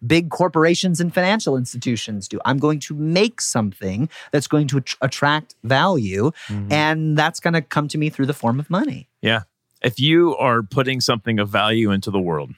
big 0.05 0.29
corporations 0.29 0.99
and 1.01 1.13
financial 1.13 1.55
institutions 1.57 2.27
do. 2.27 2.39
I'm 2.45 2.57
going 2.57 2.79
to 2.79 2.95
make 2.95 3.39
something 3.41 4.09
that's 4.31 4.47
going 4.47 4.67
to 4.69 4.77
att- 4.77 4.95
attract 5.01 5.55
value, 5.63 6.31
Mhm. 6.47 6.71
and 6.71 7.17
that's 7.17 7.39
going 7.39 7.53
to 7.53 7.61
come 7.61 7.87
to 7.89 7.97
me 7.97 8.09
through 8.09 8.25
the 8.25 8.33
form 8.33 8.59
of 8.59 8.69
money. 8.69 9.09
Yeah. 9.21 9.41
If 9.83 9.99
you 9.99 10.35
are 10.37 10.63
putting 10.63 11.01
something 11.01 11.39
of 11.39 11.49
value 11.49 11.91
into 11.91 12.09
the 12.09 12.19
world, 12.19 12.51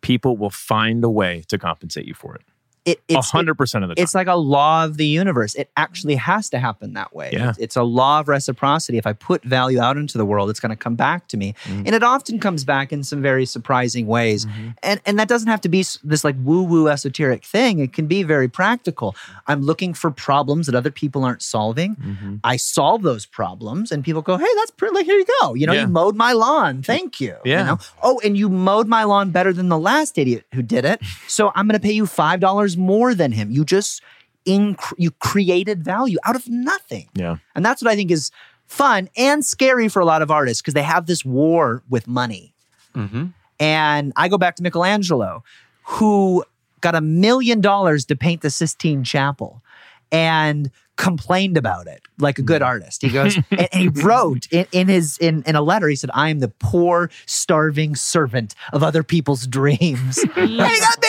people 0.00 0.36
will 0.36 0.50
find 0.50 1.04
a 1.04 1.10
way 1.10 1.42
to 1.48 1.58
compensate 1.58 2.06
you 2.06 2.14
for 2.14 2.34
it 2.36 2.42
it, 2.84 3.00
it's 3.08 3.30
100% 3.30 3.40
it, 3.40 3.82
of 3.82 3.88
the 3.88 3.94
time. 3.94 4.02
It's 4.02 4.14
like 4.14 4.26
a 4.26 4.34
law 4.34 4.84
of 4.84 4.96
the 4.96 5.06
universe. 5.06 5.54
It 5.54 5.70
actually 5.76 6.16
has 6.16 6.50
to 6.50 6.58
happen 6.58 6.94
that 6.94 7.14
way. 7.14 7.30
Yeah. 7.32 7.50
It's, 7.50 7.58
it's 7.58 7.76
a 7.76 7.82
law 7.82 8.20
of 8.20 8.28
reciprocity. 8.28 8.98
If 8.98 9.06
I 9.06 9.12
put 9.12 9.44
value 9.44 9.80
out 9.80 9.96
into 9.96 10.18
the 10.18 10.24
world, 10.24 10.50
it's 10.50 10.60
going 10.60 10.70
to 10.70 10.76
come 10.76 10.96
back 10.96 11.28
to 11.28 11.36
me. 11.36 11.54
Mm-hmm. 11.64 11.82
And 11.86 11.94
it 11.94 12.02
often 12.02 12.40
comes 12.40 12.64
back 12.64 12.92
in 12.92 13.04
some 13.04 13.22
very 13.22 13.46
surprising 13.46 14.06
ways. 14.06 14.46
Mm-hmm. 14.46 14.68
And, 14.82 15.00
and 15.06 15.18
that 15.18 15.28
doesn't 15.28 15.48
have 15.48 15.60
to 15.62 15.68
be 15.68 15.84
this 16.02 16.24
like 16.24 16.36
woo 16.42 16.62
woo 16.64 16.88
esoteric 16.88 17.44
thing. 17.44 17.78
It 17.78 17.92
can 17.92 18.06
be 18.06 18.22
very 18.24 18.48
practical. 18.48 19.14
I'm 19.46 19.62
looking 19.62 19.94
for 19.94 20.10
problems 20.10 20.66
that 20.66 20.74
other 20.74 20.90
people 20.90 21.24
aren't 21.24 21.42
solving. 21.42 21.96
Mm-hmm. 21.96 22.36
I 22.42 22.56
solve 22.56 23.02
those 23.02 23.26
problems 23.26 23.92
and 23.92 24.02
people 24.02 24.22
go, 24.22 24.36
hey, 24.36 24.44
that's 24.56 24.72
pretty, 24.72 24.94
like, 24.94 25.06
here 25.06 25.16
you 25.16 25.26
go. 25.40 25.54
You 25.54 25.66
know, 25.66 25.72
yeah. 25.72 25.82
you 25.82 25.88
mowed 25.88 26.16
my 26.16 26.32
lawn. 26.32 26.82
Thank 26.82 27.20
you. 27.20 27.36
Yeah. 27.44 27.60
You 27.60 27.66
know? 27.66 27.78
Oh, 28.02 28.20
and 28.24 28.36
you 28.36 28.48
mowed 28.48 28.88
my 28.88 29.04
lawn 29.04 29.30
better 29.30 29.52
than 29.52 29.68
the 29.68 29.78
last 29.78 30.18
idiot 30.18 30.46
who 30.52 30.62
did 30.62 30.84
it. 30.84 31.00
So 31.28 31.52
I'm 31.54 31.68
going 31.68 31.78
to 31.78 31.82
pay 31.84 31.92
you 31.92 32.04
$5 32.04 32.71
more 32.76 33.14
than 33.14 33.32
him. 33.32 33.50
You 33.50 33.64
just 33.64 34.02
you 34.44 35.10
created 35.20 35.84
value 35.84 36.18
out 36.24 36.34
of 36.34 36.48
nothing. 36.48 37.08
Yeah. 37.14 37.36
And 37.54 37.64
that's 37.64 37.82
what 37.82 37.90
I 37.90 37.96
think 37.96 38.10
is 38.10 38.30
fun 38.66 39.08
and 39.16 39.44
scary 39.44 39.88
for 39.88 40.00
a 40.00 40.04
lot 40.04 40.22
of 40.22 40.30
artists 40.30 40.60
because 40.60 40.74
they 40.74 40.82
have 40.82 41.06
this 41.06 41.24
war 41.24 41.82
with 41.88 42.08
money. 42.08 42.54
Mm-hmm. 42.94 43.26
And 43.60 44.12
I 44.16 44.28
go 44.28 44.38
back 44.38 44.56
to 44.56 44.62
Michelangelo, 44.62 45.44
who 45.84 46.44
got 46.80 46.94
a 46.94 47.00
million 47.00 47.60
dollars 47.60 48.04
to 48.06 48.16
paint 48.16 48.42
the 48.42 48.50
Sistine 48.50 49.04
Chapel 49.04 49.62
and 50.10 50.70
complained 50.96 51.56
about 51.56 51.86
it 51.86 52.02
like 52.18 52.38
a 52.38 52.42
good 52.42 52.62
mm. 52.62 52.66
artist. 52.66 53.02
He 53.02 53.08
goes 53.08 53.36
and, 53.50 53.68
and, 53.72 53.82
he 53.82 53.88
wrote 53.88 54.46
in, 54.50 54.66
in, 54.72 54.88
his 54.88 55.18
in, 55.18 55.42
in 55.46 55.56
a 55.56 55.62
letter. 55.62 55.88
He 55.88 55.96
said, 55.96 56.10
"I 56.14 56.28
am 56.28 56.40
the 56.40 56.48
poor, 56.48 57.10
starving 57.26 57.96
servant 57.96 58.54
of 58.72 58.82
other 58.82 59.02
people's 59.02 59.46
dreams." 59.46 60.20
he 60.34 60.56
got 60.58 61.00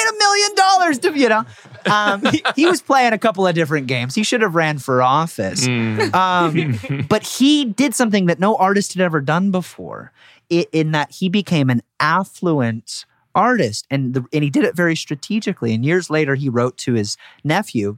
dollars 0.83 0.99
to, 0.99 1.17
you 1.17 1.29
know. 1.29 1.45
Um, 1.85 2.23
he, 2.25 2.43
he 2.55 2.65
was 2.65 2.81
playing 2.81 3.13
a 3.13 3.17
couple 3.17 3.45
of 3.47 3.55
different 3.55 3.87
games. 3.87 4.15
He 4.15 4.23
should 4.23 4.41
have 4.41 4.55
ran 4.55 4.77
for 4.79 5.01
office. 5.01 5.67
Mm. 5.67 6.13
Um, 6.13 7.05
but 7.09 7.23
he 7.23 7.65
did 7.65 7.93
something 7.95 8.25
that 8.27 8.39
no 8.39 8.55
artist 8.55 8.93
had 8.93 9.01
ever 9.01 9.21
done 9.21 9.51
before, 9.51 10.11
i- 10.51 10.67
in 10.71 10.91
that 10.91 11.11
he 11.11 11.29
became 11.29 11.69
an 11.69 11.81
affluent 11.99 13.05
artist, 13.35 13.85
and 13.89 14.13
the, 14.13 14.23
and 14.31 14.43
he 14.43 14.49
did 14.49 14.63
it 14.63 14.75
very 14.75 14.95
strategically. 14.95 15.73
And 15.73 15.83
years 15.83 16.09
later, 16.09 16.35
he 16.35 16.49
wrote 16.49 16.77
to 16.79 16.93
his 16.93 17.17
nephew. 17.43 17.97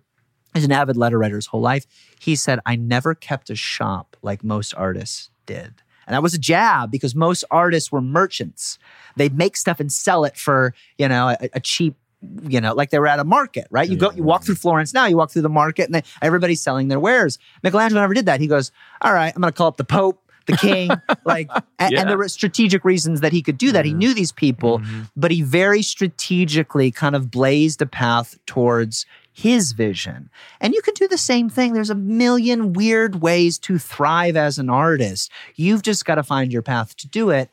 He's 0.54 0.64
an 0.64 0.72
avid 0.72 0.96
letter 0.96 1.20
writer 1.20 1.36
his 1.36 1.48
whole 1.48 1.60
life. 1.62 1.86
He 2.20 2.36
said, 2.36 2.60
"I 2.66 2.76
never 2.78 3.14
kept 3.14 3.50
a 3.50 3.56
shop 3.56 4.16
like 4.22 4.44
most 4.44 4.74
artists 4.76 5.30
did." 5.46 5.74
And 6.08 6.14
that 6.14 6.24
was 6.24 6.34
a 6.34 6.38
jab 6.40 6.92
because 6.92 7.16
most 7.16 7.44
artists 7.52 7.92
were 7.92 8.00
merchants. 8.02 8.78
They'd 9.18 9.36
make 9.38 9.58
stuff 9.58 9.80
and 9.80 9.92
sell 9.92 10.24
it 10.24 10.38
for, 10.38 10.74
you 11.00 11.08
know, 11.10 11.30
a, 11.30 11.50
a 11.54 11.60
cheap, 11.60 11.96
you 12.44 12.62
know, 12.62 12.74
like 12.74 12.90
they 12.90 13.00
were 13.00 13.08
at 13.08 13.20
a 13.20 13.24
market, 13.24 13.68
right? 13.72 13.90
You 13.90 13.98
go, 13.98 14.12
you 14.12 14.24
walk 14.24 14.44
through 14.44 14.56
Florence 14.56 14.94
now, 14.94 15.06
you 15.06 15.18
walk 15.18 15.32
through 15.32 15.42
the 15.44 15.50
market 15.50 15.86
and 15.86 15.96
they, 15.96 16.04
everybody's 16.22 16.62
selling 16.62 16.88
their 16.88 17.00
wares. 17.00 17.40
Michelangelo 17.64 18.02
never 18.02 18.14
did 18.14 18.26
that. 18.28 18.40
He 18.40 18.48
goes, 18.48 18.72
all 19.02 19.14
right, 19.14 19.34
I'm 19.36 19.42
going 19.42 19.52
to 19.52 19.58
call 19.58 19.68
up 19.68 19.78
the 19.78 19.84
Pope, 19.84 20.22
the 20.46 20.58
king, 20.58 20.90
like, 21.26 21.50
and, 21.80 21.92
Yeah. 21.92 22.02
and 22.02 22.10
there 22.10 22.18
were 22.18 22.28
strategic 22.30 22.86
reasons 22.86 23.22
that 23.22 23.32
he 23.32 23.42
could 23.42 23.58
do 23.58 23.72
that. 23.72 23.86
He 23.86 23.94
knew 23.94 24.14
these 24.14 24.32
people, 24.32 24.80
Mhm. 24.80 25.10
but 25.16 25.32
he 25.32 25.42
very 25.42 25.82
strategically 25.82 26.92
kind 26.92 27.16
of 27.16 27.32
blazed 27.32 27.82
a 27.82 27.86
path 27.86 28.38
towards 28.46 29.06
his 29.34 29.74
vision. 29.74 30.30
And 30.62 30.74
you 30.74 30.82
can 30.82 30.94
do 30.94 31.08
the 31.10 31.18
same 31.18 31.50
thing. 31.50 31.74
There's 31.74 31.90
a 31.90 31.96
million 31.96 32.72
weird 32.74 33.22
ways 33.22 33.58
to 33.60 33.78
thrive 33.78 34.38
as 34.38 34.58
an 34.60 34.70
artist. 34.70 35.30
You've 35.56 35.82
just 35.82 36.06
got 36.06 36.16
to 36.16 36.24
find 36.24 36.54
your 36.54 36.62
path 36.62 36.96
to 36.98 37.08
do 37.08 37.32
it. 37.32 37.50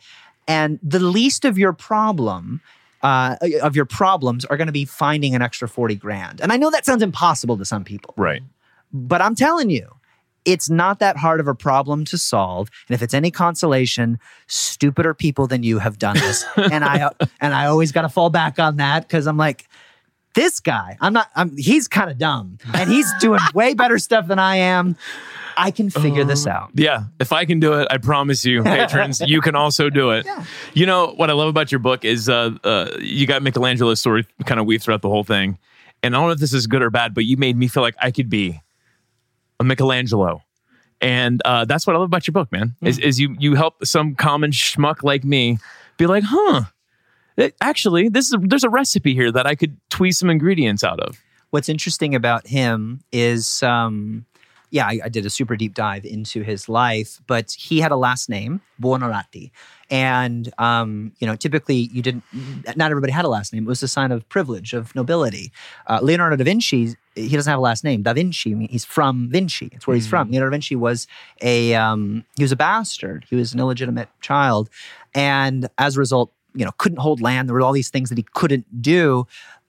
And 0.47 0.79
the 0.83 1.01
least 1.01 1.45
of 1.45 1.59
your 1.59 1.73
problem 1.73 2.61
uh, 3.03 3.37
of 3.63 3.75
your 3.77 3.85
problems 3.85 4.45
are 4.45 4.57
going 4.57 4.67
to 4.69 4.73
be 4.73 4.85
finding 4.85 5.35
an 5.35 5.43
extra 5.43 5.69
40 5.69 5.97
grand. 5.97 6.41
And 6.41 6.53
I 6.53 6.57
know 6.57 6.71
that 6.71 6.85
sounds 6.85 7.03
impossible 7.03 7.59
to 7.59 7.65
some 7.65 7.85
people, 7.85 8.15
Right. 8.17 8.43
but 8.93 9.21
I'm 9.21 9.35
telling 9.35 9.71
you, 9.71 9.89
it's 10.45 10.69
not 10.69 10.99
that 10.99 11.17
hard 11.17 11.39
of 11.39 11.47
a 11.47 11.55
problem 11.55 12.05
to 12.07 12.19
solve. 12.19 12.69
And 12.89 12.95
if 12.95 13.03
it's 13.03 13.15
any 13.15 13.31
consolation, 13.31 14.19
stupider 14.49 15.15
people 15.15 15.47
than 15.47 15.63
you 15.63 15.79
have 15.79 15.99
done 15.99 16.17
this. 16.17 16.45
and 16.57 16.85
I 16.85 17.11
and 17.41 17.55
I 17.55 17.67
always 17.67 17.93
got 17.93 18.03
to 18.03 18.09
fall 18.09 18.29
back 18.31 18.59
on 18.59 18.77
that 18.77 19.03
because 19.07 19.27
I'm 19.29 19.37
like, 19.37 19.69
this 20.35 20.61
guy, 20.61 20.97
I'm 21.01 21.13
not. 21.13 21.29
I'm. 21.35 21.57
He's 21.57 21.89
kind 21.89 22.11
of 22.11 22.19
dumb, 22.19 22.59
and 22.75 22.91
he's 22.91 23.11
doing 23.21 23.41
way 23.55 23.75
better 23.75 23.99
stuff 23.99 24.27
than 24.27 24.39
I 24.39 24.57
am. 24.57 24.97
I 25.57 25.71
can 25.71 25.91
figure 25.91 26.25
this 26.25 26.47
out. 26.47 26.71
Yeah, 26.75 27.05
if 27.21 27.33
I 27.33 27.45
can 27.45 27.61
do 27.61 27.75
it, 27.75 27.89
I 27.91 27.99
promise 27.99 28.45
you, 28.45 28.63
patrons, 28.63 29.21
you 29.21 29.43
can 29.43 29.55
also 29.55 29.91
do 29.91 30.11
it. 30.11 30.25
Yeah. 30.25 30.45
You 30.73 30.87
know 30.87 31.13
what 31.15 31.29
I 31.29 31.35
love 31.35 31.49
about 31.49 31.71
your 31.71 31.79
book 31.79 32.05
is 32.05 32.29
uh, 32.29 32.53
uh, 32.65 32.97
you 33.01 33.27
got 33.27 33.43
Michelangelo's 33.43 34.01
story 34.01 34.27
kind 34.47 34.59
of 34.61 34.67
weaved 34.67 34.85
throughout 34.85 35.03
the 35.03 35.11
whole 35.11 35.25
thing, 35.25 35.59
and 36.03 36.15
I 36.15 36.19
don't 36.19 36.29
know 36.29 36.33
if 36.33 36.39
this 36.39 36.55
is 36.55 36.67
good 36.67 36.83
or 36.83 36.91
bad, 36.91 37.15
but 37.15 37.25
you 37.25 37.37
made 37.37 37.57
me 37.57 37.69
feel 37.69 37.83
like 37.83 37.97
I 38.01 38.11
could 38.11 38.31
be 38.31 38.61
a 39.61 39.65
Michelangelo, 39.65 40.43
and 41.01 41.43
uh, 41.45 41.65
that's 41.67 41.87
what 41.87 41.97
I 41.97 41.99
love 41.99 42.07
about 42.07 42.27
your 42.27 42.33
book, 42.33 42.51
man. 42.51 42.75
Is, 42.81 42.99
is 42.99 43.21
you 43.21 43.37
you 43.39 43.55
help 43.55 43.85
some 43.85 44.15
common 44.15 44.53
schmuck 44.53 45.03
like 45.03 45.25
me 45.25 45.59
be 45.99 46.07
like, 46.07 46.25
huh. 46.27 46.63
Actually, 47.61 48.09
this 48.09 48.33
is 48.33 48.37
there's 48.41 48.65
a 48.65 48.71
recipe 48.71 49.15
here 49.15 49.33
that 49.33 49.47
I 49.47 49.55
could 49.55 49.77
tweeze 49.91 50.15
some 50.15 50.31
ingredients 50.31 50.85
out 50.85 51.01
of. 51.01 51.23
What's 51.51 51.69
interesting 51.69 52.15
about 52.15 52.47
him 52.47 53.01
is, 53.13 53.63
um, 53.63 54.25
yeah, 54.71 54.87
I, 54.87 55.01
I 55.05 55.09
did 55.11 55.27
a 55.27 55.31
super 55.31 55.55
deep 55.55 55.75
dive 55.75 56.07
into 56.07 56.43
his 56.43 56.67
life, 56.67 57.21
but 57.27 57.53
he 57.53 57.81
had 57.81 57.93
a 57.93 57.97
last 57.97 58.31
name, 58.31 58.63
Buonarroti. 58.81 59.51
And, 59.91 60.51
um, 60.57 61.13
you 61.19 61.27
know, 61.27 61.37
typically 61.37 61.91
you 61.93 62.01
didn't, 62.01 62.25
not 62.75 62.91
everybody 62.91 63.13
had 63.13 63.27
a 63.27 63.29
last 63.29 63.53
name. 63.53 63.65
It 63.65 63.69
was 63.69 63.83
a 63.83 63.89
sign 63.89 64.13
of 64.13 64.27
privilege, 64.31 64.73
of 64.73 64.95
nobility. 64.95 65.53
Uh, 65.87 66.01
Leonardo 66.03 66.37
da 66.37 66.45
Vinci, 66.45 66.95
he 67.15 67.29
doesn't 67.29 67.51
have 67.51 67.59
a 67.59 67.63
last 67.63 67.85
name. 67.85 68.03
Da 68.03 68.15
Vinci, 68.15 68.67
he's 68.69 68.87
from 68.87 69.29
Vinci. 69.29 69.69
It's 69.73 69.87
where 69.87 69.95
he's 69.95 70.07
from. 70.07 70.31
Leonardo 70.31 70.49
da 70.49 70.55
Vinci 70.55 70.77
was 70.77 71.07
a, 71.43 71.75
um, 71.75 72.25
he 72.39 72.43
was 72.43 72.53
a 72.53 72.57
bastard. 72.57 73.27
He 73.29 73.37
was 73.37 73.53
an 73.53 73.61
illegitimate 73.61 74.09
child. 74.23 74.71
And 75.15 75.69
as 75.77 75.97
a 75.97 75.99
result, 75.99 76.33
you 76.55 76.65
know, 76.65 76.73
couldn't 76.79 76.99
hold 76.99 77.21
land. 77.21 77.49
There 77.49 77.55
were 77.55 77.63
all 77.63 77.73
these 77.73 77.91
things 77.91 78.09
that 78.09 78.19
he 78.19 78.27
couldn't 78.35 78.83
do. 78.83 79.27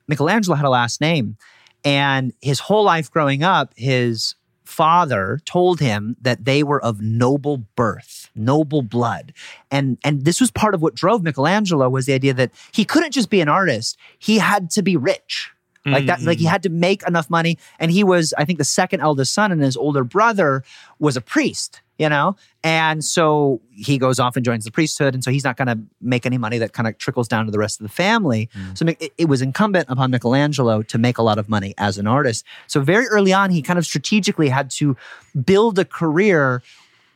Michelangelo 0.07 0.55
had 0.55 0.65
a 0.65 0.69
last 0.69 1.01
name. 1.01 1.37
And 1.85 2.33
his 2.41 2.59
whole 2.59 2.83
life 2.83 3.11
growing 3.11 3.43
up, 3.43 3.73
his 3.75 4.35
father 4.63 5.39
told 5.45 5.79
him 5.79 6.15
that 6.21 6.45
they 6.45 6.63
were 6.63 6.83
of 6.83 7.01
noble 7.01 7.57
birth, 7.75 8.29
noble 8.35 8.81
blood. 8.81 9.33
And 9.69 9.97
and 10.03 10.25
this 10.25 10.39
was 10.39 10.49
part 10.51 10.73
of 10.73 10.81
what 10.81 10.95
drove 10.95 11.23
Michelangelo 11.23 11.89
was 11.89 12.05
the 12.05 12.13
idea 12.13 12.33
that 12.33 12.51
he 12.71 12.85
couldn't 12.85 13.11
just 13.11 13.29
be 13.29 13.41
an 13.41 13.49
artist, 13.49 13.97
he 14.17 14.37
had 14.37 14.69
to 14.71 14.81
be 14.81 14.95
rich. 14.95 15.51
Like 15.85 16.05
that, 16.05 16.21
like 16.21 16.37
he 16.37 16.45
mm. 16.45 16.49
had 16.49 16.63
to 16.63 16.69
make 16.69 17.05
enough 17.05 17.29
money. 17.29 17.57
And 17.77 17.91
he 17.91 18.05
was, 18.05 18.33
I 18.37 18.45
think, 18.45 18.57
the 18.57 18.63
second 18.63 19.01
eldest 19.01 19.33
son, 19.33 19.51
and 19.51 19.61
his 19.61 19.75
older 19.75 20.05
brother 20.05 20.63
was 20.97 21.17
a 21.17 21.21
priest, 21.21 21.81
you 21.97 22.09
know? 22.09 22.35
And 22.63 23.03
so 23.03 23.61
he 23.71 23.97
goes 23.97 24.19
off 24.19 24.35
and 24.35 24.43
joins 24.43 24.65
the 24.65 24.71
priesthood. 24.71 25.13
And 25.13 25.23
so 25.23 25.31
he's 25.31 25.43
not 25.43 25.57
going 25.57 25.67
to 25.67 25.79
make 26.01 26.25
any 26.25 26.37
money 26.37 26.57
that 26.57 26.73
kind 26.73 26.87
of 26.87 26.97
trickles 26.97 27.27
down 27.27 27.45
to 27.45 27.51
the 27.51 27.59
rest 27.59 27.79
of 27.79 27.83
the 27.83 27.93
family. 27.93 28.49
Mm. 28.55 28.77
So 28.77 28.85
it, 28.87 29.13
it 29.17 29.25
was 29.29 29.41
incumbent 29.41 29.87
upon 29.89 30.11
Michelangelo 30.11 30.81
to 30.83 30.97
make 30.97 31.17
a 31.17 31.21
lot 31.21 31.37
of 31.37 31.49
money 31.49 31.73
as 31.77 31.97
an 31.97 32.07
artist. 32.07 32.45
So 32.67 32.81
very 32.81 33.07
early 33.07 33.33
on, 33.33 33.51
he 33.51 33.61
kind 33.61 33.77
of 33.79 33.85
strategically 33.85 34.49
had 34.49 34.69
to 34.71 34.97
build 35.45 35.79
a 35.79 35.85
career 35.85 36.61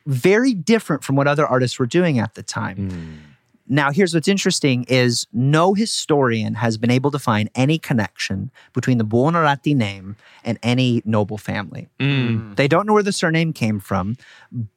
very 0.05 0.53
different 0.53 1.03
from 1.03 1.15
what 1.15 1.27
other 1.27 1.45
artists 1.45 1.77
were 1.77 1.85
doing 1.85 2.19
at 2.19 2.35
the 2.35 2.43
time. 2.43 2.89
Mm. 2.89 3.26
Now, 3.69 3.91
here's 3.91 4.13
what's 4.13 4.27
interesting 4.27 4.85
is 4.87 5.27
no 5.33 5.73
historian 5.73 6.55
has 6.55 6.77
been 6.77 6.91
able 6.91 7.11
to 7.11 7.19
find 7.19 7.49
any 7.55 7.77
connection 7.77 8.49
between 8.73 8.97
the 8.97 9.03
Buonarroti 9.03 9.75
name 9.75 10.15
and 10.43 10.57
any 10.63 11.01
noble 11.05 11.37
family. 11.37 11.89
Mm. 11.99 12.55
They 12.55 12.67
don't 12.67 12.87
know 12.87 12.93
where 12.93 13.03
the 13.03 13.11
surname 13.11 13.51
came 13.53 13.79
from, 13.79 14.17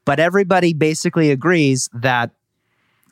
but 0.04 0.18
everybody 0.18 0.72
basically 0.72 1.30
agrees 1.30 1.88
that 1.92 2.30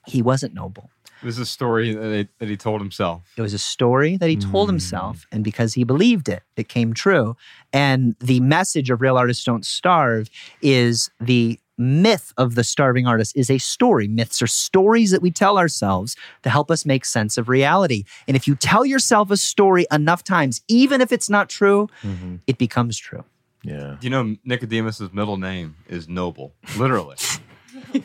he 0.07 0.23
wasn't 0.23 0.55
noble. 0.55 0.91
This 1.23 1.35
is 1.35 1.41
a 1.41 1.47
story 1.47 1.95
that, 1.95 2.01
they, 2.01 2.29
that 2.39 2.49
he 2.49 2.57
told 2.57 2.81
himself. 2.81 3.23
It 3.37 3.43
was 3.43 3.53
a 3.53 3.59
story 3.59 4.17
that 4.17 4.29
he 4.29 4.37
told 4.37 4.69
himself, 4.69 5.27
and 5.33 5.43
because 5.43 5.75
he 5.75 5.83
believed 5.83 6.29
it, 6.29 6.43
it 6.57 6.69
came 6.69 6.95
true. 6.95 7.37
And 7.73 8.15
the 8.21 8.39
message 8.41 8.89
of 8.89 9.01
Real 9.01 9.19
Artists 9.19 9.43
Don't 9.43 9.67
Starve 9.67 10.31
is 10.63 11.11
the 11.21 11.59
myth 11.79 12.33
of 12.37 12.55
the 12.55 12.65
starving 12.65 13.07
artist 13.07 13.37
is 13.37 13.51
a 13.51 13.59
story. 13.59 14.09
Myths 14.09 14.43
are 14.43 14.47
stories 14.47 15.11
that 15.11 15.23
we 15.23 15.31
tell 15.31 15.59
ourselves 15.59 16.17
to 16.43 16.51
help 16.51 16.71
us 16.71 16.85
make 16.85 17.05
sense 17.05 17.39
of 17.39 17.49
reality. 17.49 18.05
And 18.27 18.37
if 18.37 18.47
you 18.47 18.55
tell 18.57 18.85
yourself 18.85 19.31
a 19.31 19.37
story 19.37 19.87
enough 19.91 20.25
times, 20.25 20.63
even 20.69 21.01
if 21.01 21.13
it's 21.13 21.31
not 21.31 21.49
true, 21.49 21.89
mm-hmm. 22.03 22.37
it 22.47 22.59
becomes 22.59 22.99
true. 22.99 23.25
Yeah. 23.63 23.97
You 24.01 24.11
know 24.11 24.37
Nicodemus's 24.45 25.13
middle 25.13 25.37
name 25.37 25.77
is 25.89 26.09
Noble? 26.09 26.55
Literally. 26.77 27.17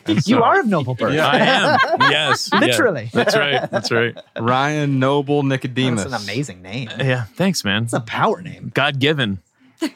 And 0.06 0.26
You 0.26 0.42
are 0.42 0.60
of 0.60 0.66
noble 0.66 0.94
birth. 0.94 1.14
Yeah. 1.14 1.26
I 1.26 1.38
am. 1.38 1.78
Yes. 2.10 2.50
Yeah. 2.52 2.60
Literally. 2.60 3.10
That's 3.12 3.36
right. 3.36 3.70
That's 3.70 3.90
right. 3.90 4.16
Ryan 4.38 4.98
Noble 4.98 5.42
Nicodemus. 5.42 6.04
That's 6.04 6.22
an 6.22 6.28
amazing 6.28 6.62
name. 6.62 6.90
Yeah. 6.98 7.24
Thanks, 7.24 7.64
man. 7.64 7.84
It's 7.84 7.92
a 7.92 8.00
power 8.00 8.40
name. 8.42 8.72
God 8.74 8.98
given. 8.98 9.40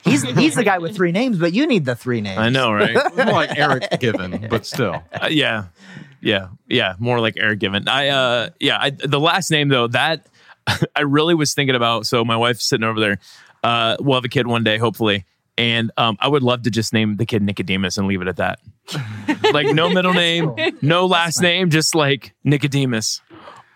He's 0.05 0.23
he's 0.39 0.55
the 0.55 0.65
guy 0.65 0.79
with 0.79 0.97
three 0.97 1.13
names, 1.13 1.39
but 1.39 1.53
you 1.53 1.67
need 1.67 1.85
the 1.85 1.95
three 1.95 2.21
names. 2.21 2.39
I 2.39 2.49
know, 2.49 2.73
right? 2.73 2.95
More 3.17 3.27
like 3.27 3.57
Eric 3.57 4.01
Given, 4.01 4.47
but 4.51 4.67
still. 4.67 5.03
Uh, 5.13 5.29
yeah, 5.31 5.67
yeah, 6.21 6.49
yeah. 6.69 6.95
More 6.99 7.21
like 7.21 7.35
Eric 7.37 7.59
Given. 7.61 7.89
I, 7.89 8.09
uh, 8.09 8.51
yeah. 8.61 8.79
I, 8.81 8.91
the 8.91 9.21
last 9.21 9.51
name 9.51 9.69
though, 9.69 9.89
that 9.89 10.27
I 10.95 11.03
really 11.03 11.35
was 11.35 11.55
thinking 11.55 11.77
about. 11.77 12.07
So 12.07 12.25
my 12.25 12.37
wife's 12.37 12.69
sitting 12.69 12.85
over 12.85 13.01
there. 13.01 13.19
Uh, 13.63 13.97
we'll 14.01 14.17
have 14.17 14.25
a 14.25 14.29
kid 14.29 14.47
one 14.47 14.63
day, 14.63 14.79
hopefully, 14.79 15.25
and 15.57 15.91
um, 15.97 16.17
I 16.21 16.29
would 16.29 16.45
love 16.45 16.63
to 16.63 16.71
just 16.71 16.93
name 16.93 17.17
the 17.17 17.27
kid 17.27 17.43
Nicodemus 17.43 17.99
and 17.99 18.07
leave 18.07 18.23
it 18.23 18.29
at 18.29 18.37
that. 18.37 18.61
like 19.53 19.75
no 19.75 19.91
middle 19.91 20.15
name, 20.15 20.55
no 20.81 21.07
last 21.07 21.43
name, 21.43 21.71
just 21.71 21.97
like 21.97 22.35
Nicodemus, 22.45 23.21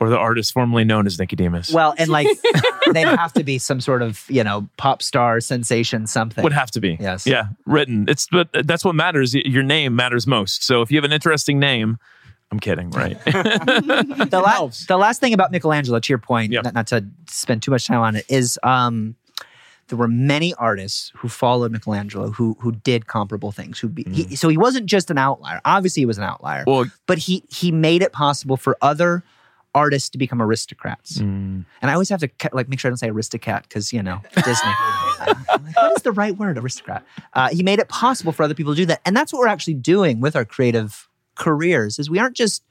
or 0.03 0.09
the 0.09 0.19
artist 0.19 0.53
formerly 0.53 0.83
known 0.83 1.07
as 1.07 1.17
Nicodemus. 1.17 1.73
Well, 1.73 1.95
and 1.97 2.11
like 2.11 2.27
they'd 2.93 3.07
have 3.07 3.33
to 3.35 3.45
be 3.45 3.59
some 3.59 3.81
sort 3.81 4.03
of 4.03 4.25
you 4.29 4.43
know 4.43 4.69
pop 4.77 5.01
star 5.01 5.41
sensation, 5.41 6.09
something. 6.09 6.43
would 6.43 6.53
have 6.53 6.73
to 6.73 6.81
be. 6.81 6.97
Yes. 6.99 7.25
Yeah. 7.25 7.45
Written. 7.67 8.07
It's 8.09 8.27
but 8.27 8.49
that's 8.53 8.85
what 8.85 8.97
matters. 8.97 9.33
Your 9.33 9.63
name 9.63 9.95
matters 9.95 10.27
most. 10.27 10.65
So 10.65 10.83
if 10.83 10.91
you 10.91 10.97
have 10.97 11.05
an 11.05 11.13
interesting 11.13 11.61
name, 11.61 11.99
I'm 12.51 12.59
kidding, 12.59 12.91
right? 12.91 13.17
the, 13.25 14.41
la- 14.45 14.69
the 14.89 14.97
last 14.99 15.21
thing 15.21 15.35
about 15.35 15.53
Michelangelo, 15.53 16.01
to 16.01 16.13
your 16.13 16.19
point, 16.19 16.51
Yep. 16.51 16.65
not, 16.65 16.75
not 16.75 16.87
to 16.89 17.05
spend 17.29 17.63
too 17.63 17.71
much 17.71 17.87
time 17.87 18.01
on 18.01 18.17
it, 18.17 18.25
is 18.29 18.59
um, 18.65 19.15
there 19.87 19.97
were 19.97 20.09
many 20.09 20.53
artists 20.55 21.13
who 21.15 21.29
followed 21.29 21.71
Michelangelo 21.71 22.33
who 22.33 22.57
who 22.59 22.73
did 22.73 23.07
comparable 23.07 23.53
things. 23.53 23.79
Who 23.79 23.89
be, 23.89 24.05
he, 24.11 24.35
so 24.35 24.49
he 24.49 24.57
wasn't 24.57 24.87
just 24.87 25.13
an 25.13 25.19
outlier. 25.19 25.61
Obviously, 25.65 26.01
he 26.01 26.07
was 26.07 26.19
an 26.19 26.25
outlier, 26.25 26.65
well, 26.67 26.87
but 27.07 27.19
he 27.19 27.45
he 27.49 27.71
made 27.71 28.03
it 28.03 28.11
possible 28.13 28.57
for 28.57 28.77
other 28.83 29.23
artists 29.75 30.11
to 30.11 30.19
become 30.19 30.43
aristocrats. 30.43 31.19
mm, 31.19 31.65
And 31.81 31.91
I 31.91 31.93
always 31.95 32.09
have 32.11 32.21
to 32.21 32.31
like 32.53 32.69
make 32.69 32.79
sure 32.79 32.89
I 32.89 32.91
don't 32.91 32.99
say 32.99 33.09
aristocrat 33.09 33.63
because 33.65 33.93
you 33.93 34.03
know 34.03 34.21
Disney. 34.45 34.71
Like, 35.21 35.77
what 35.77 35.93
is 35.97 36.03
the 36.03 36.13
right 36.13 36.37
word, 36.37 36.59
aristocrat? 36.59 37.05
Uh, 37.33 37.49
he 37.51 37.63
made 37.63 37.79
it 37.79 37.89
possible 37.89 38.33
for 38.33 38.43
other 38.43 38.55
people 38.55 38.75
to 38.75 38.77
do 38.77 38.87
that, 38.87 39.01
and 39.05 39.17
that's 39.17 39.33
what 39.33 39.41
we're 39.41 39.47
actually 39.49 39.75
doing 39.75 40.21
with 40.21 40.37
our 40.37 40.45
creative 40.45 41.09
careers. 41.35 41.99
Is 41.99 42.11
we 42.11 42.19
aren't 42.19 42.37
just 42.37 42.63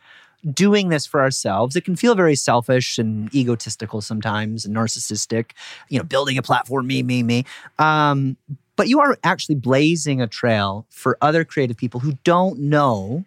doing 0.53 0.89
this 0.89 1.05
for 1.05 1.21
ourselves. 1.21 1.75
It 1.75 1.81
can 1.85 1.95
feel 1.95 2.15
very 2.15 2.35
selfish 2.35 2.97
and 2.97 3.33
egotistical 3.33 4.01
sometimes, 4.01 4.65
and 4.65 4.75
narcissistic. 4.75 5.51
You 5.89 5.99
know, 5.99 6.03
building 6.03 6.37
a 6.37 6.41
platform, 6.41 6.87
me, 6.87 7.03
me, 7.03 7.23
me. 7.23 7.45
Um, 7.79 8.37
but 8.75 8.87
you 8.87 8.99
are 8.99 9.17
actually 9.23 9.55
blazing 9.55 10.21
a 10.21 10.27
trail 10.27 10.85
for 10.89 11.17
other 11.21 11.45
creative 11.45 11.77
people 11.77 11.99
who 11.99 12.17
don't 12.23 12.59
know 12.59 13.25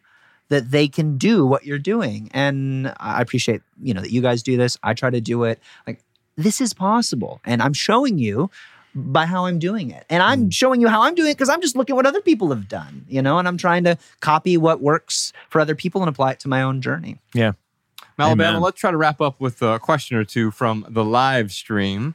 that 0.48 0.70
they 0.70 0.88
can 0.88 1.16
do 1.16 1.46
what 1.46 1.64
you're 1.64 1.78
doing. 1.78 2.30
And 2.32 2.92
I 2.98 3.20
appreciate, 3.20 3.62
you 3.82 3.94
know, 3.94 4.00
that 4.00 4.10
you 4.10 4.20
guys 4.20 4.42
do 4.42 4.56
this. 4.56 4.78
I 4.82 4.94
try 4.94 5.10
to 5.10 5.20
do 5.20 5.44
it. 5.44 5.58
Like 5.86 6.00
this 6.36 6.60
is 6.60 6.74
possible. 6.74 7.40
And 7.44 7.62
I'm 7.62 7.72
showing 7.72 8.18
you 8.18 8.50
by 8.94 9.26
how 9.26 9.46
I'm 9.46 9.58
doing 9.58 9.90
it. 9.90 10.04
And 10.08 10.22
I'm 10.22 10.44
hmm. 10.44 10.48
showing 10.50 10.80
you 10.80 10.88
how 10.88 11.02
I'm 11.02 11.14
doing 11.14 11.30
it 11.30 11.34
because 11.34 11.48
I'm 11.48 11.60
just 11.60 11.76
looking 11.76 11.94
at 11.94 11.96
what 11.96 12.06
other 12.06 12.20
people 12.20 12.50
have 12.50 12.68
done, 12.68 13.04
you 13.08 13.22
know, 13.22 13.38
and 13.38 13.48
I'm 13.48 13.56
trying 13.56 13.84
to 13.84 13.98
copy 14.20 14.56
what 14.56 14.80
works 14.80 15.32
for 15.48 15.60
other 15.60 15.74
people 15.74 16.02
and 16.02 16.08
apply 16.08 16.32
it 16.32 16.40
to 16.40 16.48
my 16.48 16.62
own 16.62 16.80
journey. 16.80 17.18
yeah. 17.34 17.52
Alabama, 18.16 18.50
Amen. 18.50 18.62
let's 18.62 18.78
try 18.78 18.92
to 18.92 18.96
wrap 18.96 19.20
up 19.20 19.40
with 19.40 19.60
a 19.60 19.80
question 19.80 20.16
or 20.16 20.24
two 20.24 20.52
from 20.52 20.86
the 20.88 21.04
live 21.04 21.50
stream. 21.50 22.14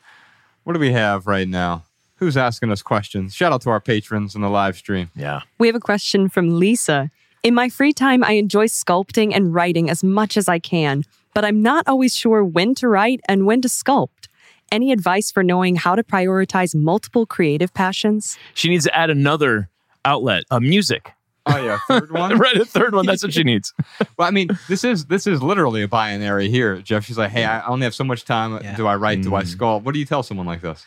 What 0.64 0.72
do 0.72 0.80
we 0.80 0.94
have 0.94 1.28
right 1.28 1.48
now? 1.48 1.84
Who's 2.16 2.38
asking 2.38 2.72
us 2.72 2.82
questions? 2.82 3.34
Shout 3.36 3.52
out 3.52 3.62
to 3.64 3.70
our 3.70 3.82
patrons 3.82 4.34
in 4.34 4.42
the 4.42 4.50
live 4.50 4.78
stream. 4.78 5.12
Yeah. 5.14 5.42
We 5.58 5.68
have 5.68 5.76
a 5.76 5.82
question 5.82 6.30
from 6.30 6.58
Lisa. 6.58 7.12
In 7.42 7.54
my 7.54 7.70
free 7.70 7.94
time, 7.94 8.24
I 8.24 8.34
enjoy 8.34 8.66
sculpting 8.66 9.32
and 9.34 9.54
writing 9.54 9.90
as 9.90 10.04
much 10.04 10.36
as 10.36 10.50
I 10.50 10.60
can, 10.60 11.04
but 11.34 11.46
I'm 11.46 11.62
not 11.62 11.88
always 11.88 12.16
sure 12.16 12.44
when 12.44 12.76
to 12.76 12.88
write 12.88 13.22
and 13.30 13.46
when 13.46 13.62
to 13.62 13.68
sculpt. 13.70 14.28
Any 14.72 14.92
advice 14.92 15.32
for 15.32 15.42
knowing 15.42 15.78
how 15.78 15.96
to 15.96 16.04
prioritize 16.04 16.76
multiple 16.76 17.26
creative 17.26 17.74
passions? 17.74 18.38
She 18.54 18.68
needs 18.70 18.84
to 18.86 18.96
add 18.96 19.10
another 19.10 19.70
outlet, 20.04 20.44
uh, 20.52 20.60
music. 20.60 21.14
Oh 21.46 21.58
yeah, 21.58 21.80
third 21.88 22.12
one. 22.12 22.38
right, 22.38 22.58
a 22.58 22.66
third 22.66 22.94
one. 22.94 23.06
That's 23.06 23.24
what 23.24 23.34
she 23.34 23.44
needs. 23.44 23.74
Well, 24.18 24.28
I 24.28 24.32
mean, 24.32 24.50
this 24.68 24.84
is 24.84 25.06
this 25.06 25.26
is 25.26 25.42
literally 25.42 25.82
a 25.82 25.88
binary 25.88 26.50
here, 26.50 26.80
Jeff. 26.82 27.06
She's 27.06 27.18
like, 27.18 27.32
"Hey, 27.32 27.46
I 27.46 27.66
only 27.66 27.86
have 27.86 27.96
so 27.96 28.04
much 28.04 28.26
time. 28.26 28.60
Yeah. 28.62 28.76
Do 28.76 28.86
I 28.86 28.98
write? 28.98 29.22
Do 29.24 29.34
I 29.34 29.44
Mm. 29.44 29.56
sculpt? 29.56 29.84
What 29.84 29.94
do 29.94 30.00
you 30.00 30.06
tell 30.06 30.24
someone 30.24 30.46
like 30.46 30.60
this?" 30.62 30.86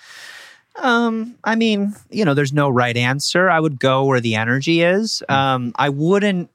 Um, 0.76 1.36
I 1.44 1.54
mean, 1.54 1.94
you 2.10 2.24
know, 2.24 2.34
there's 2.34 2.52
no 2.52 2.68
right 2.68 2.96
answer. 2.96 3.50
I 3.50 3.60
would 3.60 3.78
go 3.78 4.04
where 4.04 4.20
the 4.20 4.34
energy 4.34 4.82
is. 4.82 5.22
Um, 5.28 5.72
I 5.76 5.88
wouldn't. 5.88 6.50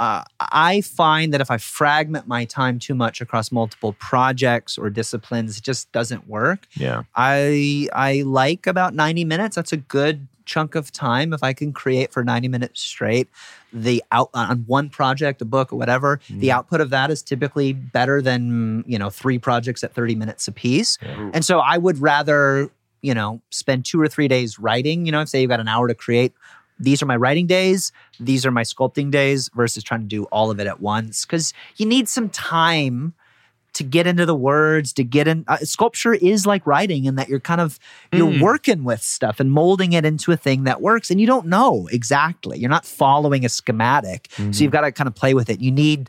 Uh, 0.00 0.24
I 0.40 0.80
find 0.80 1.32
that 1.32 1.40
if 1.40 1.52
I 1.52 1.56
fragment 1.56 2.26
my 2.26 2.44
time 2.44 2.80
too 2.80 2.96
much 2.96 3.20
across 3.20 3.52
multiple 3.52 3.92
projects 3.94 4.76
or 4.76 4.90
disciplines, 4.90 5.56
it 5.56 5.62
just 5.62 5.90
doesn't 5.92 6.28
work. 6.28 6.66
Yeah. 6.74 7.04
I 7.14 7.88
I 7.92 8.22
like 8.22 8.66
about 8.66 8.94
90 8.94 9.24
minutes. 9.24 9.54
That's 9.56 9.72
a 9.72 9.76
good 9.76 10.26
chunk 10.46 10.74
of 10.74 10.92
time 10.92 11.32
if 11.32 11.42
I 11.42 11.52
can 11.52 11.72
create 11.72 12.12
for 12.12 12.22
90 12.22 12.48
minutes 12.48 12.80
straight. 12.80 13.28
The 13.72 14.02
out 14.12 14.30
on 14.34 14.64
one 14.66 14.90
project, 14.90 15.40
a 15.40 15.44
book, 15.44 15.72
or 15.72 15.76
whatever, 15.76 16.20
the 16.28 16.52
output 16.52 16.80
of 16.80 16.90
that 16.90 17.10
is 17.10 17.22
typically 17.22 17.72
better 17.72 18.20
than 18.20 18.84
you 18.86 18.98
know 18.98 19.10
three 19.10 19.38
projects 19.38 19.82
at 19.84 19.94
30 19.94 20.16
minutes 20.16 20.46
apiece. 20.48 20.98
And 21.02 21.44
so 21.44 21.60
I 21.60 21.78
would 21.78 21.98
rather 21.98 22.70
you 23.04 23.14
know 23.14 23.40
spend 23.50 23.84
two 23.84 24.00
or 24.00 24.08
three 24.08 24.28
days 24.28 24.58
writing. 24.58 25.06
You 25.06 25.12
know, 25.12 25.24
say 25.24 25.40
you've 25.42 25.50
got 25.50 25.60
an 25.60 25.68
hour 25.68 25.86
to 25.88 25.94
create. 25.94 26.32
These 26.80 27.02
are 27.02 27.06
my 27.06 27.16
writing 27.16 27.46
days. 27.46 27.92
These 28.18 28.44
are 28.46 28.50
my 28.50 28.62
sculpting 28.62 29.10
days 29.12 29.48
versus 29.54 29.84
trying 29.84 30.00
to 30.00 30.06
do 30.06 30.24
all 30.24 30.50
of 30.50 30.58
it 30.58 30.66
at 30.66 30.80
once 30.80 31.24
because 31.24 31.52
you 31.76 31.86
need 31.86 32.08
some 32.08 32.28
time 32.30 33.14
to 33.74 33.82
get 33.82 34.06
into 34.06 34.24
the 34.24 34.36
words 34.36 34.92
to 34.92 35.02
get 35.02 35.26
in 35.26 35.44
uh, 35.48 35.56
sculpture 35.58 36.14
is 36.14 36.46
like 36.46 36.64
writing 36.64 37.06
in 37.06 37.16
that 37.16 37.28
you're 37.28 37.40
kind 37.40 37.60
of 37.60 37.78
you're 38.12 38.30
Mm. 38.30 38.40
working 38.40 38.84
with 38.84 39.02
stuff 39.02 39.40
and 39.40 39.50
molding 39.50 39.92
it 39.92 40.04
into 40.04 40.30
a 40.30 40.36
thing 40.36 40.62
that 40.62 40.80
works 40.80 41.10
and 41.10 41.20
you 41.20 41.26
don't 41.26 41.46
know 41.46 41.88
exactly 41.90 42.56
you're 42.56 42.70
not 42.70 42.86
following 42.86 43.44
a 43.44 43.48
schematic 43.48 44.28
so 44.36 44.62
you've 44.62 44.70
got 44.72 44.82
to 44.82 44.92
kind 44.92 45.08
of 45.08 45.14
play 45.16 45.34
with 45.34 45.50
it 45.50 45.60
you 45.60 45.72
need 45.72 46.08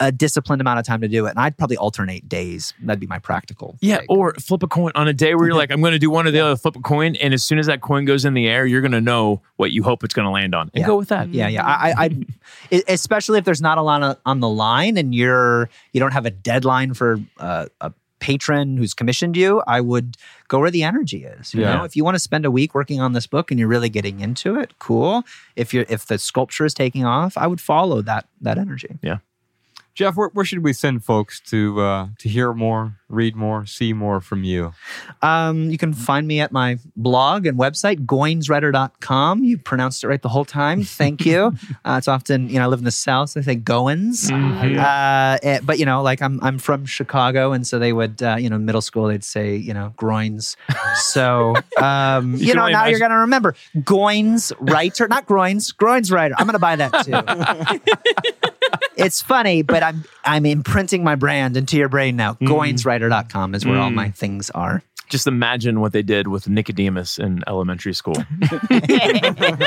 a 0.00 0.12
disciplined 0.12 0.60
amount 0.60 0.78
of 0.78 0.84
time 0.84 1.00
to 1.00 1.08
do 1.08 1.26
it 1.26 1.30
and 1.30 1.38
i'd 1.38 1.56
probably 1.56 1.76
alternate 1.76 2.28
days 2.28 2.74
that'd 2.82 3.00
be 3.00 3.06
my 3.06 3.18
practical 3.18 3.76
Yeah, 3.80 4.00
or 4.08 4.34
flip 4.34 4.62
a 4.62 4.66
coin 4.68 4.92
on 4.94 5.08
a 5.08 5.12
day 5.12 5.34
where 5.34 5.46
you're 5.46 5.54
like, 5.56 5.70
I'm 5.70 5.80
going 5.80 5.92
to 5.92 5.98
do 5.98 6.10
one 6.10 6.26
or 6.26 6.30
the 6.30 6.40
other, 6.40 6.56
flip 6.56 6.76
a 6.76 6.80
coin, 6.80 7.16
and 7.16 7.32
as 7.34 7.42
soon 7.44 7.58
as 7.58 7.66
that 7.66 7.80
coin 7.80 8.04
goes 8.04 8.24
in 8.24 8.34
the 8.34 8.46
air, 8.46 8.66
you're 8.66 8.80
going 8.80 8.92
to 8.92 9.00
know 9.00 9.40
what 9.56 9.72
you 9.72 9.82
hope 9.82 10.04
it's 10.04 10.14
going 10.14 10.26
to 10.26 10.30
land 10.30 10.54
on, 10.54 10.70
and 10.74 10.80
Yeah. 10.82 10.86
go 10.86 10.96
with 10.96 11.08
that. 11.08 11.32
Yeah, 11.32 11.48
yeah. 11.48 11.64
I, 11.64 11.94
I 12.06 12.10
especially 12.88 13.38
if 13.38 13.44
there's 13.44 13.62
not 13.62 13.78
a 13.78 13.82
lot 13.82 14.20
on 14.26 14.40
the 14.40 14.48
line 14.48 14.96
and 14.96 15.14
you're 15.14 15.68
you 15.92 16.00
don't 16.00 16.12
have 16.12 16.26
a 16.26 16.30
deadline 16.30 16.94
for 16.94 17.20
uh, 17.38 17.66
a 17.80 17.92
patron 18.18 18.76
who's 18.76 18.94
commissioned 18.94 19.36
you. 19.36 19.62
I 19.66 19.80
would 19.80 20.16
go 20.48 20.58
where 20.58 20.70
the 20.70 20.82
energy 20.82 21.24
is. 21.24 21.54
You 21.54 21.62
Yeah. 21.62 21.76
know, 21.76 21.84
if 21.84 21.94
you 21.96 22.04
want 22.04 22.14
to 22.16 22.20
spend 22.20 22.44
a 22.44 22.50
week 22.50 22.74
working 22.74 23.00
on 23.00 23.12
this 23.12 23.26
book 23.26 23.50
and 23.50 23.58
you're 23.60 23.68
really 23.68 23.88
getting 23.90 24.20
into 24.20 24.56
it, 24.58 24.78
cool. 24.78 25.22
If 25.54 25.72
you're 25.74 25.84
if 25.88 26.06
the 26.06 26.18
sculpture 26.18 26.64
is 26.64 26.74
taking 26.74 27.04
off, 27.04 27.36
I 27.36 27.46
would 27.46 27.60
follow 27.60 28.02
that 28.02 28.26
that 28.40 28.58
energy. 28.58 28.98
Jeff, 29.96 30.14
where, 30.14 30.28
where 30.34 30.44
should 30.44 30.62
we 30.62 30.74
send 30.74 31.02
folks 31.02 31.40
to 31.40 31.80
uh, 31.80 32.08
to 32.18 32.28
hear 32.28 32.52
more, 32.52 32.96
read 33.08 33.34
more, 33.34 33.64
see 33.64 33.94
more 33.94 34.20
from 34.20 34.44
you? 34.44 34.74
Um, 35.22 35.70
you 35.70 35.78
can 35.78 35.94
find 35.94 36.28
me 36.28 36.38
at 36.38 36.52
my 36.52 36.78
blog 36.96 37.46
and 37.46 37.58
website, 37.58 38.04
goinswriter.com. 38.04 39.42
You 39.42 39.56
pronounced 39.56 40.04
it 40.04 40.08
right 40.08 40.20
the 40.20 40.28
whole 40.28 40.44
time. 40.44 40.82
Thank 40.82 41.24
you. 41.24 41.54
uh, 41.86 41.94
it's 41.96 42.08
often, 42.08 42.50
you 42.50 42.56
know, 42.56 42.64
I 42.64 42.66
live 42.66 42.80
in 42.80 42.84
the 42.84 42.90
South, 42.90 43.30
so 43.30 43.40
they 43.40 43.54
say 43.54 43.56
Goins. 43.58 44.30
Mhm. 44.30 44.76
Uh, 44.76 45.60
but 45.64 45.78
you 45.78 45.86
know, 45.86 46.02
like 46.02 46.20
I'm 46.20 46.44
I'm 46.44 46.58
from 46.58 46.84
Chicago, 46.84 47.52
and 47.52 47.66
so 47.66 47.78
they 47.78 47.94
would, 47.94 48.22
uh, 48.22 48.36
you 48.38 48.50
know, 48.50 48.58
middle 48.58 48.82
school 48.82 49.06
they'd 49.06 49.24
say, 49.24 49.56
you 49.56 49.72
know, 49.72 49.94
groins. 49.96 50.58
So 50.96 51.54
um, 51.82 52.34
you, 52.34 52.48
can 52.48 52.56
know, 52.56 52.62
only 52.62 52.74
now 52.74 52.84
you're 52.84 52.98
gonna 52.98 53.20
remember 53.20 53.54
Goins 53.78 54.52
writer, 54.60 55.08
not 55.08 55.24
groins, 55.24 55.72
groins 55.72 56.12
writer. 56.12 56.34
I'm 56.36 56.44
gonna 56.44 56.58
buy 56.58 56.76
that 56.76 56.92
too. 57.02 58.50
it's 58.96 59.20
funny, 59.22 59.62
but 59.62 59.82
I'm 59.82 60.04
I'm 60.24 60.46
imprinting 60.46 61.04
my 61.04 61.14
brand 61.14 61.56
into 61.56 61.76
your 61.76 61.88
brain 61.88 62.16
now. 62.16 62.34
Mm. 62.34 62.48
Goinswriter.com 62.48 63.54
is 63.54 63.64
where 63.66 63.78
all 63.78 63.90
Mm. 63.90 63.94
my 63.94 64.10
things 64.10 64.50
are. 64.50 64.82
Just 65.08 65.26
imagine 65.26 65.80
what 65.80 65.92
they 65.92 66.02
did 66.02 66.26
with 66.28 66.48
Nicodemus 66.48 67.18
in 67.18 67.42
elementary 67.46 67.94
school, 67.94 68.16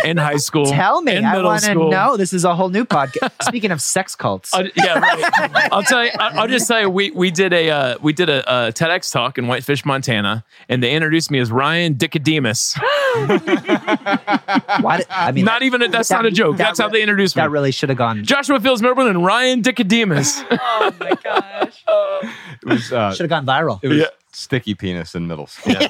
in 0.04 0.18
high 0.18 0.36
school, 0.36 0.66
Tell 0.66 1.02
me, 1.02 1.16
in 1.16 1.26
I 1.26 1.42
want 1.42 1.64
to 1.64 1.74
know. 1.76 2.18
This 2.18 2.34
is 2.34 2.44
a 2.44 2.56
whole 2.56 2.70
new 2.70 2.84
podcast. 2.86 3.32
Speaking 3.44 3.72
of 3.72 3.82
sex 3.82 4.16
cults, 4.16 4.54
I- 4.54 4.72
yeah, 4.76 5.00
right. 5.00 5.70
I'll 5.72 5.84
tell 5.84 6.04
you. 6.04 6.12
I- 6.20 6.40
I'll 6.40 6.48
just 6.48 6.68
tell 6.68 6.82
you. 6.82 6.90
We 6.90 7.12
we 7.12 7.32
did 7.32 7.54
a 7.54 7.70
uh, 7.70 7.98
we 8.02 8.12
did 8.14 8.30
a, 8.30 8.68
a 8.68 8.72
TEDx 8.74 9.12
talk 9.14 9.38
in 9.38 9.48
Whitefish, 9.48 9.86
Montana, 9.86 10.44
and 10.68 10.84
they 10.84 10.94
introduced 10.94 11.32
me 11.32 11.40
as 11.40 11.52
Ryan 11.52 11.96
Dickodemus. 11.96 12.78
why 14.82 15.04
I 15.10 15.32
mean, 15.32 15.46
not 15.46 15.64
even 15.64 15.82
a, 15.82 15.88
that's 15.88 16.10
that- 16.10 16.16
not 16.16 16.26
a 16.26 16.32
joke. 16.32 16.58
that 16.58 16.64
That's 16.66 16.80
how 16.80 16.90
they 16.90 17.02
introduced 17.02 17.36
me. 17.36 17.42
that 17.42 17.52
really 17.52 17.72
should 17.72 17.90
have 17.90 17.98
gone. 17.98 18.24
Joshua 18.24 18.60
Fields 18.60 18.82
Millburn 18.82 19.10
and 19.10 19.26
Ryan 19.26 19.62
Dickodemus. 19.62 20.44
Oh 20.82 20.94
my 21.00 21.12
gosh. 21.24 21.84
It 22.62 22.66
was 22.68 22.94
uh, 22.94 23.14
Should 23.14 23.30
have 23.30 23.32
gone 23.46 23.46
viral. 23.46 23.80
it 23.84 23.88
was 23.88 23.98
Yeah. 24.00 24.06
Sticky 24.32 24.76
penis 24.76 25.16
in 25.16 25.28
middle 25.28 25.48
school. 25.48 25.76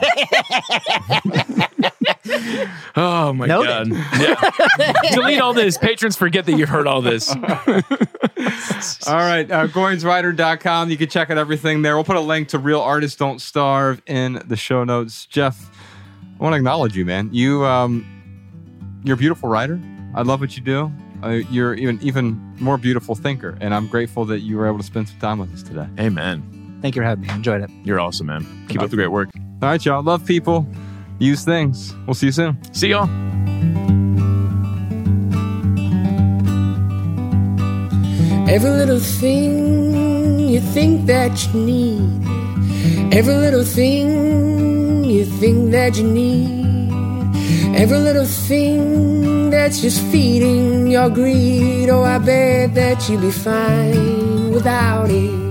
Oh 2.95 3.34
my 3.34 3.48
Noted. 3.48 3.91
god! 3.91 4.06
Yeah. 4.20 4.52
Delete 5.11 5.40
all 5.40 5.53
this. 5.53 5.78
Patrons 5.78 6.16
forget 6.16 6.45
that 6.45 6.53
you've 6.53 6.70
heard 6.70 6.86
all 6.88 7.02
this. 7.02 7.30
All 9.07 9.16
right, 9.16 9.49
uh, 9.49 9.68
GoinsWriter.com. 9.68 10.90
You 10.90 10.98
can 10.98 11.10
check 11.10 11.30
out 11.30 11.38
everything 11.38 11.82
there. 11.82 11.95
We'll 11.95 12.03
put 12.03 12.16
a 12.16 12.22
link 12.22 12.49
to 12.49 12.60
Real 12.60 12.82
Artists 12.82 13.18
Don't 13.18 13.40
Starve 13.40 14.02
in 14.06 14.41
the 14.48 14.56
show 14.56 14.84
notes. 14.84 15.26
Jeff, 15.26 15.70
I 16.40 16.44
want 16.44 16.53
to 16.53 16.57
acknowledge 16.57 16.95
you, 16.95 17.06
man. 17.06 17.30
You, 17.34 17.66
um, 17.66 18.06
you're 19.03 19.16
a 19.16 19.18
beautiful 19.18 19.49
writer. 19.49 19.80
I 20.16 20.22
love 20.22 20.40
what 20.41 20.56
you 20.56 20.64
do. 20.64 20.91
Uh, 21.24 21.30
you're 21.49 21.74
even 21.76 21.99
even 22.02 22.56
more 22.60 22.78
beautiful 22.78 23.16
thinker, 23.16 23.57
and 23.60 23.74
I'm 23.74 23.88
grateful 23.88 24.26
that 24.26 24.40
you 24.40 24.57
were 24.57 24.68
able 24.68 24.78
to 24.78 24.84
spend 24.86 25.10
some 25.10 25.20
time 25.20 25.40
with 25.40 25.53
us 25.53 25.64
today. 25.64 25.88
Amen. 25.99 26.59
Thank 26.81 26.95
you 26.95 27.01
for 27.01 27.06
having 27.06 27.27
me. 27.27 27.34
Enjoyed 27.34 27.61
it. 27.61 27.69
You're 27.84 27.99
awesome, 27.99 28.27
man. 28.27 28.45
Keep 28.69 28.81
up 28.81 28.89
the 28.89 28.95
great 28.95 29.11
work. 29.11 29.30
All 29.61 29.69
right, 29.69 29.84
y'all. 29.84 30.01
Love 30.01 30.26
people. 30.26 30.65
Use 31.19 31.43
things. 31.43 31.93
We'll 32.06 32.14
see 32.14 32.27
you 32.27 32.31
soon. 32.31 32.57
See 32.73 32.89
y'all. 32.89 33.10
Every 38.49 38.69
little 38.72 38.99
thing 38.99 40.49
you 40.49 40.61
think 40.61 41.06
that 41.07 41.45
you 41.45 41.60
need. 41.60 43.14
Every 43.14 43.35
little 43.35 43.65
thing 43.65 45.03
you 45.03 45.26
think 45.26 45.72
that 45.72 45.97
you 45.97 46.06
need. 46.06 46.60
Every 47.76 47.97
little 47.97 48.26
thing 48.26 49.49
that's 49.49 49.81
just 49.81 50.01
feeding 50.07 50.88
your 50.88 51.10
greed. 51.10 51.89
Oh, 51.89 52.03
I 52.03 52.18
bet 52.18 52.73
that 52.76 53.10
you'd 53.10 53.22
be 53.22 53.31
fine 53.31 54.51
without 54.51 55.10
it. 55.10 55.48